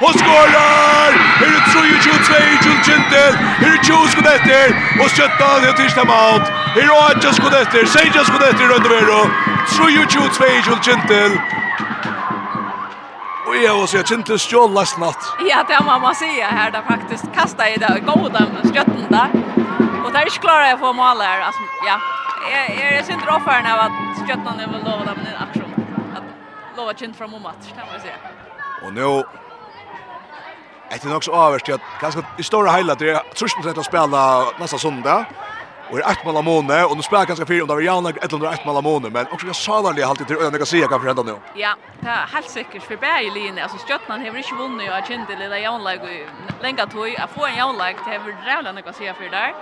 Hon 0.00 0.12
skorar! 0.20 1.10
Här 1.40 1.50
är 1.56 1.62
Troje 1.72 1.96
22, 2.02 2.34
Jules 2.64 2.86
Kintel. 2.86 3.32
Här 3.62 3.72
är 3.78 3.82
20 3.84 4.08
skott 4.12 4.26
efter. 4.36 4.64
Och 5.00 5.10
Sjöttan 5.10 5.64
är 5.68 5.72
tisdag 5.72 6.04
mat. 6.04 6.44
Här 6.74 6.82
är 6.82 7.18
8 7.18 7.32
skott 7.32 7.54
efter. 7.62 7.84
Seja 7.84 8.24
skott 8.24 8.42
efter 8.42 8.64
i 8.64 8.68
Röndevero. 8.68 9.20
Troje 9.74 10.06
22, 10.08 10.44
Jules 10.66 10.84
Kintel. 10.84 11.30
Och 13.50 13.56
jag 13.56 13.76
var 13.76 13.86
så 13.86 13.96
jag 13.96 14.08
kände 14.08 14.38
stjål 14.38 14.72
last 14.72 14.98
natt. 14.98 15.22
Ja, 15.50 15.64
det 15.68 15.74
har 15.74 15.84
mamma 15.84 16.14
säga 16.14 16.46
här 16.46 16.70
där 16.70 16.82
faktiskt 16.82 17.24
kasta 17.34 17.68
i 17.68 17.76
det 17.76 18.02
goda 18.06 18.46
skötten 18.74 19.04
där. 19.08 19.30
Och 20.04 20.12
där 20.12 20.20
är 20.20 20.30
klara 20.30 20.68
jag 20.68 20.78
får 20.78 20.92
mål 20.92 21.20
här. 21.20 21.40
Alltså 21.40 21.62
ja, 21.86 21.96
jag 22.52 22.92
är 22.92 23.02
synd 23.02 23.22
roffaren 23.26 23.66
av 23.72 23.78
att 23.86 23.92
skjøtten 24.26 24.60
är 24.60 24.66
väl 24.72 24.84
lova 24.84 25.04
dem 25.04 25.18
en 25.30 25.48
aktion. 25.48 25.72
Att 26.16 26.76
lova 26.76 26.94
känt 26.94 27.16
från 27.16 27.30
mamma, 27.30 27.52
kan 27.76 27.86
man 27.92 28.00
säga. 28.00 28.16
Och 28.84 28.92
nu 28.92 29.24
Ett 30.90 31.04
är 31.04 31.08
nog 31.08 31.24
så 31.24 31.32
avvärst 31.32 31.68
att 31.68 31.80
ganska 32.00 32.22
i 32.38 32.42
stora 32.42 32.82
det 32.94 33.04
Jag 33.04 33.34
tror 33.34 33.50
inte 33.56 33.80
att 33.80 33.86
spela 33.86 34.44
nästa 34.60 34.78
söndag. 34.78 35.24
Och 35.90 35.98
är 35.98 36.12
ett 36.12 36.24
mål 36.24 36.36
av 36.36 36.44
måne 36.44 36.84
och 36.84 36.96
nu 36.96 37.02
spelar 37.02 37.26
ganska 37.26 37.46
fyra 37.46 37.62
om 37.62 37.68
det 37.68 37.74
var 37.74 37.80
Janne 37.80 38.10
ett 38.10 38.32
eller 38.32 38.52
ett 38.52 38.64
mål 38.64 38.76
av 38.76 38.82
måne 38.82 39.10
men 39.10 39.26
också 39.32 39.46
jag 39.46 39.56
sa 39.56 39.82
där 39.82 39.92
det 39.92 40.02
alltid 40.02 40.26
till 40.26 40.36
öarna 40.36 40.58
kan 40.58 40.66
se 40.66 40.86
kan 40.86 41.00
förända 41.00 41.22
nu. 41.22 41.34
Ja, 41.54 41.74
det 42.00 42.08
är 42.08 42.26
helt 42.34 42.50
säkert 42.50 42.82
för 42.82 42.96
Berg 42.96 43.30
linje 43.30 43.62
alltså 43.62 43.78
Stjärnan 43.86 44.20
har 44.20 44.36
inte 44.36 44.54
vunnit 44.54 44.90
och 44.90 45.26
det 45.28 45.36
lilla 45.42 45.58
Janne 45.58 45.98
länge 46.62 46.86
tog 46.86 47.16
att 47.16 47.30
få 47.30 47.46
en 47.46 47.56
Janne 47.56 47.94
till 48.04 48.12
över 48.12 48.36
Rävlan 48.46 48.82
kan 48.82 48.94
se 48.94 49.14
för 49.14 49.28
där. 49.30 49.54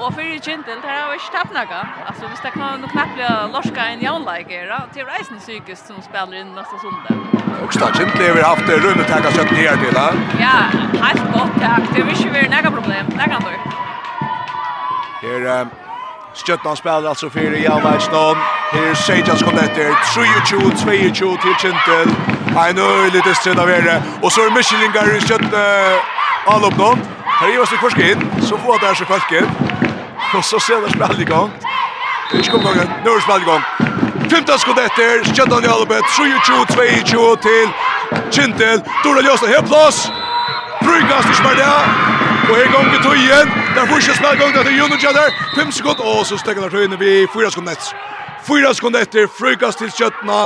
Och 0.00 0.14
för 0.14 0.38
Kjente 0.44 0.70
det 0.82 0.88
har 0.88 1.06
varit 1.06 1.20
stappnaga. 1.20 1.88
Alltså 2.06 2.22
visst 2.30 2.42
det 2.42 2.50
kan 2.50 2.80
nog 2.80 2.90
knappt 2.90 3.14
bli 3.14 3.24
Lorska 3.52 3.82
en 3.86 4.00
Janne 4.00 4.24
där 4.48 4.82
till 4.92 5.04
Reisen 5.04 5.38
psykiskt 5.38 5.86
som 5.86 6.02
spelar 6.02 6.34
in 6.40 6.54
nästa 6.54 6.76
söndag. 6.78 7.14
Och 7.64 7.72
stad 7.74 7.96
Kjente 7.96 8.24
har 8.32 8.42
haft 8.42 8.68
rummet 8.68 9.10
här 9.10 9.20
kan 9.20 9.32
söka 9.32 9.54
ner 9.54 9.76
till. 9.82 9.94
va? 9.94 10.08
Ja, 10.40 10.56
helt 11.06 11.24
gott 11.32 11.54
tack. 11.60 11.82
Det 11.94 12.00
är 12.00 12.24
ju 12.24 12.30
väl 12.30 12.50
några 12.50 12.70
problem. 12.70 13.06
Det 13.08 13.28
kan 13.32 13.42
du. 13.48 13.54
Her 15.32 15.66
Stjøttan 16.34 16.76
spelar 16.76 17.08
alltså 17.08 17.30
för 17.30 17.54
i 17.54 17.66
Alvajston. 17.66 18.36
Her 18.72 18.94
Seijas 18.94 19.42
kom 19.42 19.58
efter 19.58 19.90
23-22 19.90 21.42
till 21.42 21.54
Kintel. 21.60 22.08
En 22.68 22.78
öjlig 22.78 23.24
distrid 23.24 23.58
av 23.58 23.70
er. 23.70 24.02
Och 24.22 24.32
så 24.32 24.40
är 24.40 24.50
Michelingar 24.50 25.16
i 25.16 25.20
Stjøtt 25.20 25.54
all 26.46 26.64
upp 26.64 26.76
någon. 26.78 26.98
Här 27.24 27.48
är 27.48 27.54
Josef 27.54 27.80
Korskid. 27.80 28.18
Så 28.42 28.58
får 28.58 28.78
det 28.80 28.86
här 28.86 28.94
så 28.94 29.04
kvälken. 29.04 29.50
Och 30.36 30.44
så 30.44 30.60
ser 30.60 30.80
det 30.80 30.90
spel 30.90 31.20
igång. 31.20 31.50
Inte 32.34 32.50
kom 32.50 32.62
gången. 32.62 32.88
Nu 33.04 33.10
är 33.10 33.14
det 33.14 33.22
spel 33.22 33.42
igång. 33.42 33.62
15 34.30 34.58
skott 34.58 34.78
efter. 34.78 35.34
Stjøttan 35.34 35.64
i 35.64 35.66
Alvajston. 35.66 36.26
23-22 37.06 37.36
till 37.36 37.68
Kintel. 38.30 38.80
Dora 39.04 39.20
Ljösa. 39.20 39.46
Helt 39.46 39.66
plats. 39.66 40.10
Bryggas 40.80 41.30
i 41.30 41.34
Spardia. 41.34 42.11
Och 42.50 42.56
här 42.56 42.72
gånger 42.72 42.98
tojen. 43.02 43.48
Där 43.74 43.86
första 43.86 44.12
spelar 44.14 44.36
gånger 44.36 44.64
till 44.64 44.78
Jonas 44.78 45.02
där. 45.02 45.30
5 45.56 45.72
sekund. 45.72 45.96
och 45.98 46.26
så 46.26 46.38
stäcker 46.38 46.70
där 46.70 46.84
inne 46.84 46.96
vi 46.96 47.26
4 47.34 47.50
sekunder. 47.50 47.76
Fyra 48.48 48.74
sekunder 48.74 49.02
efter 49.02 49.26
frukast 49.26 49.78
till 49.78 49.92
köttna. 49.92 50.38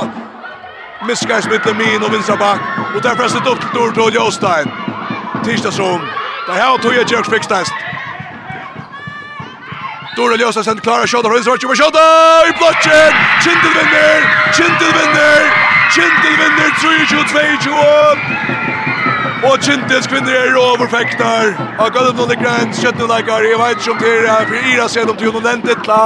Miskar 1.07 1.49
mitt 1.51 1.77
min 1.77 2.03
och 2.03 2.13
vinstra 2.13 2.37
back. 2.37 2.61
Och 2.95 3.01
där 3.01 3.15
pressar 3.15 3.49
upp 3.51 3.59
till 3.59 3.69
Dortol 3.73 4.13
Jostein. 4.13 4.71
Tisdagsrom. 5.45 6.01
Där 6.47 6.61
har 6.61 6.77
Toja 6.77 7.03
Jerks 7.11 7.29
fixtast. 7.29 7.73
Dora 10.17 10.35
Ljosa 10.35 10.63
sen 10.63 10.79
klara 10.79 11.07
skott 11.07 11.25
och 11.25 11.31
Rönsson 11.31 11.57
kör 11.57 11.75
skott 11.75 11.97
i 12.49 12.51
blocken. 12.59 13.11
Kindel 13.43 13.73
vinner. 13.77 14.19
Kindel 14.57 14.91
vinner. 14.97 15.41
Kindel 15.95 16.35
vinner 16.41 16.69
3-2 16.69 17.23
2-2. 17.63 18.66
Og 19.43 19.59
Kintels 19.59 20.07
kvinner 20.07 20.31
er 20.31 20.55
overfektar. 20.57 21.45
Og 21.79 21.91
gulvet 21.93 22.15
noen 22.15 22.29
ligger 22.29 22.61
en 22.61 22.73
kjøttenleikar. 22.73 23.45
Jeg 23.45 23.59
vet 23.59 23.81
ikke 23.81 23.91
om 23.91 23.99
det 24.01 24.13
er 24.29 24.47
for 24.49 24.69
Ira 24.71 24.87
sen 24.89 25.09
om 25.09 25.17
til 25.17 25.33
noen 25.33 25.45
den 25.45 25.61
titla. 25.61 25.99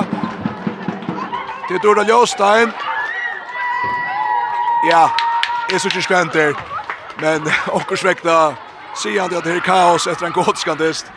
Det 1.68 1.78
er 1.78 1.84
Dorda 1.84 2.04
Ljåstein. 2.10 2.74
Ja, 4.92 5.06
jeg 5.72 5.80
synes 5.80 5.96
ikke 5.96 6.08
skventer. 6.08 6.54
Men 7.22 7.48
okkursvekta 7.78 8.38
sier 8.96 9.22
han 9.22 9.38
at 9.38 9.46
det 9.48 9.56
er 9.56 9.64
kaos 9.66 10.08
etter 10.08 10.28
en 10.28 10.36
godskandist. 10.36 11.12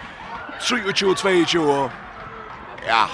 23-22. 0.60 1.90
Ja, 2.86 3.04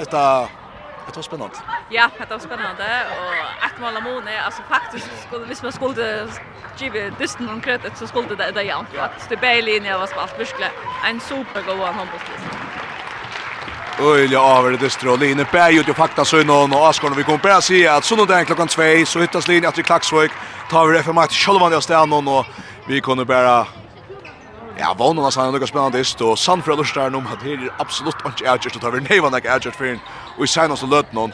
etter... 0.00 0.61
Det 1.06 1.16
var 1.16 1.22
spännande. 1.22 1.54
Ja, 1.88 2.10
det 2.18 2.30
var 2.30 2.38
spännande 2.38 3.06
och 3.10 3.64
ett 3.66 3.80
mål 3.80 3.96
av 3.96 4.02
Mone, 4.02 4.42
alltså 4.42 4.62
faktiskt 4.68 5.10
skulle 5.26 5.46
visst 5.46 5.62
man 5.62 5.72
skulle 5.72 6.28
ge 6.76 7.10
dysten 7.18 7.48
om 7.48 7.60
kreditet 7.60 7.98
så 7.98 8.06
skulle 8.06 8.28
det 8.28 8.50
det 8.50 8.62
ja. 8.62 8.84
Att 8.98 9.28
det 9.28 9.36
bälinje 9.36 9.98
var 9.98 10.06
spalt 10.06 10.38
verkligen 10.38 10.70
en 11.08 11.20
supergod 11.20 11.78
handbollsspelare. 11.78 12.58
Öliga 14.00 14.40
över 14.40 14.70
det 14.70 14.76
dystra 14.76 15.10
och 15.10 15.18
linjen 15.18 15.46
bär 15.52 15.70
ju 15.70 15.82
till 15.82 15.94
fakta 15.94 16.24
så 16.24 16.36
någon 16.44 16.72
och 16.72 16.88
Askorn 16.88 17.14
vi 17.16 17.24
kommer 17.24 17.38
bara 17.38 17.60
se 17.60 17.88
att 17.88 18.04
så 18.04 18.16
någon 18.16 18.44
klockan 18.44 18.68
2 18.68 18.82
så 19.06 19.20
hittas 19.20 19.48
linjen 19.48 19.68
att 19.68 19.84
Klaxvik 19.84 20.32
tar 20.70 20.86
vi 20.86 20.96
det 20.96 21.02
för 21.02 21.12
match 21.12 21.46
själva 21.46 21.68
där 21.68 22.06
någon 22.06 22.28
och 22.28 22.46
vi 22.86 23.00
kommer 23.00 23.24
bara 23.24 23.66
Ja, 24.82 24.94
vånar 24.98 25.28
oss 25.28 25.36
sannet 25.38 25.54
noe 25.54 25.66
spennende 25.70 26.00
ist, 26.02 26.18
og 26.26 26.34
Sandfred 26.42 26.80
Lurstaren 26.80 27.14
om 27.14 27.26
at 27.30 27.42
her 27.46 27.60
er 27.68 27.74
absolutt 27.78 28.18
ikke 28.26 28.48
ærgjørst, 28.50 28.80
og 28.80 28.82
tar 28.82 28.90
vi 28.96 29.02
nevann 29.04 29.36
ikke 29.38 29.52
ærgjørst 29.54 29.78
for 29.78 29.86
henne, 29.86 30.02
og 30.34 30.42
i 30.42 30.48
senast 30.50 30.88
løt 30.90 31.12
noen, 31.14 31.30